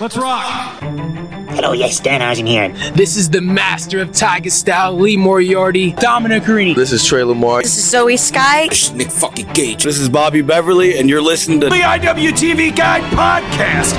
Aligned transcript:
Let's 0.00 0.16
rock! 0.16 0.80
Hello, 1.50 1.72
yes, 1.72 1.98
Dan 1.98 2.22
Eisen 2.22 2.46
here. 2.46 2.68
This 2.94 3.16
is 3.16 3.28
the 3.30 3.40
master 3.40 4.00
of 4.00 4.12
Tiger 4.12 4.48
Style, 4.48 4.94
Lee 4.94 5.16
Moriarty, 5.16 5.90
Dominic 5.90 6.44
Garrini. 6.44 6.76
This 6.76 6.92
is 6.92 7.04
Trey 7.04 7.24
Lamar. 7.24 7.62
This 7.62 7.76
is 7.76 7.92
Zoey 7.92 8.16
Skye. 8.16 8.68
This 8.68 8.84
is 8.84 8.92
Nick 8.92 9.10
fucking 9.10 9.52
Gage. 9.54 9.82
This 9.82 9.98
is 9.98 10.08
Bobby 10.08 10.40
Beverly, 10.40 11.00
and 11.00 11.10
you're 11.10 11.20
listening 11.20 11.60
to 11.62 11.68
the 11.68 11.80
IWTV 11.80 12.76
Guide 12.76 13.02
Podcast. 13.12 13.96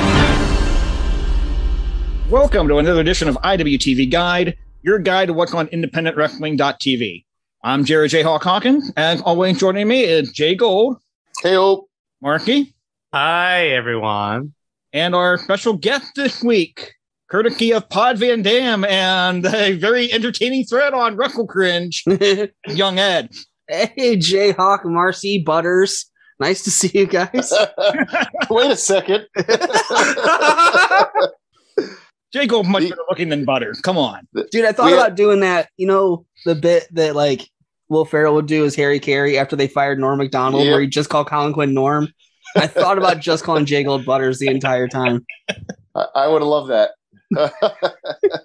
Welcome 2.30 2.70
to 2.70 2.78
another 2.78 3.02
edition 3.02 3.28
of 3.28 3.36
IWTV 3.36 4.10
Guide, 4.10 4.58
your 4.82 5.00
guide 5.00 5.26
to 5.26 5.34
what's 5.34 5.54
on 5.54 5.68
independentwrestling.tv. 5.68 7.26
I'm 7.62 7.84
Jared 7.84 8.12
J. 8.12 8.22
Hawk 8.22 8.44
Hawkins, 8.44 8.90
and 8.96 9.22
always 9.24 9.60
joining 9.60 9.90
me 9.90 10.06
is 10.06 10.32
Jay 10.32 10.56
Gold. 10.56 11.02
Hey, 11.44 11.56
Hope. 11.56 11.90
Marky. 12.22 12.74
Hi, 13.12 13.68
everyone. 13.68 14.54
And 14.92 15.14
our 15.14 15.38
special 15.38 15.74
guest 15.74 16.14
this 16.16 16.44
week, 16.44 16.94
courtesy 17.30 17.72
of 17.74 17.88
Pod 17.90 18.18
Van 18.18 18.42
Dam 18.42 18.84
and 18.84 19.46
a 19.46 19.74
very 19.74 20.12
entertaining 20.12 20.66
thread 20.66 20.94
on 20.94 21.16
Ruckle 21.16 21.46
Cringe, 21.46 22.04
Young 22.68 22.98
Ed. 22.98 23.30
Hey, 23.68 24.18
Jayhawk, 24.18 24.86
Marcy, 24.86 25.44
Butters. 25.44 26.10
Nice 26.40 26.64
to 26.64 26.72
see 26.72 26.90
you 26.98 27.06
guys. 27.06 27.54
Wait 28.50 28.72
a 28.72 28.76
second. 28.76 29.28
Jay 32.34 32.48
Gold 32.48 32.68
much 32.68 32.84
better 32.84 33.02
looking 33.10 33.30
than 33.30 33.46
Butter. 33.46 33.76
Come 33.84 33.98
on. 33.98 34.28
Dude, 34.52 34.66
I 34.66 34.72
thought 34.72 34.88
we, 34.88 34.94
about 34.94 35.16
doing 35.16 35.42
that. 35.42 35.70
You 35.78 35.88
know, 35.88 36.26
the 36.46 36.56
bit 36.56 36.88
that 36.94 37.16
like 37.16 37.48
Will 37.90 38.06
Ferrell 38.06 38.36
would 38.36 38.46
do 38.46 38.66
as 38.66 38.76
Harry 38.76 39.00
Caray 39.00 39.38
after 39.38 39.56
they 39.56 39.68
fired 39.68 40.00
Norm 40.00 40.20
MacDonald, 40.20 40.64
yep. 40.64 40.72
where 40.72 40.82
he 40.82 40.88
just 40.88 41.10
called 41.10 41.28
Colin 41.28 41.54
Quinn 41.54 41.74
Norm. 41.74 42.08
I 42.56 42.68
thought 42.68 42.98
about 42.98 43.20
just 43.20 43.44
calling 43.44 43.66
Jay 43.66 43.84
Gold 43.84 44.06
Butters 44.06 44.40
the 44.40 44.48
entire 44.48 44.88
time. 44.88 45.26
I, 45.96 46.06
I 46.16 46.28
would 46.28 46.42
loved 46.42 46.70
that. 46.70 46.92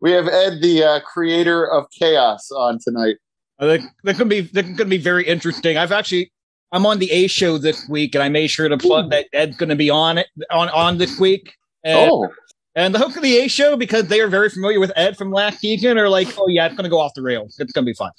we 0.00 0.12
have 0.12 0.28
Ed, 0.28 0.60
the 0.60 0.84
uh, 0.84 1.00
creator 1.00 1.66
of 1.66 1.86
chaos, 1.90 2.50
on 2.50 2.78
tonight. 2.82 3.16
Uh, 3.58 3.66
that, 3.66 3.80
that 4.04 4.16
could 4.16 4.28
be 4.28 4.42
that 4.42 4.76
could 4.76 4.90
be 4.90 4.98
very 4.98 5.26
interesting. 5.26 5.78
I've 5.78 5.92
actually 5.92 6.30
I'm 6.72 6.84
on 6.84 6.98
the 6.98 7.10
A 7.10 7.26
show 7.26 7.58
this 7.58 7.88
week, 7.88 8.14
and 8.14 8.22
I 8.22 8.28
made 8.28 8.48
sure 8.48 8.68
to 8.68 8.76
plug 8.76 9.06
Ooh. 9.06 9.10
that 9.10 9.26
Ed's 9.32 9.56
going 9.56 9.70
to 9.70 9.76
be 9.76 9.90
on 9.90 10.18
it 10.18 10.26
on 10.50 10.68
on 10.70 10.98
this 10.98 11.18
week. 11.18 11.54
And, 11.84 12.10
oh. 12.10 12.28
And 12.74 12.94
the 12.94 12.98
hook 12.98 13.16
of 13.16 13.22
the 13.22 13.38
A 13.38 13.48
show, 13.48 13.74
because 13.74 14.08
they 14.08 14.20
are 14.20 14.28
very 14.28 14.50
familiar 14.50 14.78
with 14.78 14.92
Ed 14.96 15.16
from 15.16 15.30
last 15.30 15.60
season, 15.60 15.96
are 15.96 16.10
like, 16.10 16.28
oh 16.36 16.46
yeah, 16.48 16.66
it's 16.66 16.74
going 16.74 16.84
to 16.84 16.90
go 16.90 17.00
off 17.00 17.14
the 17.14 17.22
rails. 17.22 17.56
It's 17.58 17.72
going 17.72 17.86
to 17.86 17.90
be 17.90 17.94
fun. 17.94 18.10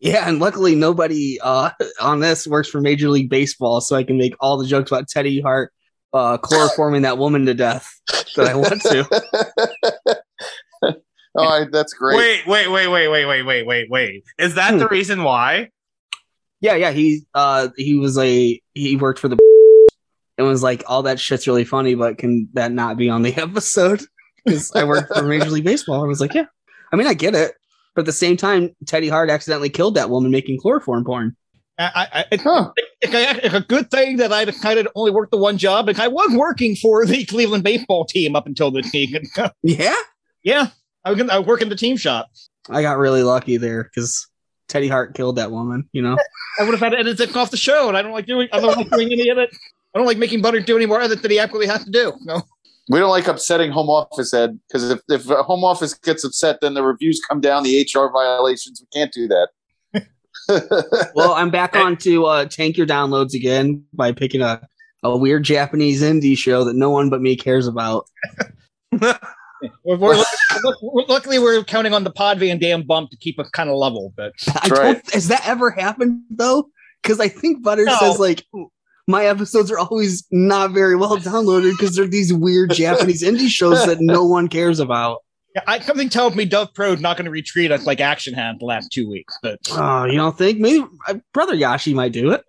Yeah, 0.00 0.26
and 0.26 0.38
luckily 0.40 0.74
nobody 0.74 1.38
uh, 1.40 1.70
on 2.00 2.20
this 2.20 2.46
works 2.46 2.68
for 2.68 2.80
Major 2.80 3.08
League 3.08 3.28
Baseball, 3.30 3.80
so 3.80 3.96
I 3.96 4.04
can 4.04 4.16
make 4.16 4.34
all 4.40 4.56
the 4.56 4.66
jokes 4.66 4.90
about 4.90 5.08
Teddy 5.08 5.40
Hart 5.40 5.72
uh, 6.12 6.38
chloroforming 6.38 7.02
that 7.02 7.18
woman 7.18 7.46
to 7.46 7.54
death 7.54 7.88
that 8.36 8.48
I 8.48 8.54
want 8.54 8.82
to. 8.82 10.22
oh, 11.36 11.66
that's 11.70 11.92
great. 11.92 12.16
Wait, 12.16 12.46
wait, 12.46 12.68
wait, 12.68 12.88
wait, 12.88 13.08
wait, 13.08 13.26
wait, 13.26 13.42
wait, 13.44 13.66
wait, 13.66 13.90
wait. 13.90 14.24
Is 14.38 14.54
that 14.54 14.72
hmm. 14.72 14.78
the 14.78 14.88
reason 14.88 15.22
why? 15.22 15.70
Yeah, 16.60 16.74
yeah. 16.74 16.90
He 16.90 17.22
uh 17.34 17.68
he 17.76 17.96
was 17.96 18.18
a 18.18 18.60
he 18.74 18.96
worked 18.96 19.18
for 19.18 19.28
the 19.28 19.38
and 20.38 20.46
was 20.46 20.62
like, 20.62 20.82
all 20.86 21.02
that 21.02 21.20
shit's 21.20 21.46
really 21.46 21.64
funny, 21.64 21.94
but 21.94 22.18
can 22.18 22.48
that 22.54 22.72
not 22.72 22.96
be 22.96 23.08
on 23.08 23.22
the 23.22 23.34
episode? 23.36 24.02
Because 24.44 24.72
I 24.74 24.84
work 24.84 25.08
for 25.14 25.22
Major 25.22 25.50
League 25.50 25.64
Baseball. 25.64 26.02
I 26.02 26.06
was 26.06 26.20
like, 26.20 26.34
yeah. 26.34 26.46
I 26.92 26.96
mean, 26.96 27.06
I 27.06 27.14
get 27.14 27.34
it. 27.34 27.54
But 27.94 28.02
at 28.02 28.06
the 28.06 28.12
same 28.12 28.36
time, 28.36 28.74
Teddy 28.86 29.08
Hart 29.08 29.30
accidentally 29.30 29.68
killed 29.68 29.94
that 29.96 30.10
woman 30.10 30.30
making 30.30 30.60
chloroform 30.60 31.04
porn. 31.04 31.36
I, 31.78 32.08
I, 32.12 32.24
it's, 32.30 32.42
huh. 32.42 32.72
it's, 33.00 33.44
it's, 33.44 33.54
a 33.54 33.60
good 33.60 33.90
thing 33.90 34.18
that 34.18 34.34
I 34.34 34.44
decided 34.44 34.82
to 34.82 34.92
only 34.94 35.10
work 35.10 35.30
the 35.30 35.38
one 35.38 35.56
job. 35.56 35.88
And 35.88 35.98
I 35.98 36.08
was 36.08 36.30
working 36.36 36.76
for 36.76 37.06
the 37.06 37.24
Cleveland 37.26 37.64
baseball 37.64 38.04
team 38.04 38.36
up 38.36 38.46
until 38.46 38.70
this 38.70 38.90
season. 38.90 39.22
yeah, 39.62 39.96
yeah, 40.42 40.68
I 41.04 41.10
was, 41.10 41.18
gonna, 41.18 41.32
I 41.32 41.38
was 41.38 41.46
working 41.46 41.70
the 41.70 41.76
team 41.76 41.96
shop. 41.96 42.28
I 42.68 42.82
got 42.82 42.98
really 42.98 43.22
lucky 43.22 43.56
there 43.56 43.84
because 43.84 44.28
Teddy 44.68 44.88
Hart 44.88 45.14
killed 45.14 45.36
that 45.36 45.50
woman. 45.50 45.88
You 45.92 46.02
know, 46.02 46.18
I 46.58 46.64
would 46.64 46.72
have 46.72 46.80
had 46.80 46.90
to 46.90 46.98
edit 46.98 47.18
it 47.18 47.34
off 47.34 47.50
the 47.50 47.56
show, 47.56 47.88
and 47.88 47.96
I 47.96 48.02
don't 48.02 48.12
like 48.12 48.26
doing. 48.26 48.48
I 48.52 48.60
don't 48.60 48.76
like 48.76 48.90
doing 48.90 49.10
any 49.10 49.30
of 49.30 49.38
it. 49.38 49.50
I 49.94 49.98
don't 49.98 50.06
like 50.06 50.18
making 50.18 50.42
Butter 50.42 50.60
do 50.60 50.76
any 50.76 50.86
more 50.86 51.00
of 51.00 51.10
it 51.10 51.22
than 51.22 51.30
he 51.30 51.38
actually 51.38 51.66
has 51.66 51.84
to 51.84 51.90
do. 51.90 52.12
No. 52.20 52.42
We 52.88 52.98
don't 52.98 53.10
like 53.10 53.28
upsetting 53.28 53.70
home 53.70 53.88
office, 53.88 54.34
Ed, 54.34 54.58
because 54.68 54.90
if, 54.90 55.00
if 55.08 55.24
home 55.24 55.64
office 55.64 55.94
gets 55.94 56.24
upset, 56.24 56.58
then 56.60 56.74
the 56.74 56.82
reviews 56.82 57.20
come 57.28 57.40
down, 57.40 57.62
the 57.62 57.82
HR 57.82 58.10
violations. 58.12 58.80
We 58.80 58.86
can't 58.98 59.12
do 59.12 59.28
that. 59.28 59.48
well, 61.14 61.32
I'm 61.32 61.50
back 61.50 61.76
on 61.76 61.96
to 61.98 62.26
uh, 62.26 62.44
tank 62.46 62.76
your 62.76 62.86
downloads 62.86 63.34
again 63.34 63.84
by 63.92 64.12
picking 64.12 64.42
a, 64.42 64.60
a 65.02 65.16
weird 65.16 65.44
Japanese 65.44 66.02
indie 66.02 66.36
show 66.36 66.64
that 66.64 66.74
no 66.74 66.90
one 66.90 67.10
but 67.10 67.20
me 67.20 67.36
cares 67.36 67.66
about. 67.66 68.06
we're, 69.84 69.96
we're, 69.96 70.24
luckily, 71.08 71.38
we're 71.38 71.62
counting 71.64 71.94
on 71.94 72.04
the 72.04 72.10
Pod 72.10 72.38
Van 72.38 72.58
Dam 72.58 72.82
bump 72.82 73.10
to 73.10 73.16
keep 73.16 73.38
us 73.38 73.48
kind 73.50 73.70
of 73.70 73.76
level. 73.76 74.12
But 74.16 74.32
right. 74.70 75.00
has 75.12 75.28
that 75.28 75.46
ever 75.46 75.70
happened 75.70 76.22
though? 76.30 76.68
Because 77.02 77.20
I 77.20 77.28
think 77.28 77.62
Butter 77.62 77.84
no. 77.84 77.96
says 77.98 78.18
like 78.18 78.44
my 79.10 79.24
episodes 79.24 79.70
are 79.70 79.78
always 79.78 80.26
not 80.30 80.70
very 80.70 80.96
well 80.96 81.16
downloaded 81.18 81.72
because 81.72 81.96
they're 81.96 82.06
these 82.06 82.32
weird 82.32 82.72
Japanese 82.72 83.22
indie 83.22 83.48
shows 83.48 83.84
that 83.86 83.98
no 84.00 84.24
one 84.24 84.48
cares 84.48 84.80
about. 84.80 85.18
Yeah, 85.54 85.62
I, 85.66 85.80
something 85.80 86.08
tells 86.08 86.36
me 86.36 86.44
Dove 86.44 86.72
Pro's 86.74 87.00
not 87.00 87.16
going 87.16 87.24
to 87.24 87.30
retreat 87.30 87.72
us 87.72 87.84
like 87.84 88.00
Action 88.00 88.34
had 88.34 88.60
the 88.60 88.66
last 88.66 88.92
two 88.92 89.08
weeks. 89.08 89.36
But 89.42 89.58
oh, 89.72 90.04
you 90.04 90.16
don't 90.16 90.38
think? 90.38 90.60
Maybe 90.60 90.84
uh, 91.08 91.14
Brother 91.34 91.56
Yashi 91.56 91.92
might 91.92 92.12
do 92.12 92.30
it. 92.30 92.44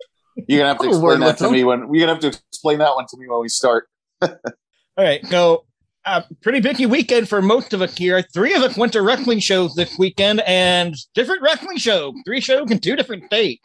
You're 0.48 0.60
gonna 0.60 0.68
have 0.68 0.78
to 0.78 0.88
explain 0.88 1.20
that 1.20 1.38
to 1.38 1.50
me 1.50 1.64
when 1.64 1.92
you're 1.92 2.06
gonna 2.06 2.12
have 2.12 2.20
to 2.20 2.28
explain 2.28 2.78
that 2.78 2.94
one 2.94 3.06
to 3.06 3.16
me 3.18 3.28
when 3.28 3.40
we 3.40 3.48
start. 3.48 3.88
All 4.22 4.30
right, 4.96 5.26
so 5.26 5.64
uh, 6.04 6.22
pretty 6.42 6.60
busy 6.60 6.86
weekend 6.86 7.28
for 7.28 7.42
most 7.42 7.72
of 7.72 7.82
us 7.82 7.96
here. 7.96 8.22
Three 8.32 8.54
of 8.54 8.62
us 8.62 8.76
went 8.76 8.92
to 8.94 9.02
wrestling 9.02 9.40
shows 9.40 9.74
this 9.74 9.98
weekend, 9.98 10.40
and 10.46 10.94
different 11.14 11.42
wrestling 11.42 11.76
shows. 11.76 12.14
Three 12.24 12.40
shows 12.40 12.70
in 12.70 12.78
two 12.78 12.96
different 12.96 13.24
states. 13.26 13.62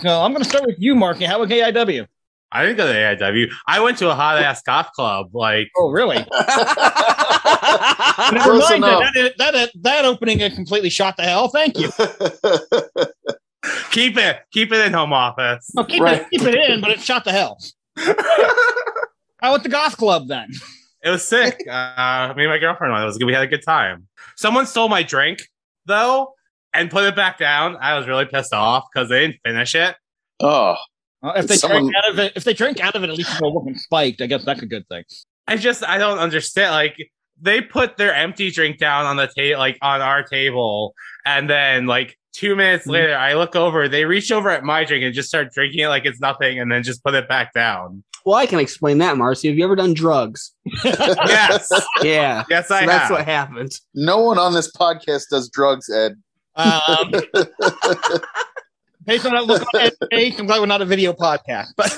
So 0.00 0.20
I'm 0.20 0.32
going 0.32 0.42
to 0.42 0.48
start 0.48 0.66
with 0.66 0.76
you, 0.78 0.94
Marky. 0.94 1.24
How 1.24 1.38
was 1.38 1.48
AIW? 1.48 2.06
I 2.52 2.64
didn't 2.64 2.76
go 2.76 2.86
to 2.86 2.92
AIW. 2.92 3.50
I 3.66 3.80
went 3.80 3.98
to 3.98 4.10
a 4.10 4.14
hot 4.14 4.38
ass 4.38 4.62
golf 4.62 4.92
club. 4.92 5.34
Like, 5.34 5.68
oh, 5.76 5.90
really? 5.90 6.16
Never 6.26 6.28
mind. 8.54 8.82
That, 8.82 9.34
that, 9.38 9.52
that, 9.52 9.70
that 9.82 10.04
opening 10.04 10.38
completely 10.54 10.90
shot 10.90 11.16
the 11.16 11.24
hell. 11.24 11.48
Thank 11.48 11.78
you. 11.78 11.88
keep 13.90 14.16
it, 14.16 14.38
keep 14.52 14.72
it 14.72 14.86
in 14.86 14.92
home 14.92 15.12
office. 15.12 15.70
No, 15.74 15.84
keep 15.84 16.02
right. 16.02 16.22
it, 16.22 16.30
keep 16.30 16.42
it 16.42 16.54
in, 16.54 16.80
but 16.80 16.90
it 16.90 17.00
shot 17.00 17.24
the 17.24 17.32
hell. 17.32 17.58
I 17.96 19.50
went 19.50 19.62
the 19.62 19.68
golf 19.68 19.96
club 19.96 20.28
then? 20.28 20.48
It 21.02 21.10
was 21.10 21.26
sick. 21.26 21.60
Uh, 21.68 22.32
me 22.36 22.44
and 22.44 22.50
my 22.50 22.58
girlfriend 22.58 22.92
went. 22.92 23.02
It 23.02 23.06
was 23.06 23.18
good. 23.18 23.26
We 23.26 23.32
had 23.32 23.42
a 23.42 23.48
good 23.48 23.62
time. 23.62 24.06
Someone 24.36 24.66
stole 24.66 24.88
my 24.88 25.02
drink 25.02 25.40
though 25.86 26.34
and 26.72 26.90
put 26.90 27.04
it 27.04 27.16
back 27.16 27.38
down. 27.38 27.76
I 27.80 27.98
was 27.98 28.06
really 28.06 28.24
pissed 28.24 28.52
off 28.52 28.84
because 28.92 29.08
they 29.08 29.26
didn't 29.26 29.40
finish 29.44 29.74
it. 29.74 29.96
Oh. 30.40 30.76
Well, 31.26 31.34
if 31.34 31.48
they 31.48 31.56
Someone... 31.56 31.82
drink 31.82 31.94
out 31.96 32.10
of 32.12 32.18
it, 32.20 32.32
if 32.36 32.44
they 32.44 32.54
drink 32.54 32.80
out 32.80 32.94
of 32.94 33.02
it, 33.02 33.10
at 33.10 33.16
least 33.16 33.34
it 33.34 33.42
wasn't 33.42 33.80
spiked. 33.80 34.20
I 34.20 34.26
guess 34.26 34.44
that's 34.44 34.62
a 34.62 34.66
good 34.66 34.86
thing. 34.88 35.02
I 35.48 35.56
just 35.56 35.84
I 35.84 35.98
don't 35.98 36.18
understand. 36.18 36.70
Like 36.70 36.96
they 37.40 37.60
put 37.60 37.96
their 37.96 38.14
empty 38.14 38.52
drink 38.52 38.78
down 38.78 39.06
on 39.06 39.16
the 39.16 39.28
table, 39.36 39.58
like 39.58 39.76
on 39.82 40.00
our 40.00 40.22
table, 40.22 40.94
and 41.24 41.50
then 41.50 41.86
like 41.86 42.16
two 42.32 42.54
minutes 42.54 42.84
mm-hmm. 42.84 42.92
later, 42.92 43.16
I 43.16 43.34
look 43.34 43.56
over. 43.56 43.88
They 43.88 44.04
reach 44.04 44.30
over 44.30 44.50
at 44.50 44.62
my 44.62 44.84
drink 44.84 45.02
and 45.02 45.12
just 45.12 45.28
start 45.28 45.52
drinking 45.52 45.80
it 45.80 45.88
like 45.88 46.04
it's 46.04 46.20
nothing, 46.20 46.60
and 46.60 46.70
then 46.70 46.84
just 46.84 47.02
put 47.02 47.14
it 47.14 47.28
back 47.28 47.52
down. 47.52 48.04
Well, 48.24 48.36
I 48.36 48.46
can 48.46 48.60
explain 48.60 48.98
that, 48.98 49.16
Marcy. 49.16 49.48
Have 49.48 49.58
you 49.58 49.64
ever 49.64 49.74
done 49.74 49.94
drugs? 49.94 50.52
yes. 50.84 51.68
Yeah. 52.02 52.44
Yes, 52.48 52.70
I. 52.70 52.82
So 52.82 52.86
that's 52.86 53.10
what 53.10 53.24
happened. 53.24 53.72
No 53.94 54.18
one 54.18 54.38
on 54.38 54.54
this 54.54 54.70
podcast 54.70 55.24
does 55.30 55.48
drugs, 55.48 55.90
Ed. 55.90 56.22
Um, 56.54 57.12
based 59.06 59.24
on 59.24 59.32
that 59.32 59.46
look 59.46 59.62
on 59.74 59.90
face, 60.10 60.38
I'm 60.38 60.46
glad 60.46 60.60
we're 60.60 60.66
not 60.66 60.82
a 60.82 60.84
video 60.84 61.12
podcast. 61.12 61.68
But 61.76 61.92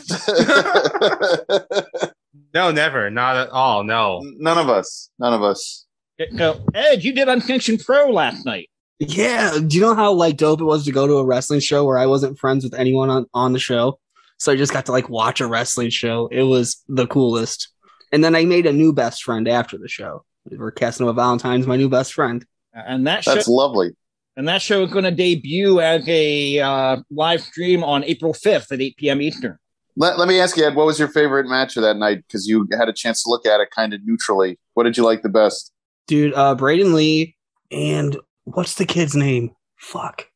no, 2.55 2.71
never, 2.71 3.11
not 3.11 3.37
at 3.37 3.49
all. 3.51 3.83
No, 3.83 4.21
none 4.23 4.59
of 4.59 4.69
us. 4.69 5.11
None 5.19 5.33
of 5.33 5.43
us. 5.43 5.87
Eh, 6.21 6.27
so, 6.37 6.65
Ed, 6.75 7.03
you 7.03 7.13
did 7.13 7.29
Unsanctioned 7.29 7.83
Pro 7.85 8.11
last 8.11 8.45
night. 8.45 8.69
Yeah. 8.99 9.59
Do 9.67 9.77
you 9.77 9.81
know 9.81 9.95
how 9.95 10.13
like 10.13 10.37
dope 10.37 10.61
it 10.61 10.65
was 10.65 10.85
to 10.85 10.93
go 10.93 11.07
to 11.07 11.19
a 11.19 11.25
wrestling 11.25 11.61
show 11.61 11.85
where 11.85 11.99
I 11.99 12.07
wasn't 12.07 12.39
friends 12.39 12.65
with 12.65 12.75
anyone 12.75 13.11
on, 13.11 13.27
on 13.33 13.53
the 13.53 13.59
show? 13.59 13.99
So 14.39 14.53
I 14.53 14.57
just 14.57 14.73
got 14.73 14.87
to 14.87 14.93
like 14.93 15.09
watch 15.09 15.41
a 15.41 15.47
wrestling 15.47 15.91
show. 15.91 16.29
It 16.29 16.43
was 16.43 16.83
the 16.89 17.07
coolest. 17.07 17.69
And 18.13 18.25
then 18.25 18.35
I 18.35 18.45
made 18.45 18.67
a 18.67 18.73
new 18.73 18.93
best 18.93 19.23
friend 19.23 19.47
after 19.49 19.79
the 19.79 19.89
show. 19.89 20.25
We're 20.51 20.71
Casanova 20.71 21.13
Valentine's 21.13 21.67
my 21.67 21.77
new 21.77 21.89
best 21.89 22.15
friend. 22.15 22.45
And 22.73 23.07
that 23.07 23.25
That's 23.25 23.47
show, 23.47 23.53
lovely 23.53 23.97
and 24.39 24.47
that 24.47 24.63
show 24.63 24.85
is 24.85 24.93
going 24.93 25.05
to 25.05 25.11
debut 25.11 25.81
as 25.81 26.09
a 26.09 26.61
uh, 26.61 26.99
live 27.11 27.43
stream 27.43 27.83
on 27.83 28.05
April 28.05 28.33
5th 28.33 28.71
at 28.71 28.81
8 28.81 28.97
p.m. 28.97 29.21
Eastern. 29.21 29.59
Let, 29.97 30.17
let 30.17 30.29
me 30.29 30.39
ask 30.39 30.57
you, 30.57 30.65
Ed, 30.65 30.77
what 30.77 30.87
was 30.87 30.97
your 30.97 31.09
favorite 31.09 31.49
match 31.49 31.77
of 31.77 31.83
that 31.83 31.97
night? 31.97 32.19
Because 32.19 32.47
you 32.47 32.69
had 32.79 32.89
a 32.89 32.93
chance 32.93 33.25
to 33.25 33.31
look 33.31 33.45
at 33.45 33.61
it 33.61 33.71
kind 33.73 33.93
of 33.93 34.01
neutrally. 34.05 34.57
What 34.75 34.85
did 34.85 34.97
you 34.97 35.05
like 35.05 35.23
the 35.23 35.29
best? 35.29 35.73
Dude, 36.07 36.33
uh, 36.35 36.55
Braden 36.55 36.95
Lee 36.95 37.37
and 37.73 38.17
what's 38.45 38.77
the 38.77 38.87
kid's 38.87 39.17
name? 39.17 39.51
Fuck. 39.77 40.29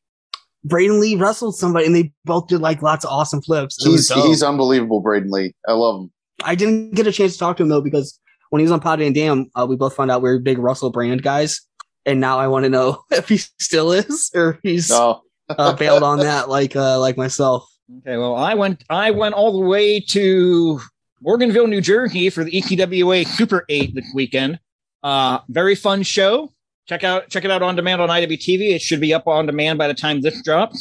Braden 0.64 1.00
Lee 1.00 1.14
wrestled 1.14 1.56
somebody 1.56 1.87
and 1.87 1.94
they 1.94 2.12
both 2.25 2.49
did 2.49 2.60
like 2.60 2.82
lots 2.82 3.04
of 3.04 3.12
awesome 3.12 3.40
flips. 3.40 3.82
He's, 3.84 4.12
he's 4.12 4.43
unbelievable, 4.43 5.00
Braden 5.00 5.31
Lee. 5.31 5.54
I 5.69 5.75
love 5.75 6.02
him. 6.02 6.12
I 6.43 6.56
didn't 6.56 6.96
get 6.96 7.06
a 7.06 7.12
chance 7.12 7.34
to 7.34 7.38
talk 7.38 7.56
to 7.58 7.62
him 7.62 7.69
though 7.69 7.81
because 7.81 8.19
when 8.50 8.58
he 8.58 8.64
was 8.64 8.72
on 8.72 8.81
Pod 8.81 8.99
Van 8.99 9.12
Dam, 9.12 9.49
uh, 9.54 9.64
we 9.66 9.76
both 9.76 9.94
found 9.94 10.10
out 10.10 10.22
we 10.22 10.28
are 10.28 10.38
big 10.40 10.58
Russell 10.58 10.90
Brand 10.90 11.22
guys, 11.22 11.60
and 12.06 12.20
now 12.20 12.38
I 12.38 12.49
want 12.49 12.64
to 12.64 12.69
know 12.70 13.02
if 13.10 13.28
he 13.28 13.38
still 13.38 13.93
is 13.93 14.31
or 14.34 14.50
if 14.50 14.58
he's 14.62 14.90
No. 14.90 15.22
uh, 15.49 15.75
bailed 15.75 16.02
on 16.02 16.19
that 16.20 16.49
like 16.49 16.76
uh, 16.76 16.99
like 17.00 17.16
myself. 17.16 17.69
Okay, 17.99 18.16
well, 18.16 18.34
I 18.37 18.54
went 18.54 18.84
I 18.90 19.10
went 19.10 19.34
all 19.34 19.52
the 19.52 19.66
way 19.66 20.00
to 20.00 20.81
Morganville, 21.25 21.69
New 21.69 21.81
Jersey 21.81 22.31
for 22.31 22.43
the 22.44 22.56
E 22.56 22.62
ECWA 22.62 23.26
Super 23.26 23.64
8 23.69 23.94
this 23.94 24.10
weekend. 24.14 24.58
Uh 25.02 25.38
very 25.49 25.75
fun 25.75 26.02
show. 26.02 26.52
Check 26.88 27.04
out 27.04 27.28
check 27.28 27.44
it 27.44 27.50
out 27.50 27.62
on 27.62 27.76
demand 27.76 28.00
on 28.00 28.08
IWTV. 28.08 28.75
It 28.75 28.82
should 28.82 29.00
be 29.00 29.12
up 29.12 29.26
on 29.26 29.46
demand 29.46 29.78
by 29.78 29.88
the 29.88 29.94
time 29.94 30.20
this 30.20 30.43
drops. 30.43 30.78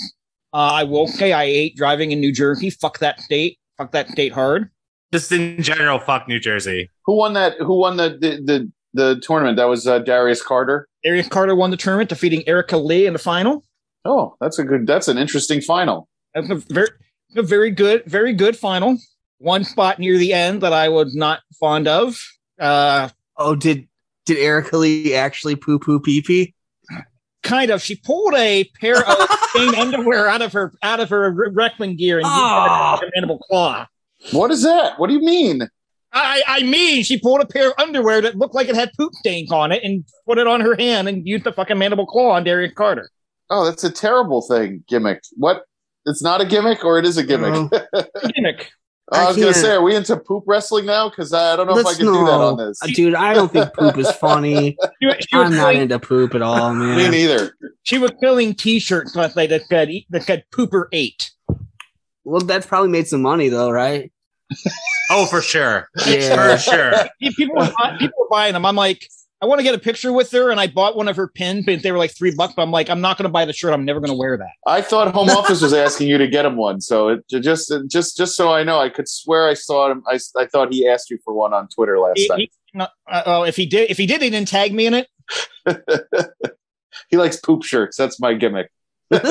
Uh, 0.54 0.58
I 0.58 0.84
will 0.84 1.08
say 1.08 1.32
I 1.32 1.44
ate 1.44 1.76
driving 1.78 2.12
in 2.12 2.20
New 2.20 2.34
Jersey. 2.34 2.70
Fuck 2.70 3.00
that 3.00 3.22
state. 3.22 3.58
Fuck 3.78 3.92
that 3.94 4.10
state 4.10 4.34
hard. 4.34 4.70
Just 5.14 5.32
in 5.32 5.62
general, 5.62 5.98
fuck 6.00 6.28
New 6.28 6.40
Jersey. 6.40 6.90
Who 7.06 7.16
won 7.18 7.34
that? 7.34 7.54
Who 7.60 7.80
won 7.80 7.98
the 7.98 8.10
the 8.20 8.42
the, 8.44 8.72
the 8.94 9.20
tournament? 9.22 9.58
That 9.58 9.66
was 9.70 9.88
uh, 9.88 10.00
Darius 10.00 10.42
Carter. 10.42 10.88
Arius 11.04 11.28
Carter 11.28 11.56
won 11.56 11.72
the 11.72 11.78
tournament, 11.78 12.10
defeating 12.10 12.48
Erica 12.48 12.78
Lee 12.78 13.06
in 13.06 13.14
the 13.14 13.20
final. 13.20 13.64
Oh, 14.06 14.36
that's 14.42 14.60
a 14.60 14.64
good. 14.64 14.88
That's 14.88 15.08
an 15.08 15.18
interesting 15.18 15.62
final. 15.62 16.08
It 16.36 16.42
was 16.42 16.50
a 16.50 16.56
very, 16.74 16.88
a 17.36 17.42
very 17.44 17.72
good, 17.72 18.04
very 18.06 18.34
good 18.34 18.58
final. 18.58 18.98
One 19.40 19.64
spot 19.64 20.00
near 20.00 20.18
the 20.18 20.34
end 20.34 20.62
that 20.62 20.74
I 20.74 20.90
was 20.90 21.16
not 21.16 21.40
fond 21.60 21.88
of. 21.88 22.20
Uh, 22.60 23.10
Oh, 23.38 23.56
did 23.56 23.88
did 24.28 24.38
Erica 24.38 24.78
Lee 24.78 25.16
actually 25.16 25.56
poo 25.56 25.80
poo 25.80 26.00
pee 26.00 26.22
pee? 26.22 26.54
kind 27.44 27.72
of. 27.72 27.82
She 27.82 27.96
pulled 27.96 28.36
a 28.36 28.66
pair 28.80 28.98
of 28.98 29.30
stained 29.50 29.74
underwear 29.76 30.28
out 30.28 30.44
of 30.44 30.54
her 30.54 30.74
out 30.84 31.00
of 31.00 31.10
her 31.10 31.32
wrestling 31.54 31.98
gear 31.98 32.20
and 32.20 32.28
used 32.28 32.38
it 32.38 32.72
as 32.72 33.02
a 33.02 33.12
mandible 33.16 33.40
claw. 33.40 33.88
What 34.32 34.52
is 34.52 34.62
that? 34.62 35.00
What 35.00 35.08
do 35.08 35.14
you 35.16 35.22
mean? 35.22 35.68
I, 36.14 36.44
I 36.48 36.64
mean, 36.64 37.04
she 37.04 37.20
pulled 37.20 37.42
a 37.42 37.46
pair 37.46 37.70
of 37.70 37.74
underwear 37.78 38.22
that 38.22 38.38
looked 38.38 38.54
like 38.54 38.68
it 38.68 38.76
had 38.76 38.92
poop 38.98 39.14
stains 39.14 39.52
on 39.52 39.72
it 39.72 39.84
and 39.84 40.04
put 40.26 40.38
it 40.38 40.48
on 40.48 40.60
her 40.62 40.76
hand 40.76 41.08
and 41.08 41.26
used 41.26 41.46
the 41.46 41.54
fucking 41.54 41.78
mandible 41.78 42.06
claw 42.06 42.32
on 42.32 42.44
Darius 42.44 42.74
Carter. 42.74 43.10
Oh, 43.50 43.66
that's 43.66 43.84
a 43.84 43.92
terrible 43.92 44.42
thing. 44.42 44.84
Gimmick. 44.88 45.22
What? 45.38 45.64
It's 46.06 46.22
not 46.22 46.42
a 46.42 46.46
gimmick, 46.46 46.84
or 46.84 46.98
it 46.98 47.06
is 47.06 47.18
a 47.18 47.24
gimmick. 47.24 47.72
Oh. 47.94 48.30
Gimmick. 48.36 48.72
I 49.12 49.26
I 49.26 49.28
was 49.28 49.38
gonna 49.38 49.54
say, 49.54 49.72
are 49.72 49.82
we 49.82 49.94
into 49.94 50.16
poop 50.16 50.46
wrestling 50.48 50.86
now? 50.86 51.10
Because 51.10 51.34
I 51.34 51.58
don't 51.58 51.68
know 51.68 51.78
if 51.78 51.86
I 51.86 51.90
Let's 51.90 51.98
can 51.98 52.08
do 52.08 52.14
that 52.14 52.32
on 52.32 52.58
this. 52.58 52.82
Uh, 52.82 52.88
dude. 52.88 53.14
I 53.14 53.34
don't 53.34 53.52
think 53.52 53.74
poop 53.74 53.98
is 53.98 54.10
funny. 54.14 54.78
She, 55.02 55.10
she 55.22 55.28
I'm 55.34 55.52
not 55.52 55.72
filling, 55.72 55.78
into 55.82 56.00
poop 56.00 56.36
at 56.36 56.42
all, 56.42 56.74
man. 56.74 56.96
Me 56.96 57.10
neither. 57.10 57.58
she 57.84 57.98
was 57.98 58.12
filling 58.22 58.54
T-shirts 58.54 59.16
last 59.16 59.36
night 59.36 59.50
that 59.50 59.64
said 59.68 59.90
that 60.12 60.24
said 60.24 60.46
"Pooper 60.52 60.86
8. 60.92 61.32
Well, 62.24 62.42
that's 62.42 62.68
probably 62.68 62.90
made 62.90 63.08
some 63.08 63.22
money 63.22 63.50
though, 63.50 63.72
right? 63.72 64.12
Oh, 65.10 65.26
for 65.26 65.42
sure. 65.42 65.88
Yeah. 66.08 66.56
For 66.56 66.58
sure. 66.72 66.94
People 67.38 67.56
were, 67.56 67.72
buy- 67.78 67.98
people 68.00 68.16
were 68.20 68.30
buying 68.30 68.54
them. 68.54 68.66
I'm 68.66 68.76
like, 68.76 69.08
I 69.42 69.48
want 69.48 69.58
to 69.60 69.64
get 69.64 69.74
a 69.74 69.80
picture 69.80 70.14
with 70.14 70.30
her, 70.32 70.52
and 70.52 70.60
I 70.60 70.68
bought 70.68 70.96
one 70.96 71.08
of 71.08 71.16
her 71.16 71.28
pins, 71.28 71.66
but 71.66 71.82
they 71.82 71.92
were 71.92 71.98
like 71.98 72.16
three 72.16 72.34
bucks. 72.36 72.54
But 72.56 72.62
I'm 72.62 72.70
like, 72.72 72.90
I'm 72.90 73.02
not 73.02 73.18
going 73.18 73.24
to 73.24 73.32
buy 73.32 73.44
the 73.46 73.54
shirt. 73.54 73.74
I'm 73.74 73.84
never 73.86 74.00
going 74.00 74.12
to 74.12 74.16
wear 74.18 74.38
that. 74.38 74.52
I 74.68 74.82
thought 74.82 75.12
Home 75.14 75.30
Office 75.32 75.62
was 75.62 75.74
asking 75.74 76.10
you 76.10 76.18
to 76.20 76.28
get 76.28 76.46
him 76.46 76.58
one, 76.58 76.80
so 76.80 77.08
it 77.10 77.26
it 77.32 77.40
just 77.40 77.74
just 77.88 78.18
just 78.18 78.36
so 78.36 78.54
I 78.54 78.64
know, 78.64 78.80
I 78.80 78.90
could 78.90 79.10
swear 79.10 79.48
I 79.48 79.56
saw 79.56 79.90
him. 79.92 80.04
I, 80.08 80.20
I 80.38 80.46
thought 80.46 80.72
he 80.72 80.88
asked 80.88 81.10
you 81.10 81.18
for 81.26 81.34
one 81.34 81.54
on 81.54 81.68
Twitter 81.70 81.98
last 82.00 82.20
He- 82.20 82.28
night. 82.28 82.38
he- 82.40 82.52
no, 82.78 82.88
uh, 83.12 83.24
oh, 83.26 83.44
if 83.44 83.56
he 83.58 83.66
did, 83.66 83.90
if 83.90 83.98
he 83.98 84.06
did, 84.06 84.22
he 84.22 84.30
didn't 84.30 84.48
tag 84.48 84.74
me 84.74 84.86
in 84.86 84.94
it. 84.94 85.08
He 87.10 87.18
likes 87.18 87.36
poop 87.38 87.64
shirts. 87.64 87.98
That's 87.98 88.20
my 88.22 88.34
gimmick. 88.34 88.70
Get, 89.12 89.24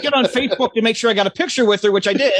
get 0.00 0.12
on 0.14 0.24
Facebook 0.26 0.72
to 0.74 0.82
make 0.82 0.96
sure 0.96 1.10
I 1.10 1.14
got 1.14 1.26
a 1.26 1.30
picture 1.30 1.64
with 1.64 1.82
her, 1.82 1.92
which 1.92 2.08
I 2.08 2.12
did. 2.12 2.32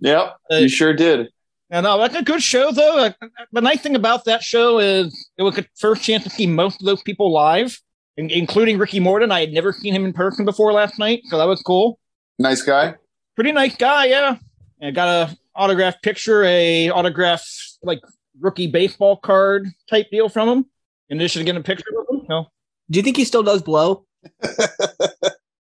Yep, 0.00 0.36
Uh, 0.52 0.56
you 0.56 0.68
sure 0.68 0.92
did. 0.94 1.28
And 1.70 1.84
no, 1.84 1.98
that's 1.98 2.14
a 2.14 2.22
good 2.22 2.42
show, 2.42 2.70
though. 2.70 2.98
Uh, 3.06 3.10
The 3.52 3.60
nice 3.60 3.80
thing 3.80 3.96
about 3.96 4.24
that 4.26 4.42
show 4.42 4.78
is 4.78 5.28
it 5.36 5.42
was 5.42 5.58
a 5.58 5.64
first 5.78 6.02
chance 6.02 6.22
to 6.24 6.30
see 6.30 6.46
most 6.46 6.80
of 6.80 6.86
those 6.86 7.02
people 7.02 7.32
live, 7.32 7.80
in- 8.16 8.30
including 8.30 8.78
Ricky 8.78 9.00
Morton. 9.00 9.32
I 9.32 9.40
had 9.40 9.52
never 9.52 9.72
seen 9.72 9.92
him 9.92 10.04
in 10.04 10.12
person 10.12 10.44
before 10.44 10.72
last 10.72 10.98
night, 10.98 11.22
so 11.26 11.38
that 11.38 11.48
was 11.48 11.60
cool. 11.62 11.98
Nice 12.38 12.62
guy. 12.62 12.94
Pretty 13.34 13.52
nice 13.52 13.74
guy, 13.76 14.06
yeah. 14.06 14.36
I 14.80 14.90
got 14.92 15.08
a 15.08 15.36
autographed 15.56 16.02
picture, 16.02 16.44
a 16.44 16.90
autographed 16.90 17.48
like 17.82 18.00
rookie 18.40 18.66
baseball 18.68 19.16
card 19.16 19.66
type 19.90 20.06
deal 20.10 20.28
from 20.28 20.48
him. 20.48 20.66
In 21.08 21.18
addition 21.18 21.40
to 21.40 21.44
getting 21.44 21.60
a 21.60 21.64
picture 21.64 21.84
with 21.90 22.08
him, 22.10 22.26
no. 22.28 22.46
Do 22.90 22.98
you 22.98 23.02
think 23.02 23.16
he 23.16 23.24
still 23.24 23.42
does 23.42 23.62
blow? 23.62 24.04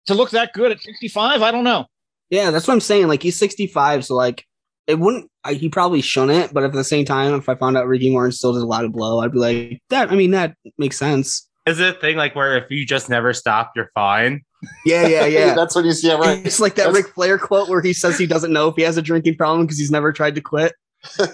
To 0.07 0.15
look 0.15 0.31
that 0.31 0.53
good 0.53 0.71
at 0.71 0.81
65, 0.81 1.43
I 1.43 1.51
don't 1.51 1.65
know. 1.65 1.87
Yeah, 2.31 2.51
that's 2.51 2.67
what 2.67 2.75
I'm 2.75 2.81
saying. 2.81 3.09
Like 3.09 3.23
he's 3.23 3.39
65, 3.39 4.05
so 4.05 4.15
like 4.15 4.45
it 4.87 4.99
wouldn't. 4.99 5.31
I, 5.45 5.55
he 5.55 5.69
probably 5.69 6.01
shouldn't. 6.01 6.53
But 6.53 6.65
at 6.65 6.73
the 6.73 6.85
same 6.85 7.05
time, 7.05 7.35
if 7.35 7.49
I 7.49 7.55
found 7.55 7.77
out 7.77 7.87
Ricky 7.87 8.11
Morton 8.11 8.33
still 8.33 8.53
does 8.53 8.63
a 8.63 8.67
lot 8.67 8.85
of 8.85 8.93
blow, 8.93 9.21
I'd 9.21 9.33
be 9.33 9.39
like, 9.39 9.83
that. 9.91 10.11
I 10.11 10.15
mean, 10.15 10.33
that 10.33 10.55
makes 10.79 10.99
sense. 10.99 11.49
Is 11.67 11.81
it 11.81 11.97
a 11.97 11.99
thing 11.99 12.17
like 12.17 12.37
where 12.37 12.57
if 12.57 12.71
you 12.71 12.87
just 12.87 13.11
never 13.11 13.33
stop, 13.33 13.73
you're 13.75 13.91
fine? 13.95 14.43
Yeah, 14.85 15.07
yeah, 15.07 15.27
yeah. 15.27 15.55
That's 15.55 15.75
what 15.75 15.85
you 15.85 15.93
see. 15.93 16.09
Yeah, 16.09 16.15
right. 16.15 16.45
It's 16.45 16.61
like 16.61 16.77
that 16.77 16.87
That's- 16.87 17.05
Ric 17.05 17.15
Flair 17.15 17.39
quote 17.39 17.69
where 17.69 17.83
he 17.83 17.93
says 17.93 18.19
he 18.19 18.27
doesn't 18.27 18.53
know 18.53 18.69
if 18.69 18.77
he 18.77 18.83
has 18.83 18.97
a 18.97 19.03
drinking 19.03 19.37
problem 19.37 19.67
because 19.67 19.79
he's 19.79 19.91
never 19.91 20.13
tried 20.13 20.37
to 20.37 20.41
quit. 20.41 20.73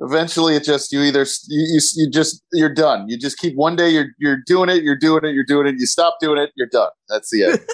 Eventually, 0.00 0.54
it 0.54 0.64
just 0.64 0.92
you 0.92 1.02
either 1.02 1.26
you, 1.48 1.66
you 1.74 1.80
you 1.96 2.10
just 2.10 2.42
you're 2.52 2.72
done. 2.72 3.08
You 3.08 3.18
just 3.18 3.38
keep 3.38 3.56
one 3.56 3.74
day 3.76 3.90
you're 3.90 4.08
you're 4.18 4.38
doing 4.46 4.68
it, 4.70 4.84
you're 4.84 4.98
doing 4.98 5.24
it, 5.24 5.34
you're 5.34 5.44
doing 5.44 5.66
it. 5.66 5.74
You 5.78 5.86
stop 5.86 6.16
doing 6.20 6.38
it, 6.38 6.50
you're 6.56 6.68
done. 6.68 6.90
That's 7.08 7.30
the 7.30 7.44
end. 7.44 7.58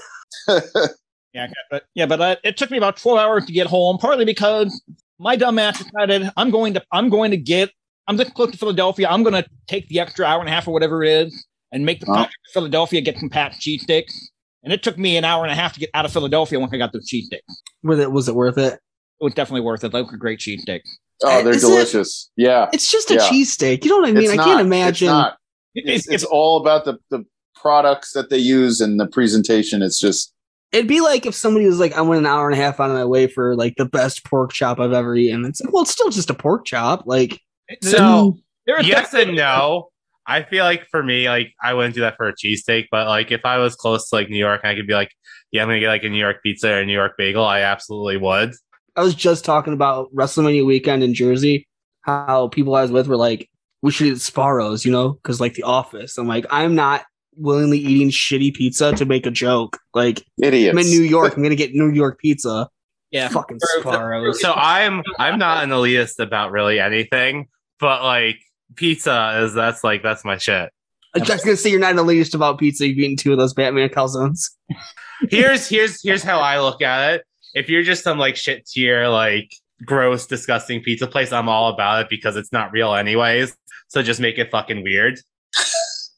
Yeah, 1.32 1.48
but 1.68 1.82
yeah, 1.94 2.06
but 2.06 2.20
uh, 2.20 2.36
it 2.44 2.56
took 2.56 2.70
me 2.70 2.76
about 2.78 2.96
12 2.96 3.18
hours 3.18 3.44
to 3.46 3.52
get 3.52 3.66
home, 3.66 3.98
partly 3.98 4.24
because 4.24 4.80
my 5.18 5.34
dumb 5.34 5.58
ass 5.58 5.82
decided 5.82 6.30
I'm 6.36 6.50
going 6.52 6.74
to 6.74 6.82
I'm 6.92 7.08
going 7.08 7.32
to 7.32 7.36
get 7.36 7.70
I'm 8.06 8.16
this 8.16 8.30
close 8.30 8.52
to 8.52 8.56
Philadelphia. 8.58 9.08
I'm 9.08 9.24
going 9.24 9.42
to 9.42 9.48
take 9.66 9.88
the 9.88 9.98
extra 9.98 10.26
hour 10.26 10.38
and 10.38 10.48
a 10.48 10.52
half 10.52 10.68
or 10.68 10.72
whatever 10.72 11.02
it 11.02 11.10
is 11.26 11.46
and 11.72 11.84
make 11.84 11.98
the 11.98 12.06
Huh? 12.06 12.16
trip 12.26 12.28
to 12.30 12.52
Philadelphia 12.52 13.00
get 13.00 13.18
some 13.18 13.30
Pat's 13.30 13.56
cheesesteaks. 13.56 14.14
And 14.62 14.72
it 14.72 14.84
took 14.84 14.96
me 14.96 15.16
an 15.16 15.24
hour 15.24 15.42
and 15.42 15.50
a 15.50 15.56
half 15.56 15.72
to 15.74 15.80
get 15.80 15.90
out 15.92 16.04
of 16.04 16.12
Philadelphia 16.12 16.60
once 16.60 16.72
I 16.72 16.76
got 16.76 16.92
those 16.92 17.10
cheesesteaks. 17.10 17.32
It 17.48 17.56
Was 17.82 17.98
it 17.98 18.12
was 18.12 18.28
it 18.28 18.36
worth 18.36 18.56
it? 18.58 18.74
It 18.74 19.24
was 19.24 19.34
definitely 19.34 19.62
worth 19.62 19.82
it. 19.82 19.90
Those 19.90 20.08
were 20.12 20.16
great 20.16 20.38
cheesesteaks. 20.38 20.82
Oh, 21.24 21.42
they're 21.42 21.52
Is 21.54 21.64
it- 21.64 21.66
delicious. 21.66 22.30
Yeah, 22.36 22.68
It's 22.72 22.88
just 22.92 23.10
a 23.10 23.14
Yeah. 23.14 23.28
cheesesteak. 23.28 23.82
You 23.84 23.90
know 23.90 23.98
what 23.98 24.08
I 24.08 24.12
mean? 24.12 24.22
It's 24.24 24.32
I 24.34 24.36
not. 24.36 24.44
can't 24.46 24.60
It's 24.60 24.66
imagine. 24.66 25.08
not. 25.08 25.36
It- 25.74 25.88
It's, 25.88 26.08
it's 26.08 26.22
all 26.24 26.60
about 26.60 26.84
the 26.84 26.98
the 27.10 27.24
products 27.64 28.12
that 28.12 28.28
they 28.28 28.38
use 28.38 28.82
and 28.82 29.00
the 29.00 29.06
presentation. 29.06 29.80
It's 29.80 29.98
just 29.98 30.34
It'd 30.70 30.88
be 30.88 31.00
like 31.00 31.24
if 31.24 31.34
somebody 31.34 31.66
was 31.66 31.78
like, 31.78 31.92
I 31.94 32.00
went 32.00 32.18
an 32.18 32.26
hour 32.26 32.50
and 32.50 32.58
a 32.58 32.62
half 32.62 32.80
out 32.80 32.90
of 32.90 32.96
my 32.96 33.04
way 33.04 33.28
for 33.28 33.54
like 33.54 33.76
the 33.76 33.84
best 33.84 34.24
pork 34.24 34.52
chop 34.52 34.80
I've 34.80 34.92
ever 34.92 35.14
eaten. 35.14 35.44
It's 35.44 35.60
like, 35.60 35.72
well, 35.72 35.84
it's 35.84 35.92
still 35.92 36.10
just 36.10 36.30
a 36.30 36.34
pork 36.34 36.64
chop. 36.64 37.04
Like, 37.06 37.40
So 37.80 38.36
there 38.66 38.76
are 38.76 38.82
yes 38.82 39.14
and 39.14 39.36
no. 39.36 39.90
I 40.26 40.42
feel 40.42 40.64
like 40.64 40.86
for 40.90 41.02
me, 41.02 41.28
like 41.28 41.52
I 41.62 41.74
wouldn't 41.74 41.94
do 41.94 42.00
that 42.00 42.16
for 42.16 42.28
a 42.28 42.34
cheesesteak, 42.34 42.86
but 42.90 43.06
like 43.06 43.30
if 43.30 43.42
I 43.44 43.58
was 43.58 43.76
close 43.76 44.08
to 44.08 44.16
like 44.16 44.28
New 44.28 44.36
York 44.36 44.62
and 44.64 44.70
I 44.70 44.74
could 44.74 44.86
be 44.86 44.94
like, 44.94 45.12
yeah, 45.52 45.62
I'm 45.62 45.68
gonna 45.68 45.80
get 45.80 45.88
like 45.88 46.02
a 46.02 46.08
New 46.08 46.18
York 46.18 46.42
pizza 46.42 46.70
or 46.70 46.80
a 46.80 46.86
New 46.86 46.92
York 46.92 47.12
bagel, 47.16 47.44
I 47.44 47.60
absolutely 47.60 48.16
would. 48.16 48.54
I 48.96 49.02
was 49.02 49.14
just 49.14 49.44
talking 49.44 49.74
about 49.74 50.12
WrestleMania 50.14 50.66
weekend 50.66 51.04
in 51.04 51.14
Jersey, 51.14 51.68
how 52.02 52.48
people 52.48 52.74
I 52.74 52.82
was 52.82 52.90
with 52.90 53.06
were 53.06 53.16
like, 53.16 53.48
we 53.82 53.92
should 53.92 54.06
eat 54.08 54.14
Sbarro's, 54.14 54.84
you 54.84 54.90
know, 54.90 55.12
because 55.12 55.40
like 55.40 55.54
The 55.54 55.62
Office. 55.62 56.18
I'm 56.18 56.26
like, 56.26 56.46
I'm 56.50 56.74
not 56.74 57.04
willingly 57.36 57.78
eating 57.78 58.10
shitty 58.10 58.54
pizza 58.54 58.92
to 58.94 59.04
make 59.04 59.26
a 59.26 59.30
joke. 59.30 59.78
Like, 59.94 60.24
idiots. 60.42 60.72
I'm 60.72 60.78
in 60.78 60.86
New 60.90 61.02
York. 61.02 61.36
I'm 61.36 61.42
gonna 61.42 61.54
get 61.54 61.74
New 61.74 61.90
York 61.90 62.18
pizza. 62.20 62.68
yeah. 63.10 63.28
Fucking 63.28 63.58
So- 63.60 63.82
Sbarro's. 63.82 64.40
So 64.40 64.52
I'm 64.54 65.02
I'm 65.18 65.38
not 65.38 65.64
an 65.64 65.70
elitist 65.70 66.18
about 66.18 66.50
really 66.52 66.80
anything, 66.80 67.46
but 67.80 68.02
like 68.02 68.36
pizza 68.76 69.40
is 69.44 69.54
that's 69.54 69.84
like 69.84 70.02
that's 70.02 70.24
my 70.24 70.36
shit. 70.38 70.70
I 71.14 71.20
was 71.20 71.28
just 71.28 71.44
gonna 71.44 71.56
say 71.56 71.70
you're 71.70 71.78
not 71.80 71.90
in 71.90 71.96
the 71.96 72.02
latest 72.04 72.34
about 72.34 72.58
pizza. 72.58 72.86
You've 72.88 72.98
eaten 72.98 73.16
two 73.16 73.32
of 73.32 73.38
those 73.38 73.54
Batman 73.54 73.88
calzones. 73.88 74.50
Here's 75.30 75.68
here's 75.68 76.02
here's 76.02 76.22
how 76.22 76.40
I 76.40 76.60
look 76.60 76.82
at 76.82 77.14
it. 77.14 77.22
If 77.54 77.68
you're 77.68 77.84
just 77.84 78.02
some 78.02 78.18
like 78.18 78.36
shit 78.36 78.66
tier, 78.66 79.08
like 79.08 79.48
gross, 79.86 80.26
disgusting 80.26 80.82
pizza 80.82 81.06
place, 81.06 81.32
I'm 81.32 81.48
all 81.48 81.72
about 81.72 82.02
it 82.02 82.08
because 82.10 82.36
it's 82.36 82.52
not 82.52 82.72
real 82.72 82.94
anyways. 82.94 83.56
So 83.88 84.02
just 84.02 84.18
make 84.20 84.38
it 84.38 84.50
fucking 84.50 84.82
weird. 84.82 85.20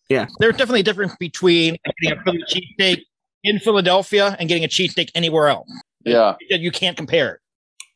There's 0.09 0.57
definitely 0.57 0.81
a 0.81 0.85
difference 0.85 1.15
between 1.19 1.77
getting 2.01 2.19
a 2.19 2.23
Philly 2.23 2.43
cheesesteak 2.49 3.03
in 3.45 3.59
Philadelphia 3.59 4.37
and 4.39 4.49
getting 4.49 4.65
a 4.65 4.69
cheesesteak 4.69 5.11
anywhere 5.15 5.49
else. 5.49 5.69
yeah, 6.05 6.35
You 6.51 6.71
can't 6.71 6.97
compare 6.97 7.35
it. 7.35 7.41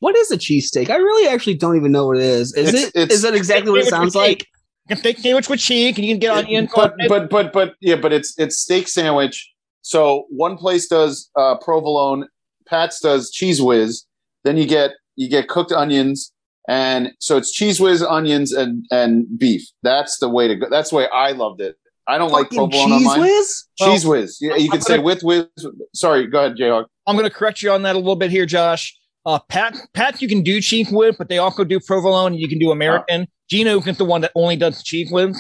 What 0.01 0.17
is 0.17 0.31
a 0.31 0.39
cheesesteak? 0.39 0.89
I 0.91 0.97
really 0.97 1.29
actually 1.29 1.55
don't 1.55 1.77
even 1.77 1.93
know 1.93 2.07
what 2.07 2.17
it 2.17 2.23
is. 2.23 2.55
Is 2.55 2.69
It's- 2.69 2.85
it? 2.85 2.89
it's- 2.97 3.11
Is 3.11 3.23
that 3.23 3.35
exactly 3.35 3.71
what 3.71 3.81
it 3.81 3.87
sounds 3.89 4.15
like? 4.15 4.47
You 4.89 4.97
can 4.97 4.99
steak 4.99 5.19
sandwich 5.19 5.49
with 5.49 5.61
cheese, 5.61 5.95
and 5.97 6.05
you 6.07 6.15
can 6.15 6.19
get 6.21 6.37
onion. 6.37 6.69
but 6.75 6.95
but 7.09 7.29
but 7.31 7.53
but 7.53 7.75
yeah, 7.81 7.97
but 7.97 8.13
it's 8.13 8.35
it's 8.39 8.59
steak 8.59 8.89
sandwich. 8.89 9.49
So 9.83 10.27
one 10.31 10.57
place 10.57 10.89
does 10.89 11.31
uh, 11.37 11.57
provolone, 11.59 12.27
Pat's 12.67 12.99
does 13.01 13.31
Cheez 13.33 13.61
Whiz. 13.65 14.05
Then 14.43 14.57
you 14.57 14.67
get 14.67 14.93
you 15.17 15.29
get 15.29 15.49
cooked 15.49 15.71
onions, 15.71 16.33
and 16.67 17.13
so 17.21 17.37
it's 17.37 17.57
Cheez 17.57 17.79
Whiz, 17.79 18.03
onions, 18.03 18.53
and 18.53 18.85
and 18.91 19.27
beef. 19.39 19.63
That's 19.83 20.19
the 20.19 20.29
way 20.29 20.49
to 20.49 20.57
go. 20.57 20.67
That's 20.71 20.91
the 20.91 20.97
way 20.97 21.09
I 21.13 21.33
loved 21.33 21.61
it. 21.61 21.77
I 22.07 22.19
don't 22.19 22.31
like 22.33 22.45
Fucking 22.47 22.59
provolone 22.71 22.93
on 22.93 22.99
cheese 22.99 23.07
mine. 23.07 23.21
whiz? 23.21 23.65
Cheez 23.81 24.05
Whiz. 24.11 24.39
Yeah, 24.41 24.57
you 24.57 24.65
I'm 24.65 24.71
could 24.71 24.83
say 24.83 24.95
gonna- 24.97 25.03
with 25.03 25.23
whiz. 25.23 25.47
Sorry, 25.95 26.27
go 26.27 26.41
ahead, 26.45 26.57
Jayhawk. 26.57 26.87
I'm 27.07 27.17
going 27.17 27.29
to 27.29 27.35
correct 27.35 27.63
you 27.63 27.71
on 27.71 27.83
that 27.83 27.95
a 27.95 27.99
little 27.99 28.17
bit 28.17 28.31
here, 28.31 28.47
Josh. 28.47 28.97
Uh, 29.27 29.39
Pat, 29.49 29.77
Pat, 29.95 30.21
you 30.23 30.29
can 30.29 30.43
do 30.43 30.61
cheek 30.61 30.89
with, 30.91 31.17
but 31.19 31.29
they 31.29 31.39
also 31.39 31.63
do 31.65 31.79
provolone. 31.81 32.33
and 32.33 32.41
You 32.41 32.49
can 32.49 32.59
do 32.59 32.71
American. 32.71 33.27
Geno 33.49 33.79
is 33.81 33.97
the 33.99 34.05
one 34.05 34.21
that 34.23 34.33
only 34.35 34.57
does 34.57 34.83
cheek 34.83 35.09
with, 35.11 35.37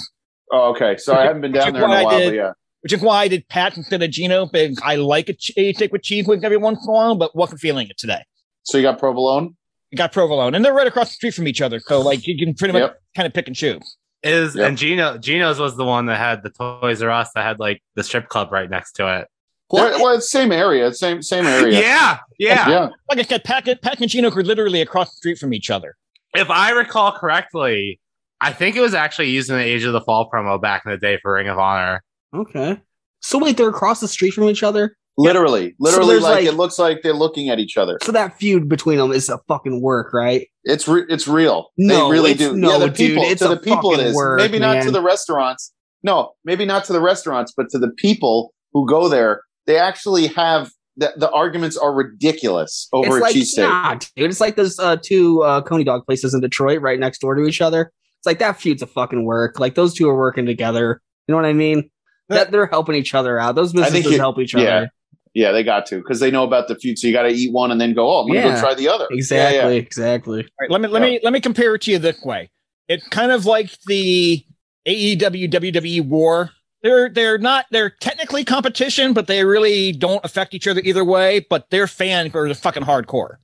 Oh, 0.53 0.71
okay. 0.71 0.97
So 0.97 1.15
I 1.15 1.23
haven't 1.25 1.43
been 1.43 1.53
down 1.53 1.73
there 1.73 1.85
in 1.85 1.91
a 1.91 2.05
while, 2.05 2.19
did- 2.19 2.31
but 2.31 2.35
yeah. 2.35 2.53
which 2.81 2.93
is 2.93 3.01
why 3.01 3.23
I 3.23 3.29
did 3.29 3.49
Pat 3.49 3.77
instead 3.77 4.03
of 4.03 4.11
Geno. 4.11 4.47
Because 4.47 4.79
I 4.83 4.97
like 4.97 5.29
a, 5.29 5.33
ch- 5.35 5.53
steak 5.53 5.93
with 5.93 6.03
cheese 6.03 6.27
with 6.27 6.45
every 6.45 6.57
once 6.57 6.81
in 6.85 6.91
a 6.91 6.93
while, 6.93 7.15
but 7.15 7.35
wasn't 7.37 7.61
feeling 7.61 7.89
it 7.89 7.97
today. 7.99 8.23
So 8.65 8.77
you 8.79 8.83
got 8.83 8.99
provolone. 8.99 9.57
You 9.93 9.97
got 9.99 10.13
provolone, 10.13 10.55
and 10.55 10.65
they're 10.65 10.75
right 10.75 10.87
across 10.87 11.09
the 11.09 11.15
street 11.15 11.35
from 11.35 11.49
each 11.49 11.61
other, 11.61 11.81
so 11.81 12.01
like 12.01 12.27
you 12.27 12.37
can 12.39 12.55
pretty 12.55 12.73
much 12.73 12.83
Yep. 12.83 13.01
kind 13.17 13.27
of 13.27 13.33
pick 13.33 13.47
and 13.49 13.57
choose. 13.57 13.97
Is 14.23 14.55
Yep. 14.55 14.69
and 14.69 14.77
Geno 14.79 15.19
Geno's 15.19 15.59
was 15.59 15.77
the 15.77 15.85
one 15.85 16.07
that 16.07 16.19
had 16.19 16.43
the 16.43 16.51
Toys 16.51 17.03
R 17.03 17.11
Us 17.11 17.31
that 17.35 17.43
had 17.45 17.59
like 17.59 17.83
the 17.95 18.03
strip 18.05 18.29
club 18.29 18.53
right 18.53 18.69
next 18.69 18.93
to 18.93 19.21
it. 19.21 19.29
They're- 19.73 19.99
Well, 19.99 20.17
it's 20.17 20.31
same 20.31 20.53
area, 20.53 20.93
same 20.93 21.23
same 21.23 21.47
area. 21.47 21.81
Yeah, 21.81 22.19
yeah. 22.39 22.69
yeah. 22.69 22.89
Like 23.09 23.19
I 23.19 23.23
said, 23.23 23.45
Pat, 23.45 23.65
Pat 23.83 24.01
and 24.01 24.11
Gino 24.11 24.31
are 24.31 24.43
literally 24.43 24.81
across 24.83 25.11
the 25.11 25.17
street 25.17 25.39
from 25.39 25.55
each 25.55 25.71
other. 25.71 25.97
If 26.35 26.51
I 26.51 26.71
recall 26.71 27.13
correctly, 27.13 27.99
I 28.41 28.53
think 28.53 28.77
it 28.77 28.81
was 28.81 28.95
actually 28.95 29.31
used 29.31 29.49
in 29.51 29.57
the 29.57 29.65
Age 29.65 29.85
of 29.85 29.93
the 29.93 30.01
Fall 30.01 30.29
promo 30.31 30.61
back 30.61 30.83
in 30.85 30.91
the 30.93 30.99
day 30.99 31.19
for 31.23 31.33
Ring 31.35 31.49
of 31.49 31.59
Honor. 31.59 32.03
Okay. 32.35 32.79
So 33.21 33.39
wait, 33.39 33.57
they're 33.57 33.69
across 33.69 34.01
the 34.01 34.09
street 34.09 34.33
from 34.33 34.45
each 34.45 34.63
other. 34.63 34.97
Literally, 35.23 35.75
literally, 35.79 36.15
there's, 36.15 36.23
like, 36.23 36.35
like- 36.37 36.47
it 36.47 36.55
looks 36.55 36.79
like 36.79 37.03
they're 37.03 37.13
looking 37.13 37.49
at 37.49 37.59
each 37.59 37.77
other. 37.77 37.99
So 38.03 38.13
that 38.13 38.39
feud 38.39 38.69
between 38.69 38.99
them 38.99 39.13
is 39.13 39.29
a 39.29 39.39
fucking 39.49 39.81
work, 39.83 40.13
right? 40.13 40.49
It's 40.65 40.87
re- 40.89 41.07
it's 41.09 41.27
real. 41.29 41.69
No, 41.77 42.07
they 42.07 42.13
really 42.13 42.35
do. 42.35 42.57
no, 42.57 42.73
yeah, 42.73 42.79
the 42.79 42.89
dude, 42.89 42.97
people 42.97 43.25
it's 43.25 43.41
to 43.41 43.47
a 43.47 43.55
the 43.55 43.57
people 43.61 43.93
it 43.93 43.97
fucking 43.97 44.11
is. 44.11 44.15
work, 44.15 44.39
maybe 44.39 44.59
not 44.59 44.83
to 44.83 44.91
the 44.91 45.03
restaurants. 45.03 45.73
No, 46.03 46.33
maybe 46.45 46.65
not 46.65 46.85
to 46.85 46.93
the 46.93 47.01
restaurants, 47.01 47.53
but 47.57 47.69
to 47.71 47.79
the 47.79 47.91
people 47.97 48.55
who 48.73 48.89
go 48.89 49.09
there. 49.09 49.43
They 49.67 49.77
actually 49.77 50.29
have 50.29 50.71
the, 50.97 51.13
the 51.17 51.31
arguments 51.31 51.77
are 51.77 51.93
ridiculous 51.93 52.89
over 52.93 53.07
it's 53.09 53.17
a 53.17 53.21
like 53.21 53.35
cheesesteak. 53.35 53.69
nah, 53.69 53.95
dude. 54.17 54.31
It's 54.31 54.41
like 54.41 54.57
those 54.57 54.79
uh, 54.79 54.97
two 55.03 55.43
uh, 55.43 55.63
Coney 55.63 55.85
dog 55.85 56.05
places 56.07 56.35
in 56.35 56.41
Detroit, 56.41 56.81
right 56.81 56.99
next 56.99 57.21
door 57.21 57.35
to 57.35 57.43
each 57.45 57.61
other. 57.61 57.93
It's 58.19 58.27
like 58.27 58.39
that 58.39 58.61
feud's 58.61 58.83
a 58.83 58.87
fucking 58.87 59.25
work. 59.25 59.59
Like 59.59 59.75
those 59.75 59.95
two 59.95 60.09
are 60.09 60.17
working 60.17 60.47
together. 60.47 61.01
You 61.27 61.33
know 61.33 61.37
what 61.37 61.47
I 61.49 61.53
mean? 61.53 61.91
That 62.29 62.53
they're 62.53 62.67
helping 62.67 62.95
each 62.95 63.15
other 63.15 63.39
out. 63.39 63.55
Those 63.55 63.73
businesses 63.73 64.13
you- 64.13 64.19
help 64.19 64.39
each 64.39 64.55
yeah. 64.55 64.61
other. 64.61 64.91
Yeah, 65.35 65.53
they 65.53 65.63
got 65.63 65.87
to 65.87 65.97
because 65.99 66.19
they 66.21 66.31
know 66.31 66.43
about 66.45 66.67
the 66.69 66.75
feud. 66.75 66.99
So 66.99 67.07
you 67.07 67.13
got 67.13 67.23
to 67.23 67.29
eat 67.29 67.53
one 67.53 67.71
and 67.71 67.81
then 67.81 67.95
go. 67.95 68.11
Oh, 68.11 68.23
I'm 68.23 68.27
gonna 68.29 68.41
Yeah. 68.41 68.55
go 68.57 68.61
try 68.61 68.75
the 68.75 68.89
other. 68.89 69.07
Exactly. 69.11 69.57
Yeah, 69.59 69.69
yeah. 69.69 69.75
Exactly. 69.77 70.41
All 70.43 70.49
right, 70.61 70.71
let 70.71 70.81
me 70.81 70.89
let 70.89 71.03
me 71.03 71.21
let 71.23 71.33
me 71.33 71.41
compare 71.41 71.75
it 71.77 71.83
to 71.83 71.93
you 71.93 71.99
this 71.99 72.21
way. 72.25 72.51
It's 72.89 73.07
kind 73.09 73.31
of 73.31 73.47
like 73.47 73.71
the 73.87 74.45
AEW 74.89 75.49
WWE 75.51 76.01
war. 76.09 76.51
They're 76.83 77.09
they're 77.09 77.39
not 77.39 77.67
they're 77.71 77.91
technically 78.01 78.45
competition, 78.45 79.13
but 79.13 79.27
they 79.29 79.45
really 79.45 79.93
don't 79.93 80.25
affect 80.25 80.53
each 80.55 80.67
other 80.67 80.81
either 80.83 81.05
way. 81.05 81.47
But 81.49 81.71
their 81.71 81.87
fans 81.87 82.35
are 82.35 82.49
the 82.49 82.55
fucking 82.55 82.83
hardcore. 82.83 83.37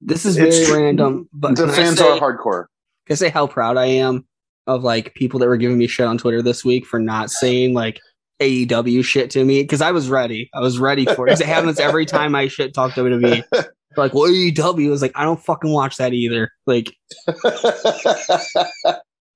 This 0.00 0.24
is 0.24 0.36
It's 0.38 0.56
very 0.56 0.66
true. 0.66 0.84
random, 0.84 1.28
but 1.32 1.56
the 1.56 1.68
fans 1.68 1.98
say- 1.98 2.08
are 2.08 2.18
hardcore. 2.18 2.66
Can 3.06 3.14
I 3.14 3.16
say 3.16 3.28
how 3.28 3.46
proud 3.46 3.76
I 3.76 3.86
am 3.86 4.24
of 4.66 4.82
like 4.84 5.12
people 5.14 5.40
that 5.40 5.46
were 5.48 5.56
giving 5.56 5.76
me 5.76 5.86
shit 5.88 6.06
on 6.06 6.16
Twitter 6.18 6.40
this 6.40 6.64
week 6.64 6.86
for 6.86 6.98
not 7.00 7.30
saying 7.30 7.74
like 7.74 8.00
AEW 8.42 9.04
shit 9.04 9.30
to 9.30 9.44
me 9.44 9.62
because 9.62 9.80
I 9.80 9.90
was 9.92 10.08
ready. 10.08 10.50
I 10.54 10.60
was 10.60 10.78
ready 10.78 11.04
for 11.06 11.26
it. 11.26 11.30
'Cause 11.30 11.40
it 11.40 11.46
happens 11.46 11.78
every 11.80 12.06
time 12.06 12.34
I 12.34 12.48
shit 12.48 12.74
talk 12.74 12.92
WWE. 12.92 13.42
Like, 13.94 14.14
well, 14.14 14.22
AEW 14.24 14.90
is 14.90 15.02
like, 15.02 15.12
I 15.14 15.22
don't 15.24 15.38
fucking 15.38 15.70
watch 15.70 15.98
that 15.98 16.14
either. 16.14 16.50
Like, 16.66 16.96
I, 17.28 18.94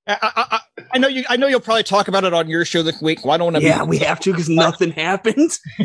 I, 0.09 0.17
I, 0.35 0.61
I 0.93 0.99
know 0.99 1.09
you. 1.09 1.25
I 1.29 1.37
know 1.37 1.47
you'll 1.47 1.61
probably 1.61 1.83
talk 1.83 2.09
about 2.09 2.25
it 2.25 2.33
on 2.33 2.49
your 2.49 2.65
show 2.65 2.83
this 2.83 3.01
week. 3.03 3.25
Well, 3.25 3.35
I 3.35 3.37
don't 3.39 3.53
want 3.53 3.57
to. 3.57 3.63
yeah, 3.63 3.83
we 3.83 3.99
have 3.99 4.21
to 4.21 4.31
because 4.33 4.49
nothing 4.49 4.93
happened. 4.93 5.51
I 5.79 5.85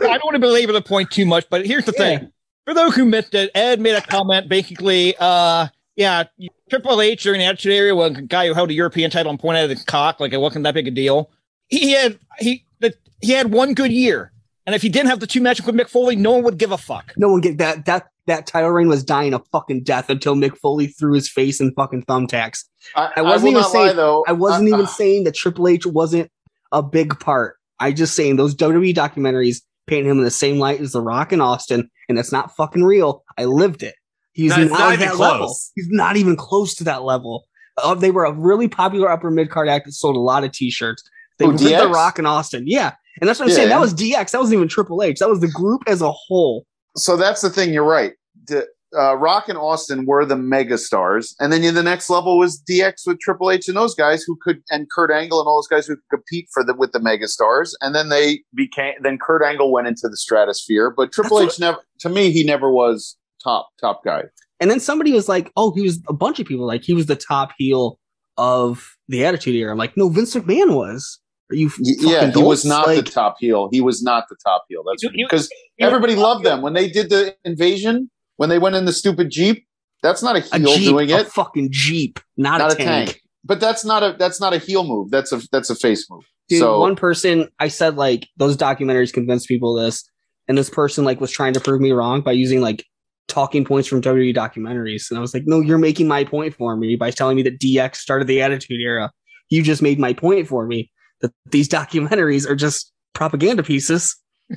don't 0.00 0.24
want 0.24 0.34
to 0.34 0.38
belabor 0.40 0.72
the 0.72 0.82
point 0.82 1.10
too 1.10 1.26
much, 1.26 1.44
but 1.50 1.66
here's 1.66 1.84
the 1.84 1.92
Yeah. 1.96 2.18
thing. 2.18 2.32
For 2.66 2.74
those 2.74 2.94
who 2.94 3.04
missed 3.04 3.34
it, 3.34 3.50
Ed 3.54 3.80
made 3.80 3.94
a 3.94 4.00
comment 4.00 4.48
basically, 4.48 5.14
uh, 5.20 5.66
yeah, 5.96 6.24
Triple 6.70 7.00
H 7.00 7.22
during 7.24 7.40
the 7.40 7.44
Attitude 7.46 7.72
Era 7.72 7.94
was 7.94 8.16
a 8.18 8.22
guy 8.22 8.46
who 8.46 8.54
held 8.54 8.70
a 8.70 8.74
European 8.74 9.10
title 9.10 9.30
and 9.30 9.38
pointed 9.38 9.64
at 9.64 9.70
his 9.70 9.84
cock 9.84 10.18
like 10.20 10.32
it 10.32 10.38
wasn't 10.40 10.62
that 10.64 10.74
big 10.74 10.88
a 10.88 10.90
deal. 10.90 11.30
He 11.72 11.92
had 11.92 12.18
he 12.38 12.64
the, 12.80 12.94
he 13.20 13.32
had 13.32 13.50
one 13.52 13.72
good 13.74 13.90
year, 13.92 14.30
and 14.66 14.74
if 14.74 14.82
he 14.82 14.88
didn't 14.90 15.08
have 15.08 15.20
the 15.20 15.26
two 15.26 15.40
matches 15.40 15.64
with 15.64 15.74
Mick 15.74 15.88
Foley, 15.88 16.16
no 16.16 16.32
one 16.32 16.42
would 16.44 16.58
give 16.58 16.70
a 16.70 16.76
fuck. 16.78 17.12
No 17.16 17.28
one 17.30 17.40
get 17.40 17.58
that. 17.58 17.86
That 17.86 18.08
that 18.26 18.46
title 18.46 18.70
reign 18.70 18.88
was 18.88 19.02
dying 19.02 19.32
a 19.34 19.40
fucking 19.50 19.82
death 19.84 20.10
until 20.10 20.34
Mick 20.36 20.56
Foley 20.58 20.86
threw 20.88 21.14
his 21.14 21.28
face 21.30 21.60
in 21.60 21.72
fucking 21.74 22.04
thumbtacks. 22.04 22.64
I, 22.94 23.10
I 23.16 23.22
wasn't 23.22 23.54
will 23.54 23.60
even 23.60 23.70
saying- 23.72 23.86
lie, 23.88 23.92
though. 23.94 24.24
I 24.28 24.32
wasn't 24.32 24.64
Uh, 24.70 24.74
even 24.74 24.86
uh, 24.86 24.88
saying 24.88 25.24
that 25.24 25.34
Triple 25.34 25.66
H 25.66 25.86
wasn't 25.86 26.30
a 26.70 26.82
big 26.82 27.18
part. 27.18 27.56
I 27.80 27.90
just 27.92 28.14
saying 28.14 28.36
those 28.36 28.54
WWE 28.54 28.94
documentaries 28.94 29.62
paint 29.88 30.06
him 30.06 30.18
in 30.18 30.24
the 30.24 30.30
same 30.30 30.58
light 30.58 30.80
as 30.80 30.92
The 30.92 31.00
Rock 31.02 31.32
and 31.32 31.42
Austin, 31.42 31.90
and 32.08 32.16
it's 32.18 32.30
not 32.30 32.54
fucking 32.54 32.84
real. 32.84 33.24
I 33.36 33.46
lived 33.46 33.82
it. 33.82 33.94
He's 34.34 34.50
No, 34.56 34.64
not, 34.64 34.70
not 34.78 34.92
even 34.92 35.00
that 35.08 35.14
close. 35.14 35.30
level. 35.32 35.56
He's 35.74 35.88
not 35.90 36.16
even 36.16 36.36
close 36.36 36.74
to 36.76 36.84
that 36.84 37.02
level. 37.02 37.44
Uh, 37.82 37.94
they 37.94 38.10
were 38.12 38.24
a 38.24 38.32
really 38.32 38.68
popular 38.68 39.10
upper 39.10 39.30
mid 39.32 39.50
card 39.50 39.68
act 39.68 39.86
that 39.86 39.92
sold 39.92 40.14
a 40.14 40.20
lot 40.20 40.44
of 40.44 40.52
T-shirts. 40.52 41.02
They 41.38 41.46
with 41.46 41.58
The 41.60 41.88
Rock 41.88 42.18
and 42.18 42.26
Austin, 42.26 42.64
yeah, 42.66 42.92
and 43.20 43.28
that's 43.28 43.38
what 43.38 43.46
I'm 43.46 43.50
Yeah. 43.50 43.56
saying. 43.56 43.68
That 43.70 43.80
was 43.80 43.94
DX. 43.94 44.30
That 44.32 44.38
wasn't 44.38 44.54
even 44.56 44.68
Triple 44.68 45.02
H. 45.02 45.18
That 45.18 45.28
was 45.28 45.40
the 45.40 45.48
group 45.48 45.82
as 45.86 46.00
a 46.02 46.10
whole. 46.12 46.66
so 46.96 47.16
that's 47.16 47.40
the 47.40 47.50
thing. 47.50 47.72
You're 47.72 47.84
right. 47.84 48.12
The, 48.48 48.66
uh, 48.94 49.16
Rock 49.16 49.48
and 49.48 49.56
Austin 49.56 50.04
were 50.04 50.26
the 50.26 50.36
mega 50.36 50.76
stars, 50.76 51.34
and 51.40 51.50
then 51.50 51.74
the 51.74 51.82
next 51.82 52.10
level 52.10 52.36
was 52.38 52.60
DX 52.60 53.06
with 53.06 53.18
Triple 53.20 53.50
H 53.50 53.66
and 53.68 53.76
those 53.76 53.94
guys 53.94 54.22
who 54.22 54.36
could, 54.42 54.62
and 54.70 54.90
Kurt 54.90 55.10
Angle 55.10 55.40
and 55.40 55.46
all 55.46 55.56
those 55.56 55.66
guys 55.68 55.86
who 55.86 55.96
could 55.96 56.18
compete 56.18 56.48
for 56.52 56.62
the 56.62 56.74
with 56.74 56.92
the 56.92 57.00
mega 57.00 57.26
stars. 57.28 57.74
And 57.80 57.94
then 57.94 58.10
they 58.10 58.42
became. 58.54 58.92
Then 59.02 59.16
Kurt 59.18 59.42
Angle 59.42 59.72
went 59.72 59.86
into 59.86 60.08
the 60.10 60.16
stratosphere, 60.18 60.90
but 60.94 61.10
Triple 61.12 61.38
That's 61.38 61.54
H 61.54 61.60
never. 61.60 61.78
To 62.00 62.08
me, 62.10 62.30
he 62.32 62.44
never 62.44 62.70
was 62.70 63.16
top 63.42 63.68
top 63.80 64.04
guy. 64.04 64.24
And 64.60 64.70
then 64.70 64.78
somebody 64.78 65.12
was 65.12 65.26
like, 65.28 65.50
"Oh, 65.56 65.72
he 65.74 65.80
was 65.80 65.98
a 66.08 66.12
bunch 66.12 66.38
of 66.38 66.46
people 66.46 66.66
like 66.66 66.82
he 66.84 66.92
was 66.92 67.06
the 67.06 67.16
top 67.16 67.52
heel 67.56 67.98
of 68.36 68.96
the 69.08 69.24
Attitude 69.24 69.54
Era." 69.56 69.72
I'm 69.72 69.78
like, 69.78 69.96
"No, 69.96 70.08
Vince 70.10 70.34
McMahon 70.34 70.74
was." 70.74 71.18
Are 71.52 71.54
you? 71.54 71.68
Fucking 71.68 71.96
yeah, 72.00 72.30
he 72.30 72.42
was 72.42 72.64
not 72.64 72.86
Like, 72.86 73.04
the 73.04 73.10
top 73.10 73.36
heel. 73.38 73.68
He 73.70 73.80
was 73.80 74.02
not 74.02 74.24
the 74.30 74.36
top 74.44 74.64
heel. 74.68 74.82
That's 74.88 75.02
You- 75.02 75.10
you- 75.12 75.26
because 75.26 75.50
everybody 75.78 76.14
loved 76.16 76.44
them 76.44 76.62
when 76.62 76.72
they 76.72 76.88
did 76.88 77.10
the 77.10 77.36
invasion. 77.44 78.10
When 78.36 78.48
they 78.48 78.58
went 78.58 78.74
in 78.74 78.86
the 78.86 78.92
stupid 78.92 79.30
jeep, 79.30 79.66
that's 80.02 80.22
not 80.22 80.36
a 80.36 80.38
a 80.54 80.58
heel 80.58 80.74
jeep, 80.74 80.88
doing 80.88 81.12
a 81.12 81.18
it. 81.18 81.26
fucking 81.28 81.68
jeep, 81.70 82.18
not, 82.36 82.58
not 82.58 82.72
a 82.72 82.76
tank. 82.76 83.20
But 83.44 83.60
that's 83.60 83.84
not 83.84 84.02
a 84.02 84.16
that's 84.18 84.40
not 84.40 84.54
a 84.54 84.58
heel 84.58 84.84
move. 84.84 85.10
That's 85.10 85.30
a 85.32 85.42
that's 85.52 85.68
a 85.68 85.74
face 85.76 86.06
move. 86.10 86.24
Dude, 86.48 86.60
so 86.60 86.80
one 86.80 86.96
person 86.96 87.48
I 87.60 87.68
said 87.68 87.96
like 87.96 88.26
those 88.38 88.56
documentaries 88.56 89.12
convinced 89.12 89.46
people 89.46 89.78
of 89.78 89.84
this, 89.84 90.02
and 90.48 90.56
this 90.56 90.70
person 90.70 91.04
like 91.04 91.20
was 91.20 91.30
trying 91.30 91.52
to 91.52 91.60
prove 91.60 91.80
me 91.80 91.92
wrong 91.92 92.22
by 92.22 92.32
using 92.32 92.60
like 92.62 92.84
talking 93.28 93.64
points 93.64 93.88
from 93.88 94.00
WWE 94.00 94.34
documentaries, 94.34 95.10
and 95.10 95.18
I 95.18 95.20
was 95.20 95.34
like, 95.34 95.44
"No, 95.46 95.60
you're 95.60 95.78
making 95.78 96.08
my 96.08 96.24
point 96.24 96.54
for 96.54 96.76
me 96.76 96.96
by 96.96 97.10
telling 97.10 97.36
me 97.36 97.42
that 97.42 97.60
DX 97.60 97.96
started 97.96 98.26
the 98.26 98.42
Attitude 98.42 98.80
Era. 98.80 99.10
You 99.50 99.62
just 99.62 99.82
made 99.82 99.98
my 99.98 100.12
point 100.14 100.48
for 100.48 100.66
me 100.66 100.90
that 101.22 101.32
these 101.50 101.68
documentaries 101.68 102.48
are 102.48 102.54
just 102.56 102.92
propaganda 103.14 103.62
pieces." 103.62 104.16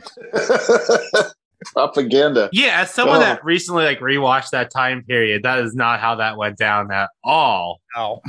propaganda. 1.73 2.49
Yeah, 2.51 2.81
as 2.81 2.91
someone 2.91 3.17
Oh. 3.17 3.21
that 3.21 3.43
recently 3.43 3.85
like 3.85 3.99
rewatched 3.99 4.49
that 4.51 4.71
time 4.71 5.03
period, 5.03 5.43
that 5.43 5.59
is 5.59 5.73
not 5.73 5.99
how 5.99 6.15
that 6.15 6.37
went 6.37 6.57
down 6.57 6.91
at 6.91 7.09
all. 7.23 7.79
No, 7.95 8.21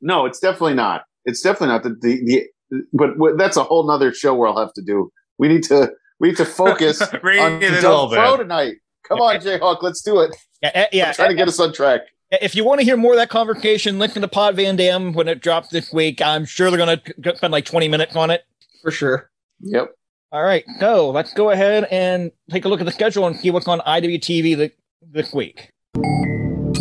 No, 0.00 0.26
it's 0.26 0.38
definitely 0.38 0.74
not. 0.74 1.02
It's 1.24 1.42
definitely 1.42 1.68
not 1.68 1.82
the 1.82 1.90
the, 2.00 2.24
the 2.24 2.46
but 2.92 3.14
w- 3.14 3.36
that's 3.36 3.56
a 3.56 3.64
whole 3.64 3.86
nother 3.86 4.12
show 4.12 4.34
we'll 4.34 4.56
have 4.56 4.72
to 4.74 4.82
do. 4.82 5.10
We 5.38 5.48
need 5.48 5.62
to 5.64 5.90
we 6.20 6.28
need 6.28 6.36
to 6.38 6.44
focus 6.44 7.02
Rein 7.22 7.40
on 7.40 7.52
it 7.62 7.64
in 7.64 7.74
a 7.74 7.80
Doug 7.80 7.84
little 7.92 8.08
Pro 8.10 8.36
bit. 8.36 8.42
tonight. 8.44 8.74
Come 9.06 9.20
on, 9.20 9.36
Jayhawk, 9.40 9.82
let's 9.82 10.02
do 10.02 10.20
it. 10.20 10.36
yeah, 10.62 10.70
eh, 10.74 10.86
yeah. 10.92 11.12
Try 11.12 11.28
to 11.28 11.34
get 11.34 11.48
us 11.48 11.58
on 11.60 11.72
track. 11.72 12.02
If 12.30 12.54
you 12.54 12.62
want 12.62 12.80
to 12.80 12.84
hear 12.84 12.96
more 12.98 13.12
of 13.12 13.18
that 13.18 13.30
conversation, 13.30 13.98
listen 13.98 14.20
to 14.20 14.28
Pod 14.28 14.54
Van 14.56 14.76
Dam 14.76 15.14
when 15.14 15.28
it 15.28 15.40
drops 15.40 15.68
this 15.68 15.90
week. 15.92 16.20
I'm 16.20 16.44
sure 16.44 16.70
they're 16.70 16.84
going 16.84 17.00
to 17.22 17.36
spend 17.36 17.52
like 17.52 17.64
20 17.64 17.88
minutes 17.88 18.16
on 18.16 18.30
it. 18.30 18.44
For 18.82 18.90
sure. 18.90 19.30
Yep. 19.60 19.94
All 20.30 20.42
right, 20.42 20.62
so 20.78 21.08
let's 21.08 21.32
go 21.32 21.48
ahead 21.50 21.88
and 21.90 22.30
take 22.50 22.66
a 22.66 22.68
look 22.68 22.80
at 22.80 22.84
the 22.86 22.92
schedule 22.92 23.26
and 23.26 23.34
see 23.34 23.50
what's 23.50 23.66
on 23.66 23.80
IWTV 23.80 24.56
th- 24.56 24.76
this 25.00 25.32
week. 25.32 25.72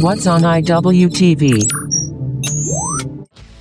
What's 0.02 0.28
on 0.28 0.42
IWTV? 0.42 1.72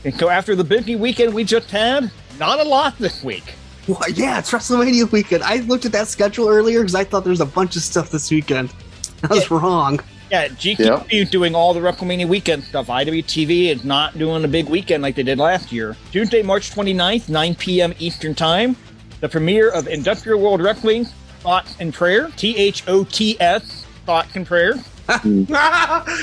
And 0.05 0.15
so 0.17 0.29
after 0.29 0.57
the 0.57 0.65
busy 0.65 0.97
weekend 0.97 1.33
we 1.33 1.45
just 1.45 1.71
had, 1.71 2.11
not 2.37 2.59
a 2.59 2.65
lot 2.65 2.99
this 2.99 3.23
week. 3.23 3.55
Well, 3.87 4.03
yeah, 4.11 4.41
it's 4.41 4.51
WrestleMania 4.51 5.13
weekend. 5.13 5.45
I 5.45 5.59
looked 5.61 5.85
at 5.85 5.93
that 5.93 6.09
schedule 6.09 6.49
earlier 6.49 6.81
because 6.81 6.97
I 6.97 7.05
thought 7.05 7.23
there 7.23 7.31
was 7.31 7.41
a 7.41 7.47
bunch 7.47 7.77
of 7.77 7.83
stuff 7.83 8.11
this 8.11 8.29
weekend. 8.29 8.75
I 9.23 9.29
was 9.29 9.49
wrong. 9.53 10.01
Yeah, 10.31 10.49
GQ 10.49 11.13
is 11.13 11.31
doing 11.31 11.55
all 11.55 11.73
the 11.73 11.81
WrestleMania 11.81 12.27
weekend 12.27 12.65
stuff. 12.65 12.89
IWTV 12.89 13.67
is 13.69 13.85
not 13.85 14.19
doing 14.19 14.45
a 14.45 14.49
big 14.49 14.69
weekend 14.69 15.03
like 15.03 15.15
they 15.15 15.23
did 15.23 15.39
last 15.39 15.71
year. 15.71 15.97
Tuesday, 16.11 16.43
March 16.43 16.73
29th, 16.75 17.29
9 17.29 17.55
p.m. 17.55 17.95
Eastern 18.01 18.35
Time, 18.35 18.75
the 19.21 19.29
premiere 19.29 19.71
of 19.71 19.87
Industrial 19.87 20.41
World 20.41 20.61
Wrestling, 20.61 21.05
Thoughts 21.41 21.77
and 21.79 21.95
Prayer, 21.95 22.29
T 22.37 22.57
H 22.57 22.83
O 22.89 23.05
T 23.05 23.37
S, 23.41 23.87
Thoughts 24.05 24.35
and 24.35 24.45
Prayer. 24.47 24.75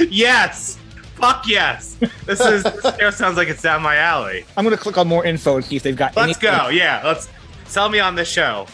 yes. 0.10 0.78
Fuck 1.16 1.48
yes. 1.48 1.96
This 2.26 2.42
is 2.42 2.64
this 2.64 3.18
sounds 3.18 3.38
like 3.38 3.48
it's 3.48 3.62
down 3.62 3.82
my 3.82 3.96
alley. 3.96 4.46
I'm 4.58 4.66
going 4.66 4.76
to 4.76 4.82
click 4.82 4.98
on 4.98 5.08
more 5.08 5.24
info 5.26 5.56
and 5.56 5.64
see 5.66 5.78
if 5.78 5.84
they've 5.84 5.96
got 5.96 6.16
Let's 6.18 6.38
any- 6.44 6.52
go. 6.58 6.68
Yeah, 6.70 7.02
let's 7.06 7.30
sell 7.66 7.88
me 7.88 8.00
on 8.02 8.16
this 8.16 8.28
show. 8.30 8.68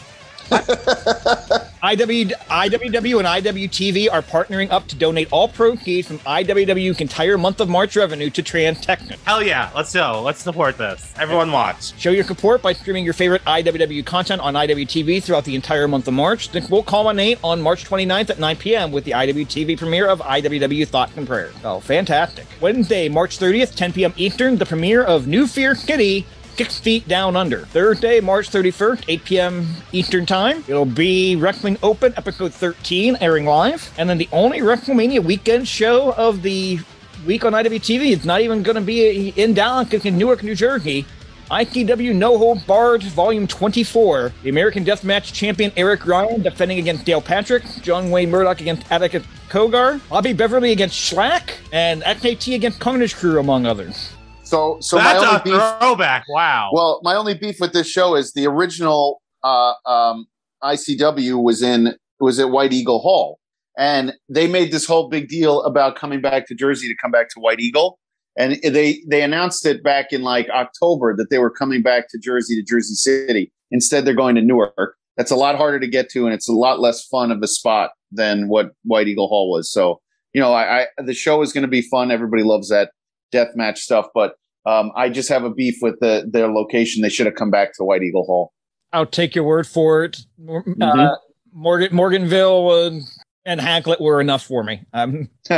IW, 0.50 2.32
IWW 2.32 3.18
and 3.18 3.44
IWTV 3.46 4.12
are 4.12 4.20
partnering 4.20 4.70
up 4.70 4.86
to 4.88 4.96
donate 4.96 5.28
all 5.30 5.48
proceeds 5.48 6.08
from 6.08 6.18
IWW's 6.20 7.00
entire 7.00 7.38
month 7.38 7.60
of 7.60 7.68
March 7.68 7.96
revenue 7.96 8.28
to 8.30 8.42
Trans. 8.42 8.84
Hell 9.24 9.42
yeah, 9.42 9.70
let's 9.74 9.92
go. 9.92 10.20
Let's 10.22 10.42
support 10.42 10.76
this. 10.76 11.14
Everyone 11.18 11.50
watch. 11.52 11.98
Show 11.98 12.10
your 12.10 12.24
support 12.24 12.60
by 12.60 12.74
streaming 12.74 13.04
your 13.04 13.14
favorite 13.14 13.42
IWW 13.44 14.04
content 14.04 14.42
on 14.42 14.54
IWTV 14.54 15.22
throughout 15.22 15.44
the 15.44 15.54
entire 15.54 15.88
month 15.88 16.06
of 16.06 16.14
March. 16.14 16.50
Then 16.50 16.66
we'll 16.68 16.82
culminate 16.82 17.38
on 17.42 17.62
March 17.62 17.88
29th 17.88 18.30
at 18.30 18.38
9 18.38 18.56
p.m. 18.56 18.92
with 18.92 19.04
the 19.04 19.12
IWTV 19.12 19.78
premiere 19.78 20.06
of 20.06 20.20
IWW 20.20 20.86
Thoughts 20.86 21.16
and 21.16 21.26
Prayers. 21.26 21.54
Oh, 21.64 21.80
fantastic. 21.80 22.46
Wednesday, 22.60 23.08
March 23.08 23.38
30th, 23.38 23.74
10 23.74 23.92
p.m. 23.94 24.12
Eastern, 24.16 24.56
the 24.56 24.66
premiere 24.66 25.02
of 25.02 25.26
New 25.26 25.46
Fear 25.46 25.74
City 25.74 26.26
Six 26.56 26.78
Feet 26.78 27.08
Down 27.08 27.36
Under. 27.36 27.66
Thursday, 27.66 28.20
March 28.20 28.50
31st, 28.50 29.04
8 29.08 29.24
p.m. 29.24 29.66
Eastern 29.92 30.26
Time. 30.26 30.64
It'll 30.68 30.84
be 30.84 31.36
Wrestling 31.36 31.78
Open, 31.82 32.12
episode 32.16 32.52
13, 32.52 33.16
airing 33.20 33.46
live. 33.46 33.92
And 33.98 34.08
then 34.08 34.18
the 34.18 34.28
only 34.32 34.60
WrestleMania 34.60 35.24
weekend 35.24 35.66
show 35.66 36.12
of 36.14 36.42
the 36.42 36.80
week 37.26 37.44
on 37.44 37.52
IWTV 37.52 38.12
is 38.12 38.24
not 38.24 38.40
even 38.40 38.62
going 38.62 38.76
to 38.76 38.80
be 38.80 39.30
in 39.30 39.54
Dallas, 39.54 39.92
it's 39.92 40.04
in 40.04 40.18
Newark, 40.18 40.42
New 40.42 40.54
Jersey. 40.54 41.06
ICW 41.50 42.14
No 42.14 42.38
Holds 42.38 42.62
Barred 42.62 43.02
Volume 43.02 43.48
24. 43.48 44.32
The 44.44 44.50
American 44.50 44.84
Deathmatch 44.84 45.32
champion 45.32 45.72
Eric 45.76 46.06
Ryan 46.06 46.42
defending 46.42 46.78
against 46.78 47.04
Dale 47.04 47.20
Patrick, 47.20 47.64
John 47.82 48.12
Wayne 48.12 48.30
Murdoch 48.30 48.60
against 48.60 48.90
Atticus 48.92 49.24
Cogar, 49.48 50.00
Bobby 50.08 50.32
Beverly 50.32 50.70
against 50.70 50.94
Shlak, 50.94 51.50
and 51.72 52.02
XAT 52.02 52.54
against 52.54 52.78
Carnage 52.78 53.16
Crew, 53.16 53.40
among 53.40 53.66
others. 53.66 54.12
So, 54.50 54.78
so 54.80 54.96
That's 54.96 55.22
my 55.22 55.28
only 55.28 55.40
a 55.40 55.44
beef. 55.44 55.78
throwback. 55.78 56.24
Wow. 56.28 56.70
Well, 56.72 57.00
my 57.04 57.14
only 57.14 57.34
beef 57.34 57.60
with 57.60 57.72
this 57.72 57.88
show 57.88 58.16
is 58.16 58.32
the 58.32 58.48
original 58.48 59.22
uh, 59.44 59.74
um, 59.86 60.26
ICW 60.64 61.40
was 61.40 61.62
in 61.62 61.94
was 62.18 62.40
at 62.40 62.50
White 62.50 62.72
Eagle 62.72 62.98
Hall, 62.98 63.38
and 63.78 64.12
they 64.28 64.48
made 64.48 64.72
this 64.72 64.86
whole 64.86 65.08
big 65.08 65.28
deal 65.28 65.62
about 65.62 65.94
coming 65.94 66.20
back 66.20 66.48
to 66.48 66.56
Jersey 66.56 66.88
to 66.88 66.96
come 67.00 67.12
back 67.12 67.28
to 67.30 67.38
White 67.38 67.60
Eagle, 67.60 68.00
and 68.36 68.56
they 68.64 69.00
they 69.08 69.22
announced 69.22 69.64
it 69.66 69.84
back 69.84 70.06
in 70.10 70.22
like 70.22 70.48
October 70.48 71.16
that 71.16 71.30
they 71.30 71.38
were 71.38 71.50
coming 71.50 71.80
back 71.80 72.08
to 72.08 72.18
Jersey 72.18 72.56
to 72.56 72.62
Jersey 72.62 72.94
City. 72.94 73.52
Instead, 73.70 74.04
they're 74.04 74.14
going 74.14 74.34
to 74.34 74.42
Newark. 74.42 74.96
That's 75.16 75.30
a 75.30 75.36
lot 75.36 75.54
harder 75.54 75.78
to 75.78 75.86
get 75.86 76.10
to, 76.10 76.24
and 76.24 76.34
it's 76.34 76.48
a 76.48 76.52
lot 76.52 76.80
less 76.80 77.06
fun 77.06 77.30
of 77.30 77.40
a 77.40 77.46
spot 77.46 77.92
than 78.10 78.48
what 78.48 78.72
White 78.82 79.06
Eagle 79.06 79.28
Hall 79.28 79.48
was. 79.48 79.70
So, 79.72 80.00
you 80.32 80.40
know, 80.40 80.52
I, 80.52 80.80
I 80.80 80.86
the 81.04 81.14
show 81.14 81.40
is 81.42 81.52
going 81.52 81.62
to 81.62 81.68
be 81.68 81.82
fun. 81.82 82.10
Everybody 82.10 82.42
loves 82.42 82.68
that 82.70 82.90
death 83.32 83.48
match 83.54 83.80
stuff, 83.80 84.06
but 84.14 84.34
um, 84.66 84.92
I 84.96 85.08
just 85.08 85.28
have 85.30 85.44
a 85.44 85.50
beef 85.50 85.76
with 85.80 85.96
the 86.00 86.28
their 86.30 86.48
location. 86.48 87.02
They 87.02 87.08
should 87.08 87.26
have 87.26 87.34
come 87.34 87.50
back 87.50 87.74
to 87.76 87.84
White 87.84 88.02
Eagle 88.02 88.24
Hall. 88.24 88.52
I'll 88.92 89.06
take 89.06 89.34
your 89.34 89.44
word 89.44 89.66
for 89.66 90.04
it. 90.04 90.18
Uh, 90.48 90.52
Mhm. 90.62 91.16
Morgan, 91.52 91.92
Morganville 91.92 93.00
uh, 93.00 93.00
and 93.44 93.60
Hacklet 93.60 94.00
were 94.00 94.20
enough 94.20 94.44
for 94.44 94.62
me. 94.62 94.82
Um, 94.92 95.28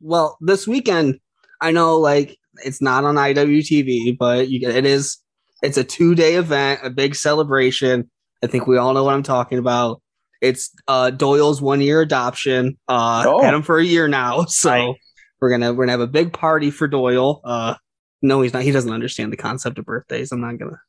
Well, 0.00 0.36
this 0.40 0.66
weekend, 0.68 1.18
I 1.60 1.70
know 1.70 1.96
like 1.98 2.36
it's 2.64 2.82
not 2.82 3.04
on 3.04 3.14
IWTV, 3.14 4.18
but 4.18 4.48
you 4.50 4.60
get 4.60 4.74
it 4.76 4.84
is. 4.84 5.18
It's 5.62 5.78
a 5.78 5.84
two 5.84 6.14
day 6.14 6.34
event, 6.34 6.80
a 6.82 6.90
big 6.90 7.14
celebration. 7.14 8.10
I 8.42 8.46
think 8.48 8.66
we 8.66 8.76
all 8.76 8.92
know 8.92 9.04
what 9.04 9.14
I'm 9.14 9.22
talking 9.22 9.58
about. 9.58 10.02
It's 10.42 10.70
uh, 10.88 11.10
Doyle's 11.10 11.62
one 11.62 11.80
year 11.80 12.02
adoption. 12.02 12.76
Uh, 12.86 13.24
Oh. 13.26 13.42
Had 13.42 13.54
him 13.54 13.62
for 13.62 13.78
a 13.78 13.84
year 13.84 14.08
now, 14.08 14.44
so 14.48 14.70
Right. 14.70 14.94
We're 15.40 15.50
gonna 15.50 15.72
we're 15.72 15.84
gonna 15.84 15.92
have 15.92 16.00
a 16.00 16.06
big 16.06 16.32
party 16.32 16.70
for 16.70 16.88
Doyle. 16.88 17.40
Uh, 17.44 17.74
no, 18.22 18.40
he's 18.42 18.52
not. 18.52 18.62
He 18.62 18.70
doesn't 18.70 18.92
understand 18.92 19.32
the 19.32 19.36
concept 19.36 19.78
of 19.78 19.84
birthdays. 19.84 20.32
I'm 20.32 20.40
not 20.40 20.56
gonna. 20.58 20.80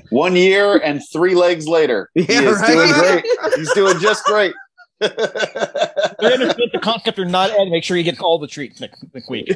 One 0.10 0.36
year 0.36 0.78
and 0.78 1.00
three 1.12 1.34
legs 1.34 1.66
later, 1.66 2.08
he 2.14 2.22
Yeah, 2.22 2.42
is 2.42 2.60
right? 2.60 2.66
doing 2.68 2.92
great. 2.92 3.24
He's 3.56 3.72
doing 3.72 3.98
just 3.98 4.24
great. 4.24 4.54
they 5.00 5.08
understand 6.32 6.70
the 6.72 6.80
concept 6.82 7.18
or 7.18 7.24
not, 7.24 7.50
and 7.50 7.70
make 7.70 7.84
sure 7.84 7.96
you 7.96 8.02
get 8.02 8.20
all 8.20 8.38
the 8.38 8.48
treats 8.48 8.80
next, 8.80 9.04
next 9.14 9.30
week. 9.30 9.48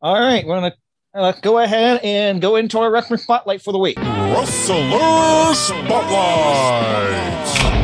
All 0.00 0.18
right, 0.18 0.44
we're 0.46 0.56
gonna 0.56 0.74
uh, 1.14 1.20
let's 1.20 1.40
go 1.40 1.58
ahead 1.58 2.00
and 2.02 2.40
go 2.40 2.56
into 2.56 2.78
our 2.78 2.90
wrestling 2.90 3.20
spotlight 3.20 3.60
for 3.60 3.72
the 3.72 3.78
week. 3.78 3.98
Wrestler 3.98 5.54
Spotlight. 5.54 7.81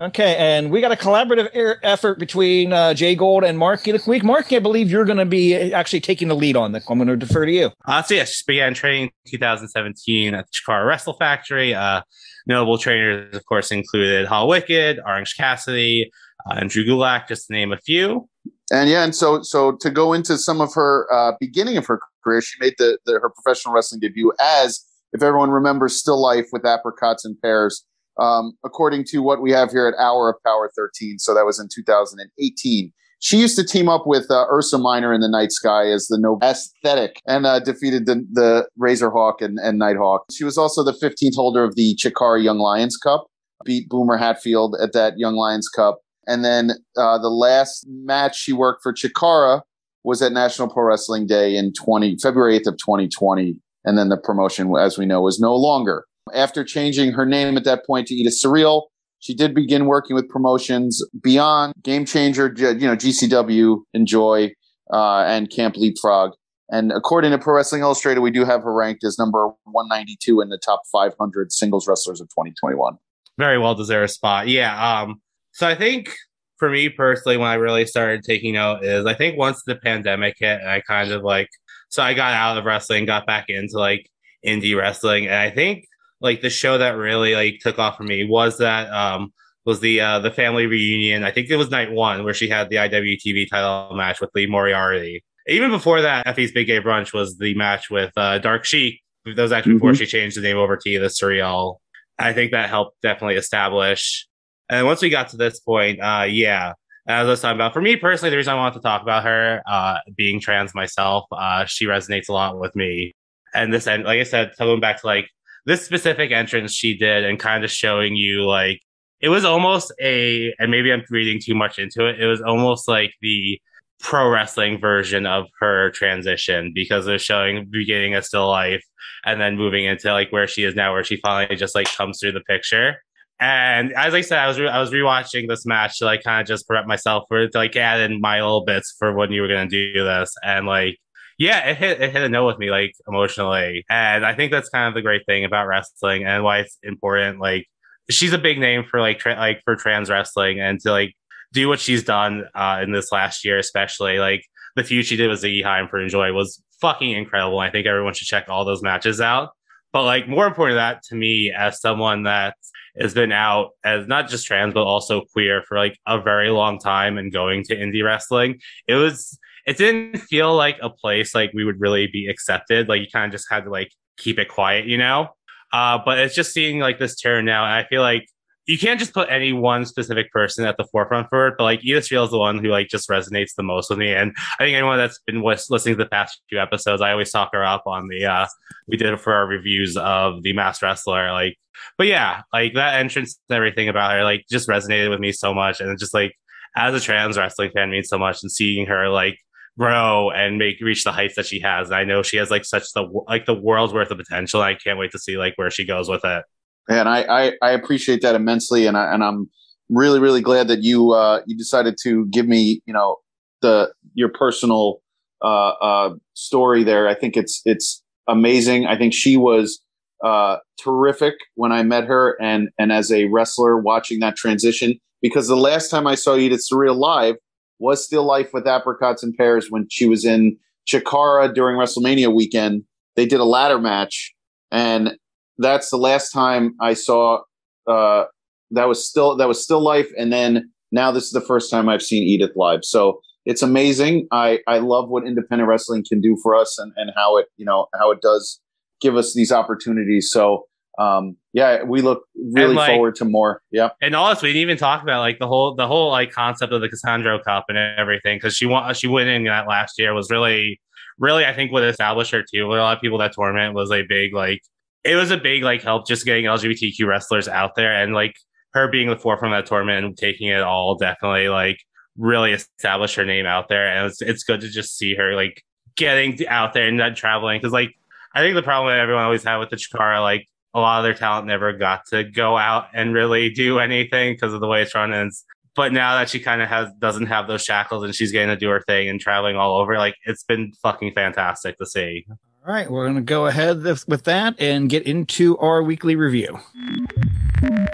Okay, 0.00 0.36
and 0.36 0.70
we 0.70 0.80
got 0.80 0.92
a 0.92 0.96
collaborative 0.96 1.54
er- 1.56 1.80
effort 1.82 2.20
between 2.20 2.72
uh, 2.72 2.94
Jay 2.94 3.16
Gold 3.16 3.42
and 3.42 3.58
Marky 3.58 3.90
this 3.90 4.06
week. 4.06 4.22
Marky, 4.22 4.56
I 4.56 4.60
believe 4.60 4.90
you're 4.90 5.04
going 5.04 5.18
to 5.18 5.24
be 5.24 5.54
actually 5.72 6.00
taking 6.00 6.28
the 6.28 6.36
lead 6.36 6.56
on 6.56 6.70
this. 6.70 6.88
I'm 6.88 6.98
going 6.98 7.08
to 7.08 7.16
defer 7.16 7.44
to 7.44 7.52
you. 7.52 7.70
Uh, 7.84 8.02
so 8.02 8.14
yes, 8.14 8.42
began 8.42 8.74
training 8.74 9.10
in 9.24 9.30
2017 9.32 10.34
at 10.34 10.46
the 10.46 10.52
Chikara 10.52 10.86
Wrestle 10.86 11.14
Factory. 11.14 11.74
Uh, 11.74 12.02
notable 12.46 12.78
trainers, 12.78 13.34
of 13.34 13.44
course, 13.46 13.72
included 13.72 14.28
Hallowicked, 14.28 14.98
Orange 15.04 15.34
Cassidy, 15.36 16.10
uh, 16.48 16.54
and 16.58 16.70
Drew 16.70 16.84
Gulak, 16.84 17.26
just 17.26 17.48
to 17.48 17.52
name 17.52 17.72
a 17.72 17.78
few. 17.78 18.28
and 18.72 18.88
yeah, 18.88 19.02
and 19.02 19.14
so 19.14 19.42
so 19.42 19.72
to 19.76 19.90
go 19.90 20.12
into 20.12 20.38
some 20.38 20.60
of 20.60 20.72
her 20.74 21.12
uh, 21.12 21.32
beginning 21.40 21.76
of 21.76 21.86
her 21.86 22.00
career, 22.22 22.40
she 22.40 22.56
made 22.60 22.74
the, 22.78 22.98
the 23.04 23.14
her 23.14 23.30
professional 23.30 23.74
wrestling 23.74 24.00
debut 24.00 24.32
as, 24.40 24.84
if 25.12 25.22
everyone 25.22 25.50
remembers, 25.50 25.98
Still 25.98 26.20
Life 26.20 26.46
with 26.52 26.64
Apricots 26.64 27.24
and 27.24 27.40
Pears. 27.40 27.84
Um, 28.18 28.54
according 28.64 29.04
to 29.10 29.18
what 29.18 29.40
we 29.40 29.52
have 29.52 29.70
here 29.70 29.86
at 29.86 29.94
Hour 30.02 30.30
of 30.30 30.42
Power 30.44 30.70
13, 30.74 31.18
so 31.18 31.34
that 31.34 31.44
was 31.44 31.60
in 31.60 31.68
2018. 31.72 32.92
She 33.20 33.38
used 33.38 33.56
to 33.56 33.64
team 33.64 33.88
up 33.88 34.06
with 34.06 34.30
uh, 34.30 34.46
Ursa 34.50 34.78
Minor 34.78 35.12
in 35.12 35.20
the 35.20 35.28
Night 35.28 35.50
Sky 35.50 35.88
as 35.88 36.06
the 36.06 36.18
no 36.18 36.38
aesthetic 36.42 37.20
and 37.26 37.46
uh, 37.46 37.58
defeated 37.58 38.06
the, 38.06 38.24
the 38.32 38.68
Razorhawk 38.80 39.40
and, 39.40 39.58
and 39.58 39.78
Nighthawk. 39.78 40.26
She 40.30 40.44
was 40.44 40.56
also 40.56 40.84
the 40.84 40.92
15th 40.92 41.34
holder 41.34 41.64
of 41.64 41.74
the 41.74 41.96
Chikara 41.96 42.42
Young 42.42 42.58
Lions 42.58 42.96
Cup, 42.96 43.26
beat 43.64 43.88
Boomer 43.88 44.16
Hatfield 44.16 44.76
at 44.80 44.92
that 44.92 45.14
Young 45.16 45.34
Lions 45.34 45.68
Cup. 45.68 45.98
And 46.28 46.44
then 46.44 46.72
uh, 46.96 47.18
the 47.18 47.30
last 47.30 47.86
match 47.88 48.36
she 48.38 48.52
worked 48.52 48.82
for 48.82 48.92
Chikara 48.92 49.62
was 50.04 50.22
at 50.22 50.32
National 50.32 50.68
Pro 50.68 50.84
Wrestling 50.84 51.26
Day 51.26 51.56
in 51.56 51.72
20, 51.72 52.18
February 52.22 52.58
8th 52.60 52.68
of 52.68 52.76
2020. 52.78 53.56
And 53.84 53.98
then 53.98 54.10
the 54.10 54.16
promotion, 54.16 54.72
as 54.78 54.96
we 54.96 55.06
know, 55.06 55.22
was 55.22 55.40
no 55.40 55.56
longer. 55.56 56.04
After 56.34 56.64
changing 56.64 57.12
her 57.12 57.26
name 57.26 57.56
at 57.56 57.64
that 57.64 57.86
point 57.86 58.06
to 58.08 58.14
Edith 58.14 58.38
Surreal, 58.42 58.84
she 59.20 59.34
did 59.34 59.54
begin 59.54 59.86
working 59.86 60.14
with 60.14 60.28
promotions 60.28 61.02
beyond 61.22 61.74
Game 61.82 62.04
Changer, 62.04 62.54
you 62.56 62.86
know, 62.86 62.96
GCW, 62.96 63.78
Enjoy, 63.92 64.52
uh, 64.92 65.24
and 65.26 65.50
Camp 65.50 65.76
Leapfrog. 65.76 66.32
And 66.70 66.92
according 66.92 67.30
to 67.30 67.38
Pro 67.38 67.54
Wrestling 67.54 67.82
Illustrated, 67.82 68.20
we 68.20 68.30
do 68.30 68.44
have 68.44 68.62
her 68.62 68.72
ranked 68.72 69.02
as 69.02 69.18
number 69.18 69.48
192 69.64 70.40
in 70.40 70.50
the 70.50 70.58
top 70.58 70.82
500 70.92 71.50
singles 71.50 71.88
wrestlers 71.88 72.20
of 72.20 72.28
2021. 72.28 72.96
Very 73.38 73.58
well 73.58 73.74
deserved 73.74 74.12
spot. 74.12 74.48
Yeah. 74.48 75.00
Um, 75.00 75.20
so 75.52 75.66
I 75.66 75.74
think 75.74 76.14
for 76.58 76.68
me 76.70 76.88
personally, 76.88 77.38
when 77.38 77.48
I 77.48 77.54
really 77.54 77.86
started 77.86 78.22
taking 78.22 78.54
note 78.54 78.84
is 78.84 79.06
I 79.06 79.14
think 79.14 79.38
once 79.38 79.62
the 79.66 79.76
pandemic 79.76 80.36
hit 80.38 80.60
I 80.60 80.80
kind 80.80 81.10
of 81.10 81.22
like, 81.22 81.48
so 81.88 82.02
I 82.02 82.14
got 82.14 82.34
out 82.34 82.58
of 82.58 82.64
wrestling, 82.64 83.06
got 83.06 83.26
back 83.26 83.46
into 83.48 83.78
like 83.78 84.10
indie 84.46 84.76
wrestling. 84.76 85.26
And 85.26 85.34
I 85.34 85.50
think 85.50 85.84
like 86.20 86.40
the 86.40 86.50
show 86.50 86.78
that 86.78 86.96
really 86.96 87.34
like 87.34 87.58
took 87.60 87.78
off 87.78 87.96
for 87.96 88.02
me 88.04 88.24
was 88.24 88.58
that, 88.58 88.90
um, 88.92 89.32
was 89.64 89.80
the 89.80 90.00
uh, 90.00 90.18
the 90.20 90.30
family 90.30 90.66
reunion. 90.66 91.24
I 91.24 91.30
think 91.30 91.50
it 91.50 91.56
was 91.56 91.70
night 91.70 91.92
one 91.92 92.24
where 92.24 92.32
she 92.34 92.48
had 92.48 92.70
the 92.70 92.76
IWTV 92.76 93.50
title 93.50 93.94
match 93.96 94.20
with 94.20 94.30
Lee 94.34 94.46
Moriarty. 94.46 95.22
Even 95.46 95.70
before 95.70 96.00
that, 96.02 96.26
Effy's 96.26 96.52
Big 96.52 96.66
Gay 96.66 96.80
Brunch 96.80 97.12
was 97.12 97.36
the 97.38 97.54
match 97.54 97.90
with 97.90 98.12
uh, 98.16 98.38
Dark 98.38 98.64
Sheik. 98.64 99.00
That 99.26 99.36
was 99.42 99.52
actually 99.52 99.74
before 99.74 99.92
Mhm. 99.92 99.98
she 99.98 100.06
changed 100.06 100.36
the 100.38 100.40
name 100.40 100.56
over 100.56 100.76
to 100.76 100.98
the 100.98 101.06
Surreal. 101.06 101.76
I 102.18 102.32
think 102.32 102.52
that 102.52 102.68
helped 102.70 103.00
definitely 103.02 103.36
establish. 103.36 104.26
And 104.70 104.86
once 104.86 105.02
we 105.02 105.10
got 105.10 105.28
to 105.30 105.36
this 105.36 105.60
point, 105.60 106.00
uh, 106.00 106.24
yeah, 106.28 106.72
as 107.06 107.26
I 107.26 107.30
was 107.30 107.40
talking 107.40 107.56
about, 107.56 107.72
for 107.74 107.80
me 107.82 107.96
personally, 107.96 108.30
the 108.30 108.36
reason 108.38 108.52
I 108.52 108.56
wanted 108.56 108.74
to 108.76 108.80
talk 108.80 109.02
about 109.02 109.24
her, 109.24 109.62
uh, 109.66 109.98
being 110.16 110.40
trans 110.40 110.74
myself, 110.74 111.24
uh, 111.32 111.64
she 111.66 111.86
resonates 111.86 112.28
a 112.28 112.32
lot 112.32 112.58
with 112.58 112.74
me. 112.74 113.14
And 113.54 113.72
this, 113.72 113.86
and 113.86 114.04
like 114.04 114.20
I 114.20 114.24
said, 114.24 114.52
going 114.58 114.80
back 114.80 115.00
to 115.02 115.06
like 115.06 115.28
this 115.68 115.84
specific 115.84 116.32
entrance 116.32 116.72
she 116.72 116.96
did 116.96 117.24
and 117.24 117.38
kind 117.38 117.62
of 117.62 117.70
showing 117.70 118.16
you 118.16 118.46
like, 118.46 118.80
it 119.20 119.28
was 119.28 119.44
almost 119.44 119.92
a, 120.00 120.54
and 120.58 120.70
maybe 120.70 120.90
I'm 120.90 121.02
reading 121.10 121.40
too 121.44 121.54
much 121.54 121.78
into 121.78 122.06
it. 122.06 122.18
It 122.18 122.26
was 122.26 122.40
almost 122.40 122.88
like 122.88 123.12
the 123.20 123.60
pro 124.00 124.30
wrestling 124.30 124.80
version 124.80 125.26
of 125.26 125.44
her 125.60 125.90
transition 125.90 126.72
because 126.74 127.04
they're 127.04 127.18
showing 127.18 127.68
beginning 127.70 128.14
of 128.14 128.24
still 128.24 128.48
life 128.48 128.82
and 129.26 129.40
then 129.42 129.58
moving 129.58 129.84
into 129.84 130.10
like 130.10 130.32
where 130.32 130.46
she 130.46 130.64
is 130.64 130.74
now, 130.74 130.94
where 130.94 131.04
she 131.04 131.16
finally 131.16 131.54
just 131.54 131.74
like 131.74 131.94
comes 131.94 132.18
through 132.18 132.32
the 132.32 132.40
picture. 132.40 132.96
And 133.38 133.92
as 133.92 134.14
I 134.14 134.22
said, 134.22 134.38
I 134.38 134.48
was 134.48 134.58
re- 134.58 134.68
I 134.68 134.80
was 134.80 134.90
rewatching 134.90 135.48
this 135.48 135.66
match 135.66 135.98
to 135.98 136.06
like 136.06 136.22
kind 136.22 136.40
of 136.40 136.46
just 136.46 136.66
prep 136.66 136.86
myself 136.86 137.24
for 137.28 137.46
to 137.46 137.58
like 137.58 137.76
add 137.76 138.10
in 138.10 138.22
my 138.22 138.40
little 138.40 138.64
bits 138.64 138.96
for 138.98 139.12
when 139.12 139.32
you 139.32 139.42
were 139.42 139.48
gonna 139.48 139.68
do 139.68 139.92
this, 139.92 140.34
and 140.42 140.66
like 140.66 140.96
yeah, 141.38 141.70
it 141.70 141.76
hit 141.76 142.00
it 142.00 142.12
hit 142.12 142.22
a 142.22 142.28
note 142.28 142.46
with 142.46 142.58
me 142.58 142.70
like 142.70 142.94
emotionally, 143.06 143.84
and 143.88 144.26
I 144.26 144.34
think 144.34 144.50
that's 144.50 144.68
kind 144.68 144.88
of 144.88 144.94
the 144.94 145.02
great 145.02 145.24
thing 145.24 145.44
about 145.44 145.66
wrestling 145.66 146.24
and 146.24 146.42
why 146.42 146.58
it's 146.58 146.76
important. 146.82 147.38
Like 147.38 147.66
she's 148.10 148.32
a 148.32 148.38
big 148.38 148.58
name 148.58 148.84
for 148.90 149.00
like 149.00 149.20
tra- 149.20 149.36
like 149.36 149.62
for 149.64 149.76
trans 149.76 150.10
wrestling, 150.10 150.60
and 150.60 150.80
to 150.80 150.90
like 150.90 151.14
do 151.52 151.68
what 151.68 151.78
she's 151.78 152.02
done 152.02 152.44
uh, 152.54 152.80
in 152.82 152.92
this 152.92 153.12
last 153.12 153.44
year, 153.44 153.56
especially 153.58 154.18
like 154.18 154.44
the 154.74 154.82
feud 154.82 155.06
she 155.06 155.16
did 155.16 155.30
with 155.30 155.42
Ziggy 155.42 155.62
Haim 155.62 155.88
for 155.88 156.00
Enjoy 156.00 156.32
was 156.32 156.62
fucking 156.80 157.12
incredible. 157.12 157.60
I 157.60 157.70
think 157.70 157.86
everyone 157.86 158.14
should 158.14 158.28
check 158.28 158.48
all 158.48 158.64
those 158.64 158.82
matches 158.82 159.20
out. 159.20 159.50
But 159.92 160.04
like 160.04 160.28
more 160.28 160.46
important 160.46 160.76
that 160.76 161.02
to 161.04 161.14
me, 161.14 161.52
as 161.56 161.80
someone 161.80 162.24
that 162.24 162.56
has 163.00 163.14
been 163.14 163.32
out 163.32 163.70
as 163.84 164.06
not 164.08 164.28
just 164.28 164.46
trans 164.46 164.74
but 164.74 164.82
also 164.82 165.22
queer 165.32 165.62
for 165.62 165.78
like 165.78 165.96
a 166.06 166.20
very 166.20 166.50
long 166.50 166.78
time 166.78 167.16
and 167.16 167.32
going 167.32 167.62
to 167.64 167.76
indie 167.76 168.04
wrestling, 168.04 168.60
it 168.86 168.96
was 168.96 169.38
it 169.68 169.76
didn't 169.76 170.18
feel 170.18 170.54
like 170.56 170.78
a 170.82 170.88
place 170.88 171.34
like 171.34 171.52
we 171.52 171.64
would 171.64 171.80
really 171.80 172.06
be 172.06 172.26
accepted. 172.26 172.88
Like 172.88 173.00
you 173.00 173.06
kind 173.12 173.26
of 173.26 173.32
just 173.32 173.46
had 173.50 173.64
to 173.64 173.70
like 173.70 173.92
keep 174.16 174.38
it 174.38 174.48
quiet, 174.48 174.86
you 174.86 174.96
know. 174.96 175.28
Uh, 175.72 175.98
but 176.02 176.18
it's 176.18 176.34
just 176.34 176.52
seeing 176.52 176.78
like 176.78 176.98
this 176.98 177.14
turn 177.16 177.44
now, 177.44 177.64
and 177.64 177.74
I 177.74 177.84
feel 177.88 178.00
like 178.00 178.24
you 178.66 178.78
can't 178.78 179.00
just 179.00 179.14
put 179.14 179.30
any 179.30 179.52
one 179.52 179.86
specific 179.86 180.30
person 180.30 180.66
at 180.66 180.76
the 180.76 180.86
forefront 180.92 181.28
for 181.30 181.48
it, 181.48 181.54
but 181.56 181.64
like 181.64 181.82
Edith 181.82 182.06
Field 182.06 182.26
is 182.26 182.30
the 182.30 182.38
one 182.38 182.58
who 182.58 182.68
like 182.68 182.88
just 182.88 183.08
resonates 183.08 183.54
the 183.56 183.62
most 183.62 183.88
with 183.88 183.98
me. 183.98 184.12
And 184.12 184.34
I 184.58 184.64
think 184.64 184.76
anyone 184.76 184.98
that's 184.98 185.18
been 185.26 185.42
listening 185.42 185.96
to 185.96 186.04
the 186.04 186.08
past 186.08 186.40
few 186.50 186.60
episodes, 186.60 187.00
I 187.00 187.12
always 187.12 187.30
talk 187.30 187.50
her 187.54 187.64
up 187.64 187.84
on 187.86 188.08
the 188.08 188.26
uh 188.26 188.46
we 188.86 188.98
did 188.98 189.12
it 189.12 189.20
for 189.20 189.32
our 189.32 189.46
reviews 189.46 189.96
of 189.96 190.42
the 190.42 190.52
Mass 190.52 190.82
Wrestler. 190.82 191.32
Like, 191.32 191.56
but 191.96 192.08
yeah, 192.08 192.42
like 192.52 192.74
that 192.74 193.00
entrance 193.00 193.38
and 193.48 193.56
everything 193.56 193.88
about 193.88 194.12
her 194.12 194.22
like 194.22 194.44
just 194.50 194.68
resonated 194.68 195.08
with 195.08 195.20
me 195.20 195.32
so 195.32 195.54
much. 195.54 195.80
And 195.80 195.98
just 195.98 196.12
like 196.12 196.34
as 196.76 196.94
a 196.94 197.00
trans 197.00 197.38
wrestling 197.38 197.70
fan 197.70 197.90
means 197.90 198.08
so 198.08 198.18
much 198.18 198.42
and 198.42 198.52
seeing 198.52 198.86
her 198.86 199.08
like 199.08 199.38
grow 199.78 200.30
and 200.30 200.58
make 200.58 200.80
reach 200.80 201.04
the 201.04 201.12
heights 201.12 201.36
that 201.36 201.46
she 201.46 201.60
has. 201.60 201.88
And 201.88 201.96
I 201.96 202.04
know 202.04 202.22
she 202.22 202.36
has 202.36 202.50
like 202.50 202.64
such 202.64 202.92
the 202.94 203.02
like 203.28 203.46
the 203.46 203.54
world's 203.54 203.94
worth 203.94 204.10
of 204.10 204.18
potential. 204.18 204.60
I 204.60 204.74
can't 204.74 204.98
wait 204.98 205.12
to 205.12 205.18
see 205.18 205.38
like 205.38 205.54
where 205.56 205.70
she 205.70 205.86
goes 205.86 206.08
with 206.08 206.24
it. 206.24 206.44
and 206.88 207.08
I, 207.08 207.22
I 207.22 207.52
I 207.62 207.70
appreciate 207.70 208.22
that 208.22 208.34
immensely, 208.34 208.86
and 208.86 208.96
I 208.96 209.14
and 209.14 209.22
I'm 209.22 209.48
really 209.88 210.20
really 210.20 210.42
glad 210.42 210.68
that 210.68 210.82
you 210.82 211.12
uh 211.12 211.40
you 211.46 211.56
decided 211.56 211.96
to 212.02 212.26
give 212.26 212.46
me 212.46 212.82
you 212.86 212.92
know 212.92 213.16
the 213.62 213.92
your 214.14 214.28
personal 214.28 215.00
uh 215.42 215.70
uh 215.80 216.14
story 216.34 216.82
there. 216.82 217.08
I 217.08 217.14
think 217.14 217.36
it's 217.36 217.62
it's 217.64 218.02
amazing. 218.26 218.86
I 218.86 218.98
think 218.98 219.14
she 219.14 219.36
was 219.36 219.80
uh 220.24 220.56
terrific 220.82 221.34
when 221.54 221.72
I 221.72 221.82
met 221.84 222.04
her, 222.04 222.36
and 222.40 222.68
and 222.78 222.90
as 222.92 223.12
a 223.12 223.26
wrestler 223.26 223.78
watching 223.78 224.18
that 224.20 224.36
transition 224.36 224.98
because 225.22 225.48
the 225.48 225.56
last 225.56 225.88
time 225.90 226.06
I 226.06 226.14
saw 226.14 226.36
Edith 226.36 226.64
Surreal 226.70 226.96
live 226.96 227.36
was 227.78 228.04
still 228.04 228.24
Life 228.24 228.50
with 228.52 228.66
Apricots 228.66 229.22
and 229.22 229.34
Pears 229.36 229.68
when 229.70 229.86
she 229.90 230.06
was 230.06 230.24
in 230.24 230.56
Chikara 230.86 231.52
during 231.54 231.76
WrestleMania 231.76 232.34
weekend. 232.34 232.84
They 233.16 233.26
did 233.26 233.40
a 233.40 233.44
ladder 233.44 233.78
match, 233.78 234.34
and 234.70 235.16
that's 235.58 235.90
the 235.90 235.96
last 235.96 236.30
time 236.30 236.74
I 236.80 236.94
saw 236.94 237.40
uh, 237.86 238.24
that 238.70 238.88
was 238.88 239.06
still 239.06 239.36
that 239.36 239.48
was 239.48 239.62
still 239.62 239.80
life, 239.80 240.08
and 240.16 240.32
then 240.32 240.70
now 240.92 241.10
this 241.10 241.24
is 241.24 241.32
the 241.32 241.40
first 241.40 241.70
time 241.70 241.88
I've 241.88 242.02
seen 242.02 242.22
Edith 242.22 242.52
live. 242.54 242.80
So 242.84 243.20
it's 243.44 243.62
amazing. 243.62 244.28
I 244.30 244.60
I 244.66 244.78
love 244.78 245.08
what 245.08 245.26
independent 245.26 245.68
wrestling 245.68 246.04
can 246.08 246.20
do 246.20 246.36
for 246.42 246.54
us, 246.54 246.78
and 246.78 246.92
and 246.96 247.10
how 247.16 247.38
it 247.38 247.46
you 247.56 247.64
know 247.64 247.86
how 247.98 248.10
it 248.10 248.20
does 248.20 248.60
give 249.00 249.16
us 249.16 249.34
these 249.34 249.52
opportunities. 249.52 250.30
So 250.30 250.67
um, 250.98 251.36
yeah, 251.52 251.82
we 251.84 252.02
look 252.02 252.24
really 252.52 252.74
like- 252.74 252.90
forward 252.90 253.14
to 253.16 253.24
more. 253.24 253.62
Yeah, 253.70 253.90
And 254.02 254.14
also, 254.14 254.46
we 254.46 254.52
didn't 254.52 254.62
even 254.62 254.78
talk 254.78 255.02
about 255.02 255.20
like 255.20 255.38
the 255.38 255.46
whole 255.46 255.74
the 255.74 255.86
whole 255.86 256.10
like 256.10 256.32
concept 256.32 256.72
of 256.72 256.80
the 256.80 256.88
Cassandro 256.88 257.38
Cup 257.42 257.66
and 257.68 257.78
everything 257.78 258.36
because 258.36 258.54
she 258.54 258.66
won 258.66 258.92
she 258.94 259.06
winning 259.06 259.44
that 259.44 259.68
last 259.68 259.98
year 259.98 260.12
was 260.12 260.30
really 260.30 260.80
really 261.18 261.44
I 261.46 261.54
think 261.54 261.72
what 261.72 261.84
established 261.84 262.32
her 262.32 262.42
too. 262.42 262.66
With 262.68 262.78
A 262.78 262.82
lot 262.82 262.96
of 262.96 263.00
people 263.00 263.18
that 263.18 263.32
tournament 263.32 263.74
was 263.74 263.90
a 263.92 264.02
big 264.02 264.34
like 264.34 264.60
it 265.04 265.14
was 265.14 265.30
a 265.30 265.36
big 265.36 265.62
like 265.62 265.82
help 265.82 266.06
just 266.06 266.24
getting 266.24 266.44
LGBTQ 266.44 267.06
wrestlers 267.06 267.48
out 267.48 267.76
there 267.76 267.92
and 267.94 268.12
like 268.12 268.34
her 268.74 268.88
being 268.88 269.08
the 269.08 269.16
forefront 269.16 269.54
of 269.54 269.64
that 269.64 269.68
tournament 269.68 270.04
and 270.04 270.16
taking 270.16 270.48
it 270.48 270.60
all 270.60 270.96
definitely 270.96 271.48
like 271.48 271.78
really 272.16 272.52
established 272.52 273.14
her 273.14 273.24
name 273.24 273.46
out 273.46 273.68
there 273.68 273.86
and 273.88 274.06
it's 274.06 274.20
it's 274.20 274.42
good 274.42 274.60
to 274.60 274.68
just 274.68 274.96
see 274.98 275.14
her 275.14 275.34
like 275.34 275.62
getting 275.96 276.46
out 276.48 276.74
there 276.74 276.88
and 276.88 276.96
not 276.96 277.16
traveling 277.16 277.58
because 277.58 277.72
like 277.72 277.90
I 278.34 278.40
think 278.40 278.54
the 278.54 278.62
problem 278.62 278.92
that 278.92 279.00
everyone 279.00 279.24
always 279.24 279.44
had 279.44 279.56
with 279.58 279.70
the 279.70 279.76
Chikara 279.76 280.20
like 280.20 280.46
a 280.78 280.80
lot 280.80 280.98
of 280.98 281.04
their 281.04 281.14
talent 281.14 281.46
never 281.46 281.72
got 281.72 282.06
to 282.10 282.24
go 282.24 282.56
out 282.56 282.86
and 282.94 283.12
really 283.14 283.50
do 283.50 283.78
anything 283.78 284.34
because 284.34 284.52
of 284.54 284.60
the 284.60 284.66
way 284.66 284.82
it's 284.82 284.94
run. 284.94 285.12
And 285.12 285.28
it's- 285.28 285.44
but 285.76 285.92
now 285.92 286.18
that 286.18 286.28
she 286.28 286.40
kind 286.40 286.60
of 286.60 286.68
has 286.68 286.88
doesn't 286.98 287.26
have 287.26 287.46
those 287.46 287.62
shackles 287.62 288.02
and 288.02 288.12
she's 288.14 288.32
getting 288.32 288.48
to 288.48 288.56
do 288.56 288.68
her 288.68 288.80
thing 288.86 289.08
and 289.08 289.20
traveling 289.20 289.56
all 289.56 289.76
over, 289.80 289.96
like 289.96 290.14
it's 290.26 290.42
been 290.42 290.72
fucking 290.82 291.12
fantastic 291.12 291.76
to 291.78 291.86
see. 291.86 292.26
All 292.66 292.74
right, 292.74 292.90
we're 292.90 293.04
going 293.04 293.14
to 293.16 293.22
go 293.22 293.46
ahead 293.46 293.82
with 293.82 294.06
with 294.08 294.24
that 294.24 294.54
and 294.58 294.90
get 294.90 295.04
into 295.04 295.56
our 295.58 295.82
weekly 295.82 296.16
review. 296.16 296.58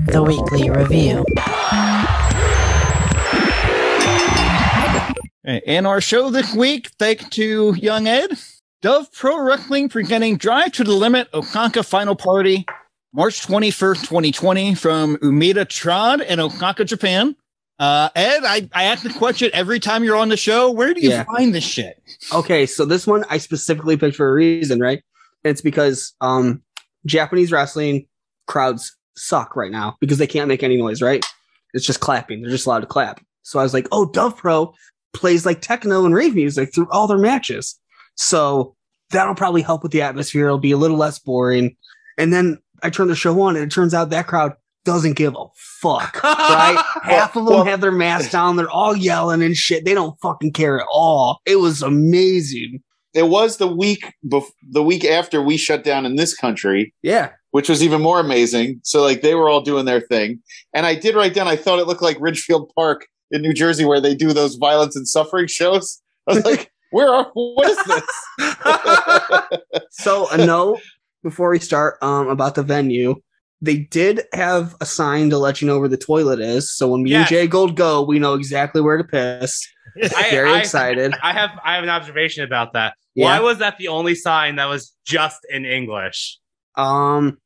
The 0.07 0.23
weekly 0.23 0.71
review. 0.71 1.25
In 5.67 5.85
our 5.85 6.01
show 6.01 6.31
this 6.31 6.55
week, 6.55 6.89
thanks 6.99 7.29
to 7.31 7.75
Young 7.77 8.09
Ed, 8.09 8.31
Dove 8.85 9.11
Pro 9.13 9.43
Wrestling 9.43 9.89
presenting 9.89 10.37
Drive 10.37 10.73
to 10.73 10.85
the 10.85 10.93
Limit 10.93 11.29
Osaka 11.33 11.83
Final 11.83 12.15
Party, 12.15 12.67
March 13.15 13.41
21st, 13.47 14.03
2020, 14.03 14.75
from 14.75 15.17
Umeda 15.23 15.65
Trad 15.65 16.23
in 16.27 16.39
Osaka, 16.39 16.85
Japan. 16.85 17.35
Uh, 17.79 18.11
Ed, 18.15 18.43
I, 18.45 18.69
I 18.75 18.85
ask 18.85 19.03
the 19.03 19.09
question 19.15 19.49
every 19.55 19.81
time 19.81 20.05
you're 20.05 20.19
on 20.19 20.29
the 20.29 20.37
show. 20.37 20.71
Where 20.71 20.93
do 20.93 21.01
you 21.01 21.09
Yeah. 21.09 21.25
find 21.25 21.55
this 21.55 21.65
shit? 21.65 21.99
Okay, 22.31 22.67
so 22.67 22.85
this 22.85 23.07
one 23.07 23.25
I 23.31 23.39
specifically 23.39 23.97
picked 23.97 24.17
for 24.17 24.29
a 24.29 24.35
reason, 24.35 24.81
right? 24.81 25.03
It's 25.45 25.63
because 25.63 26.13
um 26.21 26.63
Japanese 27.07 27.51
wrestling 27.51 28.07
crowds 28.47 28.95
suck 29.17 29.57
right 29.57 29.73
now 29.73 29.97
because 29.99 30.19
they 30.19 30.27
can't 30.27 30.47
make 30.47 30.63
any 30.63 30.77
noise, 30.77 31.01
right? 31.01 31.25
It's 31.73 31.87
just 31.87 32.01
clapping. 32.01 32.43
They're 32.43 32.51
just 32.51 32.67
allowed 32.67 32.81
to 32.81 32.87
clap. 32.87 33.23
So 33.45 33.59
I 33.59 33.63
was 33.63 33.73
like, 33.73 33.89
oh, 33.93 34.05
Dove 34.05 34.37
Pro 34.37 34.75
plays 35.15 35.47
like 35.47 35.63
techno 35.63 36.05
and 36.05 36.15
rave 36.15 36.35
music 36.35 36.75
through 36.75 36.91
all 36.91 37.07
their 37.07 37.17
matches. 37.17 37.81
So 38.17 38.75
that'll 39.11 39.35
probably 39.35 39.63
help 39.63 39.83
with 39.83 39.93
the 39.93 40.03
atmosphere. 40.03 40.47
It'll 40.47 40.59
be 40.59 40.73
a 40.73 40.77
little 40.77 40.97
less 40.97 41.19
boring. 41.19 41.77
And 42.19 42.33
then 42.33 42.59
I 42.83 42.91
turn 42.91 43.09
the 43.09 43.15
show 43.17 43.41
on 43.43 43.57
and 43.57 43.65
it 43.65 43.75
turns 43.75 43.95
out 43.95 44.11
that 44.11 44.27
crowd 44.27 44.55
doesn't 44.85 45.15
give 45.17 45.35
a 45.35 45.47
fuck, 45.55 46.23
right? 46.23 46.83
Half 47.03 47.37
of 47.37 47.47
them 47.47 47.55
Well- 47.55 47.65
have 47.65 47.81
their 47.81 47.91
masks 47.93 48.31
down. 48.33 48.57
They're 48.57 48.71
all 48.71 48.95
yelling 48.97 49.43
and 49.43 49.57
shit. 49.57 49.85
They 49.85 49.95
don't 49.95 50.19
fucking 50.21 50.53
care 50.53 50.81
at 50.81 50.87
all. 50.91 51.41
It 51.47 51.57
was 51.57 51.83
amazing. 51.83 52.83
It 53.15 53.29
was 53.29 53.57
the 53.59 53.69
week 53.69 54.13
bef- 54.27 54.51
the 54.71 54.83
week 54.83 55.05
after 55.05 55.41
we 55.41 55.57
shut 55.57 55.85
down 55.85 56.05
in 56.05 56.17
this 56.17 56.35
country, 56.35 56.93
Yeah. 57.03 57.31
which 57.53 57.69
was 57.69 57.83
even 57.83 58.03
more 58.03 58.19
amazing. 58.21 58.81
So 58.83 59.03
like 59.03 59.23
they 59.23 59.35
were 59.37 59.49
all 59.49 59.61
doing 59.61 59.85
their 59.85 60.01
thing, 60.01 60.41
and 60.75 60.85
I 60.85 60.97
did 60.97 61.15
write 61.15 61.33
down. 61.33 61.47
I 61.47 61.55
thought 61.57 61.79
it 61.79 61.87
looked 61.87 62.03
like 62.03 62.17
Ridgefield 62.21 62.73
Park 62.75 63.07
in 63.31 63.41
New 63.41 63.53
Jersey, 63.55 63.85
where 63.85 64.01
they 64.01 64.17
do 64.17 64.33
those 64.33 64.57
violence 64.57 64.97
and 64.97 65.07
suffering 65.07 65.47
shows. 65.47 66.03
I 66.29 66.35
was 66.35 66.45
like, 66.45 66.73
"Where 66.95 67.09
are? 67.13 67.31
What 67.35 67.69
is 67.71 67.79
this?" 67.85 68.05
So 69.91 70.29
a 70.31 70.39
note 70.39 70.81
before 71.23 71.51
we 71.51 71.59
start 71.59 71.97
um 72.03 72.29
about 72.29 72.55
the 72.55 72.63
venue. 72.63 73.17
They 73.61 73.79
did 73.79 74.23
have 74.35 74.75
a 74.83 74.85
sign 74.87 75.31
to 75.31 75.39
let 75.39 75.63
you 75.63 75.67
know 75.69 75.79
where 75.81 75.89
the 75.89 75.97
toilet 75.97 76.39
is. 76.39 76.77
So 76.77 76.89
when 76.89 77.03
me 77.03 77.11
Yes. 77.13 77.21
and 77.21 77.29
Jay 77.39 77.47
Gold 77.47 77.77
go, 77.77 78.03
we 78.03 78.19
know 78.19 78.35
exactly 78.35 78.83
where 78.83 78.99
to 78.99 79.05
piss. 79.05 79.67
I- 80.03 80.31
Very 80.31 80.51
I- 80.51 80.59
excited. 80.59 81.15
I 81.23 81.33
have 81.33 81.51
I 81.65 81.75
have 81.77 81.83
an 81.85 81.89
observation 81.91 82.45
about 82.45 82.75
that. 82.75 82.95
Yeah. 83.15 83.25
Why 83.27 83.41
was 83.41 83.59
that 83.59 83.79
the 83.79 83.89
only 83.89 84.15
sign 84.17 84.57
that 84.57 84.67
was 84.67 84.93
just 85.07 85.39
in 85.49 85.65
English? 85.65 86.39
Um, 86.77 87.39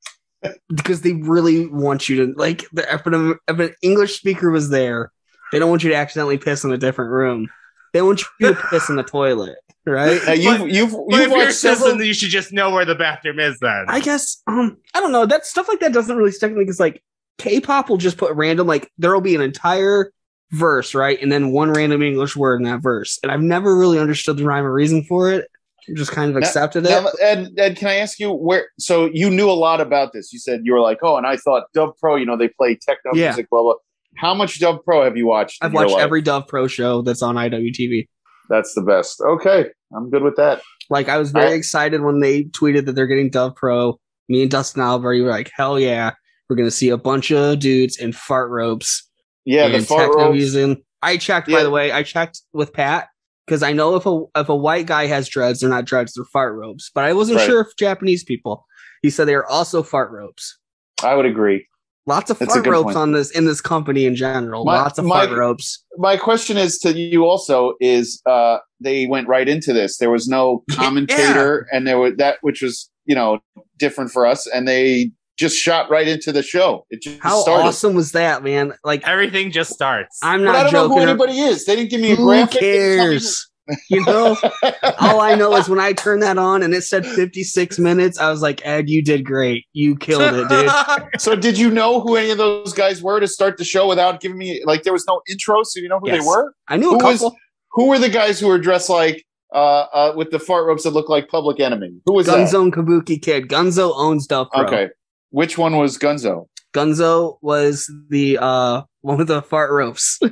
because 0.74 1.02
they 1.02 1.12
really 1.12 1.66
want 1.66 2.08
you 2.08 2.26
to 2.26 2.32
like 2.36 2.64
the 2.72 2.82
if 2.92 3.06
an, 3.06 3.36
if 3.46 3.58
an 3.58 3.74
English 3.82 4.16
speaker 4.18 4.50
was 4.50 4.70
there, 4.70 5.12
they 5.52 5.58
don't 5.60 5.70
want 5.70 5.84
you 5.84 5.90
to 5.90 5.96
accidentally 5.96 6.38
piss 6.38 6.64
in 6.64 6.72
a 6.72 6.78
different 6.78 7.10
room. 7.12 7.48
They 7.92 8.02
want 8.02 8.22
you 8.40 8.54
to 8.54 8.60
piss 8.70 8.88
in 8.88 8.96
the 8.96 9.02
toilet, 9.16 9.56
right? 9.86 10.20
Now, 10.26 10.32
you've 10.32 10.58
But- 10.60 10.70
you've 10.70 10.90
But 10.92 11.06
you've 11.08 11.20
if 11.20 11.30
you're 11.30 11.50
several. 11.50 11.88
citizen, 11.88 12.06
you 12.06 12.14
should 12.14 12.30
just 12.30 12.52
know 12.52 12.70
where 12.70 12.84
the 12.84 12.94
bathroom 12.94 13.38
is 13.40 13.58
then. 13.60 13.84
I 13.88 14.00
guess 14.00 14.42
um 14.46 14.76
I 14.94 15.00
don't 15.00 15.12
know. 15.12 15.26
That 15.26 15.46
stuff 15.46 15.68
like 15.68 15.80
that 15.80 15.92
doesn't 15.92 16.16
really 16.16 16.32
stick 16.32 16.50
with 16.50 16.58
me 16.58 16.64
because 16.64 16.80
like 16.80 17.02
K-pop 17.38 17.88
will 17.88 17.96
just 17.98 18.16
put 18.18 18.34
random 18.34 18.66
like 18.66 18.90
there 18.98 19.12
will 19.12 19.20
be 19.20 19.34
an 19.34 19.40
entire 19.40 20.12
verse 20.50 20.94
right, 20.94 21.20
and 21.22 21.30
then 21.30 21.52
one 21.52 21.70
random 21.72 22.02
English 22.02 22.34
word 22.36 22.60
in 22.60 22.64
that 22.64 22.80
verse, 22.82 23.18
and 23.22 23.30
I've 23.30 23.42
never 23.42 23.76
really 23.76 23.98
understood 23.98 24.36
the 24.38 24.44
rhyme 24.44 24.64
or 24.64 24.72
reason 24.72 25.04
for 25.04 25.30
it. 25.30 25.46
I've 25.88 25.94
just 25.96 26.10
kind 26.12 26.28
of 26.30 26.34
Now- 26.34 26.46
accepted 26.46 26.84
it. 26.84 26.90
Now, 26.90 27.06
Ed, 27.20 27.50
Ed, 27.56 27.76
can 27.76 27.88
I 27.88 27.94
ask 27.96 28.18
you 28.18 28.30
where? 28.32 28.68
So 28.78 29.08
you 29.12 29.30
knew 29.30 29.48
a 29.50 29.52
lot 29.52 29.80
about 29.80 30.12
this. 30.12 30.32
You 30.32 30.38
said 30.38 30.60
you 30.64 30.72
were 30.74 30.80
like, 30.80 30.98
oh, 31.02 31.16
and 31.16 31.26
I 31.26 31.36
thought 31.36 31.64
Dove 31.74 31.96
Pro. 31.98 32.16
You 32.16 32.26
know, 32.26 32.36
they 32.36 32.48
play 32.48 32.74
techno 32.76 33.12
Yeah. 33.14 33.28
music, 33.28 33.48
blah 33.50 33.62
blah. 33.62 33.74
How 34.16 34.34
much 34.34 34.58
Dove 34.58 34.84
Pro 34.84 35.04
have 35.04 35.16
you 35.16 35.26
watched? 35.26 35.58
I've 35.62 35.72
watched 35.72 35.92
life? 35.92 36.02
every 36.02 36.22
Dove 36.22 36.46
Pro 36.48 36.66
show 36.66 37.02
that's 37.02 37.22
on 37.22 37.36
IWTV. 37.36 38.08
That's 38.48 38.74
the 38.74 38.82
best. 38.82 39.20
Okay, 39.20 39.66
I'm 39.94 40.10
good 40.10 40.22
with 40.22 40.36
that. 40.36 40.62
Like 40.90 41.08
I 41.08 41.18
was 41.18 41.30
very 41.30 41.52
I- 41.52 41.56
excited 41.56 42.02
when 42.02 42.20
they 42.20 42.44
tweeted 42.44 42.86
that 42.86 42.92
they're 42.92 43.06
getting 43.06 43.30
Dove 43.30 43.54
Pro. 43.54 43.98
Me 44.28 44.42
and 44.42 44.50
Dustin 44.50 44.82
Albury 44.82 45.22
were 45.22 45.30
like, 45.30 45.50
hell 45.54 45.78
yeah, 45.78 46.12
we're 46.48 46.56
gonna 46.56 46.70
see 46.70 46.88
a 46.88 46.96
bunch 46.98 47.30
of 47.30 47.58
dudes 47.58 47.96
in 47.98 48.12
fart 48.12 48.50
ropes 48.50 49.08
Yeah, 49.44 49.68
the 49.68 49.80
fart 49.80 50.10
ropes. 50.14 50.32
music. 50.34 50.78
I 51.02 51.16
checked, 51.16 51.48
by 51.50 51.62
the 51.62 51.70
way. 51.70 51.92
I 51.92 52.02
checked 52.02 52.40
with 52.52 52.72
Pat 52.72 53.08
because 53.46 53.62
I 53.62 53.72
know 53.72 53.94
if 53.96 54.04
a 54.06 54.22
if 54.36 54.48
a 54.48 54.56
white 54.56 54.86
guy 54.86 55.06
has 55.06 55.28
dreads, 55.28 55.60
they're 55.60 55.70
not 55.70 55.84
dreads, 55.84 56.14
they're 56.14 56.24
fart 56.32 56.54
ropes. 56.56 56.90
But 56.94 57.04
I 57.04 57.12
wasn't 57.12 57.38
Right. 57.38 57.46
sure 57.46 57.60
if 57.60 57.68
Japanese 57.78 58.24
people. 58.24 58.66
He 59.02 59.10
said 59.10 59.26
they 59.28 59.34
are 59.34 59.46
also 59.46 59.82
fart 59.82 60.10
ropes. 60.10 60.58
I 61.04 61.14
would 61.14 61.26
agree. 61.26 61.66
Lots 62.08 62.30
of 62.30 62.38
That's 62.38 62.54
fart 62.54 62.66
ropes 62.66 62.84
point. 62.84 62.96
on 62.96 63.12
this 63.12 63.30
in 63.30 63.44
this 63.44 63.60
company 63.60 64.06
in 64.06 64.14
general. 64.16 64.64
My- 64.64 64.80
Lots 64.80 64.98
of 64.98 65.04
my- 65.04 65.26
fart 65.26 65.38
ropes. 65.38 65.84
My 65.98 66.16
question 66.16 66.56
is 66.56 66.78
to 66.78 66.92
you 66.98 67.26
also 67.26 67.74
is 67.80 68.22
uh 68.24 68.58
they 68.80 69.06
went 69.06 69.28
right 69.28 69.48
into 69.48 69.72
this. 69.74 69.98
There 69.98 70.10
was 70.10 70.26
no 70.26 70.64
commentator 70.72 71.66
and 71.70 71.86
there 71.86 71.98
was 71.98 72.14
that 72.16 72.38
which 72.40 72.62
was 72.62 72.88
you 73.04 73.14
know 73.14 73.40
different 73.78 74.10
for 74.10 74.24
us, 74.26 74.46
and 74.46 74.66
they 74.66 75.10
just 75.38 75.56
shot 75.56 75.88
right 75.90 76.08
into 76.08 76.32
the 76.32 76.42
show. 76.42 76.84
It 76.90 77.00
just 77.02 77.20
How 77.20 77.40
started. 77.42 77.66
awesome 77.68 77.94
was 77.94 78.10
that, 78.12 78.42
man? 78.42 78.72
Like 78.84 79.06
Everything 79.06 79.52
just 79.52 79.70
starts. 79.72 80.18
I'm 80.22 80.42
not. 80.42 80.52
But 80.52 80.56
I 80.58 80.62
don't 80.70 80.72
know 80.72 80.88
who 80.96 81.00
anybody 81.02 81.38
is. 81.38 81.64
They 81.64 81.76
didn't 81.76 81.90
give 81.90 82.00
me 82.00 82.12
a 82.12 82.16
Who 82.16 82.24
graphic. 82.24 82.60
They 82.60 82.72
me 82.72 82.96
cares? 82.96 83.47
You 83.90 84.04
know, 84.04 84.36
all 85.00 85.20
I 85.20 85.34
know 85.34 85.54
is 85.56 85.68
when 85.68 85.78
I 85.80 85.92
turned 85.92 86.22
that 86.22 86.38
on 86.38 86.62
and 86.62 86.72
it 86.74 86.82
said 86.82 87.04
56 87.04 87.78
minutes, 87.78 88.18
I 88.18 88.30
was 88.30 88.40
like, 88.42 88.64
Ed, 88.64 88.88
you 88.88 89.02
did 89.04 89.24
great. 89.24 89.66
You 89.72 89.96
killed 89.96 90.22
it, 90.34 90.48
dude. 90.48 90.70
So 91.20 91.34
did 91.36 91.58
you 91.58 91.70
know 91.70 92.00
who 92.00 92.16
any 92.16 92.30
of 92.30 92.38
those 92.38 92.72
guys 92.72 93.02
were 93.02 93.20
to 93.20 93.26
start 93.28 93.56
the 93.58 93.64
show 93.64 93.86
without 93.88 94.20
giving 94.20 94.38
me 94.38 94.62
like 94.64 94.84
there 94.84 94.92
was 94.92 95.04
no 95.06 95.20
intro, 95.30 95.62
so 95.64 95.80
you 95.80 95.88
know 95.88 95.98
who 95.98 96.08
Yes. 96.08 96.22
they 96.22 96.26
were? 96.26 96.54
I 96.68 96.76
knew 96.76 96.94
a 96.94 96.98
Who 96.98 97.04
was 97.04 97.20
couple. 97.20 97.36
who 97.72 97.88
were 97.88 97.98
the 97.98 98.08
guys 98.08 98.38
who 98.40 98.46
were 98.48 98.58
dressed 98.58 98.88
like 98.88 99.24
uh, 99.54 99.58
uh 99.92 100.12
with 100.16 100.30
the 100.30 100.38
fart 100.38 100.66
ropes 100.66 100.82
that 100.84 100.90
looked 100.90 101.10
like 101.10 101.28
Public 101.28 101.60
Enemy? 101.60 101.92
Who 102.06 102.14
was 102.14 102.26
Gunzo 102.26 102.62
and 102.62 102.72
Kabuki 102.72 103.20
Kid. 103.20 103.48
Gunzo 103.48 103.92
owns 103.96 104.26
Duff 104.26 104.48
that? 104.54 104.66
Okay, 104.66 104.88
which 105.30 105.58
one 105.58 105.76
was 105.76 105.98
Gunzo? 105.98 106.46
Gunzo 106.74 107.38
was 107.42 107.90
the 108.10 108.38
uh 108.40 108.82
one 109.02 109.18
with 109.18 109.28
the 109.28 109.42
fart 109.42 109.70
ropes. 109.72 110.18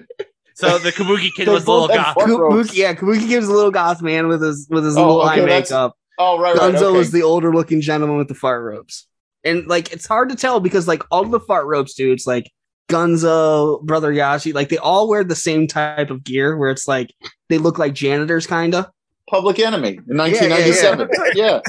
so 0.56 0.78
the 0.78 0.90
Kabuki 0.90 1.30
kid 1.36 1.48
was 1.48 1.66
a 1.66 1.70
little 1.70 1.88
goth. 1.88 2.16
Kabuki, 2.16 2.74
yeah, 2.74 2.94
Kabuki 2.94 3.28
Kid 3.28 3.38
was 3.40 3.48
a 3.48 3.52
little 3.52 3.70
goth 3.70 4.00
man 4.00 4.26
with 4.28 4.42
his 4.42 4.66
with 4.70 4.84
his 4.84 4.96
Oh, 4.96 5.02
little 5.06 5.22
okay, 5.30 5.42
eye 5.42 5.44
makeup. 5.44 5.96
Oh 6.18 6.38
right, 6.38 6.56
right. 6.56 6.74
Gunzo 6.74 6.82
okay. 6.84 6.98
was 6.98 7.12
the 7.12 7.22
older 7.22 7.52
looking 7.54 7.82
gentleman 7.82 8.16
with 8.16 8.28
the 8.28 8.34
fart 8.34 8.64
ropes. 8.64 9.06
And 9.44 9.66
like 9.66 9.92
it's 9.92 10.06
hard 10.06 10.30
to 10.30 10.34
tell 10.34 10.60
because 10.60 10.88
like 10.88 11.02
all 11.10 11.24
the 11.24 11.40
fart 11.40 11.66
ropes 11.66 11.92
dudes, 11.94 12.26
like 12.26 12.50
Gunzo, 12.88 13.82
Brother 13.82 14.12
Yashi, 14.12 14.54
like 14.54 14.70
they 14.70 14.78
all 14.78 15.08
wear 15.08 15.24
the 15.24 15.36
same 15.36 15.66
type 15.66 16.10
of 16.10 16.24
gear 16.24 16.56
where 16.56 16.70
it's 16.70 16.88
like 16.88 17.12
they 17.48 17.58
look 17.58 17.78
like 17.78 17.92
janitors 17.92 18.46
kinda. 18.46 18.90
Public 19.28 19.58
Enemy 19.58 19.98
in 20.08 20.16
Yeah, 20.16 20.26
yeah, 20.26 20.48
1997. 20.48 21.08
Yeah, 21.34 21.60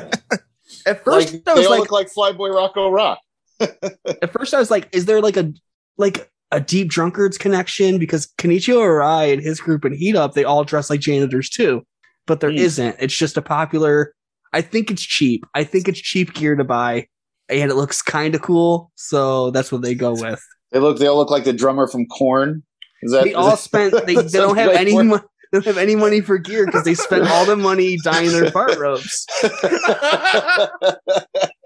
At 0.86 1.04
first 1.04 1.34
like, 1.34 1.43
I 1.47 1.56
they 1.56 1.65
all 1.65 1.71
like 1.71 1.80
look 1.82 1.91
like 1.91 2.08
Flyboy 2.13 2.54
Rocco 2.56 2.89
Rock. 2.89 3.19
at 3.60 4.32
first 4.32 4.54
I 4.54 4.60
was 4.60 4.71
like, 4.71 4.88
is 4.93 5.06
there 5.06 5.21
like 5.21 5.36
a 5.38 5.52
like 5.97 6.32
a 6.52 6.60
deep 6.60 6.90
drunkards 6.90 7.38
connection? 7.38 7.98
Because 7.98 8.28
Kenichiro 8.38 8.78
Arai 8.80 9.34
and 9.34 9.42
his 9.42 9.60
group 9.60 9.86
in 9.86 9.94
Heat 9.94 10.16
Up, 10.16 10.34
they 10.34 10.44
all 10.44 10.64
dress 10.64 10.90
like 10.90 11.02
janitors 11.02 11.50
too. 11.50 11.84
But 12.26 12.40
there 12.40 12.52
Hmm. 12.52 12.84
not 12.84 12.96
It's 13.00 13.16
just 13.16 13.38
a 13.38 13.42
popular 13.42 14.14
I 14.54 14.62
think 14.62 14.90
it's 14.90 15.04
cheap. 15.04 15.46
I 15.54 15.64
think 15.66 15.88
it's 15.88 16.00
cheap 16.00 16.34
gear 16.34 16.56
to 16.56 16.64
buy. 16.64 17.08
And 17.50 17.70
it 17.70 17.76
looks 17.76 18.02
kind 18.02 18.34
of 18.36 18.42
cool, 18.42 18.92
so 18.96 19.52
that's 19.52 19.72
what 19.72 19.82
they 19.82 19.96
go 19.96 20.14
with. 20.14 20.42
They 20.72 20.80
look. 20.80 21.00
They 21.00 21.08
all 21.08 21.18
look 21.18 21.30
like 21.30 21.46
the 21.46 21.54
drummer 21.54 21.88
from 21.88 22.06
Korn. 22.08 22.64
Is 23.02 23.12
that? 23.12 23.24
They 23.24 23.34
all 23.34 23.56
spent. 23.68 23.94
They, 24.06 24.16
they 24.16 24.40
don't 24.40 24.58
have 24.58 24.72
any. 24.72 25.02
Mo- 25.02 25.20
they 25.52 25.60
don't 25.60 25.66
have 25.66 25.78
any 25.78 25.96
money 25.96 26.20
for 26.20 26.38
gear 26.38 26.66
because 26.66 26.84
they 26.84 26.94
spent 26.94 27.26
all 27.30 27.46
the 27.46 27.56
money 27.56 27.98
dyeing 28.04 28.32
their 28.32 28.52
fart 28.52 28.78
ropes. 28.78 29.26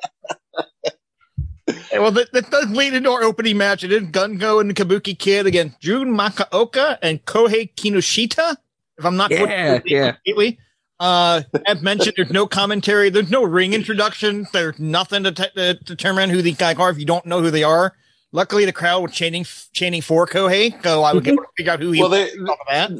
Hey, 1.92 2.00
well, 2.00 2.12
that, 2.12 2.32
that 2.32 2.50
does 2.50 2.70
lead 2.70 2.94
into 2.94 3.10
our 3.12 3.22
opening 3.24 3.58
match. 3.58 3.84
It 3.84 3.92
is 3.92 4.04
Gunzo 4.04 4.62
and 4.62 4.70
the 4.70 4.74
Kabuki 4.74 5.18
Kid 5.18 5.46
against 5.46 5.80
Jun 5.82 6.08
Masaoka 6.08 6.98
and 7.02 7.24
Kohei 7.26 7.74
Kinoshita. 7.76 8.56
If 8.98 9.06
I'm 9.06 9.18
not 9.18 9.30
Yeah, 9.30 9.80
yeah. 9.86 10.12
completely. 10.14 10.58
Uh, 11.02 11.42
as 11.66 11.82
mentioned, 11.82 12.14
there's 12.16 12.30
no 12.32 12.48
commentary. 12.48 13.10
There's 13.10 13.30
no 13.32 13.44
ring 13.44 13.74
introduction. 13.74 14.48
There's 14.54 14.80
nothing 14.80 15.24
to, 15.24 15.32
te- 15.34 15.50
to 15.56 15.74
determine 15.74 16.30
who 16.30 16.42
these 16.42 16.58
guys 16.58 16.78
are 16.78 16.90
if 16.92 16.98
you 17.00 17.06
don't 17.06 17.26
know 17.26 17.42
who 17.42 17.52
they 17.52 17.64
are. 17.64 17.94
Luckily, 18.32 18.64
the 18.64 18.72
crowd 18.72 19.02
was 19.02 19.12
chanting 19.12 19.46
chanting 19.74 20.02
for 20.02 20.26
Kohei, 20.26 20.82
so 20.84 21.04
I 21.04 21.14
would 21.14 21.26
get 21.26 21.32
to 21.36 21.44
figure 21.58 21.74
out 21.74 21.82
who 21.82 21.92
he 21.92 22.00
well, 22.00 22.10
was. 22.12 22.32
they. 22.32 22.40
off 22.40 22.60
of 22.62 22.68
that. 22.70 22.92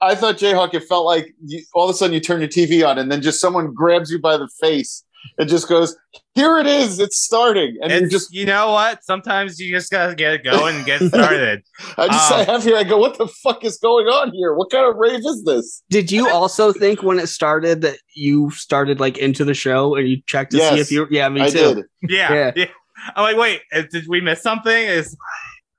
I 0.00 0.14
thought 0.16 0.36
Jayhawk. 0.38 0.74
It 0.74 0.84
felt 0.88 1.04
like 1.04 1.32
you, 1.44 1.62
all 1.74 1.84
of 1.88 1.94
a 1.94 1.96
sudden 1.96 2.14
you 2.14 2.18
turn 2.20 2.40
your 2.40 2.48
TV 2.48 2.84
on 2.84 2.98
and 2.98 3.12
then 3.12 3.22
just 3.22 3.40
someone 3.40 3.72
grabs 3.72 4.10
you 4.10 4.18
by 4.18 4.36
the 4.36 4.48
face 4.60 5.04
and 5.38 5.48
just 5.48 5.68
goes, 5.68 5.96
"Here 6.34 6.58
it 6.58 6.66
is. 6.66 6.98
It's 6.98 7.18
starting." 7.18 7.76
And 7.82 7.90
you 7.92 7.98
It's, 7.98 8.10
just, 8.12 8.32
you 8.34 8.46
know 8.46 8.72
what? 8.72 9.04
Sometimes 9.04 9.58
you 9.58 9.70
just 9.74 9.90
gotta 9.90 10.14
get 10.14 10.44
going 10.44 10.76
and 10.76 10.84
get 10.86 11.00
started. 11.02 11.62
I 11.98 12.06
just, 12.08 12.32
I 12.32 12.40
um, 12.40 12.46
have 12.46 12.64
here. 12.64 12.76
I 12.76 12.84
go, 12.84 12.98
"What 12.98 13.18
the 13.18 13.26
fuck 13.28 13.64
is 13.64 13.78
going 13.78 14.06
on 14.06 14.32
here? 14.32 14.54
What 14.54 14.70
kind 14.70 14.88
of 14.88 14.96
rave 14.96 15.20
is 15.24 15.44
this?" 15.44 15.82
Did 15.90 16.10
you 16.12 16.28
also 16.32 16.72
think 16.72 17.02
when 17.02 17.18
it 17.18 17.28
started 17.28 17.80
that 17.82 17.98
you 18.14 18.50
started 18.50 19.00
like 19.00 19.18
into 19.18 19.44
the 19.44 19.54
show 19.54 19.94
and 19.96 20.08
you 20.08 20.22
checked 20.26 20.52
to 20.52 20.58
see 20.58 20.78
if 20.80 20.90
you? 20.90 21.06
Yeah, 21.10 21.28
me 21.28 21.42
I 21.42 21.50
too. 21.50 21.74
did. 21.74 21.84
yeah, 22.10 22.32
Yeah. 22.32 22.52
yeah. 22.56 22.64
I'm 23.16 23.22
like, 23.22 23.36
wait, 23.38 23.62
did 23.90 24.04
we 24.08 24.20
miss 24.20 24.42
something? 24.42 24.72
Is 24.86 25.16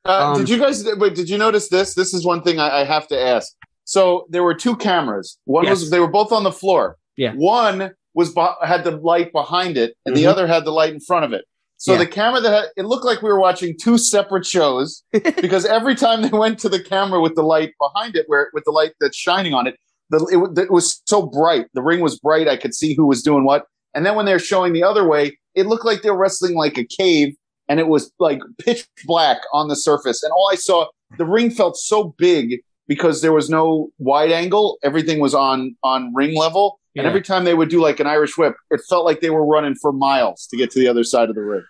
Uh, 0.06 0.32
Um, 0.32 0.38
did 0.40 0.50
you 0.50 0.58
guys 0.58 0.84
wait? 0.98 1.14
Did 1.14 1.30
you 1.30 1.38
notice 1.38 1.70
this? 1.70 1.94
This 1.94 2.14
is 2.16 2.26
one 2.26 2.42
thing 2.42 2.60
I, 2.60 2.82
I 2.82 2.84
have 2.84 3.08
to 3.10 3.20
ask. 3.20 3.54
So 3.84 4.26
there 4.30 4.42
were 4.44 4.56
two 4.56 4.76
cameras. 4.76 5.38
One 5.46 5.66
Yes. 5.66 5.82
was 5.82 5.90
they 5.92 6.00
were 6.00 6.08
both 6.10 6.32
on 6.32 6.44
the 6.44 6.52
floor. 6.52 6.98
Yeah. 7.18 7.34
One 7.34 7.92
was 8.14 8.34
had 8.64 8.84
the 8.84 8.92
light 8.92 9.32
behind 9.32 9.78
it, 9.78 9.96
and 10.06 10.16
the 10.16 10.24
Mhm. 10.24 10.30
other 10.32 10.48
had 10.48 10.66
the 10.66 10.72
light 10.72 10.94
in 10.94 11.00
front 11.00 11.26
of 11.26 11.34
it. 11.34 11.46
So 11.78 11.94
Yeah. 11.94 12.00
the 12.00 12.08
camera 12.08 12.42
that 12.42 12.52
had, 12.52 12.66
it 12.78 12.86
looked 12.86 13.06
like 13.06 13.22
we 13.22 13.30
were 13.30 13.40
watching 13.40 13.76
two 13.80 13.98
separate 13.98 14.46
shows 14.46 15.04
because 15.12 15.66
every 15.66 15.96
time 15.96 16.22
they 16.22 16.30
went 16.30 16.60
to 16.60 16.70
the 16.70 16.82
camera 16.84 17.20
with 17.22 17.36
the 17.36 17.42
light 17.44 17.74
behind 17.80 18.16
it, 18.16 18.26
where 18.28 18.50
with 18.54 18.66
the 18.66 18.72
light 18.72 18.92
that's 19.00 19.18
shining 19.18 19.54
on 19.54 19.66
it, 19.68 19.76
the, 20.10 20.18
it, 20.56 20.64
it 20.66 20.72
was 20.72 21.02
so 21.06 21.26
bright. 21.26 21.66
The 21.74 21.82
ring 21.82 22.02
was 22.02 22.20
bright. 22.20 22.48
I 22.48 22.58
could 22.58 22.76
see 22.76 22.94
who 22.96 23.08
was 23.08 23.24
doing 23.24 23.46
what. 23.46 23.66
And 23.96 24.06
then 24.06 24.16
when 24.16 24.26
they're 24.26 24.40
showing 24.40 24.74
the 24.74 24.84
other 24.84 25.08
way, 25.08 25.38
it 25.56 25.66
looked 25.66 25.86
like 25.86 26.02
they 26.02 26.12
were 26.12 26.18
wrestling 26.18 26.56
like 26.56 26.78
a 26.78 26.86
cave, 26.86 27.34
and 27.68 27.80
it 27.80 27.88
was 27.88 28.12
like 28.20 28.42
pitch 28.60 28.88
black 29.06 29.40
on 29.54 29.68
the 29.70 29.76
surface. 29.76 30.22
And 30.22 30.32
all 30.34 30.50
I 30.52 30.56
saw, 30.56 30.88
the 31.18 31.26
ring 31.26 31.50
felt 31.50 31.78
so 31.78 32.14
big 32.18 32.60
because 32.88 33.22
there 33.22 33.32
was 33.34 33.50
no 33.50 33.88
wide 34.00 34.32
angle. 34.32 34.78
Everything 34.84 35.20
was 35.20 35.34
on 35.34 35.76
on 35.84 36.14
ring 36.14 36.38
level. 36.38 36.80
And 36.96 37.08
every 37.08 37.22
time 37.22 37.46
they 37.46 37.54
would 37.54 37.70
do 37.70 37.82
like 37.82 38.00
an 38.00 38.08
Irish 38.08 38.38
whip, 38.38 38.56
it 38.70 38.82
felt 38.90 39.06
like 39.06 39.22
they 39.22 39.30
were 39.30 39.46
running 39.46 39.76
for 39.76 39.94
miles 39.94 40.48
to 40.48 40.58
get 40.58 40.72
to 40.72 40.80
the 40.80 40.88
other 40.88 41.04
side 41.04 41.30
of 41.30 41.36
the 41.36 41.42
ring. 41.42 41.64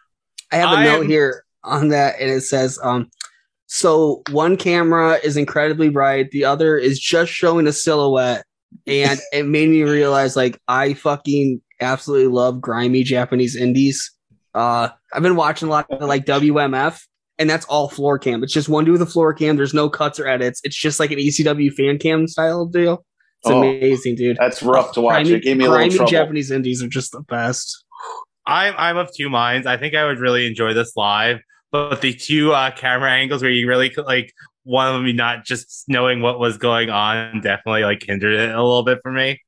I 0.51 0.55
have 0.57 0.71
a 0.71 0.77
I 0.77 0.83
note 0.83 1.03
am- 1.03 1.09
here 1.09 1.45
on 1.63 1.89
that, 1.89 2.15
and 2.19 2.29
it 2.29 2.41
says, 2.41 2.79
um, 2.81 3.09
so 3.67 4.23
one 4.31 4.57
camera 4.57 5.19
is 5.23 5.37
incredibly 5.37 5.89
bright, 5.89 6.31
the 6.31 6.45
other 6.45 6.75
is 6.77 6.99
just 6.99 7.31
showing 7.31 7.67
a 7.67 7.71
silhouette, 7.71 8.45
and 8.87 9.19
it 9.31 9.45
made 9.45 9.69
me 9.69 9.83
realize 9.83 10.35
like 10.35 10.59
I 10.67 10.93
fucking 10.95 11.61
absolutely 11.79 12.27
love 12.27 12.59
grimy 12.59 13.03
Japanese 13.03 13.55
indies. 13.55 14.11
Uh, 14.53 14.89
I've 15.13 15.23
been 15.23 15.35
watching 15.35 15.67
a 15.67 15.71
lot 15.71 15.89
of 15.89 16.01
like 16.01 16.25
WMF, 16.25 16.99
and 17.37 17.49
that's 17.49 17.65
all 17.65 17.89
floor 17.89 18.19
cam. 18.19 18.43
It's 18.43 18.53
just 18.53 18.69
one 18.69 18.85
dude 18.85 18.93
with 18.93 19.01
a 19.01 19.11
floor 19.11 19.33
cam. 19.33 19.55
There's 19.55 19.73
no 19.73 19.89
cuts 19.89 20.19
or 20.19 20.27
edits. 20.27 20.61
It's 20.63 20.75
just 20.75 20.99
like 20.99 21.11
an 21.11 21.19
ECW 21.19 21.71
fan 21.73 21.97
cam 21.97 22.27
style 22.27 22.65
deal. 22.65 23.05
It's 23.43 23.49
Oh, 23.49 23.59
amazing, 23.63 24.15
dude. 24.15 24.37
That's 24.39 24.61
rough 24.61 24.93
to 24.93 25.01
watch. 25.01 25.23
Grimy, 25.25 25.31
it 25.31 25.43
gave 25.43 25.57
me 25.57 25.65
a 25.65 25.69
little 25.69 25.89
trouble. 25.89 26.11
Japanese 26.11 26.51
indies 26.51 26.83
are 26.83 26.87
just 26.87 27.11
the 27.11 27.21
best. 27.21 27.83
I'm 28.45 28.73
I'm 28.77 28.97
of 28.97 29.09
two 29.15 29.29
minds. 29.29 29.65
I 29.65 29.77
think 29.77 29.95
I 29.95 30.05
would 30.05 30.19
really 30.19 30.45
enjoy 30.45 30.73
this 30.73 30.95
live, 30.95 31.39
but 31.71 32.01
the 32.01 32.13
two 32.13 32.53
uh, 32.53 32.71
camera 32.71 33.11
angles 33.11 33.41
where 33.41 33.51
you 33.51 33.67
really 33.67 33.89
could 33.89 34.05
like 34.05 34.31
one 34.63 34.87
of 34.93 35.01
them 35.01 35.15
not 35.15 35.43
just 35.43 35.85
knowing 35.87 36.21
what 36.21 36.39
was 36.39 36.57
going 36.57 36.91
on 36.91 37.41
definitely 37.41 37.83
like 37.83 38.03
hindered 38.03 38.33
it 38.35 38.51
a 38.53 38.61
little 38.61 38.83
bit 38.83 38.99
for 39.01 39.11
me. 39.11 39.39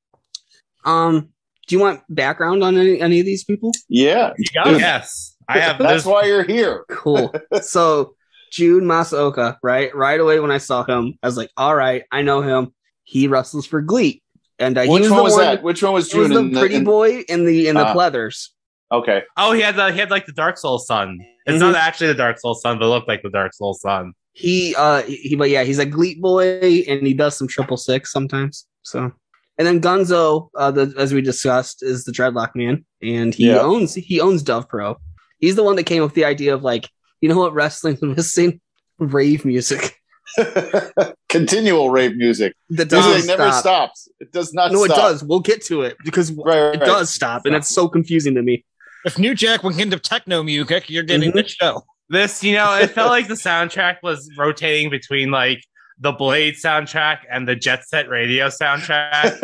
Um, 0.85 1.29
do 1.67 1.75
you 1.75 1.79
want 1.81 2.01
background 2.09 2.63
on 2.63 2.75
any, 2.77 2.99
any 2.99 3.19
of 3.19 3.25
these 3.25 3.43
people? 3.43 3.71
Yeah, 3.89 4.33
got. 4.53 4.67
Yes, 4.79 5.35
I 5.47 5.59
have. 5.59 5.77
that's 5.77 5.89
there's- 5.89 6.05
why 6.05 6.25
you're 6.25 6.43
here. 6.43 6.85
Cool. 6.89 7.33
so 7.61 8.15
Jun 8.51 8.81
Masaoka, 8.81 9.57
right? 9.63 9.93
Right 9.95 10.19
away 10.19 10.39
when 10.39 10.51
I 10.51 10.57
saw 10.57 10.83
him, 10.83 11.17
I 11.23 11.27
was 11.27 11.37
like, 11.37 11.51
all 11.57 11.75
right, 11.75 12.03
I 12.11 12.21
know 12.21 12.41
him. 12.41 12.73
He 13.03 13.27
wrestles 13.27 13.65
for 13.65 13.81
Glee. 13.81 14.21
And 14.59 14.77
uh, 14.77 14.83
he 14.83 14.89
Which 14.89 15.09
one 15.09 15.17
the 15.17 15.23
was 15.23 15.33
one, 15.33 15.41
that? 15.41 15.63
Which 15.63 15.83
one 15.83 15.93
was 15.93 16.11
he 16.11 16.19
was 16.19 16.29
the 16.29 16.37
in 16.37 16.51
the- 16.51 16.59
pretty 16.59 16.75
in- 16.75 16.83
boy 16.83 17.19
in 17.27 17.45
the 17.45 17.67
in 17.67 17.75
the 17.75 17.85
Ah. 17.87 17.93
pleathers. 17.93 18.51
Okay. 18.91 19.23
Oh, 19.37 19.51
he 19.53 19.61
had 19.61 19.75
the 19.75 19.91
he 19.91 19.99
had 19.99 20.11
like 20.11 20.25
the 20.25 20.31
Dark 20.33 20.57
Soul 20.57 20.77
son. 20.79 21.19
It's 21.45 21.57
Mhm. 21.57 21.59
not 21.71 21.75
actually 21.75 22.07
the 22.07 22.13
Dark 22.13 22.39
Soul 22.39 22.53
son, 22.55 22.77
but 22.79 22.85
it 22.85 22.89
looked 22.89 23.07
like 23.07 23.23
the 23.23 23.29
Dark 23.29 23.53
Soul 23.53 23.73
son. 23.73 24.13
He 24.33 24.75
uh 24.77 25.01
he 25.03 25.35
but 25.35 25.49
yeah, 25.49 25.63
he's 25.63 25.79
a 25.79 25.85
Glee 25.85 26.15
boy 26.15 26.83
and 26.87 27.05
he 27.05 27.13
does 27.13 27.35
some 27.35 27.47
triple 27.47 27.77
six 27.77 28.11
sometimes. 28.11 28.67
So 28.83 29.11
and 29.57 29.67
then 29.67 29.81
Gunzo, 29.81 30.49
uh, 30.57 30.71
the, 30.71 30.93
as 30.97 31.13
we 31.13 31.21
discussed, 31.21 31.83
is 31.83 32.05
the 32.05 32.11
dreadlock 32.11 32.55
man, 32.55 32.85
and 33.03 33.35
he 33.35 33.47
Yeah. 33.47 33.59
owns 33.59 33.93
he 33.95 34.19
owns 34.21 34.41
Dove 34.43 34.67
Pro. 34.69 34.97
He's 35.39 35.55
the 35.55 35.63
one 35.63 35.75
that 35.75 35.83
came 35.83 36.01
up 36.03 36.07
with 36.09 36.15
the 36.15 36.25
idea 36.25 36.53
of 36.53 36.63
like, 36.63 36.89
you 37.21 37.29
know 37.29 37.37
what 37.37 37.53
wrestling's 37.53 38.01
missing? 38.01 38.61
Rave 38.99 39.43
music. 39.45 39.92
Continual 41.29 41.89
rave 41.89 42.15
music. 42.15 42.53
That 42.69 42.89
doesn't 42.89 43.27
never 43.27 43.49
stop. 43.51 43.61
stops. 43.95 44.07
It 44.19 44.31
does 44.31 44.53
not 44.53 44.71
No, 44.71 44.85
stop. 44.85 44.97
it 44.97 45.01
does. 45.01 45.23
We'll 45.23 45.39
get 45.39 45.63
to 45.65 45.81
it 45.81 45.97
because 46.05 46.31
Right, 46.31 46.45
right, 46.45 46.75
it 46.75 46.79
right. 46.79 46.85
does 46.85 47.09
stop, 47.13 47.45
and 47.45 47.55
it's 47.55 47.69
so 47.73 47.87
confusing 47.87 48.35
to 48.35 48.41
me. 48.41 48.63
If 49.05 49.17
New 49.19 49.35
Jack 49.35 49.63
went 49.63 49.79
into 49.79 49.97
techno 49.99 50.43
music, 50.43 50.89
you're 50.89 51.03
getting 51.03 51.31
Mhm. 51.31 51.35
the 51.35 51.47
show. 51.47 51.83
This, 52.09 52.43
you 52.43 52.53
know, 52.53 52.75
it 52.77 52.91
felt 52.91 53.09
like 53.09 53.27
the 53.27 53.33
soundtrack 53.33 53.97
was 54.03 54.29
rotating 54.37 54.89
between 54.89 55.31
like 55.31 55.63
the 55.99 56.11
Blade 56.11 56.55
soundtrack 56.55 57.19
and 57.31 57.47
the 57.47 57.55
Jet 57.55 57.87
Set 57.87 58.09
Radio 58.09 58.47
soundtrack. 58.49 59.39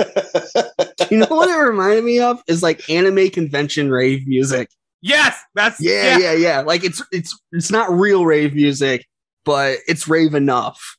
You 1.09 1.17
know 1.17 1.25
what 1.29 1.49
it 1.49 1.55
reminded 1.55 2.03
me 2.03 2.19
of 2.19 2.39
is 2.47 2.61
like 2.61 2.87
anime 2.87 3.29
convention 3.31 3.89
rave 3.89 4.27
music. 4.27 4.69
yes, 5.01 5.35
that's 5.55 5.81
Yeah, 5.81 6.19
yeah, 6.19 6.33
yeah. 6.33 6.59
Like 6.59 6.83
it's 6.83 7.01
it's 7.11 7.35
it's 7.51 7.71
not 7.71 7.91
real 7.91 8.25
rave 8.25 8.53
music, 8.53 9.07
but 9.45 9.79
it's 9.87 10.07
rave 10.07 10.35
enough. 10.35 10.95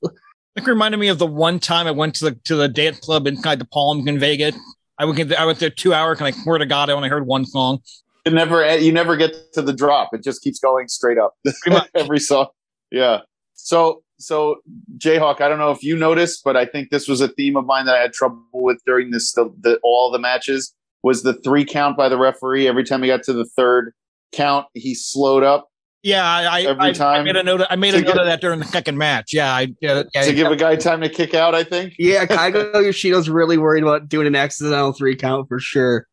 It 0.56 0.66
reminded 0.66 0.98
me 0.98 1.08
of 1.08 1.18
the 1.18 1.26
one 1.26 1.60
time 1.60 1.86
I 1.86 1.92
went 1.92 2.14
to 2.16 2.26
the 2.26 2.32
to 2.44 2.56
the 2.56 2.68
dance 2.68 2.98
club 2.98 3.26
inside 3.26 3.60
the 3.60 3.64
Palms 3.64 4.06
in 4.06 4.18
Vegas. 4.18 4.56
I 4.98 5.04
went 5.04 5.32
I 5.32 5.46
went 5.46 5.58
there 5.58 5.70
two 5.70 5.94
hours 5.94 6.18
and 6.18 6.26
I 6.26 6.32
swear 6.32 6.58
to 6.58 6.66
God 6.66 6.90
I 6.90 6.92
only 6.92 7.08
heard 7.08 7.26
one 7.26 7.46
song. 7.46 7.78
It 8.26 8.32
never 8.32 8.62
eh, 8.62 8.76
you 8.76 8.92
never 8.92 9.16
get 9.16 9.52
to 9.54 9.62
the 9.62 9.72
drop. 9.72 10.10
It 10.12 10.22
just 10.22 10.42
keeps 10.42 10.58
going 10.58 10.88
straight 10.88 11.18
up 11.18 11.34
every 11.94 12.18
song. 12.18 12.48
Yeah. 12.90 13.20
So 13.54 14.02
so 14.18 14.56
Jayhawk, 14.98 15.40
I 15.40 15.48
don't 15.48 15.58
know 15.58 15.70
if 15.70 15.82
you 15.82 15.96
noticed, 15.96 16.42
but 16.44 16.56
I 16.56 16.66
think 16.66 16.90
this 16.90 17.08
was 17.08 17.20
a 17.20 17.28
theme 17.28 17.56
of 17.56 17.64
mine 17.64 17.86
that 17.86 17.94
I 17.94 18.00
had 18.00 18.12
trouble 18.12 18.44
with 18.52 18.82
during 18.84 19.10
this 19.10 19.32
the, 19.32 19.50
the 19.60 19.78
all 19.82 20.10
the 20.10 20.18
matches 20.18 20.74
was 21.02 21.22
the 21.22 21.34
three 21.34 21.64
count 21.64 21.96
by 21.96 22.08
the 22.08 22.18
referee. 22.18 22.68
Every 22.68 22.84
time 22.84 23.02
he 23.02 23.08
got 23.08 23.22
to 23.22 23.32
the 23.32 23.46
third 23.46 23.94
count, 24.32 24.66
he 24.74 24.94
slowed 24.94 25.42
up 25.42 25.69
Yeah, 26.02 26.24
I, 26.26 26.44
I, 26.44 26.60
Every 26.62 26.82
I, 26.82 26.88
I 26.88 26.92
time 26.92 27.24
made 27.24 27.36
a 27.36 27.42
note. 27.42 27.60
I 27.68 27.76
made 27.76 27.94
a 27.94 27.98
note 28.00 28.06
get- 28.06 28.18
of 28.18 28.26
that 28.26 28.40
during 28.40 28.58
the 28.58 28.64
second 28.66 28.96
match. 28.96 29.34
Yeah, 29.34 29.52
I, 29.54 29.64
uh, 29.86 30.04
yeah, 30.14 30.22
to 30.24 30.32
give 30.32 30.50
a 30.50 30.56
guy 30.56 30.76
time 30.76 31.02
to 31.02 31.08
kick 31.10 31.34
out. 31.34 31.54
I 31.54 31.62
think. 31.62 31.94
Yeah, 31.98 32.24
Kaigo 32.24 32.72
Yoshino's 32.72 33.28
really 33.28 33.58
worried 33.58 33.82
about 33.82 34.08
doing 34.08 34.26
an 34.26 34.34
accidental 34.34 34.92
three 34.92 35.14
count 35.16 35.48
for 35.48 35.60
sure. 35.60 36.06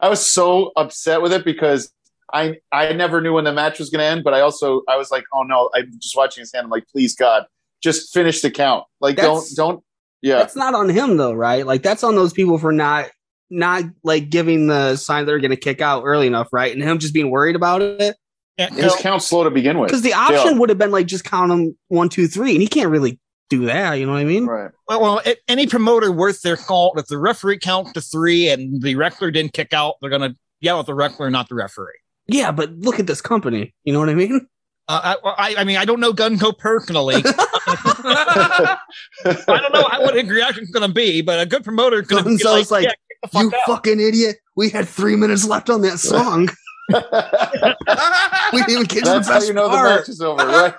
I 0.00 0.08
was 0.08 0.24
so 0.30 0.72
upset 0.76 1.20
with 1.22 1.32
it 1.32 1.44
because 1.44 1.92
I 2.32 2.56
I 2.72 2.92
never 2.94 3.20
knew 3.20 3.34
when 3.34 3.44
the 3.44 3.52
match 3.52 3.78
was 3.78 3.90
going 3.90 4.00
to 4.00 4.06
end, 4.06 4.24
but 4.24 4.32
I 4.34 4.40
also 4.40 4.82
I 4.88 4.96
was 4.96 5.10
like, 5.10 5.24
oh 5.34 5.42
no, 5.42 5.68
I'm 5.74 5.90
just 5.98 6.16
watching 6.16 6.40
his 6.40 6.52
hand. 6.52 6.64
I'm 6.64 6.70
like, 6.70 6.88
please 6.88 7.14
God, 7.14 7.44
just 7.82 8.12
finish 8.12 8.40
the 8.40 8.50
count. 8.50 8.84
Like 9.00 9.16
That's- 9.16 9.54
don't 9.54 9.74
don't 9.74 9.84
yeah. 10.22 10.38
That's 10.38 10.56
not 10.56 10.74
on 10.74 10.88
him 10.88 11.18
though, 11.18 11.34
right? 11.34 11.66
Like 11.66 11.82
that's 11.82 12.02
on 12.04 12.14
those 12.14 12.32
people 12.32 12.56
for 12.56 12.72
not 12.72 13.10
not 13.50 13.82
like 14.02 14.30
giving 14.30 14.66
the 14.66 14.96
sign 14.96 15.26
they're 15.26 15.40
gonna 15.40 15.56
kick 15.56 15.82
out 15.82 16.04
early 16.06 16.26
enough, 16.26 16.48
right? 16.52 16.72
And 16.72 16.82
him 16.82 16.98
just 16.98 17.12
being 17.12 17.30
worried 17.30 17.54
about 17.56 17.82
it. 17.82 18.16
His 18.58 18.94
count's 18.96 19.26
slow 19.26 19.44
to 19.44 19.50
begin 19.50 19.78
with. 19.78 19.88
Because 19.88 20.02
the 20.02 20.12
option 20.14 20.58
would 20.58 20.68
have 20.68 20.78
been 20.78 20.90
like 20.90 21.06
just 21.06 21.24
count 21.24 21.48
them 21.50 21.76
one, 21.88 22.08
two, 22.08 22.26
three, 22.28 22.52
and 22.52 22.60
he 22.60 22.68
can't 22.68 22.90
really 22.90 23.18
do 23.50 23.64
that. 23.66 23.94
You 23.94 24.06
know 24.06 24.12
what 24.12 24.18
I 24.20 24.24
mean? 24.24 24.46
Right. 24.46 24.70
Well, 24.88 25.00
well, 25.00 25.20
a- 25.26 25.36
any 25.48 25.66
promoter 25.66 26.12
worth 26.12 26.42
their 26.42 26.56
salt, 26.56 26.98
if 26.98 27.06
the 27.06 27.18
referee 27.18 27.58
counts 27.58 27.92
to 27.92 28.00
three 28.00 28.48
and 28.48 28.80
the 28.82 28.94
wrestler 28.96 29.30
didn't 29.30 29.52
kick 29.52 29.72
out, 29.72 29.94
they're 30.00 30.10
gonna 30.10 30.34
yell 30.60 30.80
at 30.80 30.86
the 30.86 30.94
wrestler, 30.94 31.30
not 31.30 31.48
the 31.48 31.54
referee. 31.54 31.98
Yeah, 32.28 32.52
but 32.52 32.70
look 32.72 33.00
at 33.00 33.06
this 33.06 33.20
company. 33.20 33.74
You 33.84 33.92
know 33.92 33.98
what 33.98 34.08
I 34.08 34.14
mean? 34.14 34.46
Uh, 34.88 35.16
I, 35.24 35.28
I, 35.30 35.54
I 35.60 35.64
mean, 35.64 35.76
I 35.76 35.84
don't 35.84 36.00
know 36.00 36.12
Gunzo 36.12 36.56
personally. 36.56 37.16
I 37.24 38.76
don't 39.24 39.72
know 39.72 39.82
what 40.00 40.14
his 40.14 40.28
reaction's 40.28 40.70
going 40.70 40.86
to 40.86 40.92
be, 40.92 41.22
but 41.22 41.40
a 41.40 41.46
good 41.46 41.64
promoter 41.64 42.00
is 42.00 42.06
going 42.06 42.24
to 42.24 42.30
be 42.30 42.36
Gunzo's 42.36 42.70
like, 42.70 42.84
like, 42.84 42.96
yeah, 43.22 43.28
fuck 43.30 43.42
You 43.42 43.48
out. 43.48 43.62
fucking 43.66 44.00
idiot! 44.00 44.36
We 44.56 44.70
had 44.70 44.88
three 44.88 45.16
minutes 45.16 45.46
left 45.46 45.70
on 45.70 45.82
that 45.82 45.98
song. 46.00 46.48
We 46.90 48.58
didn't 48.58 48.70
even 48.70 48.84
get 48.84 49.04
to 49.04 49.10
the 49.10 49.20
That's 49.22 49.28
how 49.28 49.42
you 49.42 49.52
know 49.52 49.68
the 49.68 49.82
match 49.82 50.08
is 50.08 50.20
over, 50.20 50.44
right? 50.46 50.74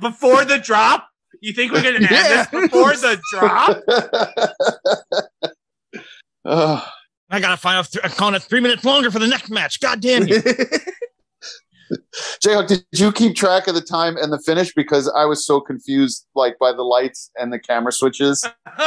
Before 0.00 0.44
the 0.44 0.58
drop? 0.58 1.08
You 1.40 1.52
think 1.52 1.72
we're 1.72 1.82
gonna 1.82 1.96
end 1.96 2.08
Yeah. 2.10 2.46
this 2.50 2.62
before 2.62 2.94
the 2.94 3.20
drop? 3.32 3.82
Ugh. 6.44 6.82
I 7.30 7.40
got 7.40 7.50
to 7.50 7.56
find 7.58 7.76
out. 7.76 7.88
I'm 8.02 8.10
calling 8.12 8.34
it 8.36 8.42
three 8.42 8.60
minutes 8.60 8.84
longer 8.86 9.10
for 9.10 9.18
the 9.18 9.26
next 9.26 9.50
match. 9.50 9.80
God 9.80 10.00
damn 10.00 10.26
you. 10.26 10.36
Jayhawk, 12.42 12.68
did 12.68 12.84
you 12.92 13.12
keep 13.12 13.36
track 13.36 13.66
of 13.66 13.74
the 13.74 13.82
time 13.82 14.16
and 14.16 14.32
the 14.32 14.38
finish? 14.38 14.72
Because 14.74 15.10
I 15.14 15.26
was 15.26 15.44
so 15.44 15.60
confused, 15.60 16.26
like 16.34 16.58
by 16.58 16.72
the 16.72 16.82
lights 16.82 17.30
and 17.38 17.52
the 17.52 17.58
camera 17.58 17.92
switches. 17.92 18.42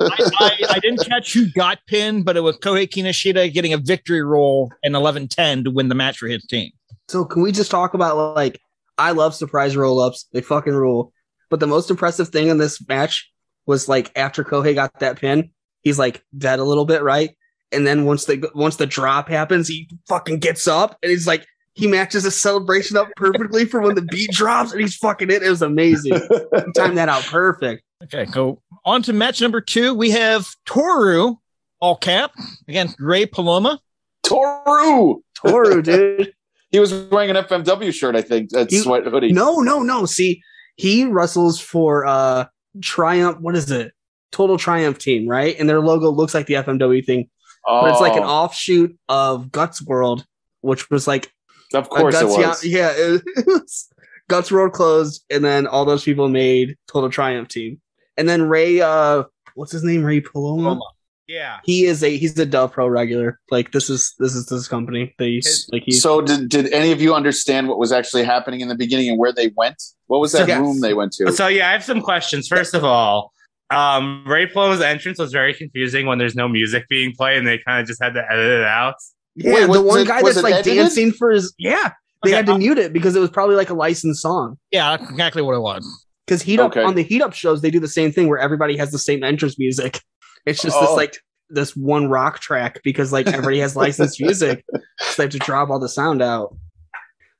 I, 0.00 0.30
I, 0.38 0.58
I 0.70 0.78
didn't 0.78 1.04
catch 1.06 1.32
who 1.32 1.50
got 1.52 1.78
pinned, 1.86 2.24
but 2.24 2.36
it 2.36 2.40
was 2.40 2.56
Kohei 2.58 2.88
Kinoshita 2.88 3.52
getting 3.52 3.72
a 3.72 3.78
victory 3.78 4.22
roll 4.22 4.72
in 4.82 4.92
11-10 4.92 5.64
to 5.64 5.70
win 5.70 5.88
the 5.88 5.94
match 5.94 6.18
for 6.18 6.28
his 6.28 6.44
team. 6.46 6.70
So 7.08 7.24
can 7.24 7.42
we 7.42 7.52
just 7.52 7.70
talk 7.70 7.94
about 7.94 8.36
like 8.36 8.60
I 8.98 9.12
love 9.12 9.34
surprise 9.34 9.76
roll 9.76 10.00
ups. 10.00 10.26
They 10.32 10.40
fucking 10.40 10.74
rule. 10.74 11.12
But 11.50 11.60
the 11.60 11.66
most 11.66 11.90
impressive 11.90 12.28
thing 12.28 12.48
in 12.48 12.58
this 12.58 12.86
match 12.86 13.30
was 13.64 13.88
like 13.88 14.10
after 14.16 14.44
Kohei 14.44 14.74
got 14.74 14.98
that 15.00 15.18
pin, 15.18 15.50
he's 15.82 15.98
like 15.98 16.22
dead 16.36 16.58
a 16.58 16.64
little 16.64 16.84
bit, 16.84 17.02
right? 17.02 17.36
And 17.72 17.86
then 17.86 18.04
once 18.04 18.24
the 18.24 18.50
once 18.54 18.76
the 18.76 18.86
drop 18.86 19.28
happens, 19.28 19.68
he 19.68 19.88
fucking 20.08 20.40
gets 20.40 20.66
up 20.66 20.98
and 21.02 21.10
he's 21.10 21.26
like 21.26 21.46
he 21.78 21.86
matches 21.86 22.24
his 22.24 22.38
celebration 22.38 22.96
up 22.96 23.08
perfectly 23.16 23.64
for 23.64 23.80
when 23.80 23.94
the 23.94 24.02
beat 24.02 24.30
drops 24.32 24.72
and 24.72 24.80
he's 24.80 24.96
fucking 24.96 25.30
it. 25.30 25.42
It 25.42 25.48
was 25.48 25.62
amazing. 25.62 26.14
He 26.14 26.72
timed 26.74 26.98
that 26.98 27.08
out 27.08 27.22
perfect. 27.24 27.82
Okay, 28.04 28.26
go 28.26 28.60
on 28.84 29.02
to 29.02 29.12
match 29.12 29.40
number 29.40 29.60
two. 29.60 29.94
We 29.94 30.10
have 30.10 30.48
Toru, 30.66 31.36
all 31.80 31.96
cap, 31.96 32.32
against 32.68 32.96
Ray 33.00 33.26
Paloma. 33.26 33.80
Toru, 34.24 35.16
Toru, 35.34 35.82
dude. 35.82 36.32
he 36.70 36.78
was 36.80 36.92
wearing 37.10 37.30
an 37.30 37.36
FMW 37.36 37.92
shirt, 37.92 38.14
I 38.16 38.22
think. 38.22 38.50
That 38.50 38.70
He- 38.70 38.78
sweat 38.78 39.04
hoodie. 39.04 39.32
No, 39.32 39.60
no, 39.60 39.82
no. 39.82 40.04
See, 40.06 40.42
he 40.76 41.04
wrestles 41.04 41.60
for 41.60 42.06
uh 42.06 42.46
Triumph. 42.82 43.38
What 43.40 43.56
is 43.56 43.70
it? 43.70 43.92
Total 44.32 44.58
Triumph 44.58 44.98
team, 44.98 45.26
right? 45.26 45.56
And 45.58 45.68
their 45.68 45.80
logo 45.80 46.10
looks 46.10 46.34
like 46.34 46.46
the 46.46 46.54
FMW 46.54 47.04
thing, 47.04 47.28
but 47.66 47.90
it's 47.90 48.00
like 48.00 48.16
an 48.16 48.22
Oh, 48.24 48.26
offshoot 48.26 48.96
of 49.08 49.50
Guts 49.50 49.80
World, 49.82 50.24
which 50.60 50.90
was 50.90 51.06
like 51.08 51.32
Of 51.74 51.86
a 51.86 51.88
course 51.88 52.14
it 52.14 52.20
Guts, 52.22 52.36
was. 52.36 52.64
Yeah, 52.64 52.90
yeah, 52.96 53.16
it 53.36 53.46
was 53.46 53.88
Guts 54.28 54.50
World 54.52 54.72
closed, 54.72 55.24
and 55.30 55.44
then 55.44 55.66
all 55.66 55.84
those 55.84 56.04
people 56.04 56.28
made 56.28 56.76
Total 56.86 57.10
Triumph 57.10 57.48
team, 57.48 57.80
and 58.16 58.28
then 58.28 58.42
Ray. 58.48 58.80
uh 58.80 59.24
What's 59.54 59.72
his 59.72 59.82
name? 59.82 60.04
Ray 60.04 60.20
Paloma. 60.20 60.62
Paloma. 60.62 60.84
yeah. 61.26 61.58
He 61.64 61.84
is 61.84 62.04
a 62.04 62.16
he's 62.16 62.38
a 62.38 62.46
Dove 62.46 62.72
Pro 62.72 62.86
regular. 62.86 63.40
Like 63.50 63.72
this 63.72 63.90
is 63.90 64.14
this 64.20 64.34
is 64.36 64.46
this 64.46 64.68
company. 64.68 65.14
They 65.18 65.36
His- 65.36 65.68
like 65.72 65.82
he's 65.84 66.00
So 66.00 66.20
did 66.20 66.48
did 66.48 66.72
any 66.72 66.92
of 66.92 67.00
you 67.02 67.12
understand 67.14 67.66
what 67.68 67.76
was 67.78 67.90
actually 67.90 68.22
happening 68.22 68.60
in 68.60 68.68
the 68.68 68.76
beginning 68.76 69.08
and 69.10 69.18
where 69.18 69.32
they 69.32 69.50
went? 69.56 69.82
What 70.06 70.20
was 70.20 70.30
that 70.32 70.46
Yes. 70.46 70.60
room 70.60 70.80
they 70.80 70.94
went 70.94 71.12
to? 71.14 71.32
So 71.32 71.48
yeah, 71.48 71.68
I 71.68 71.72
have 71.72 71.82
some 71.82 72.00
questions. 72.00 72.46
First 72.46 72.72
of 72.74 72.84
all, 72.84 73.32
um, 73.70 74.24
Ray 74.28 74.46
Paloma's 74.46 74.80
entrance 74.80 75.18
was 75.18 75.32
very 75.32 75.52
confusing 75.54 76.06
when 76.06 76.18
there's 76.18 76.36
no 76.36 76.46
music 76.46 76.86
being 76.88 77.12
played 77.16 77.38
and 77.38 77.46
they 77.48 77.58
kind 77.66 77.80
of 77.80 77.86
just 77.88 78.00
had 78.00 78.14
to 78.14 78.22
edit 78.30 78.60
it 78.60 78.64
out. 78.64 78.94
Yeah. 79.38 79.66
Wait, 79.66 79.72
the 79.72 79.82
one 79.82 80.00
it- 80.00 80.06
guy 80.08 80.22
that's 80.22 80.42
like 80.42 80.54
edited? 80.54 80.74
dancing 80.76 81.12
for 81.12 81.30
his 81.30 81.54
yeah. 81.58 81.92
They 82.24 82.30
Okay, 82.30 82.36
had 82.36 82.46
to 82.46 82.52
uh, 82.54 82.58
mute 82.58 82.78
it 82.78 82.92
because 82.92 83.14
it 83.14 83.20
was 83.20 83.30
probably 83.30 83.54
like 83.54 83.70
a 83.70 83.74
licensed 83.74 84.20
song. 84.22 84.58
Yeah, 84.72 84.94
exactly 84.94 85.40
what 85.42 85.54
it 85.54 85.60
was. 85.60 85.86
Because 86.26 86.42
heat 86.42 86.58
up 86.58 86.72
Okay. 86.72 86.82
on 86.82 86.96
the 86.96 87.02
heat 87.02 87.22
up 87.22 87.32
shows, 87.32 87.62
they 87.62 87.70
do 87.70 87.78
the 87.80 87.86
same 87.88 88.10
thing 88.10 88.28
where 88.28 88.38
everybody 88.40 88.76
has 88.76 88.90
the 88.90 88.98
same 88.98 89.22
entrance 89.22 89.56
music. 89.58 90.00
It's 90.44 90.60
just 90.60 90.78
this 90.80 90.88
Oh. 90.90 90.94
like 90.96 91.16
this 91.50 91.76
one 91.76 92.08
rock 92.08 92.40
track 92.40 92.80
because 92.82 93.12
like 93.12 93.26
everybody 93.28 93.60
has 93.60 93.76
licensed 93.76 94.20
music, 94.20 94.64
so 94.98 95.12
they 95.16 95.22
have 95.24 95.30
to 95.32 95.38
drop 95.38 95.70
all 95.70 95.78
the 95.78 95.88
sound 95.88 96.20
out. 96.20 96.56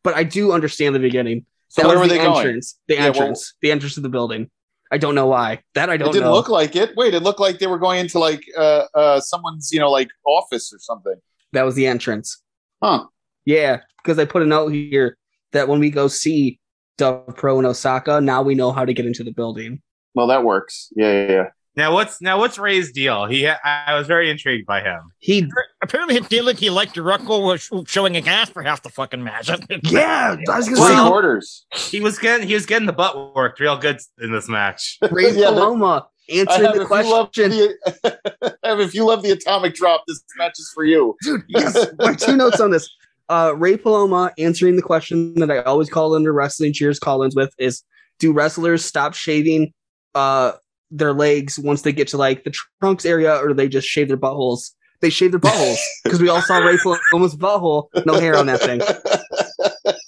But 0.05 0.15
I 0.15 0.23
do 0.23 0.53
understand 0.53 0.95
the 0.95 1.01
beginning. 1.01 1.45
So 1.69 1.83
That 1.83 1.89
where 1.89 1.99
were 1.99 2.05
the 2.07 2.15
they 2.15 2.19
going? 2.19 2.33
The 2.33 2.39
entrance. 2.39 2.79
The 2.89 2.95
Yeah, 2.95 3.01
well- 3.01 3.09
entrance. 3.09 3.55
the 3.61 3.71
entrance 3.73 3.97
of 3.97 4.03
the 4.05 4.09
building. 4.09 4.49
I 4.91 4.97
don't 4.97 5.15
know 5.15 5.27
why. 5.27 5.61
That 5.75 5.91
I 5.91 5.97
don't 5.99 6.09
It 6.09 6.13
didn't 6.13 6.29
know. 6.29 6.33
look 6.35 6.49
like 6.49 6.75
it. 6.77 6.97
Wait, 6.97 7.13
it 7.13 7.23
looked 7.23 7.41
like 7.41 7.59
they 7.59 7.67
were 7.67 7.79
going 7.79 7.99
into 8.01 8.19
like 8.19 8.43
uh 8.57 8.85
uh 8.95 9.21
someone's, 9.21 9.71
you 9.73 9.81
know, 9.81 9.91
like 9.91 10.09
office 10.25 10.73
or 10.73 10.79
something. 10.79 11.17
That 11.53 11.63
was 11.65 11.75
the 11.75 11.87
entrance. 11.87 12.41
Huh. 12.83 13.05
Yeah, 13.45 13.79
because 14.03 14.19
I 14.19 14.25
put 14.25 14.43
a 14.43 14.47
note 14.47 14.69
here 14.73 15.17
that 15.53 15.69
when 15.69 15.81
we 15.81 15.91
go 15.91 16.09
see 16.09 16.59
Dove 16.99 17.35
Pro 17.37 17.59
in 17.59 17.67
Osaka, 17.67 18.21
now 18.21 18.43
we 18.43 18.55
know 18.55 18.73
how 18.73 18.85
to 18.85 18.93
get 18.93 19.07
into 19.07 19.25
the 19.25 19.33
building. 19.33 19.81
Well, 20.15 20.27
that 20.29 20.45
works. 20.45 20.89
Yeah, 20.97 21.13
yeah, 21.13 21.33
yeah. 21.33 21.45
Now 21.77 21.95
what's 21.95 22.21
now 22.21 22.39
what's 22.41 22.59
Ray's 22.59 22.91
deal? 22.91 23.27
He 23.27 23.47
I 23.49 23.57
I 23.65 23.95
was 23.95 24.09
very 24.09 24.31
intrigued 24.31 24.67
by 24.67 24.81
him. 24.81 24.99
He 25.21 25.49
Apparently, 25.81 26.17
his 26.19 26.27
deal 26.27 26.45
like 26.45 26.59
he 26.59 26.71
liked 26.71 26.95
to 26.95 27.03
Ruckle 27.03 27.45
was 27.45 27.71
showing 27.87 28.17
a 28.17 28.21
gas 28.21 28.51
for 28.51 28.65
half 28.65 28.83
the 28.83 28.89
fucking 28.89 29.23
match. 29.23 29.49
Yeah, 29.85 30.37
I 30.51 30.57
was 30.57 30.69
gonna 30.69 30.77
say 30.81 31.09
quarters. 31.09 31.67
He 31.73 32.01
was 32.01 32.19
getting 32.19 32.49
he 32.49 32.55
was 32.55 32.67
getting 32.67 32.87
the 32.87 32.93
butt 32.93 33.33
worked 33.37 33.61
real 33.61 33.77
good 33.79 34.01
in 34.21 34.33
this 34.33 34.49
match. 34.49 34.99
Ray 35.13 35.27
Yeah, 35.27 35.33
that- 35.33 35.55
Paloma 35.55 36.09
I 36.09 36.18
answering 36.31 36.73
the 36.73 36.83
if 36.83 36.91
love 36.91 37.33
question. 37.33 37.51
the, 37.51 38.59
I 38.65 38.69
have, 38.69 38.81
if 38.81 38.95
you 38.95 39.05
love 39.07 39.23
the 39.23 39.31
atomic 39.31 39.75
drop, 39.75 40.05
this 40.07 40.23
match 40.37 40.59
is 40.59 40.71
for 40.75 40.85
you. 40.85 41.17
Dude, 41.23 41.43
yes. 41.49 41.87
My 41.99 42.15
two 42.15 42.37
notes 42.37 42.61
on 42.61 42.71
this. 42.71 42.89
Uh, 43.29 43.53
Ray 43.57 43.77
Paloma 43.77 44.33
answering 44.39 44.77
the 44.77 44.83
question 44.83 45.35
that 45.35 45.51
I 45.51 45.59
always 45.63 45.91
call 45.91 46.15
into 46.15 46.33
wrestling 46.33 46.73
cheers 46.73 46.99
call-ins 46.99 47.37
with 47.37 47.53
is: 47.59 47.83
Do 48.19 48.33
wrestlers 48.33 48.85
stop 48.85 49.15
shaving 49.15 49.73
uh 50.15 50.53
their 50.91 51.13
legs 51.13 51.59
once 51.59 51.83
they 51.83 51.93
get 51.93 52.09
to 52.09 52.17
like 52.17 52.45
the 52.45 52.55
trunks 52.81 53.05
area, 53.05 53.35
or 53.37 53.49
do 53.49 53.55
they 53.55 53.69
just 53.69 53.87
shave 53.87 54.09
their 54.09 54.17
buttholes? 54.17 54.71
They 55.01 55.11
shave 55.11 55.31
their 55.31 55.41
buttholes 55.41 55.79
because 56.05 56.21
we 56.21 56.29
all 56.29 56.43
saw 56.43 56.59
Ray 56.59 56.77
Paloma's 56.79 57.37
butthole, 57.37 57.89
no 58.05 58.19
hair 58.19 58.37
on 58.37 58.47
that 58.47 58.61
thing. 58.61 58.81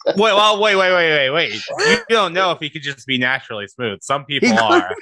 wait, 0.07 0.17
well, 0.17 0.61
wait, 0.61 0.77
wait, 0.77 0.93
wait, 0.93 1.31
wait, 1.31 1.61
wait. 1.77 2.01
You 2.09 2.17
don't 2.17 2.33
know 2.33 2.51
if 2.51 2.59
he 2.59 2.71
could 2.71 2.83
just 2.83 3.07
be 3.07 3.17
naturally 3.19 3.69
smooth. 3.69 4.03
Some 4.03 4.25
people 4.25 4.59
are. 4.59 4.95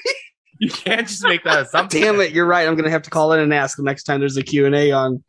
You 0.60 0.70
can't 0.70 1.06
just 1.06 1.22
make 1.24 1.44
that 1.44 1.60
assumption. 1.62 2.00
Damn 2.00 2.20
it, 2.20 2.32
you're 2.32 2.46
right. 2.46 2.66
I'm 2.66 2.74
gonna 2.76 2.90
have 2.90 3.02
to 3.02 3.10
call 3.10 3.32
in 3.32 3.40
and 3.40 3.54
ask 3.54 3.76
the 3.76 3.82
next 3.82 4.04
time 4.04 4.20
there's 4.20 4.36
a 4.36 4.42
Q 4.42 4.66
and 4.66 4.74
A 4.74 4.90
on 4.92 5.22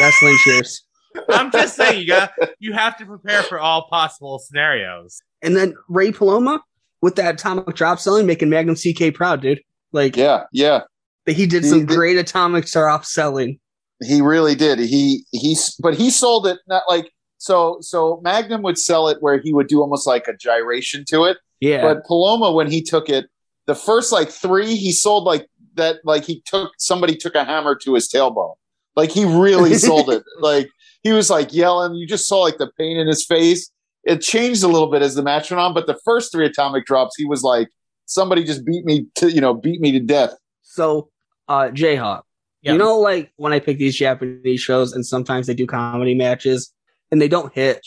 wrestling 0.00 0.36
cheers. 0.44 0.84
I'm 1.28 1.50
just 1.50 1.76
saying 1.76 2.00
you 2.00 2.06
got 2.06 2.32
you 2.58 2.72
have 2.72 2.96
to 2.98 3.06
prepare 3.06 3.42
for 3.42 3.58
all 3.58 3.86
possible 3.88 4.38
scenarios. 4.38 5.20
And 5.42 5.56
then 5.56 5.74
Ray 5.88 6.12
Paloma 6.12 6.62
with 7.00 7.16
that 7.16 7.34
atomic 7.34 7.74
drop 7.74 7.98
selling, 7.98 8.26
making 8.26 8.48
Magnum 8.50 8.76
CK 8.76 9.12
proud, 9.14 9.42
dude. 9.42 9.60
Like 9.92 10.16
Yeah, 10.16 10.44
yeah. 10.52 10.82
he 11.26 11.46
did 11.46 11.64
He 11.64 11.68
some 11.68 11.80
did- 11.86 11.88
great 11.88 12.16
atomic 12.16 12.66
drop 12.66 13.04
selling. 13.04 13.58
He 14.04 14.20
really 14.20 14.54
did. 14.54 14.78
He 14.78 15.24
he's 15.32 15.74
but 15.80 15.94
he 15.94 16.10
sold 16.10 16.46
it 16.46 16.58
not 16.66 16.82
like 16.88 17.10
so 17.38 17.78
so 17.80 18.20
Magnum 18.24 18.62
would 18.62 18.78
sell 18.78 19.08
it 19.08 19.18
where 19.20 19.38
he 19.40 19.52
would 19.52 19.66
do 19.68 19.80
almost 19.80 20.06
like 20.06 20.28
a 20.28 20.36
gyration 20.36 21.04
to 21.08 21.24
it. 21.24 21.36
Yeah. 21.60 21.82
But 21.82 22.04
Paloma, 22.06 22.50
when 22.52 22.70
he 22.70 22.82
took 22.82 23.08
it, 23.08 23.26
the 23.66 23.74
first 23.74 24.12
like 24.12 24.28
three, 24.28 24.74
he 24.76 24.92
sold 24.92 25.24
like 25.24 25.46
that 25.74 25.96
like 26.04 26.24
he 26.24 26.42
took 26.46 26.72
somebody 26.78 27.16
took 27.16 27.34
a 27.34 27.44
hammer 27.44 27.74
to 27.76 27.94
his 27.94 28.08
tailbone. 28.08 28.54
Like 28.96 29.10
he 29.10 29.24
really 29.24 29.74
sold 29.88 30.10
it. 30.10 30.22
Like 30.40 30.68
he 31.02 31.12
was 31.12 31.30
like 31.30 31.52
yelling. 31.54 31.94
You 31.94 32.06
just 32.06 32.26
saw 32.26 32.40
like 32.40 32.58
the 32.58 32.70
pain 32.78 32.96
in 32.98 33.06
his 33.06 33.24
face. 33.24 33.70
It 34.04 34.20
changed 34.20 34.62
a 34.64 34.68
little 34.68 34.90
bit 34.90 35.00
as 35.02 35.14
the 35.14 35.22
match 35.22 35.50
went 35.50 35.60
on, 35.60 35.74
but 35.74 35.86
the 35.86 35.98
first 36.04 36.32
three 36.32 36.44
atomic 36.44 36.86
drops, 36.86 37.14
he 37.16 37.24
was 37.24 37.42
like, 37.42 37.68
somebody 38.06 38.42
just 38.42 38.64
beat 38.66 38.84
me 38.84 39.06
to 39.14 39.30
you 39.30 39.40
know 39.40 39.54
beat 39.54 39.80
me 39.80 39.92
to 39.92 40.00
death. 40.00 40.34
So, 40.62 41.08
uh, 41.48 41.68
Jayhawk, 41.72 42.22
Yeah. 42.62 42.72
you 42.72 42.78
know, 42.78 42.98
like 42.98 43.30
when 43.36 43.52
I 43.52 43.60
pick 43.60 43.78
these 43.78 43.96
Japanese 43.96 44.60
shows, 44.60 44.92
and 44.92 45.06
sometimes 45.06 45.46
they 45.46 45.54
do 45.54 45.66
comedy 45.66 46.14
matches, 46.14 46.72
and 47.12 47.20
they 47.22 47.28
don't 47.28 47.52
hit 47.54 47.80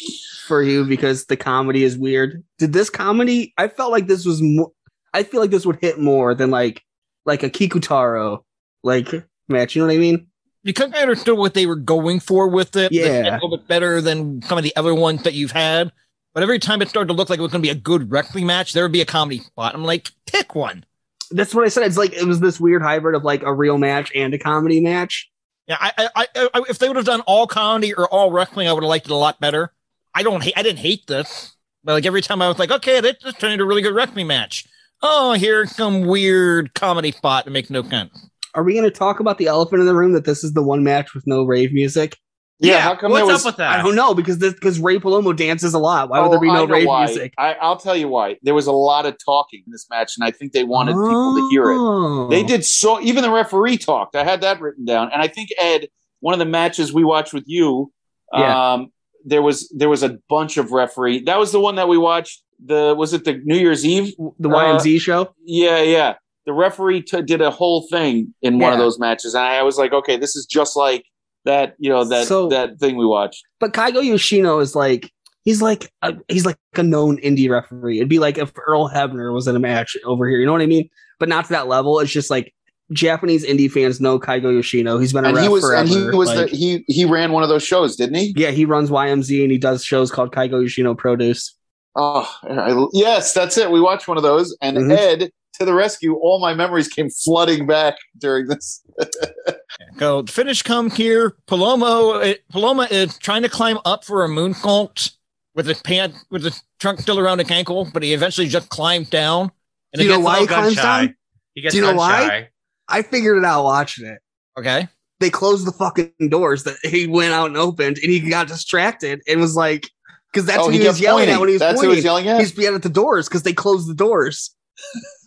for 0.47 0.61
you 0.63 0.85
because 0.85 1.25
the 1.25 1.35
comedy 1.37 1.83
is 1.83 1.97
weird. 1.97 2.43
Did 2.59 2.71
this 2.73 2.89
comedy? 2.89 3.53
I 3.57 3.67
felt 3.67 3.91
like 3.91 4.07
this 4.07 4.25
was. 4.25 4.41
Mo- 4.41 4.71
I 5.15 5.23
feel 5.23 5.39
like 5.39 5.51
this 5.51 5.65
would 5.65 5.79
hit 5.79 5.99
more 5.99 6.35
than 6.35 6.51
like 6.51 6.83
like 7.25 7.41
a 7.41 7.49
Kikutaro 7.49 8.43
like 8.83 9.09
match. 9.47 9.75
You 9.75 9.81
know 9.81 9.87
what 9.87 9.95
I 9.95 9.99
mean? 9.99 10.27
Because 10.63 10.91
I 10.93 11.01
understood 11.01 11.37
what 11.37 11.53
they 11.53 11.65
were 11.65 11.75
going 11.75 12.19
for 12.19 12.49
with 12.49 12.75
it. 12.75 12.91
Yeah. 12.91 13.31
A 13.31 13.33
little 13.35 13.57
bit 13.57 13.67
better 13.67 14.01
than 14.01 14.41
some 14.41 14.57
of 14.57 14.63
the 14.63 14.75
other 14.75 14.93
ones 14.93 15.23
that 15.23 15.33
you've 15.33 15.51
had. 15.51 15.91
But 16.33 16.43
every 16.43 16.59
time 16.59 16.81
it 16.81 16.89
started 16.89 17.07
to 17.07 17.13
look 17.13 17.29
like 17.29 17.39
it 17.39 17.41
was 17.41 17.51
going 17.51 17.61
to 17.61 17.65
be 17.65 17.71
a 17.71 17.79
good 17.79 18.11
wrestling 18.11 18.45
match, 18.45 18.73
there 18.73 18.83
would 18.83 18.91
be 18.91 19.01
a 19.01 19.05
comedy 19.05 19.39
spot. 19.39 19.73
I'm 19.73 19.85
like, 19.85 20.09
pick 20.25 20.53
one. 20.53 20.83
That's 21.31 21.55
what 21.55 21.63
I 21.63 21.69
said. 21.69 21.83
It's 21.83 21.97
like 21.97 22.13
it 22.13 22.25
was 22.25 22.41
this 22.41 22.59
weird 22.59 22.81
hybrid 22.81 23.15
of 23.15 23.23
like 23.23 23.43
a 23.43 23.53
real 23.53 23.77
match 23.77 24.11
and 24.13 24.33
a 24.33 24.37
comedy 24.37 24.81
match. 24.81 25.31
Yeah, 25.67 25.77
I, 25.79 25.93
I, 25.97 26.09
I, 26.15 26.49
I 26.53 26.61
if 26.67 26.77
they 26.77 26.87
would 26.87 26.97
have 26.97 27.05
done 27.05 27.21
all 27.21 27.47
comedy 27.47 27.93
or 27.93 28.07
all 28.09 28.31
wrestling, 28.31 28.67
I 28.67 28.73
would 28.73 28.83
have 28.83 28.89
liked 28.89 29.05
it 29.05 29.11
a 29.11 29.15
lot 29.15 29.39
better. 29.39 29.71
I 30.13 30.23
don't 30.23 30.43
hate, 30.43 30.53
I 30.57 30.63
didn't 30.63 30.79
hate 30.79 31.07
this, 31.07 31.55
but 31.83 31.93
like 31.93 32.05
every 32.05 32.21
time 32.21 32.41
I 32.41 32.47
was 32.47 32.59
like, 32.59 32.71
okay, 32.71 32.99
this 32.99 33.15
this 33.23 33.35
turned 33.35 33.53
into 33.53 33.63
a 33.63 33.67
really 33.67 33.81
good 33.81 33.95
wrestling 33.95 34.27
match. 34.27 34.65
Oh, 35.01 35.33
here's 35.33 35.75
some 35.75 36.01
weird 36.05 36.73
comedy 36.73 37.11
spot 37.11 37.45
that 37.45 37.51
makes 37.51 37.69
no 37.69 37.83
sense. 37.83 38.29
Are 38.53 38.63
we 38.63 38.73
going 38.73 38.85
to 38.85 38.91
talk 38.91 39.19
about 39.19 39.37
the 39.37 39.47
elephant 39.47 39.81
in 39.81 39.85
the 39.85 39.95
room 39.95 40.13
that 40.13 40.25
this 40.25 40.43
is 40.43 40.53
the 40.53 40.63
one 40.63 40.83
match 40.83 41.13
with 41.13 41.27
no 41.27 41.43
rave 41.43 41.73
music? 41.73 42.17
Yeah, 42.59 42.79
how 42.79 42.95
come 42.95 43.11
what's 43.11 43.19
there 43.25 43.33
was? 43.33 43.41
up 43.45 43.49
with 43.49 43.57
that? 43.57 43.79
I 43.79 43.83
don't 43.83 43.95
know 43.95 44.13
because 44.13 44.37
this 44.37 44.53
because 44.53 44.79
Ray 44.79 44.97
Paloma 44.97 45.33
dances 45.33 45.73
a 45.73 45.77
lot. 45.79 46.07
Why 46.09 46.21
would 46.21 46.31
there 46.31 46.39
be 46.39 46.47
Oh, 46.47 46.53
no 46.53 46.63
I 46.63 46.77
rave 46.77 46.87
why. 46.87 47.05
music? 47.05 47.33
I, 47.37 47.53
I'll 47.55 47.75
tell 47.75 47.97
you 47.97 48.07
why. 48.07 48.37
There 48.43 48.53
was 48.53 48.65
a 48.65 48.71
lot 48.71 49.05
of 49.05 49.17
talking 49.23 49.61
in 49.65 49.71
this 49.73 49.85
match, 49.89 50.13
and 50.17 50.25
I 50.25 50.31
think 50.31 50.53
they 50.53 50.63
wanted 50.63 50.93
people 50.93 51.35
to 51.35 51.49
hear 51.51 51.63
it. 51.63 51.75
Oh. 51.77 52.29
They 52.29 52.43
did 52.43 52.63
so. 52.63 53.01
Even 53.01 53.23
the 53.23 53.31
referee 53.31 53.77
talked. 53.77 54.15
I 54.15 54.23
had 54.23 54.39
that 54.41 54.61
written 54.61 54.85
down, 54.85 55.11
and 55.11 55.21
I 55.21 55.27
think 55.27 55.49
Ed, 55.59 55.89
one 56.21 56.33
of 56.33 56.39
the 56.39 56.45
matches 56.45 56.93
we 56.93 57.03
watched 57.03 57.33
with 57.33 57.43
you, 57.45 57.91
Yeah. 58.33 58.73
um, 58.73 58.93
there 59.25 59.41
was 59.41 59.67
there 59.75 59.89
was 59.89 60.01
a 60.03 60.17
bunch 60.29 60.55
of 60.55 60.71
referee. 60.71 61.23
That 61.25 61.37
was 61.37 61.51
the 61.51 61.59
one 61.59 61.75
that 61.75 61.89
we 61.89 61.97
watched. 61.97 62.41
The 62.63 62.95
was 62.97 63.13
it 63.13 63.25
the 63.25 63.41
New 63.43 63.57
Year's 63.57 63.85
Eve? 63.85 64.13
the 64.39 64.49
Uh, 64.49 64.53
YMZ 64.79 64.99
show. 65.01 65.33
Yeah, 65.43 65.81
yeah. 65.81 66.13
The 66.45 66.53
referee 66.53 67.01
t- 67.01 67.21
did 67.23 67.41
a 67.41 67.49
whole 67.51 67.87
thing 67.89 68.33
in 68.41 68.59
one 68.59 68.71
of 68.73 68.79
those 68.79 68.99
matches, 68.99 69.33
and 69.33 69.43
I 69.43 69.63
was 69.63 69.77
like, 69.77 69.93
okay, 69.93 70.15
this 70.17 70.35
is 70.35 70.45
just 70.45 70.75
like 70.75 71.03
that. 71.45 71.75
You 71.79 71.89
know 71.89 72.03
that 72.05 72.27
So- 72.27 72.47
that 72.49 72.79
thing 72.79 72.95
we 72.97 73.05
watched. 73.05 73.43
But 73.59 73.73
Kaigo 73.73 74.03
Yoshino 74.03 74.59
is 74.59 74.75
like 74.75 75.11
he's 75.43 75.61
like 75.61 75.91
a, 76.01 76.13
he's 76.27 76.45
like 76.45 76.57
a 76.75 76.83
known 76.83 77.17
indie 77.17 77.49
referee. 77.49 77.97
It'd 77.97 78.09
be 78.09 78.19
like 78.19 78.37
if 78.37 78.51
Earl 78.67 78.89
Hebner 78.89 79.33
was 79.33 79.47
in 79.47 79.55
a 79.55 79.59
match 79.59 79.97
over 80.05 80.27
here. 80.29 80.39
You 80.39 80.45
know 80.45 80.51
what 80.53 80.61
I 80.61 80.65
mean? 80.67 80.87
But 81.19 81.29
not 81.29 81.45
to 81.45 81.53
that 81.53 81.67
level. 81.67 81.99
It's 81.99 82.11
just 82.11 82.29
like 82.29 82.53
Japanese 82.91 83.43
indie 83.45 83.69
fans 83.71 83.99
know 83.99 84.19
Kaigo 84.19 84.53
Yoshino. 84.53 84.99
He's 84.99 85.13
been 85.13 85.25
a 85.25 85.29
And 85.29 85.37
ref 85.37 85.43
he 85.45 85.49
was 85.49 85.63
forever. 85.63 85.81
and 85.81 85.89
he 86.11 86.17
was 86.17 86.29
like- 86.29 86.51
the 86.51 86.55
he 86.55 86.85
he 86.87 87.05
ran 87.05 87.31
one 87.31 87.41
of 87.43 87.49
those 87.49 87.63
shows, 87.63 87.95
didn't 87.95 88.15
he? 88.15 88.33
yeah, 88.37 88.51
he 88.51 88.65
runs 88.65 88.89
YMZ 88.91 89.41
and 89.43 89.51
he 89.51 89.57
does 89.57 89.83
shows 89.83 90.11
called 90.11 90.31
Kaigo 90.31 90.61
Yoshino 90.61 90.93
Produce. 90.93 91.55
Oh, 91.95 92.29
I, 92.43 92.87
yes, 92.93 93.33
that's 93.33 93.57
it. 93.57 93.71
We 93.71 93.79
watched 93.79 94.07
one 94.07 94.17
of 94.17 94.23
those, 94.23 94.55
and 94.61 94.77
Mhm. 94.77 94.97
Ed 94.97 95.29
to 95.59 95.65
the 95.65 95.73
rescue. 95.73 96.15
All 96.15 96.39
my 96.41 96.53
memories 96.53 96.87
came 96.89 97.09
flooding 97.09 97.65
back 97.65 97.95
during 98.17 98.47
this. 98.47 98.83
Go 99.97 100.23
finish 100.23 100.61
come 100.61 100.89
here. 100.91 101.35
Palomo, 101.47 102.23
it, 102.23 102.43
Paloma 102.49 102.87
is 102.91 103.17
trying 103.17 103.43
to 103.43 103.49
climb 103.49 103.77
up 103.85 104.03
for 104.03 104.25
a 104.25 104.27
moonsault 104.29 105.11
with 105.53 105.65
his 105.67 105.81
pant 105.81 106.13
with 106.29 106.43
his 106.43 106.61
trunk 106.79 106.99
still 106.99 107.17
around 107.19 107.39
his 107.39 107.49
ankle, 107.49 107.89
but 107.93 108.03
he 108.03 108.13
eventually 108.13 108.47
just 108.47 108.67
climbed 108.69 109.09
down. 109.09 109.51
And 109.93 109.99
Do 110.01 110.03
you 110.03 110.09
know 110.09 110.19
why 110.19 110.41
he 110.41 110.47
gun 110.47 110.59
climbs 110.63 110.73
shy. 110.75 111.05
down? 111.05 111.15
He 111.53 111.61
gets 111.61 111.73
Do 111.73 111.79
you 111.79 111.85
know 111.87 111.95
why? 111.95 112.27
shy. 112.27 112.49
I 112.89 113.01
figured 113.01 113.37
it 113.37 113.45
out 113.45 113.63
watching 113.63 114.05
it. 114.05 114.19
Okay. 114.59 114.87
They 115.21 115.29
closed 115.29 115.65
the 115.65 115.71
fucking 115.71 116.11
doors 116.29 116.65
that 116.65 116.75
he 116.83 117.07
went 117.07 117.31
out 117.33 117.47
and 117.47 117.55
opened, 117.57 117.97
and 118.03 118.11
he 118.11 118.19
got 118.19 118.47
distracted 118.47 119.21
and 119.27 119.39
was 119.39 119.55
like, 119.55 119.89
because 120.35 120.45
that's 120.45 120.59
oh, 120.59 120.65
what 120.65 120.73
he 120.73 120.81
he, 120.81 120.87
was 120.87 120.99
yelling 120.99 121.21
pointing. 121.21 121.35
at 121.35 121.39
when 121.39 121.47
he 121.49 121.53
was 121.53 121.59
That's 121.61 121.81
who 121.81 121.89
he 121.89 121.95
was 121.95 122.03
yelling 122.03 122.27
at. 122.27 122.41
He's 122.41 122.57
yelling 122.57 122.75
at 122.75 122.83
the 122.83 122.89
doors 122.89 123.29
because 123.29 123.43
they 123.43 123.53
closed 123.53 123.87
the 123.89 123.95
doors. 123.95 124.53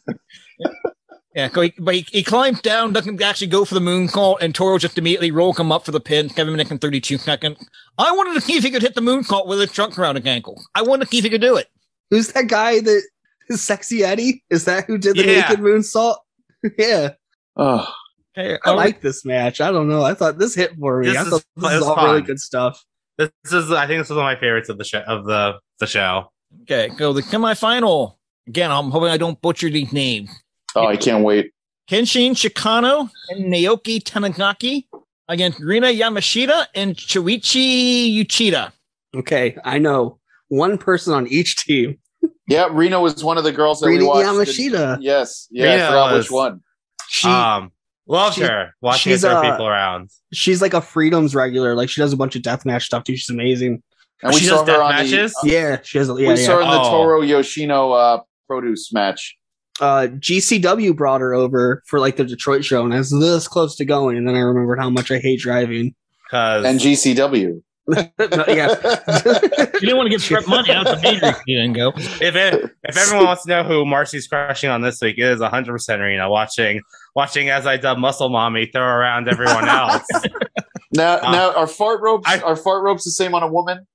Yeah, 1.35 1.49
so 1.51 1.61
he, 1.61 1.75
but 1.79 1.95
he, 1.95 2.05
he 2.11 2.25
climbs 2.25 2.61
down, 2.63 2.93
doesn't 2.93 3.23
actually 3.23 3.47
go 3.47 3.65
for 3.65 3.75
the 3.75 3.81
moonsault, 3.81 4.39
and 4.41 4.53
Toru 4.53 4.77
just 4.79 4.99
immediately 4.99 5.31
roll 5.31 5.53
him 5.53 5.71
up 5.71 5.85
for 5.85 5.93
the 5.93 6.01
pin, 6.01 6.29
seven 6.31 6.53
minutes 6.53 6.73
and 6.73 6.81
32 6.81 7.17
seconds. 7.17 7.65
I 7.97 8.11
wanted 8.11 8.35
to 8.35 8.41
see 8.41 8.55
if 8.57 8.65
he 8.65 8.71
could 8.73 8.83
hit 8.83 8.97
the 8.97 9.03
moonsault 9.03 9.47
with 9.47 9.61
his 9.61 9.71
trunk 9.71 9.97
around 9.99 10.17
his 10.17 10.27
ankle. 10.27 10.61
I 10.75 10.83
wanted 10.83 11.05
to 11.05 11.11
see 11.13 11.19
if 11.19 11.25
he 11.25 11.31
could 11.31 11.41
do 11.43 11.57
it. 11.57 11.69
Who's 12.11 12.33
that 12.33 12.49
guy 12.49 12.81
that 12.81 13.03
is 13.51 13.63
Sexy 13.63 14.03
Eddie? 14.03 14.43
Is 14.51 14.65
that 14.65 14.87
who 14.87 14.99
did 14.99 15.17
the 15.17 15.27
Yeah. 15.27 15.41
naked 15.43 15.61
moonsault? 15.61 16.17
yeah, 16.79 17.11
Oh, 17.57 17.87
Okay, 18.37 18.59
I 18.65 18.71
like 18.73 19.01
this 19.01 19.25
match. 19.25 19.61
I 19.61 19.71
don't 19.71 19.89
know. 19.89 20.03
I 20.03 20.15
thought 20.15 20.39
this 20.39 20.57
hit 20.57 20.75
for 20.77 20.99
me. 21.01 21.09
This 21.09 21.19
I 21.19 21.23
is- 21.23 21.29
thought 21.29 21.45
this 21.57 21.73
it's 21.73 21.75
is 21.75 21.83
all 21.83 22.05
really 22.05 22.23
good 22.23 22.41
stuff. 22.41 22.83
This 23.19 23.31
is, 23.53 23.73
I 23.73 23.87
think, 23.87 24.01
this 24.01 24.07
is 24.11 24.17
one 24.17 24.21
of 24.21 24.25
my 24.25 24.37
favorites 24.37 24.69
of 24.69 24.79
the 24.79 24.85
show. 24.85 25.01
Of 25.01 25.25
the 25.27 25.59
the 25.81 25.87
show. 25.87 26.31
Okay, 26.63 26.91
so 26.97 27.13
the 27.13 27.23
semifinal. 27.23 28.15
Again, 28.47 28.71
I'm 28.71 28.91
hoping 28.91 29.09
I 29.11 29.17
don't 29.19 29.41
butcher 29.43 29.69
these 29.69 29.93
names. 29.93 30.31
oh, 30.75 30.87
I 30.87 30.97
can't 30.97 31.23
wait. 31.25 31.51
Kenshin 31.91 32.31
Shikano 32.33 33.11
and 33.31 33.53
Naoki 33.53 34.01
Tanizaki 34.03 34.85
against 35.29 35.59
Rina 35.61 35.89
Yamashita 35.89 36.67
and 36.75 36.95
Shoichi 36.97 38.15
Uchida. 38.25 38.73
Okay, 39.17 39.57
I 39.65 39.79
know 39.79 40.19
one 40.49 40.79
person 40.79 41.13
on 41.15 41.27
each 41.27 41.57
team. 41.57 41.99
Yeah, 42.47 42.69
Rina 42.71 43.01
was 43.01 43.23
one 43.23 43.37
of 43.37 43.45
the 43.45 43.53
girls 43.53 43.81
that 43.81 43.89
Rina 43.89 44.03
we 44.05 44.09
watched. 44.09 44.27
Yamashita. 44.29 44.99
Yes, 45.01 45.49
yeah, 45.51 45.65
Rina 45.73 45.85
I 45.85 45.87
forgot 45.89 46.13
was- 46.13 46.25
which 46.27 46.31
one. 46.31 46.61
She 47.11 47.29
um, 47.29 47.73
loved 48.09 48.37
she- 48.37 48.43
her 48.43 48.73
watching 48.81 49.11
her 49.13 49.17
she's, 49.17 49.23
throw 49.23 49.33
uh, 49.37 49.51
people 49.53 49.67
around. 49.69 50.11
she's 50.33 50.61
like 50.63 50.75
a 50.75 50.81
freedoms 50.81 51.35
regular. 51.35 51.75
Like 51.75 51.89
she 51.91 52.01
does 52.01 52.13
a 52.13 52.17
bunch 52.17 52.35
of 52.37 52.43
deathmatch 52.43 52.83
stuff 52.83 53.05
too. 53.05 53.17
She's 53.17 53.31
amazing. 53.31 53.83
And 54.23 54.35
we 54.35 54.41
she 54.41 54.47
saw 54.47 54.65
does 54.65 54.77
her 54.77 54.83
on 54.83 54.91
matches. 54.91 55.33
the. 55.43 55.51
Yeah, 55.51 55.79
she 55.85 55.99
has. 55.99 56.11
A, 56.11 56.15
yeah, 56.15 56.29
we 56.31 56.37
saw 56.37 56.57
her 56.57 56.63
in 56.63 56.69
the 56.69 56.81
Oh. 56.81 56.91
Toro 56.91 57.21
Yoshino 57.23 57.93
uh, 57.93 58.21
produce 58.49 58.93
match. 58.93 59.37
Uh, 59.81 60.09
GCW 60.11 60.97
brought 60.97 61.21
her 61.21 61.35
over 61.35 61.85
for 61.87 62.01
like 62.01 62.17
the 62.17 62.25
Detroit 62.25 62.65
show, 62.65 62.85
and 62.85 62.93
I 62.93 62.99
was 62.99 63.11
this 63.11 63.47
close 63.47 63.77
to 63.77 63.85
going, 63.85 64.17
and 64.17 64.27
then 64.27 64.35
I 64.35 64.41
remembered 64.41 64.81
how 64.81 64.91
much 64.91 65.13
I 65.13 65.19
hate 65.21 65.39
driving. 65.39 65.95
Because 66.25 66.65
And 66.65 66.81
GCW. 66.81 67.63
yeah, 67.89 68.09
You 68.19 69.81
didn't 69.81 69.97
want 69.97 70.07
to 70.07 70.11
give 70.11 70.23
Trip 70.23 70.47
money 70.49 70.71
out 70.73 70.85
the 70.85 70.99
major. 71.03 71.35
You 71.47 71.59
didn't 71.63 71.75
go. 71.75 71.93
if 71.97 72.35
it, 72.35 72.71
if 72.83 72.97
everyone 72.99 73.25
wants 73.27 73.45
to 73.45 73.49
know 73.51 73.63
who 73.65 73.87
Marcy's 73.87 74.27
crushing 74.27 74.69
on 74.69 74.83
this 74.83 75.01
week, 75.01 75.17
it 75.17 75.23
is 75.25 75.41
100 75.41 75.73
percent 75.73 76.03
Rina 76.03 76.29
watching 76.29 76.83
watching 77.19 77.51
as 77.51 77.67
I 77.67 77.77
dub 77.77 77.99
Muscle 77.99 78.29
Mommy 78.29 78.67
throw 78.73 78.83
around 78.83 79.29
everyone 79.29 79.69
else. 79.81 80.07
Now, 80.93 81.19
Uh, 81.19 81.33
now 81.33 81.53
are 81.55 81.67
fart 81.67 82.01
ropes 82.01 82.29
I- 82.29 82.41
are 82.41 82.55
fart 82.57 82.85
ropes 82.85 83.05
the 83.05 83.11
same 83.11 83.35
on 83.35 83.43
a 83.43 83.49
woman? 83.49 83.87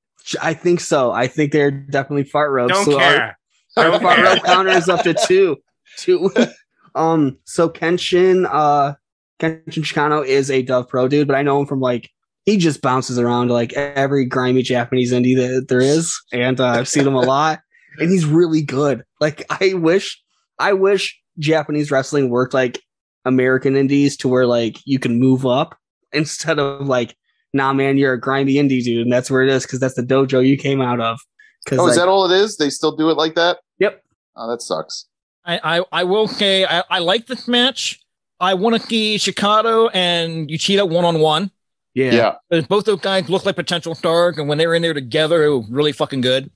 I 0.41 0.53
think 0.53 0.79
so. 0.81 1.11
I 1.11 1.27
think 1.27 1.51
they're 1.53 1.71
definitely 1.71 2.25
fart 2.25 2.51
ropes. 2.51 2.73
Don't 2.73 2.85
So 2.85 2.93
our- 2.99 2.99
care. 2.99 3.39
Our 3.77 3.83
Don't 3.91 4.01
fart 4.01 4.15
care. 4.17 4.25
rope 4.25 4.43
counter 4.43 4.71
is 4.71 4.89
up 4.89 5.03
to 5.03 5.13
two. 5.27 5.57
Two. 5.97 6.29
um. 6.95 7.37
So 7.45 7.69
Kenshin, 7.69 8.45
uh, 8.51 8.93
Kenshin 9.39 9.83
Shikano 9.83 10.25
is 10.25 10.51
a 10.51 10.61
Dove 10.61 10.87
Pro 10.89 11.07
dude, 11.07 11.27
but 11.27 11.35
I 11.37 11.41
know 11.43 11.59
him 11.59 11.65
from 11.65 11.79
like 11.79 12.09
he 12.45 12.57
just 12.57 12.81
bounces 12.81 13.17
around 13.17 13.49
like 13.51 13.71
every 13.73 14.25
grimy 14.25 14.61
Japanese 14.63 15.13
indie 15.13 15.35
that 15.37 15.67
there 15.69 15.79
is, 15.81 16.13
and 16.33 16.59
uh, 16.59 16.67
I've 16.67 16.87
seen 16.89 17.07
him 17.07 17.15
a 17.15 17.21
lot, 17.21 17.61
and 17.99 18.11
he's 18.11 18.25
really 18.25 18.61
good. 18.61 19.03
Like 19.21 19.45
I 19.49 19.73
wish, 19.73 20.21
I 20.59 20.73
wish 20.73 21.19
Japanese 21.39 21.89
wrestling 21.89 22.29
worked 22.29 22.53
like 22.53 22.79
American 23.25 23.75
indies 23.75 24.17
to 24.17 24.27
where 24.27 24.45
like 24.45 24.77
you 24.85 24.99
can 24.99 25.19
move 25.19 25.45
up 25.45 25.77
instead 26.11 26.59
of 26.59 26.87
like, 26.87 27.15
nah, 27.53 27.73
man, 27.73 27.97
you're 27.97 28.13
a 28.13 28.19
grimy 28.19 28.55
indie 28.55 28.83
dude, 28.83 29.03
and 29.03 29.11
that's 29.13 29.29
where 29.31 29.41
it 29.41 29.49
is 29.49 29.63
because 29.63 29.79
that's 29.79 29.95
the 29.95 30.03
dojo 30.03 30.45
you 30.45 30.57
came 30.57 30.81
out 30.81 30.99
of. 30.99 31.19
Because 31.63 31.79
Oh, 31.79 31.87
is 31.87 31.95
that 31.95 32.07
all 32.09 32.29
it 32.29 32.35
is? 32.35 32.57
They 32.57 32.69
still 32.69 32.95
do 32.95 33.09
it 33.09 33.17
like 33.17 33.35
that? 33.35 33.59
Yep. 33.79 34.03
Oh, 34.35 34.49
that 34.49 34.61
sucks. 34.61 35.05
I, 35.45 35.77
I, 35.79 35.85
I 35.91 36.03
will 36.03 36.27
say 36.27 36.65
I, 36.65 36.83
I 36.89 36.99
like 36.99 37.27
this 37.27 37.47
match. 37.47 37.99
I 38.39 38.53
want 38.53 38.75
to 38.81 38.87
see 38.87 39.15
Shikano 39.17 39.89
and 39.93 40.49
Uchida 40.49 40.89
one 40.89 41.05
on 41.05 41.19
one. 41.19 41.51
Yeah. 41.93 42.35
Both 42.67 42.85
those 42.85 42.99
guys 42.99 43.29
look 43.29 43.45
like 43.45 43.55
potential 43.55 43.93
stars, 43.95 44.37
and 44.37 44.49
when 44.49 44.57
they 44.57 44.67
were 44.67 44.75
in 44.75 44.81
there 44.81 44.93
together, 44.93 45.43
it 45.43 45.55
was 45.55 45.69
really 45.69 45.91
fucking 45.91 46.21
good. 46.21 46.49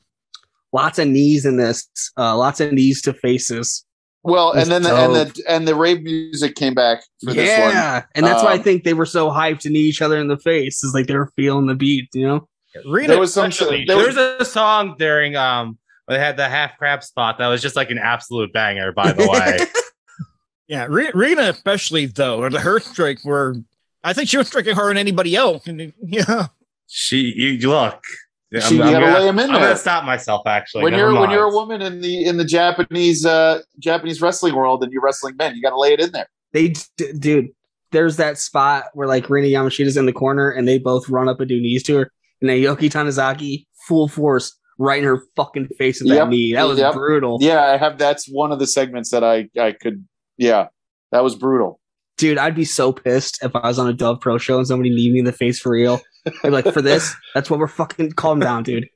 lots 0.73 0.99
of 0.99 1.07
knees 1.07 1.45
in 1.45 1.57
this, 1.57 1.87
uh, 2.17 2.35
lots 2.35 2.59
of 2.59 2.73
knees 2.73 3.01
to 3.03 3.13
faces. 3.13 3.85
Well, 4.27 4.51
and 4.51 4.69
then 4.69 4.83
the, 4.83 4.93
and 4.95 5.15
the 5.15 5.43
and 5.47 5.67
the 5.67 5.73
rave 5.73 6.03
music 6.03 6.55
came 6.55 6.73
back 6.73 7.01
for 7.23 7.33
this 7.33 7.57
one. 7.59 7.71
yeah, 7.71 8.03
and 8.13 8.25
that's 8.25 8.43
why 8.43 8.51
I 8.51 8.57
Um, 8.57 8.63
think 8.63 8.83
they 8.83 8.93
were 8.93 9.05
so 9.05 9.29
hyped 9.29 9.59
to 9.61 9.69
knee 9.69 9.79
each 9.79 10.01
other 10.01 10.17
in 10.19 10.27
the 10.27 10.37
face. 10.37 10.83
Is 10.83 10.93
like 10.93 11.07
they 11.07 11.15
were 11.15 11.31
feeling 11.35 11.65
the 11.67 11.75
beat, 11.75 12.09
you 12.13 12.27
know. 12.27 12.47
Rita, 12.85 13.07
There 13.13 13.19
was 13.19 13.33
some 13.33 13.47
Especially- 13.49 13.85
there 13.85 13.95
was, 13.97 14.15
There's 14.15 14.41
a 14.41 14.45
song 14.45 14.95
during 14.99 15.35
um 15.35 15.77
when 16.05 16.19
they 16.19 16.23
had 16.23 16.35
the 16.37 16.47
half 16.47 16.77
crab 16.77 17.03
spot 17.03 17.37
that 17.39 17.47
was 17.47 17.61
just 17.61 17.75
like 17.77 17.89
an 17.89 17.97
absolute 17.99 18.51
banger. 18.53 18.91
By 18.91 19.13
the 19.13 19.27
way, 19.27 19.57
yeah, 20.67 20.87
Re- 20.89 21.11
Rita 21.13 21.49
especially 21.49 22.05
though, 22.07 22.39
or 22.39 22.49
the 22.49 22.59
her 22.59 22.79
strike 22.79 23.23
were. 23.23 23.55
I 24.03 24.13
think 24.13 24.29
she 24.29 24.37
was 24.37 24.49
tricking 24.49 24.75
harder 24.75 24.89
than 24.91 24.97
anybody 24.97 25.35
else. 25.35 25.67
And, 25.67 25.91
yeah. 26.01 26.47
She, 26.85 27.33
you 27.35 27.69
look. 27.69 28.01
I'm, 28.53 28.61
She- 28.61 28.75
you 28.75 28.83
I'm 28.83 28.91
gotta 28.93 29.05
gonna, 29.05 29.19
lay 29.19 29.27
'em 29.27 29.39
in 29.39 29.49
I'm 29.49 29.61
gonna 29.61 29.75
stop 29.75 30.05
myself. 30.05 30.47
Actually, 30.47 30.83
when 30.83 30.93
Never 30.93 31.11
you're 31.11 31.19
when 31.21 31.29
you're 31.31 31.43
a 31.49 31.51
woman 31.53 31.81
in 31.81 31.99
the 32.01 32.23
in 32.25 32.37
the 32.37 32.45
Japanese 32.45 33.25
uh 33.25 33.61
Japanese 33.79 34.21
wrestling 34.21 34.55
world 34.55 34.83
and 34.83 34.91
you're 34.93 35.01
wrestling 35.01 35.35
men, 35.37 35.55
you 35.55 35.61
got 35.61 35.71
to 35.71 35.79
lay 35.79 35.93
it 35.93 35.99
in 35.99 36.11
there. 36.11 36.27
They, 36.53 36.69
d- 36.69 37.11
dude, 37.19 37.49
there's 37.91 38.15
that 38.17 38.37
spot 38.37 38.85
where 38.93 39.07
like 39.07 39.29
Rina 39.29 39.47
Yamashita's 39.47 39.97
in 39.97 40.05
the 40.05 40.13
corner 40.13 40.49
and 40.49 40.65
they 40.67 40.77
both 40.79 41.09
run 41.09 41.27
up 41.27 41.39
and 41.41 41.49
do 41.49 41.59
knees 41.59 41.83
to 41.83 41.97
her, 41.97 42.11
and 42.41 42.49
then 42.49 42.57
Naoki 42.59 42.89
Tanizaki 42.89 43.65
full 43.87 44.07
force 44.07 44.57
right 44.79 44.99
in 44.99 45.03
her 45.05 45.23
fucking 45.35 45.67
face 45.77 45.99
with 45.99 46.09
that 46.09 46.15
Yep. 46.15 46.27
knee. 46.29 46.53
That 46.53 46.67
was 46.67 46.79
Yep. 46.79 46.93
brutal. 46.93 47.37
Yeah, 47.41 47.63
I 47.65 47.75
have. 47.77 47.97
That's 47.97 48.27
one 48.31 48.51
of 48.53 48.59
the 48.59 48.67
segments 48.67 49.11
that 49.11 49.23
I 49.25 49.49
I 49.59 49.73
could. 49.73 50.05
Yeah, 50.37 50.67
that 51.11 51.21
was 51.23 51.35
brutal. 51.35 51.81
Dude, 52.17 52.37
I'd 52.39 52.55
be 52.55 52.65
so 52.65 52.91
pissed 52.93 53.43
if 53.43 53.55
I 53.55 53.67
was 53.67 53.77
on 53.77 53.87
a 53.87 53.93
Dove 53.93 54.21
Pro 54.21 54.37
show 54.39 54.57
and 54.57 54.65
somebody 54.65 54.89
kneed 54.89 55.11
me 55.13 55.19
in 55.19 55.25
the 55.25 55.31
face 55.33 55.59
for 55.59 55.71
real. 55.73 55.99
I'd 56.27 56.41
be 56.43 56.49
like, 56.49 56.71
for 56.73 56.81
this, 56.81 57.15
that's 57.33 57.49
what 57.49 57.59
we're 57.59 57.67
fucking 57.67 58.13
calm 58.13 58.39
down, 58.39 58.63
dude. 58.63 58.87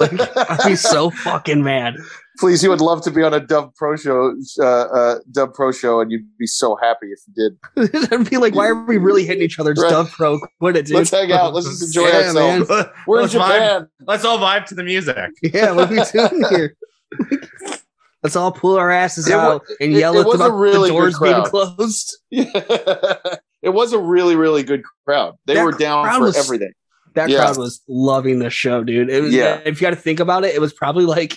Like, 0.00 0.12
I'd 0.36 0.66
be 0.66 0.76
so 0.76 1.08
fucking 1.10 1.62
mad. 1.64 1.94
Please, 2.38 2.62
you 2.62 2.68
would 2.68 2.80
love 2.82 3.02
to 3.04 3.10
be 3.10 3.22
on 3.22 3.32
a 3.32 3.40
Dub 3.40 3.74
Pro 3.74 3.96
show, 3.96 4.34
uh, 4.60 4.62
uh, 4.64 5.18
Dove 5.32 5.54
Pro 5.54 5.72
show, 5.72 6.00
and 6.00 6.12
you'd 6.12 6.26
be 6.38 6.46
so 6.46 6.76
happy 6.76 7.06
if 7.06 7.20
you 7.26 7.50
did. 7.96 8.12
I'd 8.12 8.28
be 8.28 8.36
like, 8.36 8.54
why 8.54 8.66
are 8.68 8.84
we 8.84 8.98
really 8.98 9.24
hitting 9.24 9.42
each 9.42 9.58
other? 9.58 9.70
It's 9.72 9.82
Right. 9.82 9.90
Dove 9.90 10.10
Pro. 10.12 10.38
Quit 10.60 10.76
it, 10.76 10.86
dude. 10.86 10.96
Let's 10.96 11.10
hang 11.10 11.32
out. 11.32 11.54
Let's 11.54 11.66
just 11.68 11.82
enjoy 11.82 12.08
Yeah, 12.08 12.32
man. 12.34 12.60
ourselves. 12.62 12.90
We're 13.06 13.16
in 13.16 13.22
Let's 13.22 13.32
Japan. 13.32 13.80
Vibe, 13.82 13.88
let's 14.06 14.24
all 14.26 14.38
vibe 14.38 14.66
to 14.66 14.74
the 14.74 14.84
music. 14.84 15.16
Yeah, 15.42 15.72
what 15.72 15.90
are 15.90 15.94
we 15.94 16.02
doing 16.28 16.44
here? 16.50 16.76
Let's 18.22 18.34
all 18.34 18.50
pull 18.50 18.76
our 18.76 18.90
asses 18.90 19.28
It 19.28 19.34
wa- 19.36 19.42
out 19.54 19.64
and 19.80 19.92
yell 19.92 20.16
it 20.16 20.22
at 20.22 20.26
was 20.26 20.40
a 20.40 20.50
really 20.50 20.88
the 20.90 20.94
good 20.94 21.00
doors 21.00 21.18
being 21.20 21.34
crowd. 21.34 21.46
closed. 21.76 22.16
it 22.32 23.40
was 23.68 23.92
a 23.92 23.98
really, 23.98 24.34
really 24.34 24.64
good 24.64 24.82
crowd. 25.06 25.36
They 25.46 25.54
That 25.54 25.64
were 25.64 25.70
down 25.72 26.04
crowd 26.04 26.18
for 26.18 26.24
was- 26.24 26.36
everything. 26.36 26.72
That 27.18 27.28
Yeah. 27.30 27.38
crowd 27.38 27.58
was 27.58 27.82
loving 27.88 28.38
the 28.38 28.48
show, 28.50 28.82
dude. 28.84 29.10
It 29.10 29.22
was 29.22 29.34
Yeah. 29.34 29.60
if 29.64 29.80
you 29.80 29.84
got 29.86 29.90
to 29.90 29.96
think 30.00 30.20
about 30.20 30.44
it, 30.44 30.54
it 30.54 30.60
was 30.60 30.72
probably 30.72 31.04
like 31.04 31.36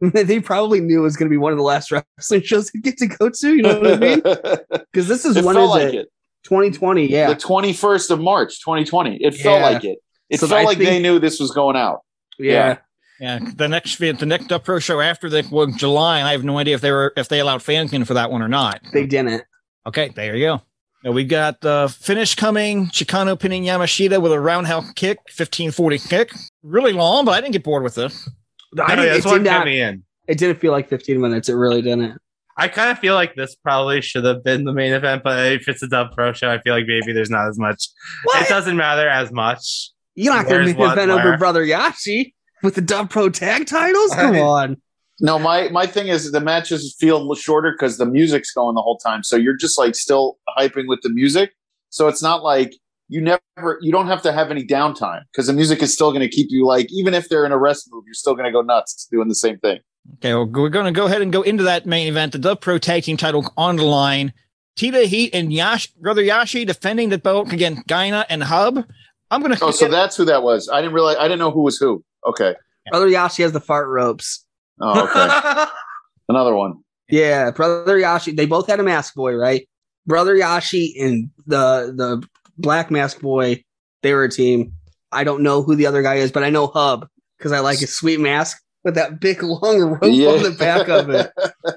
they 0.00 0.40
probably 0.40 0.80
knew 0.80 1.00
it 1.00 1.02
was 1.02 1.16
going 1.16 1.28
to 1.28 1.30
be 1.30 1.36
one 1.36 1.52
of 1.52 1.58
the 1.58 1.64
last 1.64 1.90
wrestling 2.18 2.42
shows 2.42 2.70
they 2.70 2.80
get 2.80 2.96
to 2.98 3.06
go 3.06 3.28
to. 3.30 3.54
You 3.54 3.62
know 3.62 3.78
what 3.80 3.92
I 3.92 3.96
mean? 3.96 4.22
Because 4.92 5.06
this 5.08 5.24
is 5.24 5.36
it 5.36 5.44
when 5.44 5.54
felt 5.54 5.70
like 5.70 5.94
it? 5.94 5.94
it. 5.94 6.08
2020, 6.44 7.06
yeah. 7.06 7.28
The 7.28 7.36
21st 7.36 8.10
of 8.10 8.20
March, 8.20 8.58
2020. 8.64 9.16
It 9.22 9.34
felt 9.34 9.60
like 9.60 9.84
it. 9.84 9.98
It 10.30 10.40
So 10.40 10.46
felt 10.48 10.60
I 10.60 10.64
like 10.64 10.78
think- 10.78 10.88
they 10.90 10.98
knew 11.02 11.18
this 11.18 11.38
was 11.40 11.50
going 11.50 11.76
out. 11.76 12.00
yeah. 12.38 12.78
Yeah, 13.20 13.40
the 13.56 13.66
next 13.66 13.98
the 13.98 14.12
next 14.24 14.52
Up 14.52 14.62
Pro 14.64 14.78
show 14.78 15.00
after 15.00 15.28
the 15.28 15.44
was 15.50 15.74
July, 15.74 16.20
and 16.20 16.28
I 16.28 16.32
have 16.32 16.44
no 16.44 16.56
idea 16.56 16.76
if 16.76 16.80
they 16.80 16.92
were 16.92 17.12
if 17.16 17.28
they 17.28 17.40
allowed 17.40 17.62
fans 17.64 17.92
in 17.92 18.04
for 18.04 18.14
that 18.14 18.30
one 18.30 18.42
or 18.42 18.48
not. 18.48 18.80
They 18.92 19.06
didn't. 19.06 19.42
Okay, 19.88 20.12
there 20.14 20.36
you 20.36 20.46
go. 20.46 20.62
Now 21.04 21.12
we 21.12 21.24
got 21.24 21.60
the 21.60 21.94
finish 22.00 22.34
coming. 22.34 22.86
Shikano 22.88 23.38
pinning 23.38 23.64
Yamashita 23.64 24.20
with 24.20 24.32
a 24.32 24.40
roundhouse 24.40 24.90
kick, 24.94 25.18
fifteen 25.28 25.70
forty 25.70 25.98
kick. 25.98 26.32
Really 26.62 26.92
long, 26.92 27.24
but 27.24 27.32
I 27.32 27.40
didn't 27.40 27.52
get 27.52 27.62
bored 27.64 27.82
with 27.84 27.94
this. 27.94 28.28
I 28.28 28.32
No, 28.74 28.86
didn't, 29.02 29.04
that's 29.14 29.24
it, 29.26 29.28
what 29.28 29.38
did 29.38 29.46
kept 29.46 29.58
not, 29.60 29.66
me 29.66 29.80
in. 29.80 30.02
it 30.26 30.38
didn't 30.38 30.60
feel 30.60 30.72
like 30.72 30.88
15 30.88 31.20
minutes. 31.20 31.48
It 31.48 31.54
really 31.54 31.80
didn't. 31.82 32.18
I 32.56 32.66
kind 32.68 32.90
of 32.90 32.98
feel 32.98 33.14
like 33.14 33.36
this 33.36 33.54
probably 33.54 34.00
should 34.02 34.24
have 34.24 34.42
been 34.42 34.64
the 34.64 34.72
main 34.72 34.92
event, 34.92 35.22
but 35.22 35.52
if 35.52 35.68
it's 35.68 35.82
a 35.82 35.86
Dub 35.88 36.08
Pro 36.12 36.32
show, 36.32 36.50
I 36.50 36.60
feel 36.60 36.74
like 36.74 36.84
maybe 36.86 37.12
there's 37.12 37.30
not 37.30 37.48
as 37.48 37.58
much. 37.58 37.88
What? 38.24 38.42
It 38.42 38.48
doesn't 38.48 38.76
matter 38.76 39.08
as 39.08 39.30
much. 39.30 39.90
You're 40.16 40.34
not 40.34 40.46
going 40.46 40.62
Where's 40.64 40.72
to 40.72 40.78
what, 40.78 40.98
event 40.98 41.12
over? 41.12 41.36
Brother 41.38 41.64
Yashi 41.64 42.34
with 42.64 42.74
the 42.74 42.80
Dub 42.80 43.08
Pro 43.08 43.28
tag 43.30 43.66
titles? 43.66 44.10
Come 44.14 44.34
I- 44.34 44.40
on. 44.40 44.82
No, 45.20 45.38
my 45.38 45.68
my 45.70 45.86
thing 45.86 46.08
is 46.08 46.30
the 46.30 46.40
matches 46.40 46.94
feel 46.98 47.34
shorter 47.34 47.72
because 47.72 47.98
the 47.98 48.06
music's 48.06 48.52
going 48.52 48.74
the 48.74 48.82
whole 48.82 48.98
time. 48.98 49.22
So 49.24 49.36
you're 49.36 49.56
just 49.56 49.78
like 49.78 49.94
still 49.94 50.38
hyping 50.56 50.86
with 50.86 51.00
the 51.02 51.10
music. 51.10 51.52
So 51.90 52.06
it's 52.08 52.22
not 52.22 52.42
like 52.42 52.74
you 53.08 53.20
never 53.20 53.78
you 53.80 53.90
don't 53.90 54.06
have 54.06 54.22
to 54.22 54.32
have 54.32 54.50
any 54.50 54.64
downtime 54.64 55.22
because 55.32 55.48
the 55.48 55.52
music 55.52 55.82
is 55.82 55.92
still 55.92 56.10
going 56.10 56.20
to 56.20 56.28
keep 56.28 56.48
you 56.50 56.66
like 56.66 56.92
even 56.92 57.14
if 57.14 57.28
they're 57.28 57.44
in 57.44 57.52
a 57.52 57.58
rest 57.58 57.88
move, 57.90 58.04
you're 58.06 58.14
still 58.14 58.34
going 58.34 58.44
to 58.44 58.52
go 58.52 58.62
nuts 58.62 59.08
doing 59.10 59.28
the 59.28 59.34
same 59.34 59.58
thing. 59.58 59.80
Okay, 60.14 60.34
well, 60.34 60.46
we're 60.46 60.68
going 60.68 60.86
to 60.86 60.92
go 60.92 61.06
ahead 61.06 61.20
and 61.20 61.32
go 61.32 61.42
into 61.42 61.64
that 61.64 61.84
main 61.84 62.08
event. 62.08 62.32
The 62.32 62.38
Dove 62.38 62.60
Pro 62.60 62.78
Tag 62.78 63.02
Team 63.02 63.16
title 63.16 63.52
on 63.56 63.76
the 63.76 63.84
line. 63.84 64.32
Tita 64.76 65.00
Heat 65.00 65.34
and 65.34 65.52
Yash, 65.52 65.88
Brother 65.88 66.22
Yashi 66.22 66.66
defending 66.66 67.08
the 67.08 67.18
belt 67.18 67.52
against 67.52 67.86
Gaina 67.88 68.24
and 68.28 68.42
Hub. 68.42 68.84
I'm 69.30 69.42
going 69.42 69.54
to. 69.54 69.64
Oh, 69.64 69.70
so 69.70 69.88
that's 69.88 70.16
who 70.16 70.24
that 70.26 70.42
was. 70.42 70.68
I 70.68 70.80
didn't 70.80 70.94
realize. 70.94 71.16
I 71.18 71.24
didn't 71.24 71.40
know 71.40 71.50
who 71.50 71.62
was 71.62 71.76
who. 71.76 72.04
Okay. 72.24 72.54
Brother 72.90 73.08
Yashi 73.08 73.42
has 73.42 73.52
the 73.52 73.60
fart 73.60 73.88
ropes. 73.88 74.46
Oh, 74.80 75.04
okay. 75.04 75.70
Another 76.28 76.54
one. 76.54 76.82
Yeah, 77.08 77.50
Brother 77.50 77.98
Yashi. 77.98 78.36
They 78.36 78.46
both 78.46 78.66
had 78.66 78.80
a 78.80 78.82
mask 78.82 79.14
boy, 79.14 79.34
right? 79.34 79.68
Brother 80.06 80.36
Yashi 80.36 80.92
and 81.00 81.30
the 81.46 81.92
the 81.96 82.26
black 82.58 82.90
mask 82.90 83.20
boy, 83.20 83.64
they 84.02 84.12
were 84.12 84.24
a 84.24 84.30
team. 84.30 84.72
I 85.10 85.24
don't 85.24 85.42
know 85.42 85.62
who 85.62 85.74
the 85.74 85.86
other 85.86 86.02
guy 86.02 86.16
is, 86.16 86.32
but 86.32 86.44
I 86.44 86.50
know 86.50 86.66
Hub 86.66 87.08
because 87.38 87.52
I 87.52 87.60
like 87.60 87.78
his 87.78 87.96
sweet 87.96 88.20
mask 88.20 88.58
with 88.84 88.94
that 88.94 89.20
big 89.20 89.42
long 89.42 89.80
rope 89.80 90.02
on 90.02 90.42
the 90.42 90.56
back 90.58 90.88
of 90.88 91.08
it. 91.10 91.32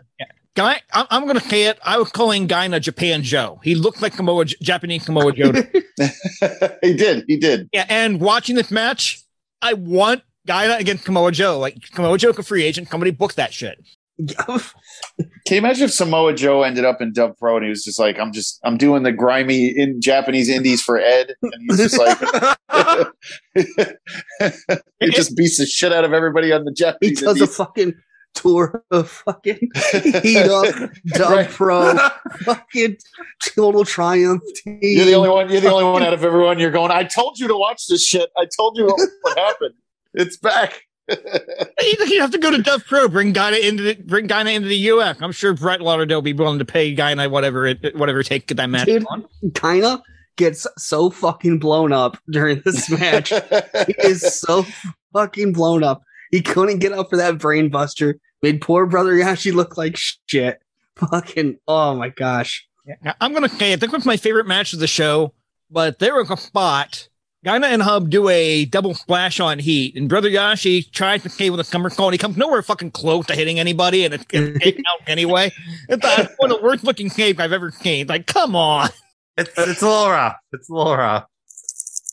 Guy, 0.53 0.81
I'm, 0.91 1.07
I'm 1.09 1.23
going 1.23 1.39
to 1.39 1.47
say 1.47 1.63
it. 1.63 1.79
I 1.81 1.97
was 1.97 2.11
calling 2.11 2.45
Gaina 2.45 2.81
Japan 2.81 3.23
Joe. 3.23 3.61
He 3.63 3.73
looked 3.73 4.01
like 4.01 4.13
Samoa, 4.13 4.43
Japanese 4.43 5.05
Samoa 5.05 5.31
Joe. 5.31 5.53
he 6.81 6.93
did. 6.93 7.23
He 7.27 7.37
did. 7.37 7.69
yeah, 7.71 7.85
and 7.87 8.19
watching 8.19 8.57
this 8.57 8.69
match, 8.69 9.23
I 9.61 9.75
want 9.75 10.23
Gaina 10.47 10.79
against 10.79 11.05
Samoa 11.05 11.31
Joe. 11.31 11.59
Like 11.59 11.77
Samoa 11.93 12.17
Joe, 12.17 12.29
a 12.29 12.43
free 12.43 12.63
agent. 12.63 12.89
Somebody 12.89 13.11
book 13.11 13.33
that 13.35 13.53
shit. 13.53 13.79
Can 14.37 14.59
you 15.49 15.57
imagine 15.57 15.85
if 15.85 15.93
Samoa 15.93 16.33
Joe 16.33 16.63
ended 16.63 16.85
up 16.85 17.01
in 17.01 17.11
Dub 17.11 17.37
Pro 17.37 17.57
and 17.57 17.65
he 17.65 17.69
was 17.69 17.83
just 17.83 17.99
like, 17.99 18.19
I'm 18.19 18.31
just, 18.31 18.59
I'm 18.63 18.77
doing 18.77 19.03
the 19.03 19.11
grimy 19.11 19.67
in 19.67 19.99
Japanese 19.99 20.47
indies 20.49 20.81
for 20.81 20.97
Ed. 20.99 21.33
And 21.41 21.53
he's 21.67 21.77
just 21.77 21.97
like, 21.97 22.17
he 24.99 25.09
just 25.09 25.35
beats 25.35 25.57
the 25.57 25.65
shit 25.65 25.91
out 25.91 26.03
of 26.03 26.13
everybody 26.13 26.51
on 26.51 26.65
the 26.65 26.71
Japanese." 26.71 27.19
he 27.19 27.25
Japanese 27.25 27.39
does 27.39 27.49
a 27.49 27.51
fucking 27.51 27.93
tour 28.33 28.83
of 28.91 29.09
fucking 29.09 29.59
heat 30.21 30.37
up, 30.37 30.91
Dub 31.07 31.31
Right. 31.31 31.49
Pro, 31.49 31.95
fucking 32.43 32.97
total 33.55 33.85
triumph 33.85 34.43
team. 34.63 34.79
You're 34.81 35.05
the 35.05 35.13
only 35.15 35.29
one. 35.29 35.49
You're 35.49 35.61
the 35.61 35.71
only 35.71 35.85
one 35.85 36.03
out 36.03 36.13
of 36.13 36.23
everyone. 36.23 36.59
You're 36.59 36.71
going. 36.71 36.91
I 36.91 37.03
told 37.03 37.39
you 37.39 37.47
to 37.47 37.57
watch 37.57 37.87
this 37.87 38.05
shit. 38.05 38.29
I 38.37 38.45
told 38.55 38.77
you 38.77 38.85
what, 38.85 38.99
what 39.21 39.37
happened. 39.37 39.73
It's 40.13 40.37
back. 40.37 40.81
You 41.09 41.95
you 42.07 42.21
have 42.21 42.31
to 42.31 42.37
go 42.37 42.51
to 42.51 42.61
Dove 42.61 42.85
Pro, 42.85 43.07
bring 43.07 43.33
Gaina 43.33 43.59
into 43.61 43.83
the, 43.83 43.95
bring 43.95 44.27
Gaina 44.27 44.53
into 44.53 44.67
the 44.67 44.77
US. 44.77 45.17
I'm 45.21 45.31
sure 45.31 45.53
Brett 45.53 45.81
Lauderdale 45.81 46.17
will 46.17 46.21
be 46.21 46.33
willing 46.33 46.59
to 46.59 46.65
pay 46.65 46.95
Gaina 46.95 47.29
whatever 47.29 47.65
it 47.65 47.95
whatever 47.97 48.23
take 48.23 48.47
takes 48.47 48.57
that 48.57 48.69
match 48.69 48.85
Dude. 48.85 49.05
on. 49.09 49.25
Kinda 49.53 50.01
gets 50.37 50.65
so 50.77 51.09
fucking 51.09 51.59
blown 51.59 51.91
up 51.91 52.17
during 52.29 52.61
this 52.63 52.89
match. 52.99 53.29
he 53.29 53.95
is 53.99 54.39
so 54.39 54.65
fucking 55.13 55.53
blown 55.53 55.83
up. 55.83 56.01
He 56.31 56.41
couldn't 56.41 56.79
get 56.79 56.93
up 56.93 57.09
for 57.09 57.17
that 57.17 57.37
brain 57.37 57.69
buster. 57.69 58.17
Made 58.41 58.61
poor 58.61 58.85
brother 58.85 59.13
Yashi 59.13 59.53
look 59.53 59.77
like 59.77 59.97
shit. 59.97 60.59
Fucking 60.95 61.57
oh 61.67 61.95
my 61.95 62.09
gosh. 62.09 62.67
Now, 63.03 63.15
I'm 63.19 63.33
gonna 63.33 63.49
say 63.49 63.73
I 63.73 63.75
think 63.75 63.91
was 63.91 64.05
my 64.05 64.17
favorite 64.17 64.47
match 64.47 64.73
of 64.73 64.79
the 64.79 64.87
show, 64.87 65.33
but 65.69 65.99
there 65.99 66.15
was 66.15 66.29
a 66.29 66.37
spot. 66.37 67.07
Gaina 67.45 67.65
and 67.65 67.81
Hub 67.81 68.09
do 68.11 68.29
a 68.29 68.65
double 68.65 68.93
splash 68.93 69.39
on 69.39 69.57
Heat, 69.57 69.95
and 69.95 70.07
Brother 70.07 70.29
Yashi 70.29 70.91
tries 70.91 71.23
to 71.23 71.29
skate 71.29 71.49
with 71.49 71.59
a 71.59 71.63
summer 71.63 71.89
call, 71.89 72.07
and 72.07 72.13
he 72.13 72.19
comes 72.19 72.37
nowhere 72.37 72.61
fucking 72.61 72.91
close 72.91 73.25
to 73.27 73.35
hitting 73.35 73.59
anybody, 73.59 74.05
and 74.05 74.13
it's, 74.13 74.25
it's 74.31 74.59
taken 74.63 74.83
out 74.93 75.09
anyway. 75.09 75.51
It's 75.89 76.05
uh, 76.05 76.27
one 76.37 76.51
of 76.51 76.57
the 76.59 76.63
worst 76.63 76.83
looking 76.83 77.07
escape 77.07 77.39
I've 77.39 77.51
ever 77.51 77.71
seen. 77.71 78.05
Like, 78.07 78.27
come 78.27 78.55
on. 78.55 78.89
It's 79.37 79.49
it's 79.57 79.81
a 79.81 79.87
little 79.87 80.09
rough. 80.11 80.35
It's 80.53 80.69
a 80.69 80.73
little 80.73 80.95
rough. 80.95 81.25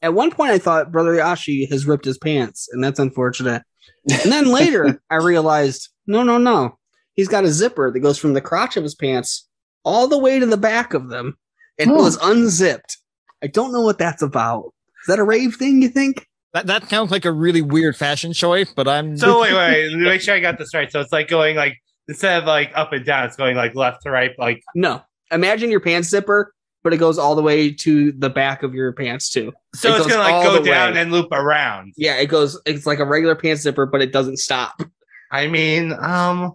At 0.02 0.14
one 0.14 0.30
point 0.30 0.52
I 0.52 0.58
thought 0.58 0.92
brother 0.92 1.14
Yashi 1.16 1.68
has 1.70 1.84
ripped 1.84 2.04
his 2.06 2.16
pants, 2.16 2.68
and 2.72 2.82
that's 2.82 2.98
unfortunate. 3.00 3.62
And 4.10 4.32
then 4.32 4.46
later 4.46 5.02
I 5.10 5.16
realized, 5.16 5.88
no, 6.06 6.22
no, 6.22 6.38
no. 6.38 6.78
He's 7.14 7.28
got 7.28 7.44
a 7.44 7.50
zipper 7.50 7.90
that 7.92 7.98
goes 8.00 8.16
from 8.18 8.32
the 8.32 8.40
crotch 8.40 8.76
of 8.78 8.84
his 8.84 8.94
pants 8.94 9.46
all 9.84 10.06
the 10.08 10.16
way 10.18 10.38
to 10.38 10.46
the 10.46 10.56
back 10.56 10.94
of 10.94 11.08
them, 11.10 11.36
and 11.78 11.90
it 11.90 11.94
Oh. 11.94 12.02
was 12.04 12.16
unzipped. 12.22 12.96
I 13.42 13.48
don't 13.48 13.72
know 13.72 13.82
what 13.82 13.98
that's 13.98 14.22
about. 14.22 14.72
Is 15.08 15.16
that 15.16 15.18
a 15.18 15.24
rave 15.24 15.54
thing, 15.56 15.80
you 15.80 15.88
think? 15.88 16.26
That 16.52 16.66
that 16.66 16.88
sounds 16.90 17.10
like 17.10 17.24
a 17.24 17.32
really 17.32 17.62
weird 17.62 17.96
fashion 17.96 18.32
choice, 18.34 18.70
but 18.74 18.86
I'm 18.86 19.16
So 19.16 19.40
wait, 19.40 19.54
wait, 19.54 19.88
let 19.90 19.98
make 19.98 20.20
sure 20.20 20.34
I 20.34 20.40
got 20.40 20.58
this 20.58 20.74
right. 20.74 20.90
So 20.92 21.00
it's 21.00 21.12
like 21.12 21.28
going 21.28 21.56
like 21.56 21.76
instead 22.08 22.38
of 22.38 22.44
like 22.46 22.72
up 22.74 22.92
and 22.92 23.04
down, 23.06 23.24
it's 23.24 23.36
going 23.36 23.56
like 23.56 23.74
left 23.74 24.02
to 24.02 24.10
right. 24.10 24.32
Like 24.38 24.62
No. 24.74 25.02
Imagine 25.30 25.70
your 25.70 25.80
pants 25.80 26.08
zipper, 26.08 26.52
but 26.82 26.92
it 26.94 26.96
goes 26.98 27.18
all 27.18 27.34
the 27.34 27.42
way 27.42 27.70
to 27.72 28.12
the 28.12 28.30
back 28.30 28.62
of 28.62 28.74
your 28.74 28.92
pants 28.92 29.30
too. 29.30 29.52
so 29.74 29.94
It 29.94 29.98
it's 29.98 30.06
gonna 30.08 30.20
like 30.22 30.44
go 30.44 30.62
down 30.62 30.94
way. 30.94 31.00
and 31.00 31.10
loop 31.12 31.28
around. 31.32 31.92
Yeah, 31.96 32.16
it 32.16 32.26
goes. 32.26 32.58
It's 32.66 32.86
like 32.86 32.98
a 32.98 33.04
regular 33.06 33.34
pants 33.34 33.62
zipper, 33.62 33.86
but 33.86 34.00
it 34.02 34.12
doesn't 34.12 34.38
stop. 34.38 34.80
I 35.30 35.46
mean, 35.48 35.92
um, 35.92 36.52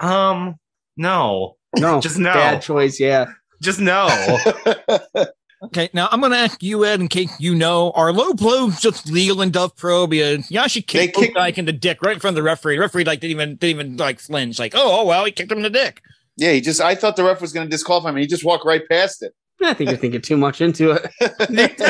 um, 0.00 0.54
no, 0.96 1.56
No, 1.76 2.00
Just 2.02 2.18
no. 2.18 2.32
Bad 2.32 2.62
choice. 2.62 3.00
Yeah. 3.00 3.26
just 3.62 3.80
no. 3.80 4.06
Okay, 5.66 5.90
now 5.92 6.08
I'm 6.12 6.20
going 6.20 6.32
to 6.32 6.38
ask 6.38 6.62
you, 6.62 6.84
Ed, 6.84 7.00
in 7.00 7.08
case 7.08 7.32
you 7.40 7.54
know, 7.54 7.90
are 7.96 8.12
low 8.12 8.32
blows 8.32 8.80
just 8.80 9.10
legal 9.10 9.42
in 9.42 9.50
Dove 9.50 9.74
Pro? 9.76 10.06
Because 10.06 10.48
Yashi 10.48 10.86
They 10.86 11.06
kicked 11.08 11.16
kick- 11.16 11.34
like 11.34 11.58
in 11.58 11.64
the 11.64 11.72
dick 11.72 12.00
right 12.02 12.14
in 12.14 12.20
front 12.20 12.32
of 12.32 12.36
the 12.36 12.42
referee. 12.44 12.76
The 12.76 12.80
referee 12.80 13.04
like 13.04 13.20
didn't 13.20 13.32
even 13.32 13.56
didn't 13.56 13.80
even 13.80 13.96
like 13.96 14.20
flinch. 14.20 14.58
Like, 14.58 14.74
oh, 14.76 15.00
oh 15.00 15.04
well, 15.04 15.24
he 15.24 15.32
kicked 15.32 15.50
him 15.50 15.58
in 15.58 15.64
the 15.64 15.70
dick. 15.70 16.02
yeah, 16.36 16.52
he 16.52 16.60
just. 16.60 16.80
I 16.80 16.94
thought 16.94 17.16
the 17.16 17.24
ref 17.24 17.40
was 17.40 17.52
going 17.52 17.66
to 17.66 17.70
disqualify 17.70 18.10
him. 18.10 18.16
He 18.16 18.26
just 18.26 18.44
walked 18.44 18.64
right 18.64 18.82
past 18.88 19.22
it. 19.22 19.34
I 19.62 19.72
think 19.72 19.88
you're 19.90 19.98
thinking 19.98 20.20
too 20.20 20.36
much 20.36 20.60
into 20.60 20.90
it. 20.92 21.10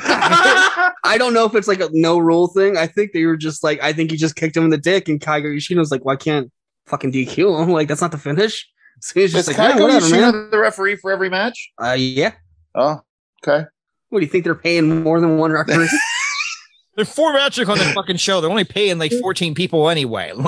I 0.00 1.16
don't 1.18 1.34
know 1.34 1.44
if 1.44 1.54
it's 1.54 1.68
like 1.68 1.80
a 1.80 1.88
no 1.92 2.18
rule 2.18 2.46
thing. 2.48 2.76
I 2.76 2.86
think 2.86 3.12
they 3.12 3.24
were 3.26 3.36
just 3.36 3.64
like, 3.64 3.82
I 3.82 3.92
think 3.92 4.12
he 4.12 4.16
just 4.16 4.36
kicked 4.36 4.56
him 4.56 4.64
in 4.64 4.70
the 4.70 4.78
dick, 4.78 5.08
and 5.08 5.20
Kaigo 5.20 5.46
Yoshino's 5.54 5.90
like, 5.90 6.04
why 6.04 6.16
can't 6.16 6.52
fucking 6.86 7.12
DQ 7.12 7.62
him? 7.62 7.70
Like, 7.70 7.88
that's 7.88 8.00
not 8.00 8.12
the 8.12 8.18
finish. 8.18 8.68
So 8.98 9.20
he's 9.20 9.30
just 9.30 9.46
Is 9.46 9.58
like, 9.58 9.58
yeah, 9.58 9.76
Kaigo 9.76 9.82
whatever, 9.82 10.08
man. 10.08 10.50
The 10.50 10.58
referee 10.58 10.96
for 10.96 11.12
every 11.12 11.28
match? 11.28 11.70
Uh, 11.78 11.96
yeah. 11.98 12.32
Oh, 12.74 13.02
okay. 13.42 13.66
What 14.10 14.20
do 14.20 14.24
you 14.24 14.30
think 14.30 14.44
they're 14.44 14.54
paying 14.54 15.02
more 15.02 15.20
than 15.20 15.38
one 15.38 15.52
referee? 15.52 15.88
There 16.96 17.02
are 17.02 17.04
four 17.04 17.34
matches 17.34 17.68
on 17.68 17.76
the 17.76 17.84
fucking 17.84 18.16
show. 18.16 18.40
They're 18.40 18.48
only 18.48 18.64
paying 18.64 18.96
like 18.96 19.12
14 19.12 19.54
people 19.54 19.90
anyway. 19.90 20.32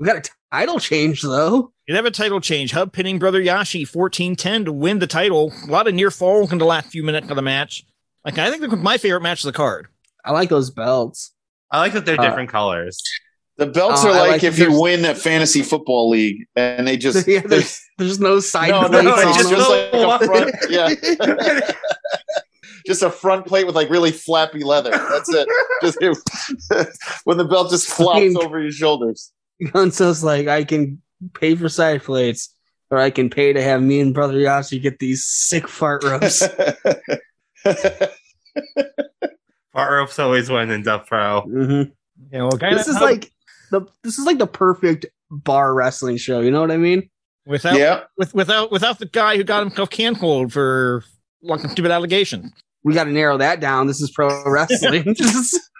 We 0.00 0.06
got 0.06 0.16
a 0.16 0.30
title 0.52 0.80
change 0.80 1.22
though. 1.22 1.72
you 1.86 1.94
have 1.94 2.04
a 2.04 2.10
title 2.10 2.40
change. 2.40 2.72
Hub 2.72 2.92
pinning 2.92 3.18
Brother 3.18 3.40
Yashi 3.40 3.88
14-10 3.88 4.64
to 4.66 4.72
win 4.72 4.98
the 4.98 5.06
title. 5.06 5.52
A 5.66 5.70
lot 5.70 5.86
of 5.86 5.94
near 5.94 6.10
falls 6.10 6.52
in 6.52 6.58
the 6.58 6.64
last 6.64 6.88
few 6.88 7.02
minutes 7.04 7.30
of 7.30 7.36
the 7.36 7.42
match. 7.42 7.84
Like, 8.24 8.36
I 8.36 8.50
think 8.50 8.70
my 8.78 8.98
favorite 8.98 9.22
match 9.22 9.44
of 9.44 9.46
the 9.46 9.56
card. 9.56 9.86
I 10.24 10.32
like 10.32 10.48
those 10.48 10.70
belts. 10.70 11.32
I 11.70 11.78
like 11.78 11.92
that 11.92 12.04
they're 12.04 12.20
Uh, 12.20 12.24
different 12.28 12.50
colors. 12.50 13.00
The 13.56 13.66
belts 13.66 14.04
Uh, 14.04 14.08
are 14.08 14.12
like, 14.12 14.30
like 14.30 14.44
if 14.44 14.58
you 14.58 14.80
win 14.80 15.04
a 15.04 15.14
fantasy 15.14 15.62
football 15.62 16.10
league 16.10 16.46
and 16.56 16.88
they 16.88 16.96
just 16.96 17.26
yeah, 17.28 17.40
there's, 17.40 17.80
there's 17.98 18.18
no 18.18 18.40
side 18.40 18.70
no, 18.70 18.82
no, 18.82 18.88
plates 18.88 19.04
no, 19.04 19.28
on 19.28 19.34
just, 19.34 19.50
just 19.50 19.70
like 19.70 19.92
a 19.92 20.26
front, 20.26 20.54
yeah, 20.68 21.70
just 22.86 23.02
a 23.02 23.10
front 23.10 23.46
plate 23.46 23.64
with 23.66 23.76
like 23.76 23.90
really 23.90 24.10
flappy 24.10 24.64
leather. 24.64 24.90
That's 24.90 25.28
it. 25.32 25.48
Just 25.82 25.98
when 27.24 27.36
the 27.38 27.44
belt 27.44 27.70
just 27.70 27.86
flops 27.88 28.18
Fucking- 28.18 28.36
over 28.38 28.60
your 28.60 28.72
shoulders. 28.72 29.30
Gunzo's 29.62 30.24
like, 30.24 30.48
I 30.48 30.64
can 30.64 31.00
pay 31.34 31.54
for 31.54 31.68
side 31.68 32.02
plates, 32.02 32.52
or 32.90 32.98
I 32.98 33.10
can 33.10 33.30
pay 33.30 33.52
to 33.52 33.62
have 33.62 33.80
me 33.80 34.00
and 34.00 34.12
Brother 34.12 34.34
Yashi 34.34 34.82
get 34.82 34.98
these 34.98 35.24
sick 35.24 35.68
fart 35.68 36.02
ropes. 36.02 36.42
Fart 39.72 39.92
ropes 39.92 40.18
always 40.18 40.50
win 40.50 40.70
in 40.70 40.82
Dub 40.82 41.06
Pro. 41.06 41.42
hmm 41.42 41.82
Yeah, 42.32 42.42
well, 42.42 42.50
guys, 42.50 42.78
This 42.78 42.88
is 42.88 43.00
like 43.00 43.30
the 43.74 43.86
this 44.02 44.18
is 44.18 44.24
like 44.24 44.38
the 44.38 44.46
perfect 44.46 45.06
bar 45.30 45.74
wrestling 45.74 46.16
show. 46.16 46.40
You 46.40 46.50
know 46.50 46.60
what 46.60 46.70
I 46.70 46.76
mean? 46.76 47.08
without 47.46 47.78
yeah, 47.78 48.04
with, 48.16 48.34
without 48.34 48.70
without 48.70 48.98
the 48.98 49.06
guy 49.06 49.36
who 49.36 49.44
got 49.44 49.60
himself 49.60 49.90
canceled 49.90 50.52
for 50.52 51.04
like 51.42 51.60
stupid 51.60 51.90
allegation. 51.90 52.52
We 52.82 52.92
got 52.92 53.04
to 53.04 53.12
narrow 53.12 53.38
that 53.38 53.60
down. 53.60 53.86
This 53.86 54.00
is 54.00 54.10
pro 54.10 54.42
wrestling. 54.50 55.16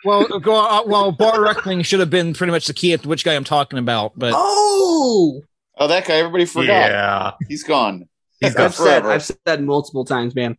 Well, 0.06 0.26
go, 0.38 0.54
uh, 0.54 0.82
well, 0.84 1.12
bar 1.12 1.42
wrestling 1.42 1.80
should 1.80 2.00
have 2.00 2.10
been 2.10 2.34
pretty 2.34 2.50
much 2.50 2.66
the 2.66 2.74
key 2.74 2.92
as 2.92 3.00
to 3.00 3.08
which 3.08 3.24
guy 3.24 3.32
I'm 3.32 3.42
talking 3.42 3.78
about, 3.78 4.12
but 4.18 4.34
oh, 4.36 5.40
oh, 5.78 5.88
that 5.88 6.06
guy. 6.06 6.16
Everybody 6.16 6.44
forgot. 6.44 6.90
Yeah. 6.90 7.32
He's 7.48 7.64
gone. 7.64 8.06
He's 8.38 8.54
gone 8.54 8.66
I've 8.66 8.74
said. 8.74 9.06
I've 9.06 9.24
said 9.24 9.64
multiple 9.64 10.04
times, 10.04 10.34
man. 10.34 10.58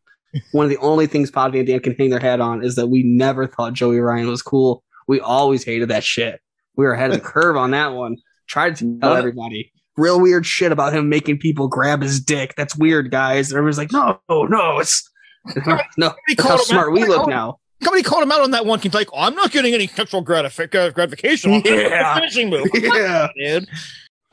One 0.52 0.64
of 0.64 0.72
the 0.72 0.80
only 0.80 1.06
things 1.06 1.30
Podby 1.30 1.60
and 1.60 1.68
Dan 1.68 1.80
can 1.80 1.94
hang 1.94 2.10
their 2.10 2.20
hat 2.20 2.42
on 2.42 2.64
is 2.64 2.74
that 2.74 2.88
we 2.88 3.04
never 3.04 3.46
thought 3.46 3.74
Joey 3.74 4.00
Ryan 4.00 4.28
was 4.28 4.42
cool. 4.42 4.84
We 5.08 5.20
always 5.20 5.64
hated 5.64 5.90
that 5.90 6.04
shit. 6.04 6.42
We 6.78 6.86
were 6.86 6.94
ahead 6.94 7.12
of 7.12 7.18
the 7.18 7.22
curve 7.22 7.56
on 7.58 7.72
that 7.72 7.94
one. 7.94 8.18
Tried 8.48 8.76
to 8.78 8.86
tell 9.00 9.10
None- 9.12 9.18
everybody. 9.18 9.72
Real 9.98 10.20
weird 10.20 10.46
shit 10.46 10.74
about 10.74 10.94
him 10.94 11.08
making 11.08 11.38
people 11.40 11.70
grab 11.70 12.02
his 12.02 12.20
dick. 12.20 12.54
That's 12.58 12.76
weird, 12.76 13.12
guys. 13.12 13.50
And 13.50 13.58
everyone's 13.58 13.78
like, 13.78 13.94
no, 13.94 14.20
no, 14.30 14.80
it's 14.80 15.10
no. 15.98 16.14
Look 16.28 16.42
how 16.42 16.58
smart 16.58 16.92
we 16.92 17.06
look 17.06 17.30
now. 17.30 17.60
somebody 17.82 18.04
called 18.04 18.24
him 18.24 18.32
out 18.32 18.42
on 18.42 18.52
that 18.52 18.66
one. 18.66 18.80
He's 18.80 18.94
like, 18.94 19.08
"I'm 19.16 19.36
not 19.36 19.52
getting 19.52 19.74
any 19.74 19.88
sexual 19.88 20.26
gratifi- 20.26 20.74
uh, 20.76 20.90
gratification 20.90 21.62
this 21.64 21.90
Yeah. 21.92 22.14
finishing 22.16 22.50
move." 22.50 22.68
Yeah. 22.74 23.28
dude. 23.38 23.70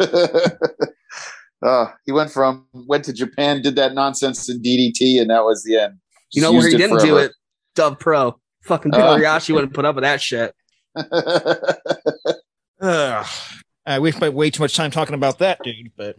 uh, 1.62 1.86
he 2.06 2.12
went 2.12 2.30
from 2.32 2.66
went 2.72 3.04
to 3.04 3.12
Japan, 3.12 3.62
did 3.62 3.76
that 3.76 3.94
nonsense 3.94 4.48
in 4.48 4.60
DDT, 4.60 5.20
and 5.20 5.30
that 5.30 5.44
was 5.44 5.62
the 5.62 5.76
end. 5.78 5.98
You 6.32 6.42
know 6.42 6.50
where 6.52 6.68
he 6.68 6.76
didn't 6.76 7.00
do 7.00 7.18
it? 7.18 7.32
Dub 7.76 8.00
Pro. 8.00 8.36
Fucking 8.64 8.92
Uh. 8.94 8.98
Kobayashi 8.98 9.54
wouldn't 9.54 9.74
put 9.74 9.84
up 9.84 9.94
with 9.94 10.02
that 10.04 10.20
shit. 10.20 10.54
Ugh. 12.82 13.26
Uh, 13.86 13.98
we 14.00 14.12
spent 14.12 14.34
way 14.34 14.50
too 14.50 14.62
much 14.62 14.76
time 14.76 14.90
talking 14.90 15.14
about 15.14 15.38
that, 15.38 15.58
dude. 15.64 15.92
But 15.96 16.16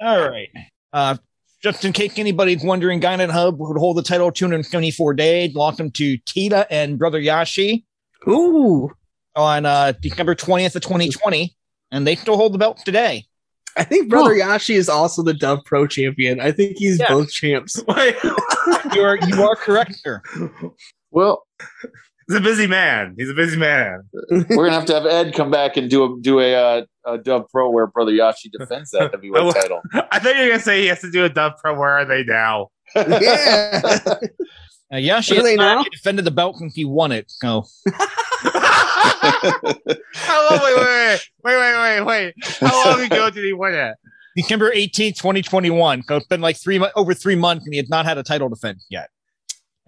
all 0.00 0.28
right. 0.28 0.48
Uh, 0.92 1.16
just 1.62 1.84
in 1.84 1.92
case 1.92 2.18
anybody's 2.18 2.62
wondering, 2.62 3.00
Gynet 3.00 3.30
Hub 3.30 3.58
would 3.58 3.76
hold 3.78 3.96
the 3.96 4.02
title 4.02 4.30
274 4.30 5.14
days, 5.14 5.54
lost 5.54 5.78
them 5.78 5.90
to 5.92 6.16
Tita 6.18 6.66
and 6.70 6.98
Brother 6.98 7.20
Yashi 7.20 7.84
Ooh. 8.28 8.90
on 9.34 9.66
uh, 9.66 9.92
December 10.00 10.34
20th 10.36 10.76
of 10.76 10.82
2020, 10.82 11.54
and 11.90 12.06
they 12.06 12.14
still 12.14 12.36
hold 12.36 12.54
the 12.54 12.58
belt 12.58 12.80
today. 12.84 13.24
I 13.76 13.84
think 13.84 14.08
Brother 14.08 14.34
Yashi 14.34 14.74
is 14.76 14.88
also 14.88 15.22
the 15.22 15.34
Dove 15.34 15.64
Pro 15.64 15.86
champion. 15.86 16.40
I 16.40 16.52
think 16.52 16.76
he's 16.78 16.98
Yeah. 17.00 17.08
both 17.08 17.30
champs. 17.30 17.82
You 18.94 19.02
are 19.02 19.18
you 19.26 19.42
are 19.42 19.56
correct, 19.56 19.94
sir. 19.96 20.22
well, 21.10 21.46
He's 22.28 22.36
a 22.36 22.40
busy 22.42 22.66
man. 22.66 23.14
He's 23.18 23.30
a 23.30 23.34
busy 23.34 23.56
man. 23.56 24.02
we're 24.30 24.44
gonna 24.66 24.72
have 24.72 24.84
to 24.86 24.94
have 24.94 25.06
Ed 25.06 25.34
come 25.34 25.50
back 25.50 25.76
and 25.78 25.88
do 25.88 26.04
a 26.04 26.20
do 26.20 26.40
a, 26.40 26.54
uh, 26.54 26.82
a 27.06 27.16
Dub 27.18 27.48
Pro 27.50 27.70
where 27.70 27.86
Brother 27.86 28.12
Yashi 28.12 28.50
defends 28.52 28.90
that 28.90 29.10
heavyweight 29.14 29.54
title. 29.54 29.80
I 30.12 30.18
thought 30.18 30.36
you 30.36 30.42
were 30.42 30.48
gonna 30.50 30.60
say 30.60 30.82
he 30.82 30.86
has 30.88 31.00
to 31.00 31.10
do 31.10 31.24
a 31.24 31.30
Dub 31.30 31.54
Pro. 31.62 31.78
Where 31.78 31.90
are 31.90 32.04
they 32.04 32.24
now? 32.24 32.68
yeah. 32.96 33.80
Uh, 34.90 34.96
Yashi 34.96 35.30
Where 35.32 35.40
are 35.40 35.42
they 35.42 35.56
now? 35.56 35.82
defended 35.84 36.24
the 36.26 36.30
belt 36.30 36.56
since 36.58 36.74
he 36.74 36.84
won 36.84 37.12
it. 37.12 37.26
So 37.30 37.64
How 40.14 40.50
long? 40.50 40.60
Wait, 40.62 40.76
wait, 40.76 41.20
wait, 41.44 41.56
wait, 41.56 41.76
wait, 41.76 42.00
wait. 42.02 42.34
How 42.60 42.90
long 42.90 43.00
ago 43.00 43.30
did 43.30 43.44
he 43.44 43.52
win 43.52 43.74
it? 43.74 43.96
December 44.36 44.70
18th, 44.70 45.16
2021. 45.16 46.02
So 46.04 46.16
it's 46.16 46.26
been 46.26 46.40
like 46.40 46.56
three 46.56 46.78
mo- 46.78 46.90
over 46.94 47.12
three 47.14 47.34
months, 47.36 47.64
and 47.64 47.74
he 47.74 47.78
has 47.78 47.88
not 47.88 48.04
had 48.04 48.18
a 48.18 48.22
title 48.22 48.48
defense 48.48 48.86
yet. 48.88 49.08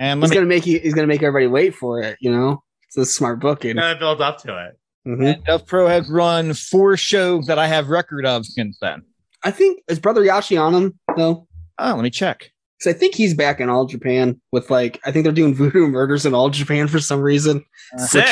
And 0.01 0.21
let 0.21 0.27
He's 0.27 0.31
me 0.31 0.35
gonna 0.37 0.47
make 0.49 0.67
you. 0.67 0.81
He's 0.81 0.95
gonna 0.95 1.07
make 1.07 1.23
everybody 1.23 1.47
wait 1.47 1.75
for 1.75 2.01
it. 2.01 2.17
You 2.21 2.33
know, 2.33 2.63
it's 2.89 2.97
a 2.97 3.05
smart 3.05 3.39
booking. 3.39 3.77
Gotta 3.77 3.99
build 3.99 4.21
up 4.21 4.39
to 4.39 4.67
it. 4.67 4.79
Mhm. 5.07 5.35
And 5.35 5.45
Dove 5.45 5.67
Pro 5.67 5.87
has 5.89 6.11
run 6.11 6.55
four 6.55 6.97
shows 6.97 7.47
that 7.47 7.59
I 7.59 7.67
have 7.67 7.89
record 7.89 8.25
of 8.27 8.45
since 8.47 8.79
then. 8.81 9.03
I 9.45 9.51
think 9.51 9.81
is 9.89 9.99
Brother 10.01 10.23
Yashi 10.23 10.61
on 10.61 10.75
him 10.75 10.99
though. 11.17 11.47
Oh, 11.79 11.95
let 11.95 12.03
me 12.03 12.11
check. 12.11 12.51
Because 12.79 12.95
I 12.95 12.99
think 12.99 13.15
he's 13.15 13.35
back 13.35 13.61
in 13.61 13.69
All 13.69 13.85
Japan 13.87 14.41
with 14.53 14.71
like 14.71 14.99
I 15.05 15.13
think 15.13 15.25
they're 15.25 15.33
doing 15.33 15.55
voodoo 15.55 15.87
murders 15.87 16.25
in 16.27 16.33
All 16.35 16.49
Japan 16.51 16.89
for 16.89 16.99
some 16.99 17.21
reason. 17.21 17.63
Sick. 17.99 18.27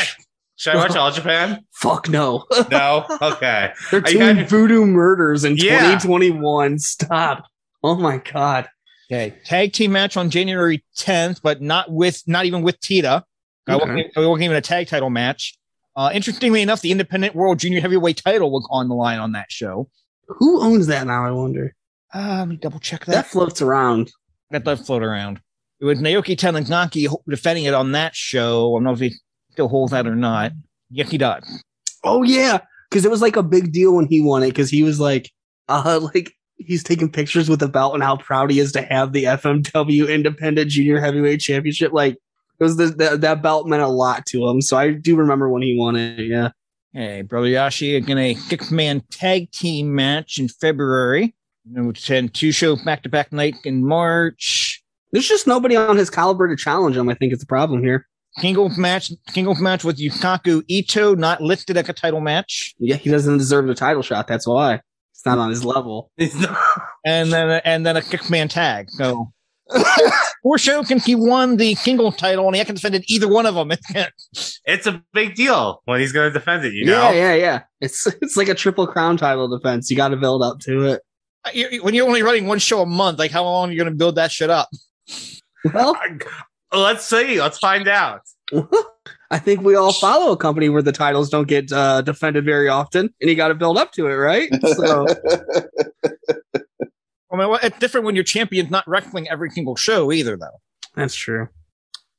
Should 0.57 0.73
I 0.75 0.77
watch 0.77 0.97
All 0.97 1.11
Japan? 1.13 1.65
Fuck 1.73 2.09
no, 2.09 2.45
No. 2.71 3.05
Okay. 3.23 3.73
they're 3.91 4.03
Are 4.03 4.11
you 4.11 4.19
doing 4.19 4.37
guys- 4.37 4.51
voodoo 4.51 4.87
murders 4.87 5.45
in 5.45 5.57
Yeah. 5.57 5.99
2021. 5.99 6.79
Stop. 6.79 7.45
Oh 7.85 7.95
my 7.95 8.19
god. 8.33 8.69
Okay, 9.11 9.35
tag 9.45 9.73
team 9.73 9.93
match 9.93 10.17
on 10.17 10.29
January 10.29 10.85
10th, 10.99 11.41
but 11.43 11.63
not 11.63 11.91
with 11.91 12.23
not 12.27 12.45
even 12.45 12.63
with 12.63 12.79
Tita. 12.81 13.25
I 13.67 13.75
Okay. 13.75 13.81
wasn't, 13.85 13.99
it 14.17 14.29
wasn't 14.29 14.43
even 14.45 14.57
a 14.57 14.61
tag 14.61 14.87
title 14.89 15.11
match. 15.11 15.57
Uh, 15.97 16.11
interestingly 16.13 16.63
enough, 16.63 16.81
the 16.83 16.91
Independent 16.93 17.35
World 17.35 17.59
Junior 17.59 17.81
Heavyweight 17.81 18.23
title 18.25 18.51
was 18.51 18.67
on 18.71 18.89
the 18.89 18.95
line 18.95 19.19
on 19.19 19.33
that 19.33 19.47
show. 19.51 19.89
Who 20.29 20.63
owns 20.63 20.87
that 20.89 21.07
now? 21.07 21.25
I 21.27 21.31
wonder. 21.31 21.75
Uh, 22.15 22.37
let 22.41 22.49
me 22.49 22.57
double 22.57 22.79
check 22.81 23.05
That 23.07 23.13
that. 23.13 23.27
floats 23.27 23.61
around. 23.63 24.13
That 24.51 24.65
does 24.65 24.81
float 24.87 25.03
around. 25.03 25.41
It 25.81 25.85
was 25.85 25.99
Naoki 26.01 26.37
Tanizaki 26.37 27.09
defending 27.29 27.65
it 27.65 27.75
on 27.75 27.93
that 27.93 28.15
show. 28.15 28.75
I 28.75 28.77
don't 28.79 28.85
know 28.85 28.93
if 28.93 29.01
he 29.01 29.15
still 29.53 29.69
holds 29.69 29.93
that 29.93 30.07
or 30.07 30.17
not. 30.17 30.53
Yes, 30.91 31.11
he 31.11 31.19
does. 31.19 31.45
Oh 32.05 32.23
yeah, 32.23 32.59
because 32.91 33.05
it 33.05 33.11
was 33.11 33.23
like 33.23 33.37
a 33.37 33.43
big 33.43 33.73
deal 33.73 33.95
when 33.95 34.07
he 34.07 34.21
won 34.21 34.43
it 34.43 34.49
because 34.49 34.71
he 34.71 34.83
was 34.83 35.01
like, 35.01 35.31
uh, 35.69 36.01
like 36.15 36.33
he's 36.59 36.83
taking 36.83 37.11
pictures 37.11 37.49
with 37.49 37.61
the 37.61 37.69
belt 37.69 37.95
and 37.95 38.03
how 38.03 38.17
proud 38.17 38.51
he 38.51 38.59
is 38.59 38.73
to 38.73 38.83
have 38.83 39.13
the 39.13 39.25
FMW 39.25 40.13
Independent 40.13 40.71
Junior 40.71 41.01
Heavyweight 41.01 41.41
Championship. 41.41 41.93
Like 41.93 42.15
it 42.15 42.65
was 42.65 42.77
the, 42.77 42.87
the 42.87 43.17
that 43.17 43.43
belt 43.43 43.67
meant 43.67 43.83
a 43.83 43.89
lot 43.89 44.27
to 44.27 44.49
him. 44.49 44.61
So 44.61 44.77
I 44.77 44.93
do 44.93 45.17
remember 45.17 45.49
when 45.49 45.63
he 45.63 45.77
won 45.79 45.97
it. 45.97 46.27
Yeah. 46.27 46.51
Hey, 46.93 47.23
Brother 47.23 47.49
Yashi 47.49 47.97
again 47.97 48.19
a 48.19 48.35
six 48.35 48.71
man 48.71 49.03
tag 49.11 49.51
team 49.53 49.95
match 49.95 50.39
in 50.39 50.49
February. 50.49 51.35
And 51.75 51.87
we 51.87 51.95
send 51.95 52.35
two 52.35 52.51
show 52.51 52.77
back 52.77 53.03
to 53.03 53.09
back 53.09 53.33
night 53.33 53.57
in 53.65 53.87
March. 53.87 54.83
There's 55.13 55.29
just 55.29 55.47
nobody 55.47 55.77
on 55.77 55.97
his 55.97 56.11
caliber 56.11 56.49
to 56.49 56.57
challenge 56.57 56.97
him. 56.97 57.09
I 57.09 57.15
think 57.15 57.33
it's 57.33 57.43
a 57.43 57.47
problem 57.47 57.83
here. 57.83 58.07
Singles 58.39 58.79
match, 58.79 59.11
singles 59.31 59.61
match 59.61 59.85
with 59.85 59.99
Yusaku 59.99 60.63
Ito, 60.69 61.15
not 61.15 61.41
listed 61.41 61.77
as 61.77 61.89
a 61.89 61.93
title 61.93 62.21
match. 62.21 62.75
Yeah, 62.79 62.97
he 62.97 63.11
doesn't 63.11 63.39
deserve 63.39 63.67
the 63.67 63.75
title 63.75 64.03
shot. 64.03 64.29
That's 64.29 64.47
why 64.47 64.81
it's 65.19 65.27
not 65.27 65.37
on 65.39 65.51
his 65.51 65.65
level. 65.65 66.13
And 67.05 67.33
then 67.33 67.61
and 67.65 67.85
then 67.85 67.97
a 67.97 68.01
Kickman 68.01 68.49
tag. 68.49 68.89
So 68.91 69.33
four 70.43 70.59
show 70.59 70.83
since 70.83 71.05
he 71.07 71.15
won 71.15 71.57
the 71.57 71.75
singles 71.75 72.17
title 72.17 72.47
and 72.47 72.55
he 72.55 72.59
hasn't 72.61 72.79
defended 72.79 73.05
either 73.09 73.27
one 73.29 73.47
of 73.47 73.55
them. 73.55 73.71
It's 74.65 74.87
a 74.87 75.03
big 75.15 75.35
deal 75.35 75.81
when 75.87 76.01
he's 76.01 76.13
gonna 76.13 76.31
defend 76.31 76.65
it. 76.65 76.73
You 76.75 76.85
know. 76.87 77.11
Yeah, 77.11 77.13
yeah, 77.13 77.35
yeah. 77.35 77.63
It's 77.81 78.07
it's 78.23 78.37
like 78.37 78.49
a 78.49 78.55
triple 78.55 78.87
crown 78.87 79.17
title 79.17 79.49
defense. 79.49 79.91
You 79.91 79.97
got 79.97 80.09
to 80.09 80.17
build 80.17 80.43
up 80.43 80.59
to 80.61 80.85
it. 80.85 81.03
Uh, 81.45 81.51
you- 81.55 81.83
when 81.83 81.95
you're 81.95 82.07
only 82.07 82.23
running 82.23 82.47
one 82.47 82.59
show 82.59 82.83
a 82.83 82.87
month, 82.87 83.19
like 83.19 83.31
how 83.31 83.43
long 83.45 83.71
are 83.71 83.73
you 83.73 83.79
going 83.79 83.91
to 83.91 83.97
build 83.97 84.17
that 84.17 84.31
shit 84.31 84.51
up? 84.51 84.69
Well, 85.73 85.97
Let's 86.73 87.05
see. 87.07 87.41
Let's 87.41 87.59
find 87.59 87.89
out. 87.89 88.21
I 89.31 89.39
think 89.39 89.61
we 89.61 89.75
all 89.75 89.93
follow 89.93 90.33
a 90.33 90.37
company 90.37 90.71
where 90.71 90.83
the 90.83 90.93
titles 90.93 91.29
don't 91.29 91.49
get 91.49 91.71
uh, 91.71 92.01
defended 92.01 92.45
very 92.45 92.69
often, 92.69 93.11
and 93.21 93.31
you 93.31 93.37
got 93.37 93.49
to 93.49 93.55
build 93.55 93.77
up 93.77 93.93
to 93.93 94.07
it, 94.07 94.15
right? 94.15 94.51
So 94.65 95.07
mean, 97.39 97.49
well, 97.49 97.61
it's 97.63 97.79
different 97.79 98.05
when 98.05 98.15
your 98.15 98.25
champion's 98.25 98.71
not 98.71 98.87
wrestling 98.87 99.29
every 99.29 99.51
single 99.51 99.77
show 99.77 100.13
either, 100.13 100.37
though. 100.37 100.61
That's 100.95 101.15
true. 101.15 101.49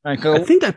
All 0.06 0.12
right, 0.12 0.20
go. 0.20 0.34
I 0.34 0.44
think 0.44 0.64
I, 0.64 0.72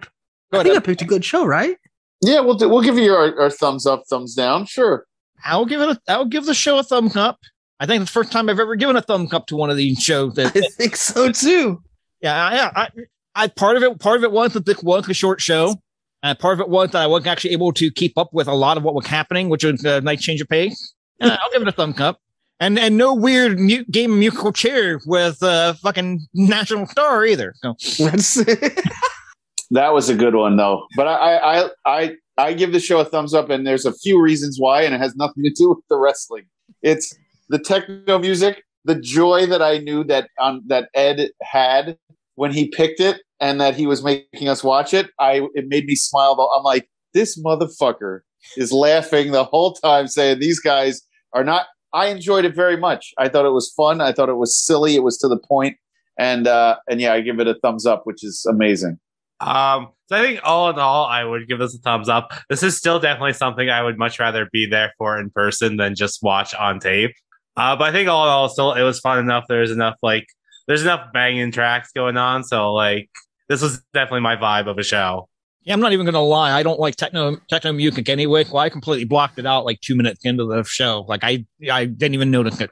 go 0.52 0.60
I 0.60 0.62
think 0.64 0.76
I 0.76 0.80
picked 0.80 1.02
a 1.02 1.06
good 1.06 1.24
show, 1.24 1.44
right? 1.44 1.76
Yeah, 2.20 2.40
we'll 2.40 2.56
do, 2.56 2.68
we'll 2.68 2.82
give 2.82 2.98
you 2.98 3.12
our, 3.14 3.40
our 3.40 3.50
thumbs 3.50 3.86
up, 3.86 4.02
thumbs 4.08 4.34
down. 4.34 4.66
Sure. 4.66 5.06
I'll 5.44 5.64
give 5.64 5.80
it. 5.80 5.88
A, 5.88 6.00
I'll 6.08 6.24
give 6.24 6.44
the 6.44 6.54
show 6.54 6.78
a 6.78 6.82
thumbs 6.82 7.16
up. 7.16 7.38
I 7.80 7.86
think 7.86 8.02
it's 8.02 8.10
the 8.10 8.14
first 8.14 8.30
time 8.30 8.48
I've 8.48 8.60
ever 8.60 8.76
given 8.76 8.96
a 8.96 9.02
thumbs 9.02 9.32
up 9.32 9.46
to 9.46 9.56
one 9.56 9.70
of 9.70 9.76
these 9.76 9.98
shows. 10.00 10.34
That, 10.34 10.56
I 10.56 10.60
think 10.76 10.96
so 10.96 11.32
too. 11.32 11.82
yeah, 12.20 12.54
yeah. 12.54 12.70
I, 12.74 12.88
I 13.34 13.48
part 13.48 13.76
of 13.76 13.82
it. 13.82 13.98
Part 13.98 14.18
of 14.18 14.24
it 14.24 14.32
was 14.32 14.52
that 14.52 14.66
this 14.66 14.82
was 14.82 15.08
a 15.08 15.14
short 15.14 15.40
show. 15.40 15.80
And 16.22 16.38
part 16.38 16.54
of 16.54 16.60
it 16.60 16.68
was 16.68 16.90
that 16.90 17.02
I 17.02 17.06
wasn't 17.06 17.28
actually 17.28 17.52
able 17.52 17.72
to 17.72 17.90
keep 17.90 18.16
up 18.16 18.32
with 18.32 18.46
a 18.46 18.54
lot 18.54 18.76
of 18.76 18.82
what 18.82 18.94
was 18.94 19.06
happening, 19.06 19.48
which 19.48 19.64
was 19.64 19.84
a 19.84 20.00
nice 20.00 20.22
change 20.22 20.40
of 20.40 20.48
pace. 20.48 20.94
Yeah, 21.20 21.36
I'll 21.40 21.50
give 21.52 21.62
it 21.62 21.68
a 21.68 21.72
thumbs 21.72 22.00
up. 22.00 22.20
And 22.60 22.78
and 22.78 22.96
no 22.96 23.12
weird 23.12 23.58
mu- 23.58 23.84
game 23.90 24.12
of 24.12 24.18
musical 24.18 24.52
chair 24.52 25.00
with 25.04 25.42
uh 25.42 25.72
fucking 25.74 26.20
national 26.34 26.86
star 26.86 27.24
either. 27.26 27.54
So 27.56 27.74
That's 27.98 28.34
That 29.72 29.94
was 29.94 30.10
a 30.10 30.14
good 30.14 30.34
one 30.34 30.56
though. 30.56 30.86
But 30.96 31.08
I 31.08 31.36
I 31.36 31.64
I 31.64 31.70
I, 31.86 32.12
I 32.38 32.52
give 32.52 32.72
the 32.72 32.78
show 32.78 33.00
a 33.00 33.04
thumbs 33.04 33.34
up, 33.34 33.50
and 33.50 33.66
there's 33.66 33.86
a 33.86 33.92
few 33.92 34.20
reasons 34.20 34.58
why, 34.60 34.82
and 34.82 34.94
it 34.94 34.98
has 34.98 35.16
nothing 35.16 35.42
to 35.44 35.50
do 35.50 35.70
with 35.70 35.78
the 35.88 35.96
wrestling. 35.96 36.44
It's 36.82 37.16
the 37.48 37.58
techno 37.58 38.18
music, 38.18 38.62
the 38.84 38.94
joy 38.94 39.46
that 39.46 39.62
I 39.62 39.78
knew 39.78 40.04
that 40.04 40.28
um, 40.40 40.62
that 40.66 40.88
Ed 40.94 41.30
had 41.42 41.96
when 42.34 42.52
he 42.52 42.68
picked 42.68 43.00
it, 43.00 43.22
and 43.42 43.60
that 43.60 43.74
he 43.74 43.86
was 43.86 44.02
making 44.02 44.48
us 44.48 44.64
watch 44.64 44.94
it. 44.94 45.10
I 45.18 45.46
it 45.54 45.66
made 45.68 45.84
me 45.84 45.96
smile. 45.96 46.36
Though 46.36 46.50
I'm 46.50 46.62
like, 46.62 46.88
this 47.12 47.38
motherfucker 47.42 48.20
is 48.56 48.72
laughing 48.72 49.32
the 49.32 49.44
whole 49.44 49.74
time, 49.74 50.06
saying 50.06 50.38
these 50.38 50.60
guys 50.60 51.02
are 51.34 51.44
not. 51.44 51.66
I 51.92 52.06
enjoyed 52.06 52.46
it 52.46 52.54
very 52.54 52.78
much. 52.78 53.12
I 53.18 53.28
thought 53.28 53.44
it 53.44 53.52
was 53.52 53.70
fun. 53.76 54.00
I 54.00 54.12
thought 54.12 54.30
it 54.30 54.36
was 54.36 54.56
silly. 54.56 54.94
It 54.94 55.02
was 55.02 55.18
to 55.18 55.28
the 55.28 55.36
point, 55.36 55.76
and 56.18 56.46
uh, 56.46 56.76
and 56.88 57.00
yeah, 57.00 57.12
I 57.12 57.20
give 57.20 57.40
it 57.40 57.48
a 57.48 57.54
thumbs 57.60 57.84
up, 57.84 58.02
which 58.04 58.24
is 58.24 58.46
amazing. 58.48 58.98
Um, 59.40 59.88
so 60.06 60.16
I 60.16 60.22
think 60.22 60.40
all 60.44 60.70
in 60.70 60.78
all, 60.78 61.04
I 61.06 61.24
would 61.24 61.48
give 61.48 61.58
this 61.58 61.74
a 61.74 61.78
thumbs 61.78 62.08
up. 62.08 62.32
This 62.48 62.62
is 62.62 62.76
still 62.76 63.00
definitely 63.00 63.32
something 63.32 63.68
I 63.68 63.82
would 63.82 63.98
much 63.98 64.20
rather 64.20 64.48
be 64.52 64.66
there 64.66 64.94
for 64.98 65.18
in 65.18 65.30
person 65.30 65.78
than 65.78 65.96
just 65.96 66.22
watch 66.22 66.54
on 66.54 66.78
tape. 66.78 67.10
Uh, 67.56 67.74
but 67.74 67.88
I 67.88 67.92
think 67.92 68.08
all 68.08 68.24
in 68.24 68.30
all, 68.30 68.48
still 68.48 68.72
it 68.72 68.82
was 68.82 69.00
fun 69.00 69.18
enough. 69.18 69.44
There's 69.48 69.72
enough 69.72 69.96
like 70.00 70.26
there's 70.68 70.82
enough 70.82 71.12
banging 71.12 71.50
tracks 71.50 71.90
going 71.92 72.16
on. 72.16 72.44
So 72.44 72.72
like 72.72 73.10
this 73.48 73.62
was 73.62 73.82
definitely 73.92 74.20
my 74.20 74.36
vibe 74.36 74.66
of 74.68 74.78
a 74.78 74.82
show. 74.82 75.28
yeah, 75.64 75.74
I'm 75.74 75.80
not 75.80 75.92
even 75.92 76.06
gonna 76.06 76.22
lie. 76.22 76.52
I 76.52 76.62
don't 76.62 76.80
like 76.80 76.96
techno 76.96 77.36
techno 77.48 77.72
music 77.72 78.08
anyway. 78.08 78.44
Well, 78.44 78.58
I 78.58 78.68
completely 78.68 79.04
blocked 79.04 79.38
it 79.38 79.46
out 79.46 79.64
like 79.64 79.80
two 79.80 79.94
minutes 79.96 80.20
into 80.24 80.44
the 80.44 80.64
show. 80.64 81.04
Like 81.08 81.24
I 81.24 81.44
I 81.70 81.84
didn't 81.86 82.14
even 82.14 82.30
notice 82.30 82.60
it. 82.60 82.70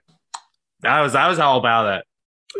I 0.85 1.03
was 1.03 1.15
I 1.15 1.29
was 1.29 1.39
all 1.39 1.59
about 1.59 1.99
it. 1.99 2.05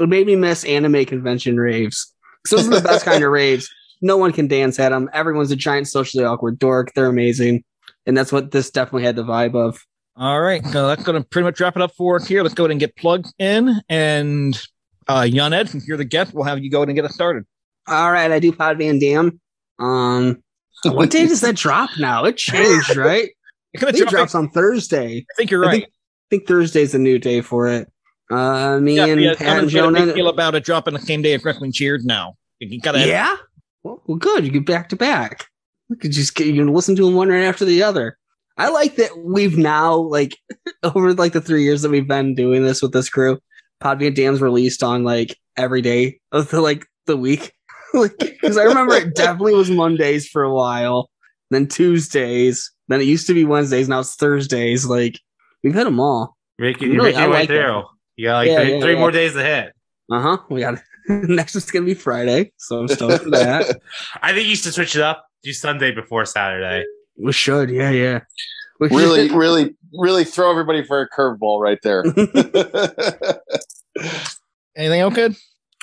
it 0.03 0.09
made 0.09 0.27
me 0.27 0.37
miss 0.37 0.65
anime 0.65 1.05
convention 1.07 1.57
raves. 1.57 2.13
So 2.47 2.57
those 2.57 2.69
are 2.69 2.81
the 2.81 2.89
best 2.89 3.05
kind 3.05 3.23
of 3.25 3.31
raves. 3.41 3.69
No 4.03 4.17
one 4.17 4.33
can 4.33 4.49
dance 4.49 4.79
at 4.79 4.91
them. 4.91 5.11
Everyone's 5.13 5.51
a 5.51 5.57
giant 5.57 5.89
socially 5.89 6.25
awkward 6.25 6.59
dork. 6.59 6.93
They're 6.95 7.07
amazing, 7.07 7.65
and 8.07 8.17
that's 8.17 8.33
what 8.33 8.51
this 8.51 8.71
definitely 8.71 9.05
had 9.05 9.17
the 9.17 9.25
vibe 9.25 9.55
of. 9.55 9.79
All 10.17 10.41
right, 10.41 10.65
so 10.67 10.87
that's 10.89 11.03
going 11.03 11.23
to 11.23 11.27
pretty 11.29 11.45
much 11.45 11.61
wrap 11.61 11.77
it 11.77 11.83
up 11.83 11.93
for 11.97 12.17
us 12.17 12.27
here. 12.27 12.43
Let's 12.43 12.55
go 12.55 12.65
ahead 12.65 12.73
and 12.73 12.81
get 12.81 12.97
plugged 12.97 13.27
in. 13.39 13.81
And 13.89 14.61
uh, 15.09 15.27
Jan 15.29 15.53
Ed, 15.53 15.69
since 15.71 15.87
you're 15.89 15.97
the 15.97 16.05
guest, 16.05 16.35
we'll 16.35 16.45
have 16.45 16.59
you 16.59 16.71
go 16.71 16.79
ahead 16.79 16.89
and 16.89 16.97
get 16.97 17.05
us 17.07 17.15
started. 17.15 17.45
All 17.89 18.13
right, 18.13 18.31
I 18.31 18.39
do 18.39 18.53
Pod 18.53 18.79
Van 18.79 18.99
Dam. 18.99 19.41
Um, 19.79 20.43
what 20.85 21.11
day 21.11 21.27
does 21.27 21.41
that 21.41 21.57
drop 21.57 21.91
now? 21.99 22.25
It 22.25 22.37
changed, 22.37 22.97
right? 22.97 23.31
It 23.73 23.81
drop- 23.81 24.11
drops 24.11 24.35
on 24.35 24.51
Thursday. 24.51 25.19
I 25.19 25.35
think 25.37 25.51
you're 25.51 25.65
I 25.65 25.69
right. 25.69 25.83
think, 25.83 25.93
I 25.93 26.27
think 26.31 26.49
Thursday's 26.49 26.95
a 26.95 26.99
new 26.99 27.19
day 27.19 27.41
for 27.41 27.69
it. 27.69 27.91
Uh, 28.31 28.79
me 28.79 28.97
yeah, 28.97 29.07
and 29.07 29.21
yeah, 29.21 29.35
Pat 29.35 29.59
and 29.59 29.69
Jonah. 29.69 30.13
feel 30.13 30.29
about 30.29 30.55
it 30.55 30.65
dropping 30.65 30.95
the 30.95 31.01
same 31.01 31.21
day 31.23 31.35
as 31.35 31.45
Wrestling 31.45 31.73
Cheers 31.73 32.05
now. 32.05 32.37
You 32.61 32.81
gotta 32.81 33.07
Yeah. 33.07 33.37
Well, 33.83 34.03
well, 34.07 34.19
good. 34.19 34.45
You 34.45 34.53
get 34.53 34.67
back 34.67 34.89
to 34.91 34.97
back. 34.97 35.47
You 35.89 35.97
could 35.97 36.13
just 36.13 36.35
get, 36.35 36.47
you 36.47 36.55
can 36.55 36.73
listen 36.73 36.95
to 36.97 37.05
them 37.05 37.15
one 37.15 37.29
right 37.29 37.43
after 37.43 37.65
the 37.65 37.83
other. 37.83 38.17
I 38.57 38.69
like 38.69 38.97
that 38.97 39.17
we've 39.19 39.57
now 39.57 39.97
like 39.97 40.37
over 40.83 41.15
like 41.15 41.33
the 41.33 41.41
three 41.41 41.65
years 41.65 41.83
that 41.83 41.91
we've 41.91 42.07
been 42.07 42.35
doing 42.35 42.63
this 42.63 42.83
with 42.83 42.93
this 42.93 43.09
crew. 43.09 43.39
Pod 43.81 43.99
Van 43.99 44.13
Dam's 44.15 44.41
released 44.43 44.83
on 44.83 45.03
like 45.03 45.37
every 45.57 45.81
day 45.81 46.21
of 46.31 46.51
the 46.51 46.61
like 46.61 46.87
the 47.07 47.17
week. 47.17 47.53
like 47.95 48.17
because 48.19 48.57
I 48.57 48.65
remember 48.65 48.95
it 48.95 49.15
definitely 49.15 49.55
was 49.55 49.71
Mondays 49.71 50.29
for 50.29 50.43
a 50.43 50.53
while, 50.53 51.11
then 51.51 51.67
Tuesdays, 51.67 52.71
then 52.89 53.01
it 53.01 53.05
used 53.05 53.27
to 53.27 53.35
be 53.35 53.45
Wednesdays. 53.45 53.89
Now 53.89 54.01
it's 54.01 54.15
Thursdays. 54.17 54.87
Like 54.87 55.19
we've 55.63 55.75
hit 55.75 55.85
them 55.85 56.01
all. 56.01 56.37
Making, 56.59 56.91
Really, 56.91 56.95
you're 56.95 57.03
making 57.05 57.21
I 57.21 57.27
like 57.27 57.49
that. 57.49 57.55
through. 57.55 57.83
You 58.17 58.27
got 58.29 58.35
like 58.39 58.49
Yeah, 58.49 58.61
three, 58.61 58.73
yeah, 58.75 58.81
three 58.81 58.93
yeah. 58.95 58.99
more 58.99 59.11
days 59.11 59.33
to 59.33 59.43
hit. 59.43 59.73
Uh 60.13 60.21
huh. 60.21 60.39
We 60.51 60.61
got 60.61 60.79
next 61.09 61.55
one's 61.55 61.71
gonna 61.71 61.87
be 61.87 61.95
Friday, 61.95 62.53
so 62.59 62.81
I'm 62.81 62.89
stoked 62.89 63.25
for 63.25 63.31
that. 63.31 63.81
I 64.23 64.33
think 64.33 64.49
you 64.49 64.57
should 64.57 64.75
switch 64.75 64.95
it 64.97 65.03
up. 65.03 65.25
Do 65.43 65.53
Sunday 65.53 65.91
before 65.93 66.25
Saturday. 66.27 66.85
We 67.17 67.33
should, 67.33 67.71
yeah, 67.71 67.91
yeah. 67.91 68.21
We 68.79 68.89
should- 68.89 68.97
really, 68.97 69.31
really, 69.31 69.75
really 69.93 70.25
throw 70.25 70.51
everybody 70.51 70.85
for 70.85 71.01
a 71.01 71.09
curveball 71.09 71.61
right 71.61 71.79
there. 71.83 72.05
anything 74.77 75.01
else 75.01 75.15
good? 75.15 75.37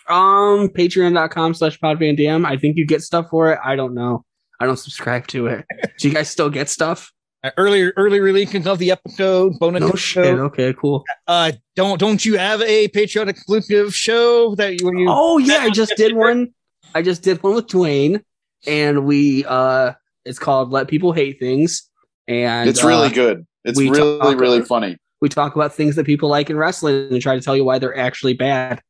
Um, 0.09 0.69
patreon.com 0.69 1.53
slash 1.53 1.79
podvandam. 1.79 2.45
I 2.45 2.57
think 2.57 2.77
you 2.77 2.85
get 2.85 3.01
stuff 3.01 3.27
for 3.29 3.51
it. 3.53 3.59
I 3.63 3.75
don't 3.75 3.93
know. 3.93 4.23
I 4.59 4.65
don't 4.65 4.77
subscribe 4.77 5.27
to 5.27 5.47
it. 5.47 5.65
Do 5.99 6.07
you 6.07 6.13
guys 6.13 6.29
still 6.29 6.49
get 6.49 6.69
stuff? 6.69 7.11
Uh, 7.43 7.51
early 7.57 7.91
early 7.97 8.19
releases 8.19 8.65
of 8.65 8.79
the 8.79 8.89
episode, 8.91 9.59
bonus 9.59 9.81
No 9.81 9.89
episode. 9.89 9.99
shit. 9.99 10.39
Okay, 10.39 10.73
cool. 10.73 11.03
Uh, 11.27 11.51
don't 11.75 11.99
don't 11.99 12.25
you 12.25 12.37
have 12.37 12.61
a 12.63 12.87
Patreon 12.87 13.27
exclusive 13.27 13.93
show 13.93 14.55
that 14.55 14.81
you? 14.81 14.91
you 14.97 15.05
Oh 15.07 15.37
yeah, 15.37 15.57
I 15.57 15.69
just 15.69 15.93
did 15.97 16.15
one. 16.15 16.47
I 16.95 17.03
just 17.03 17.21
did 17.21 17.43
one 17.43 17.53
with 17.53 17.67
Dwayne, 17.67 18.23
and 18.65 19.05
we 19.05 19.45
uh, 19.45 19.93
it's 20.25 20.39
called 20.39 20.71
"Let 20.71 20.87
People 20.87 21.11
Hate 21.13 21.39
Things," 21.39 21.87
and 22.27 22.67
it's 22.67 22.83
really 22.83 23.09
uh, 23.09 23.13
good. 23.13 23.45
It's 23.65 23.77
we 23.77 23.89
really, 23.91 24.17
talk- 24.17 24.39
really 24.39 24.61
funny. 24.63 24.97
we 25.21 25.29
talk 25.29 25.55
about 25.55 25.75
things 25.75 25.95
that 25.97 26.05
people 26.07 26.29
like 26.29 26.49
in 26.49 26.57
wrestling 26.57 27.09
and 27.11 27.21
try 27.21 27.35
to 27.35 27.41
tell 27.41 27.55
you 27.55 27.63
why 27.65 27.77
they're 27.77 27.95
actually 27.97 28.33
bad. 28.33 28.81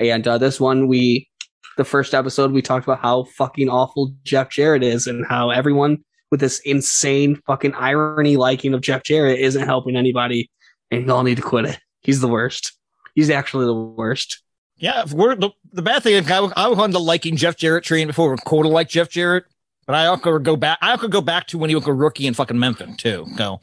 And 0.00 0.26
uh, 0.26 0.38
this 0.38 0.58
one, 0.58 0.88
we 0.88 1.28
the 1.76 1.84
first 1.84 2.14
episode, 2.14 2.52
we 2.52 2.62
talked 2.62 2.86
about 2.86 3.00
how 3.00 3.24
fucking 3.24 3.68
awful 3.68 4.12
Jeff 4.24 4.50
Jarrett 4.50 4.82
is 4.82 5.06
and 5.06 5.24
how 5.26 5.50
everyone 5.50 5.98
with 6.30 6.40
this 6.40 6.60
insane 6.60 7.36
fucking 7.46 7.74
irony 7.74 8.36
liking 8.36 8.74
of 8.74 8.80
Jeff 8.80 9.02
Jarrett 9.02 9.40
isn't 9.40 9.66
helping 9.66 9.96
anybody, 9.96 10.50
and 10.90 11.06
you 11.06 11.12
all 11.12 11.22
need 11.22 11.36
to 11.36 11.42
quit 11.42 11.66
it. 11.66 11.78
He's 12.02 12.20
the 12.20 12.28
worst. 12.28 12.76
He's 13.14 13.30
actually 13.30 13.66
the 13.66 13.74
worst. 13.74 14.42
Yeah, 14.76 15.04
we're 15.12 15.34
the, 15.34 15.50
the 15.72 15.82
bad 15.82 16.02
thing 16.02 16.14
is 16.14 16.30
I 16.30 16.40
was, 16.40 16.52
I 16.56 16.68
was 16.68 16.78
on 16.78 16.90
the 16.90 17.00
liking 17.00 17.36
Jeff 17.36 17.56
Jarrett 17.56 17.84
train 17.84 18.06
before. 18.06 18.36
Cool 18.38 18.62
to 18.62 18.68
like 18.68 18.88
Jeff 18.88 19.10
Jarrett, 19.10 19.44
but 19.86 19.94
I 19.94 20.06
also 20.06 20.38
go 20.38 20.56
back. 20.56 20.78
I 20.80 20.92
also 20.92 21.08
go 21.08 21.20
back 21.20 21.46
to 21.48 21.58
when 21.58 21.68
he 21.68 21.76
was 21.76 21.86
a 21.86 21.92
rookie 21.92 22.26
in 22.26 22.34
fucking 22.34 22.58
Memphis 22.58 22.96
too. 22.96 23.26
So, 23.36 23.60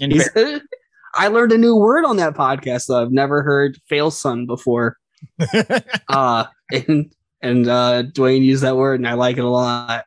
I 1.14 1.28
learned 1.28 1.52
a 1.52 1.58
new 1.58 1.76
word 1.76 2.04
on 2.04 2.16
that 2.16 2.34
podcast 2.34 2.86
though. 2.86 3.02
I've 3.02 3.12
never 3.12 3.42
heard 3.42 3.78
fail 3.88 4.10
son 4.10 4.46
before. 4.46 4.96
Uh 6.08 6.44
and 6.72 7.12
and 7.42 7.68
uh 7.68 8.02
Dwayne 8.04 8.44
used 8.44 8.62
that 8.62 8.76
word 8.76 9.00
and 9.00 9.08
I 9.08 9.14
like 9.14 9.36
it 9.38 9.44
a 9.44 9.48
lot. 9.48 10.04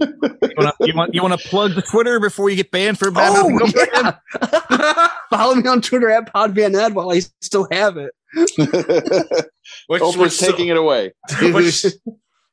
you 0.00 0.08
want 0.56 0.74
you 0.80 0.94
want 0.94 1.14
you 1.14 1.22
want 1.22 1.40
to 1.40 1.48
plug 1.48 1.74
the 1.74 1.82
Twitter 1.82 2.20
before 2.20 2.50
you 2.50 2.56
get 2.56 2.70
banned 2.70 2.98
for 2.98 3.10
bad 3.10 3.32
Oh, 3.34 3.48
mouthing? 3.48 3.72
yeah. 3.92 5.08
Follow 5.30 5.54
me 5.54 5.66
on 5.68 5.80
Twitter 5.80 6.10
at 6.10 6.32
PodVanEd 6.32 6.92
while 6.94 7.10
I 7.10 7.20
still 7.40 7.66
have 7.72 7.96
it. 7.96 8.12
Which, 9.88 10.02
Oprah's 10.02 10.16
which 10.16 10.38
taking 10.38 10.68
it 10.68 10.76
away. 10.76 11.12
Which- 11.40 11.86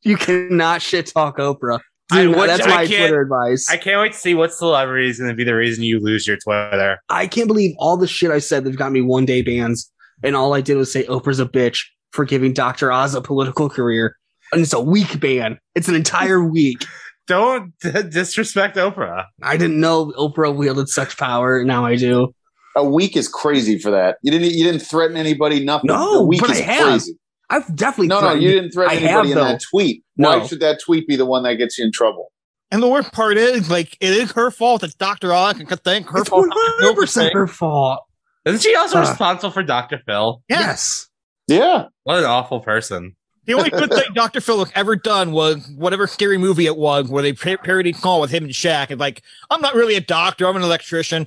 you 0.03 0.17
cannot 0.17 0.81
shit 0.81 1.07
talk 1.07 1.37
Oprah. 1.37 1.79
I 2.11 2.23
Dude, 2.23 2.35
would- 2.35 2.49
that's 2.49 2.65
my 2.67 2.85
can't- 2.87 2.99
Twitter 2.99 3.21
advice. 3.21 3.69
I 3.69 3.77
can't 3.77 4.01
wait 4.01 4.13
to 4.13 4.17
see 4.17 4.33
what 4.33 4.53
celebrity 4.53 5.07
is 5.09 5.19
going 5.19 5.29
to 5.29 5.35
be 5.35 5.43
the 5.43 5.55
reason 5.55 5.83
you 5.83 5.99
lose 5.99 6.25
your 6.27 6.37
Twitter. 6.37 6.97
I 7.09 7.27
can't 7.27 7.47
believe 7.47 7.75
all 7.77 7.97
the 7.97 8.07
shit 8.07 8.31
I 8.31 8.39
said 8.39 8.63
that 8.63 8.71
have 8.71 8.77
got 8.79 8.91
me 8.91 9.01
one 9.01 9.25
day 9.25 9.41
bans, 9.41 9.91
and 10.21 10.35
all 10.35 10.53
I 10.53 10.61
did 10.61 10.75
was 10.75 10.91
say 10.91 11.03
Oprah's 11.05 11.39
a 11.39 11.45
bitch 11.45 11.83
for 12.11 12.25
giving 12.25 12.53
Dr. 12.53 12.91
Oz 12.91 13.15
a 13.15 13.21
political 13.21 13.69
career. 13.69 14.15
And 14.51 14.61
it's 14.61 14.73
a 14.73 14.79
week 14.81 15.19
ban. 15.19 15.57
It's 15.73 15.87
an 15.87 15.95
entire 15.95 16.43
week. 16.47 16.85
Don't 17.25 17.73
disrespect 17.79 18.75
Oprah. 18.75 19.25
I 19.41 19.57
didn't 19.57 19.79
know 19.79 20.11
Oprah 20.17 20.53
wielded 20.55 20.89
such 20.89 21.17
power. 21.17 21.63
Now 21.63 21.85
I 21.85 21.95
do. 21.95 22.33
A 22.75 22.83
week 22.83 23.15
is 23.15 23.27
crazy 23.27 23.79
for 23.79 23.91
that. 23.91 24.17
You 24.23 24.31
didn't. 24.31 24.51
You 24.51 24.63
didn't 24.63 24.81
threaten 24.81 25.15
anybody. 25.15 25.63
Nothing. 25.63 25.87
No, 25.87 26.19
a 26.19 26.23
week 26.25 26.41
but 26.41 26.49
is 26.49 26.59
I 26.59 26.63
have. 26.63 26.87
crazy. 26.89 27.13
I've 27.49 27.75
definitely 27.75 28.07
No, 28.07 28.19
no, 28.21 28.33
you 28.33 28.49
didn't 28.51 28.71
threaten 28.71 28.91
I 28.91 28.95
anybody 28.95 29.09
have, 29.11 29.25
in 29.25 29.35
though. 29.35 29.43
that 29.51 29.61
tweet. 29.71 30.03
No. 30.17 30.39
Why 30.39 30.45
should 30.47 30.59
that 30.61 30.79
tweet 30.83 31.07
be 31.07 31.15
the 31.15 31.25
one 31.25 31.43
that 31.43 31.55
gets 31.55 31.77
you 31.77 31.85
in 31.85 31.91
trouble? 31.91 32.31
And 32.71 32.81
the 32.81 32.87
worst 32.87 33.11
part 33.13 33.37
is, 33.37 33.69
like, 33.69 33.95
it 34.01 34.09
is 34.11 34.31
her 34.31 34.49
fault 34.49 34.81
that 34.81 34.97
Dr. 34.97 35.31
Oz 35.31 35.53
can 35.57 35.67
thank 35.67 36.07
her 36.09 36.19
It's 36.21 36.29
fault. 36.29 36.47
one 36.47 36.49
hundred 36.51 36.95
percent 36.95 37.31
her 37.33 37.45
fault. 37.45 38.01
Isn't 38.45 38.61
she 38.61 38.75
also 38.75 38.97
Uh. 38.97 39.01
responsible 39.01 39.51
for 39.51 39.63
Dr. 39.63 40.01
Phil? 40.05 40.41
Yes. 40.49 41.07
Yeah. 41.47 41.85
What 42.03 42.19
an 42.19 42.25
awful 42.25 42.59
person. 42.59 43.15
The 43.45 43.53
only 43.55 43.69
good 43.69 43.89
thing 43.91 44.03
Dr. 44.13 44.39
Phil 44.39 44.59
has 44.63 44.71
ever 44.75 44.95
done 44.95 45.31
was 45.33 45.69
whatever 45.75 46.07
scary 46.07 46.37
movie 46.37 46.65
it 46.65 46.77
was 46.77 47.09
where 47.09 47.21
they 47.21 47.33
parodied 47.33 47.95
Call 47.97 48.21
with 48.21 48.31
him 48.31 48.45
and 48.45 48.53
Shaq. 48.53 48.89
And 48.89 48.99
like, 48.99 49.21
I'm 49.49 49.59
not 49.61 49.75
really 49.75 49.95
a 49.95 50.01
doctor, 50.01 50.47
I'm 50.47 50.55
an 50.55 50.61
electrician. 50.63 51.25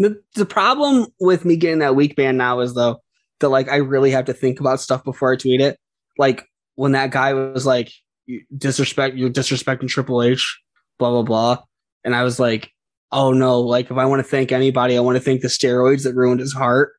The, 0.00 0.20
the 0.34 0.46
problem 0.46 1.06
with 1.20 1.44
me 1.44 1.56
getting 1.56 1.78
that 1.80 1.94
weak 1.96 2.16
ban 2.16 2.36
now 2.36 2.60
is 2.60 2.74
though, 2.74 3.00
that 3.40 3.48
like 3.50 3.68
I 3.68 3.76
really 3.76 4.10
have 4.10 4.24
to 4.26 4.32
think 4.32 4.58
about 4.60 4.80
stuff 4.80 5.04
before 5.04 5.32
I 5.32 5.36
tweet 5.36 5.60
it. 5.60 5.78
Like 6.18 6.44
when 6.74 6.92
that 6.92 7.10
guy 7.12 7.34
was 7.34 7.66
like, 7.66 7.92
"You 8.26 8.42
disrespect, 8.56 9.16
you're 9.16 9.30
disrespecting 9.30 9.88
Triple 9.88 10.22
H, 10.22 10.60
blah 10.98 11.10
blah 11.10 11.22
blah, 11.22 11.58
and 12.04 12.14
I 12.16 12.22
was 12.24 12.40
like, 12.40 12.70
oh 13.12 13.32
no, 13.32 13.60
like 13.60 13.90
if 13.90 13.96
I 13.96 14.04
want 14.04 14.20
to 14.20 14.28
thank 14.28 14.52
anybody, 14.52 14.96
I 14.96 15.00
want 15.00 15.16
to 15.16 15.22
thank 15.22 15.42
the 15.42 15.48
steroids 15.48 16.04
that 16.04 16.14
ruined 16.14 16.40
his 16.40 16.52
heart. 16.52 16.92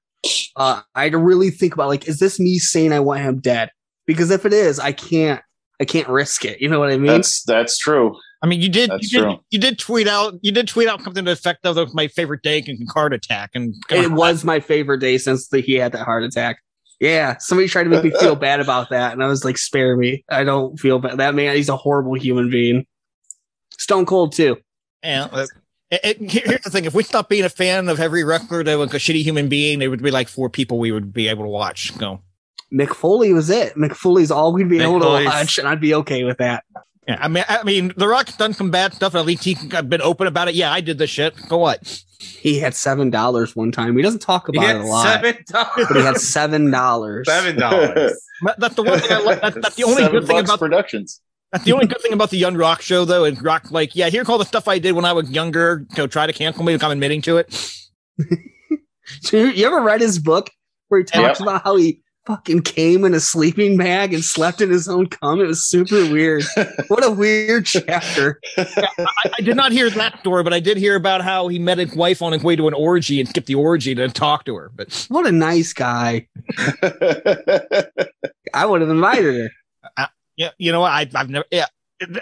Uh, 0.55 0.81
I 0.95 1.03
had 1.03 1.13
to 1.13 1.17
really 1.17 1.49
think 1.49 1.73
about 1.73 1.87
like, 1.87 2.07
is 2.07 2.19
this 2.19 2.39
me 2.39 2.59
saying 2.59 2.91
I 2.91 2.99
want 2.99 3.21
him 3.21 3.39
dead? 3.39 3.71
Because 4.05 4.31
if 4.31 4.45
it 4.45 4.53
is, 4.53 4.79
I 4.79 4.91
can't, 4.91 5.41
I 5.79 5.85
can't 5.85 6.09
risk 6.09 6.43
it. 6.43 6.59
You 6.59 6.67
know 6.67 6.79
what 6.79 6.91
I 6.91 6.97
mean? 6.97 7.07
That's 7.07 7.43
that's 7.43 7.77
true. 7.77 8.17
I 8.41 8.47
mean, 8.47 8.61
you 8.61 8.69
did, 8.69 8.89
That's 8.89 9.11
you 9.11 9.19
did, 9.19 9.25
true. 9.25 9.39
you 9.49 9.59
did 9.59 9.79
tweet 9.79 10.07
out, 10.07 10.35
you 10.41 10.51
did 10.51 10.67
tweet 10.67 10.87
out 10.87 11.01
something 11.01 11.25
to 11.25 11.29
the 11.29 11.33
effect 11.33 11.65
of 11.65 11.75
"That 11.75 11.85
was 11.85 11.93
my 11.93 12.07
favorite 12.07 12.41
day 12.41 12.63
and 12.65 12.87
heart 12.93 13.13
attack, 13.13 13.51
and 13.53 13.75
it 13.89 14.11
was 14.11 14.45
my 14.45 14.61
favorite 14.61 14.99
day 14.99 15.17
since 15.17 15.49
the, 15.49 15.59
he 15.59 15.73
had 15.73 15.91
that 15.91 16.05
heart 16.05 16.23
attack. 16.23 16.59
Yeah, 17.01 17.37
somebody 17.39 17.67
tried 17.67 17.83
to 17.83 17.89
make 17.89 18.03
me 18.03 18.11
feel 18.11 18.35
bad 18.35 18.61
about 18.61 18.89
that, 18.89 19.11
and 19.13 19.23
I 19.23 19.27
was 19.27 19.43
like, 19.43 19.57
"Spare 19.57 19.97
me! 19.97 20.23
I 20.29 20.45
don't 20.45 20.77
feel 20.79 20.99
bad." 20.99 21.17
That 21.17 21.35
man, 21.35 21.55
he's 21.55 21.69
a 21.69 21.75
horrible 21.75 22.13
human 22.13 22.49
being. 22.49 22.85
Stone 23.77 24.05
Cold 24.05 24.33
too. 24.33 24.57
Yeah. 25.03 25.45
It- 25.91 25.99
it- 26.21 26.31
here's 26.31 26.61
the 26.61 26.69
thing: 26.69 26.85
if 26.85 26.93
we 26.93 27.03
stopped 27.03 27.29
being 27.29 27.43
a 27.45 27.49
fan 27.49 27.89
of 27.89 27.99
every 27.99 28.23
wrestler 28.23 28.63
that 28.63 28.77
was 28.77 28.93
a 28.93 28.97
shitty 28.97 29.23
human 29.23 29.47
being, 29.49 29.79
there 29.79 29.89
would 29.89 30.01
be 30.03 30.11
like 30.11 30.27
four 30.27 30.49
people 30.49 30.79
we 30.79 30.91
would 30.91 31.13
be 31.13 31.27
able 31.27 31.43
to 31.43 31.49
watch. 31.49 31.97
Go. 31.97 32.21
Mick 32.71 32.93
Foley 32.93 33.33
was 33.33 33.49
it. 33.49 33.75
Mick 33.75 33.95
Foley's 33.95 34.29
all 34.31 34.53
we'd 34.53 34.69
be 34.69 34.77
Mick 34.77 34.83
able 34.83 34.99
to 34.99 35.25
watch, 35.25 35.57
and 35.57 35.67
I'd 35.67 35.81
be 35.81 35.93
okay 35.95 36.23
with 36.23 36.37
that. 36.37 36.63
Yeah, 37.07 37.17
I 37.19 37.27
mean, 37.27 37.43
I 37.49 37.63
mean, 37.63 37.91
The 37.97 38.07
Rock's 38.07 38.37
done 38.37 38.53
some 38.53 38.69
bad 38.69 38.93
stuff, 38.93 39.15
and 39.15 39.21
at 39.21 39.25
least 39.25 39.43
he's 39.43 39.63
been 39.65 40.01
open 40.01 40.27
about 40.27 40.47
it. 40.47 40.53
Yeah, 40.53 40.71
I 40.71 40.79
did 40.79 40.99
this 40.99 41.09
shit. 41.09 41.33
So 41.47 41.57
what? 41.57 42.03
He 42.19 42.59
had 42.59 42.75
seven 42.75 43.09
dollars 43.09 43.55
one 43.55 43.71
time. 43.71 43.95
He 43.97 44.03
doesn't 44.03 44.19
talk 44.19 44.47
You 44.47 44.59
about 44.59 44.67
get 44.67 44.75
it 44.75 44.81
a 44.81 44.85
lot, 44.85 45.03
seven 45.05 45.37
but 45.47 45.75
he 45.77 45.93
had 46.03 46.03
dollars. 46.03 46.27
seven 46.29 46.69
dollars. 46.71 47.27
Seven 47.27 47.55
dollars. 47.59 48.21
That's 48.59 48.75
the 48.75 48.83
one 48.83 48.99
thing 48.99 49.11
I 49.11 49.19
like. 49.21 49.41
That's, 49.41 49.55
that's 49.55 49.75
the 49.75 49.83
only 49.85 50.03
Seven 50.03 50.11
good 50.19 50.27
thing 50.27 50.39
about 50.39 50.59
Productions. 50.59 51.19
That's 51.51 51.63
the 51.65 51.73
only 51.73 51.87
good 51.87 52.01
thing 52.01 52.13
about 52.13 52.29
the 52.29 52.37
Young 52.37 52.55
Rock 52.55 52.81
show, 52.81 53.05
though. 53.05 53.23
Is 53.25 53.41
Rock 53.41 53.71
like, 53.71 53.95
yeah, 53.95 54.09
here's 54.09 54.29
all 54.29 54.37
the 54.37 54.45
stuff 54.45 54.67
I 54.67 54.79
did 54.79 54.93
when 54.93 55.05
I 55.05 55.13
was 55.13 55.29
younger. 55.29 55.85
Go 55.95 56.07
try 56.07 56.27
to 56.27 56.33
cancel 56.33 56.63
me. 56.63 56.77
I'm 56.79 56.91
admitting 56.91 57.21
to 57.23 57.37
it. 57.37 57.75
you 59.31 59.65
ever 59.65 59.81
read 59.81 60.01
his 60.01 60.19
book 60.19 60.49
where 60.89 60.99
he 60.99 61.03
talks 61.05 61.39
about 61.39 61.63
how 61.63 61.75
he 61.75 62.01
fucking 62.25 62.61
came 62.61 63.05
in 63.05 63.13
a 63.15 63.19
sleeping 63.19 63.75
bag 63.75 64.13
and 64.13 64.23
slept 64.23 64.61
in 64.61 64.69
his 64.69 64.87
own 64.87 65.07
cum? 65.07 65.41
It 65.41 65.45
was 65.45 65.65
super 65.65 65.95
weird. 66.11 66.43
what 66.89 67.03
a 67.03 67.09
weird 67.09 67.65
chapter. 67.65 68.39
I, 68.57 69.07
I 69.37 69.41
did 69.41 69.55
not 69.55 69.71
hear 69.71 69.89
that 69.89 70.19
story, 70.19 70.43
but 70.43 70.53
I 70.53 70.59
did 70.59 70.77
hear 70.77 70.95
about 70.95 71.21
how 71.21 71.47
he 71.47 71.57
met 71.57 71.79
his 71.79 71.95
wife 71.95 72.21
on 72.21 72.33
his 72.33 72.43
way 72.43 72.55
to 72.55 72.67
an 72.67 72.73
orgy 72.75 73.19
and 73.19 73.27
skipped 73.27 73.47
the 73.47 73.55
orgy 73.55 73.95
to 73.95 74.07
talk 74.09 74.45
to 74.45 74.55
her. 74.55 74.71
But 74.75 75.05
What 75.09 75.25
a 75.25 75.31
nice 75.31 75.73
guy. 75.73 76.27
I 78.53 78.65
would 78.65 78.81
have 78.81 78.89
invited 78.89 79.35
her. 79.35 79.49
Yeah, 80.39 80.51
you 80.57 80.71
know 80.71 80.79
what? 80.79 80.91
I, 80.91 81.07
I've 81.15 81.29
never. 81.29 81.43
Yeah, 81.51 81.65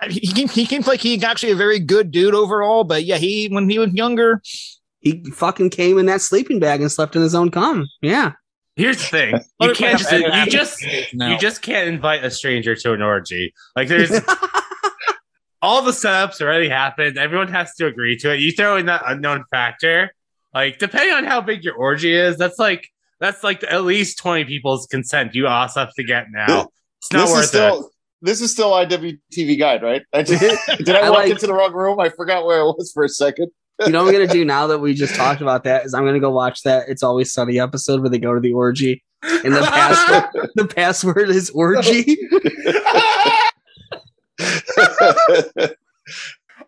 he 0.10 0.20
he 0.20 0.48
he 0.48 0.66
seems 0.66 0.88
like 0.88 1.00
he's 1.00 1.24
actually 1.24 1.52
a 1.52 1.56
very 1.56 1.80
good 1.80 2.10
dude 2.10 2.34
overall. 2.34 2.84
But 2.84 3.04
yeah, 3.06 3.18
he 3.18 3.48
when 3.48 3.70
he 3.70 3.78
was 3.78 3.94
younger, 3.94 4.42
He 5.02 5.24
fucking 5.32 5.70
came 5.70 6.00
in 6.00 6.08
that 6.08 6.22
sleeping 6.22 6.60
bag 6.60 6.82
and 6.82 6.92
slept 6.92 7.16
in 7.16 7.22
his 7.22 7.36
own 7.36 7.52
cum. 7.52 7.88
Yeah. 8.02 8.34
Here's 8.76 8.98
the 8.98 9.04
thing: 9.04 9.40
you 9.62 9.74
can't 9.74 10.00
just 10.00 10.12
you 10.12 10.46
just 10.48 10.82
you 10.82 11.38
just 11.38 11.62
can't 11.62 11.88
invite 11.88 12.24
a 12.24 12.32
stranger 12.32 12.76
to 12.76 12.94
an 12.94 13.04
orgy. 13.04 13.54
Like 13.76 13.88
there's 13.88 14.12
all 15.62 15.84
the 15.84 15.92
setups 15.92 16.42
already 16.42 16.70
happened. 16.70 17.20
Everyone 17.20 17.48
has 17.50 17.76
to 17.76 17.86
agree 17.86 18.18
to 18.18 18.34
it. 18.34 18.40
You 18.40 18.52
throw 18.52 18.78
in 18.78 18.88
that 18.88 19.04
unknown 19.06 19.44
factor, 19.52 20.12
like 20.56 20.80
depending 20.80 21.14
on 21.14 21.24
how 21.24 21.42
big 21.42 21.64
your 21.64 21.76
orgy 21.76 22.16
is, 22.16 22.36
that's 22.36 22.58
like 22.58 22.88
that's 23.20 23.44
like 23.44 23.64
at 23.64 23.84
least 23.84 24.18
twenty 24.18 24.44
people's 24.44 24.88
consent. 24.88 25.36
You 25.36 25.46
also 25.46 25.82
have 25.82 25.94
to 25.94 26.04
get 26.04 26.32
now. 26.32 26.70
It's 27.00 27.14
not 27.14 27.26
this 27.26 27.32
worth 27.32 27.44
is 27.44 27.50
still 27.50 27.92
this 28.22 28.42
is 28.42 28.52
still 28.52 28.72
IWTV 28.72 29.60
guide, 29.60 29.84
right? 29.84 30.02
I 30.14 30.24
just, 30.24 30.42
did 30.78 30.90
I, 30.90 31.08
I 31.08 31.10
walk 31.10 31.20
like- 31.20 31.32
into 31.32 31.48
the 31.48 31.54
wrong 31.54 31.74
room? 31.74 32.00
I 32.00 32.10
forgot 32.10 32.46
where 32.46 32.60
I 32.60 32.64
was 32.64 32.92
for 32.94 33.04
a 33.04 33.10
second. 33.10 33.50
You 33.86 33.92
know 33.92 34.04
what 34.04 34.16
I'm 34.16 34.22
gonna 34.22 34.34
do 34.34 34.44
now 34.46 34.68
that 34.68 34.80
we 34.80 34.94
just 34.96 35.16
talked 35.16 35.42
about 35.42 35.64
that 35.66 35.86
is 35.86 35.94
I'm 35.94 36.04
gonna 36.04 36.20
go 36.20 36.32
watch 36.32 36.64
that 36.64 36.90
It's 36.90 37.04
Always 37.04 37.32
Sunny 37.32 37.60
episode 37.60 38.02
where 38.02 38.10
they 38.10 38.18
go 38.18 38.34
to 38.34 38.40
the 38.40 38.54
orgy 38.54 39.04
and 39.22 39.54
the 39.54 39.62
password 39.62 40.50
the 40.56 40.66
password 40.66 41.30
is 41.30 41.52
orgy. 41.52 42.18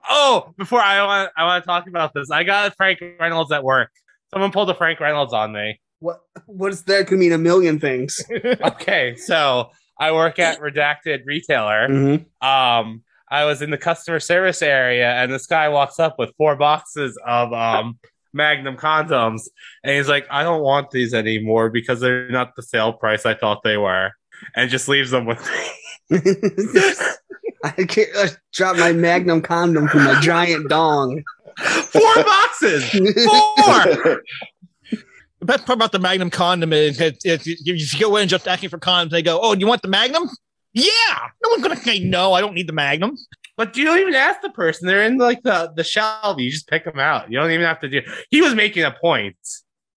Oh, 0.07 0.53
before 0.57 0.81
I 0.81 1.03
want 1.05 1.31
I 1.37 1.45
want 1.45 1.63
to 1.63 1.67
talk 1.67 1.87
about 1.87 2.13
this. 2.13 2.31
I 2.31 2.43
got 2.43 2.75
Frank 2.75 2.99
Reynolds 3.19 3.51
at 3.51 3.63
work. 3.63 3.91
Someone 4.31 4.51
pulled 4.51 4.69
a 4.69 4.75
Frank 4.75 4.99
Reynolds 4.99 5.33
on 5.33 5.51
me. 5.51 5.79
What 5.99 6.21
what's 6.45 6.83
that 6.83 7.07
could 7.07 7.19
mean 7.19 7.31
a 7.31 7.37
million 7.37 7.79
things. 7.79 8.23
Okay, 8.31 9.15
so 9.15 9.69
I 9.99 10.11
work 10.11 10.39
at 10.39 10.59
Redacted 10.61 11.21
Retailer. 11.25 11.87
Mhm. 11.89 12.25
um 12.43 13.03
I 13.31 13.45
was 13.45 13.61
in 13.61 13.69
the 13.69 13.77
customer 13.77 14.19
service 14.19 14.61
area 14.63 15.11
and 15.11 15.31
this 15.31 15.45
guy 15.45 15.69
walks 15.69 15.99
up 15.99 16.15
with 16.17 16.31
four 16.37 16.55
boxes 16.55 17.17
of 17.25 17.53
um 17.53 17.99
Magnum 18.33 18.77
condoms 18.77 19.41
and 19.83 19.95
he's 19.95 20.07
like, 20.07 20.27
I 20.29 20.43
don't 20.43 20.61
want 20.61 20.91
these 20.91 21.13
anymore 21.15 21.69
because 21.71 21.99
they're 21.99 22.29
not 22.29 22.55
the 22.55 22.61
sale 22.63 22.93
price 22.93 23.25
I 23.25 23.33
thought 23.33 23.61
they 23.63 23.77
were. 23.77 24.11
And 24.55 24.69
just 24.69 24.87
leaves 24.87 25.09
them 25.11 25.25
with 25.25 25.39
me. 26.11 26.17
I 27.63 27.71
can't 27.83 28.09
I 28.15 28.29
dropped 28.53 28.79
my 28.79 28.93
magnum 28.93 29.41
condom 29.41 29.87
from 29.89 30.03
my 30.05 30.19
giant 30.21 30.69
dong. 30.69 31.23
Four 31.57 32.15
boxes! 32.23 32.89
Four! 33.25 34.21
The 35.39 35.45
best 35.45 35.65
part 35.65 35.77
about 35.77 35.91
the 35.91 35.99
Magnum 35.99 36.29
condom 36.29 36.73
is 36.73 36.97
that 36.97 37.17
if 37.23 37.45
you, 37.47 37.55
you 37.63 37.99
go 37.99 38.15
in 38.17 38.21
and 38.23 38.29
just 38.29 38.47
asking 38.47 38.69
for 38.69 38.77
condoms, 38.79 39.09
they 39.11 39.21
go, 39.21 39.39
"Oh, 39.41 39.53
do 39.55 39.61
you 39.61 39.67
want 39.67 39.81
the 39.81 39.87
Magnum?" 39.87 40.29
Yeah, 40.73 40.91
no 41.43 41.49
one's 41.49 41.63
gonna 41.63 41.75
say 41.77 41.99
no. 41.99 42.33
I 42.33 42.41
don't 42.41 42.53
need 42.53 42.67
the 42.67 42.73
Magnum. 42.73 43.17
But 43.57 43.75
you 43.75 43.83
don't 43.83 43.99
even 43.99 44.13
ask 44.15 44.39
the 44.41 44.51
person. 44.51 44.87
They're 44.87 45.03
in 45.03 45.17
like 45.17 45.41
the, 45.43 45.71
the 45.75 45.83
shelf. 45.83 46.39
You 46.39 46.49
just 46.49 46.67
pick 46.67 46.85
them 46.85 46.99
out. 46.99 47.29
You 47.31 47.39
don't 47.39 47.51
even 47.51 47.65
have 47.65 47.79
to 47.81 47.89
do 47.89 48.01
He 48.29 48.41
was 48.41 48.55
making 48.55 48.83
a 48.83 48.91
point. 48.91 49.35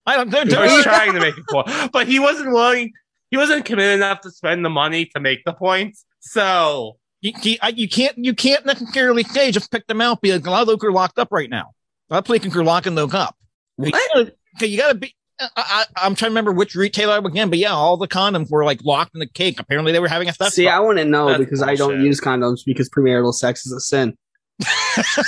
I 0.05 0.17
don't. 0.17 0.29
They're, 0.29 0.43
He 0.43 0.49
they're- 0.49 0.61
was 0.61 0.83
trying 0.83 1.13
to 1.13 1.19
make 1.19 1.35
a 1.37 1.43
point. 1.51 1.91
But 1.93 2.07
he 2.07 2.19
wasn't 2.19 2.51
willing 2.51 2.91
he 3.31 3.37
wasn't 3.37 3.65
committed 3.65 3.95
enough 3.95 4.21
to 4.21 4.31
spend 4.31 4.63
the 4.65 4.69
money 4.69 5.05
to 5.07 5.19
make 5.19 5.43
the 5.45 5.53
point. 5.53 5.97
So 6.19 6.97
you, 7.21 7.31
you, 7.41 7.57
I- 7.61 7.69
you 7.69 7.87
can't 7.87 8.17
you 8.17 8.33
can't 8.33 8.65
necessarily 8.65 9.23
say 9.23 9.51
just 9.51 9.71
pick 9.71 9.87
them 9.87 10.01
out 10.01 10.21
because 10.21 10.45
a 10.45 10.49
lot 10.49 10.61
of 10.61 10.67
those 10.67 10.83
are 10.83 10.91
locked 10.91 11.19
up 11.19 11.29
right 11.31 11.49
now. 11.49 11.71
A 12.09 12.15
lot 12.15 12.19
of 12.19 12.25
places 12.25 12.55
are 12.55 12.63
locking 12.63 12.95
those 12.95 13.13
up. 13.13 13.35
You 13.77 13.91
gotta, 13.91 14.33
okay, 14.57 14.67
you 14.67 14.77
gotta 14.77 14.95
be. 14.95 15.15
I, 15.39 15.49
I, 15.55 15.85
I'm 15.95 16.15
trying 16.15 16.29
to 16.29 16.31
remember 16.31 16.51
which 16.51 16.75
retailer 16.75 17.17
again, 17.17 17.49
but 17.49 17.59
yeah, 17.59 17.71
all 17.71 17.97
the 17.97 18.07
condoms 18.07 18.49
were 18.49 18.63
like 18.63 18.83
locked 18.83 19.15
in 19.15 19.19
the 19.19 19.27
cake. 19.27 19.59
Apparently, 19.59 19.91
they 19.91 19.99
were 19.99 20.07
having 20.07 20.29
a 20.29 20.33
theft. 20.33 20.53
See, 20.53 20.67
I 20.67 20.79
want 20.79 20.99
to 20.99 21.05
know 21.05 21.27
That's 21.27 21.39
because 21.39 21.61
I 21.61 21.75
don't 21.75 22.01
use 22.01 22.21
condoms 22.21 22.59
because 22.65 22.89
premarital 22.89 23.33
sex 23.33 23.65
is 23.65 23.71
a 23.71 23.79
sin. 23.79 24.17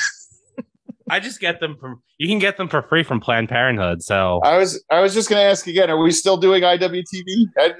I 1.09 1.19
just 1.19 1.39
get 1.39 1.59
them 1.59 1.77
from 1.79 2.01
you 2.17 2.27
can 2.27 2.39
get 2.39 2.57
them 2.57 2.67
for 2.67 2.81
free 2.81 3.03
from 3.03 3.19
Planned 3.19 3.49
Parenthood. 3.49 4.01
So 4.01 4.39
I 4.43 4.57
was 4.57 4.83
I 4.89 5.01
was 5.01 5.13
just 5.13 5.29
going 5.29 5.39
to 5.39 5.45
ask 5.45 5.67
again. 5.67 5.89
Are 5.89 5.97
we 5.97 6.11
still 6.11 6.37
doing 6.37 6.63
IWTV? 6.63 7.23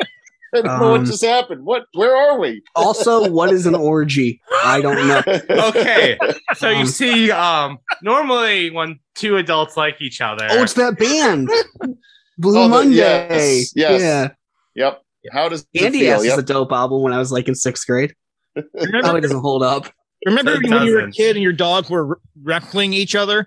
I, 0.54 0.58
I 0.58 0.62
don't 0.62 0.80
know 0.80 0.90
what 0.90 1.00
Um, 1.00 1.06
just 1.06 1.24
happened. 1.24 1.64
What? 1.64 1.84
Where 1.94 2.16
are 2.16 2.38
we? 2.38 2.62
Also, 2.74 3.30
what 3.30 3.52
is 3.52 3.66
an 3.66 3.74
orgy? 3.74 4.40
I 4.64 4.80
don't 4.80 5.06
know. 5.06 5.22
okay. 5.68 6.18
So 6.56 6.70
you 6.70 6.76
Um, 6.80 6.86
see, 6.86 7.30
um 7.30 7.78
normally 8.02 8.70
when 8.70 8.98
two 9.14 9.36
adults 9.36 9.76
like 9.76 10.00
each 10.00 10.20
other 10.20 10.46
Oh, 10.50 10.62
it's 10.62 10.72
that 10.74 10.98
band, 10.98 11.48
Blue 12.38 12.58
Oh, 12.58 12.62
the- 12.64 12.68
Monday. 12.68 12.94
yes, 12.96 13.72
yes. 13.76 14.00
Yeah, 14.00 14.28
Yep. 14.74 15.02
How 15.32 15.48
does 15.48 15.66
it 15.74 15.78
Candy 15.80 16.00
feel? 16.00 16.14
Ass 16.14 16.20
is 16.20 16.26
Yep. 16.28 16.38
a 16.38 16.42
dope 16.42 16.72
album. 16.72 17.02
When 17.02 17.12
I 17.12 17.18
was 17.18 17.30
like 17.32 17.48
in 17.48 17.54
sixth 17.54 17.86
grade, 17.86 18.14
remember, 18.54 19.00
probably 19.02 19.20
doesn't 19.20 19.40
hold 19.40 19.62
up. 19.62 19.92
remember 20.24 20.52
It 20.52 20.70
when 20.70 20.82
you 20.86 20.94
were 20.94 21.00
a 21.00 21.10
kid 21.10 21.36
and 21.36 21.42
your 21.42 21.52
dogs 21.52 21.90
were 21.90 22.18
wrestling 22.42 22.92
each 22.94 23.14
other? 23.14 23.46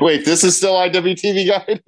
Wait, 0.00 0.24
this 0.24 0.44
is 0.44 0.56
still 0.56 0.74
IWTV 0.74 1.46
guide. 1.46 1.82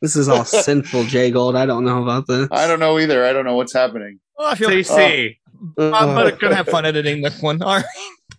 This 0.00 0.16
is 0.16 0.28
all 0.28 0.44
sinful, 0.46 1.04
J 1.04 1.30
Gold. 1.30 1.56
I 1.56 1.66
don't 1.66 1.84
know 1.84 2.02
about 2.02 2.26
this. 2.26 2.48
I 2.50 2.66
don't 2.66 2.80
know 2.80 2.98
either. 2.98 3.24
I 3.24 3.32
don't 3.32 3.44
know 3.44 3.56
what's 3.56 3.72
happening. 3.72 4.20
Oh, 4.38 4.48
I 4.48 4.54
feel 4.54 4.68
so 4.68 4.74
you 4.74 4.84
see. 4.84 5.38
Uh, 5.78 5.92
I'm 5.92 6.14
gonna, 6.14 6.32
gonna 6.32 6.54
have 6.54 6.68
fun 6.68 6.86
editing 6.86 7.22
this 7.22 7.40
one. 7.42 7.62
All 7.62 7.82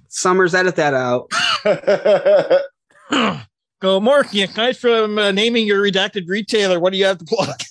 Summers, 0.07 0.53
edit 0.53 0.75
that 0.75 0.93
out. 0.93 1.31
Go, 3.79 3.99
Mark. 3.99 4.27
Yeah, 4.31 4.47
thanks 4.47 4.77
for 4.79 5.05
um, 5.05 5.17
uh, 5.17 5.31
naming 5.31 5.65
your 5.65 5.81
redacted 5.81 6.27
retailer. 6.27 6.79
What 6.79 6.91
do 6.91 6.99
you 6.99 7.05
have 7.05 7.17
to 7.19 7.25
plug? 7.25 7.61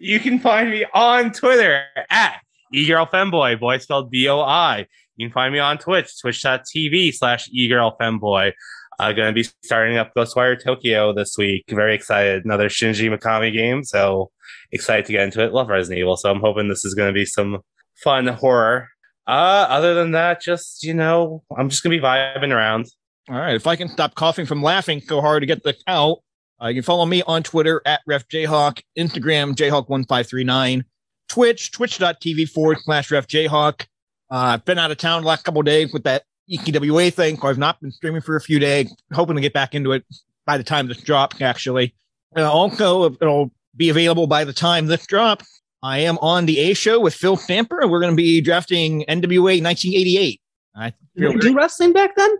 You 0.00 0.20
can 0.20 0.38
find 0.38 0.70
me 0.70 0.86
on 0.94 1.32
Twitter 1.32 1.84
at 2.10 2.40
eGirlFemboy, 2.72 3.58
boy 3.58 3.78
spelled 3.78 4.10
B-O-I. 4.10 4.86
You 5.16 5.28
can 5.28 5.32
find 5.32 5.52
me 5.52 5.58
on 5.58 5.78
Twitch, 5.78 6.18
twitch.tv 6.20 7.14
slash 7.14 7.50
eGirlFemboy. 7.50 8.52
I'm 9.00 9.16
going 9.16 9.28
to 9.28 9.32
be 9.32 9.48
starting 9.64 9.96
up 9.96 10.12
Ghostwire 10.16 10.62
Tokyo 10.62 11.12
this 11.12 11.36
week. 11.38 11.64
Very 11.68 11.94
excited. 11.94 12.44
Another 12.44 12.68
Shinji 12.68 13.08
Mikami 13.14 13.52
game. 13.52 13.82
So 13.82 14.30
excited 14.72 15.06
to 15.06 15.12
get 15.12 15.22
into 15.24 15.42
it. 15.44 15.52
Love 15.52 15.68
Resident 15.68 15.98
Evil. 15.98 16.16
So 16.16 16.30
I'm 16.30 16.40
hoping 16.40 16.68
this 16.68 16.84
is 16.84 16.94
going 16.94 17.08
to 17.08 17.14
be 17.14 17.24
some 17.24 17.60
fun 18.04 18.26
horror. 18.26 18.88
Uh, 19.26 19.66
other 19.68 19.94
than 19.94 20.12
that, 20.12 20.40
just, 20.42 20.82
you 20.82 20.94
know, 20.94 21.42
I'm 21.56 21.68
just 21.68 21.82
going 21.82 21.96
to 21.96 22.00
be 22.00 22.04
vibing 22.04 22.54
around. 22.54 22.86
All 23.28 23.36
right. 23.36 23.54
If 23.54 23.66
I 23.66 23.76
can 23.76 23.88
stop 23.88 24.14
coughing 24.14 24.44
from 24.46 24.62
laughing 24.62 25.00
so 25.00 25.20
hard 25.20 25.42
to 25.42 25.46
get 25.46 25.62
this 25.64 25.82
out, 25.86 26.18
Uh, 26.62 26.68
you 26.68 26.74
can 26.74 26.82
follow 26.82 27.06
me 27.06 27.22
on 27.26 27.42
Twitter 27.42 27.80
at 27.86 28.00
RefJayhawk, 28.08 28.82
Instagram 28.98 29.54
Jayhawk1539, 29.54 30.84
Twitch, 31.28 31.70
twitch.tv 31.72 32.48
forward 32.50 32.78
slash 32.82 33.08
RefJayhawk. 33.08 33.82
Uh, 34.30 34.54
I've 34.54 34.64
been 34.64 34.78
out 34.78 34.90
of 34.90 34.98
town 34.98 35.22
the 35.22 35.28
last 35.28 35.44
couple 35.44 35.62
days 35.62 35.92
with 35.92 36.04
that 36.04 36.24
ECWA 36.50 37.12
thing, 37.12 37.38
I've 37.42 37.58
not 37.58 37.80
been 37.80 37.92
streaming 37.92 38.20
for 38.20 38.36
a 38.36 38.40
few 38.40 38.58
days. 38.58 38.94
Hoping 39.12 39.36
to 39.36 39.40
get 39.42 39.52
back 39.52 39.74
into 39.74 39.92
it 39.92 40.04
by 40.46 40.58
the 40.58 40.64
time 40.64 40.88
this 40.88 41.00
drops, 41.00 41.40
actually. 41.40 41.94
Uh, 42.36 42.50
also, 42.50 43.12
it'll 43.12 43.50
be 43.76 43.88
available 43.88 44.26
by 44.26 44.44
the 44.44 44.52
time 44.52 44.86
this 44.86 45.06
drops. 45.06 45.62
I 45.82 45.98
am 46.00 46.18
on 46.18 46.46
the 46.46 46.58
A 46.58 46.74
show 46.74 47.00
with 47.00 47.14
Phil 47.14 47.36
Stamper. 47.36 47.80
and 47.80 47.90
We're 47.90 48.00
going 48.00 48.12
to 48.12 48.16
be 48.16 48.40
drafting 48.40 49.04
NWA 49.08 49.62
1988. 49.62 50.40
I 50.76 50.92
feel 51.16 51.32
Did 51.32 51.42
you 51.44 51.50
do 51.50 51.56
wrestling 51.56 51.92
back 51.92 52.16
then? 52.16 52.30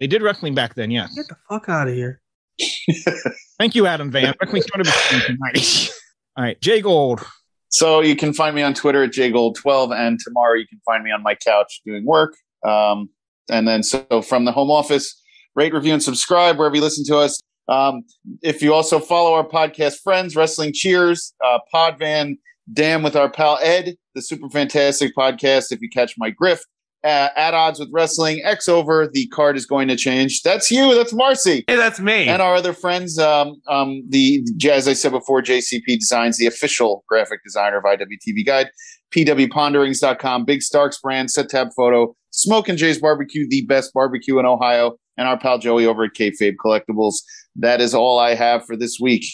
they 0.00 0.06
did 0.06 0.22
wrestling 0.22 0.54
back 0.54 0.74
then, 0.74 0.90
yes. 0.90 1.14
Get 1.14 1.28
the 1.28 1.36
fuck 1.48 1.68
out 1.68 1.88
of 1.88 1.94
here. 1.94 2.20
Thank 3.58 3.74
you, 3.74 3.86
Adam 3.86 4.10
Van. 4.10 4.34
Wrestling 4.40 4.62
started 4.62 4.86
with 4.86 5.28
in 5.28 5.36
the 5.36 5.58
90s. 5.58 5.90
All 6.36 6.44
right, 6.44 6.60
Jay 6.60 6.80
Gold. 6.80 7.24
So 7.68 8.00
you 8.00 8.16
can 8.16 8.32
find 8.32 8.54
me 8.54 8.62
on 8.62 8.74
Twitter 8.74 9.02
at 9.02 9.10
jgold12, 9.10 9.94
and 9.94 10.18
tomorrow 10.20 10.54
you 10.54 10.66
can 10.66 10.80
find 10.86 11.02
me 11.04 11.10
on 11.10 11.22
my 11.22 11.34
couch 11.34 11.80
doing 11.84 12.04
work. 12.06 12.34
Um, 12.66 13.10
and 13.50 13.66
then 13.66 13.82
so 13.82 14.22
from 14.22 14.44
the 14.44 14.52
home 14.52 14.70
office, 14.70 15.20
rate, 15.54 15.72
review, 15.72 15.92
and 15.92 16.02
subscribe 16.02 16.58
wherever 16.58 16.76
you 16.76 16.82
listen 16.82 17.04
to 17.06 17.18
us. 17.18 17.40
Um, 17.68 18.04
if 18.42 18.62
you 18.62 18.72
also 18.72 19.00
follow 19.00 19.34
our 19.34 19.46
podcast 19.46 20.00
friends, 20.02 20.36
Wrestling 20.36 20.72
Cheers, 20.72 21.34
uh, 21.44 21.58
Podvan, 21.74 22.36
Damn 22.72 23.04
with 23.04 23.14
our 23.14 23.30
pal 23.30 23.58
Ed, 23.62 23.96
the 24.16 24.22
super 24.22 24.48
fantastic 24.48 25.14
podcast. 25.16 25.70
If 25.70 25.80
you 25.80 25.88
catch 25.88 26.14
my 26.18 26.32
grift, 26.32 26.62
uh, 27.04 27.28
at 27.36 27.54
odds 27.54 27.78
with 27.78 27.88
wrestling, 27.92 28.40
X 28.42 28.68
over, 28.68 29.08
the 29.12 29.28
card 29.28 29.56
is 29.56 29.64
going 29.64 29.86
to 29.86 29.94
change. 29.94 30.42
That's 30.42 30.72
you. 30.72 30.92
That's 30.96 31.12
Marcy. 31.12 31.64
Hey, 31.68 31.76
that's 31.76 32.00
me. 32.00 32.26
And 32.26 32.42
our 32.42 32.56
other 32.56 32.72
friends, 32.72 33.16
um, 33.18 33.62
um, 33.68 34.02
the 34.08 34.44
as 34.68 34.88
I 34.88 34.92
said 34.92 35.12
before, 35.12 35.40
JCP 35.40 36.00
Designs, 36.00 36.38
the 36.38 36.46
official 36.46 37.04
graphic 37.08 37.44
designer 37.44 37.78
of 37.78 37.84
IWTV 37.84 38.44
Guide, 38.44 38.70
PWPonderings.com, 39.12 40.44
Big 40.44 40.62
Starks 40.62 40.98
brand, 41.00 41.30
set 41.30 41.48
tab 41.48 41.68
photo, 41.76 42.16
Smoke 42.36 42.68
and 42.68 42.78
Jay's 42.78 43.00
Barbecue, 43.00 43.48
the 43.48 43.64
best 43.64 43.94
barbecue 43.94 44.38
in 44.38 44.44
Ohio, 44.44 44.96
and 45.16 45.26
our 45.26 45.38
pal 45.38 45.58
Joey 45.58 45.86
over 45.86 46.04
at 46.04 46.12
Kayfabe 46.12 46.56
Collectibles. 46.62 47.14
That 47.56 47.80
is 47.80 47.94
all 47.94 48.18
I 48.18 48.34
have 48.34 48.66
for 48.66 48.76
this 48.76 48.98
week. 49.00 49.24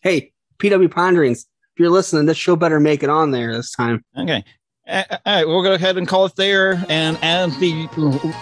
Hey, 0.00 0.32
PW 0.58 0.88
Ponderings, 0.90 1.40
if 1.40 1.80
you're 1.80 1.90
listening, 1.90 2.26
this 2.26 2.36
show 2.36 2.54
better 2.54 2.78
make 2.78 3.02
it 3.02 3.10
on 3.10 3.32
there 3.32 3.52
this 3.52 3.72
time. 3.72 4.04
Okay. 4.16 4.44
All 4.88 5.04
right, 5.26 5.46
we'll 5.46 5.62
go 5.62 5.74
ahead 5.74 5.96
and 5.96 6.06
call 6.06 6.24
it 6.26 6.36
there. 6.36 6.84
And 6.88 7.18
as 7.22 7.56
the 7.58 7.88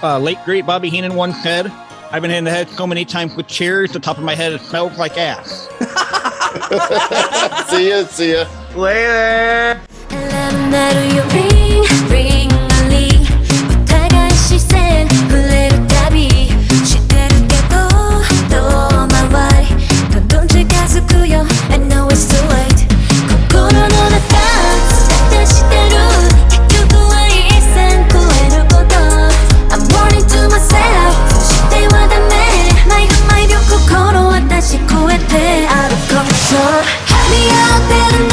uh, 0.03 0.19
late 0.19 0.39
great 0.45 0.67
Bobby 0.67 0.91
Heenan 0.91 1.15
once 1.15 1.43
said, 1.43 1.73
I've 2.11 2.21
been 2.21 2.31
in 2.31 2.45
the 2.45 2.51
head 2.51 2.69
so 2.71 2.87
many 2.87 3.07
times 3.07 3.35
with 3.37 3.47
chairs, 3.47 3.93
the 3.93 4.01
top 4.01 4.19
of 4.19 4.25
my 4.25 4.35
head 4.35 4.53
it 4.53 4.61
smells 4.63 4.99
like 4.99 5.17
ass. 5.17 5.69
see 7.71 7.89
ya, 7.89 8.05
see 8.05 8.33
ya. 8.33 8.47
Later. 8.75 9.81
feeling 37.91 38.30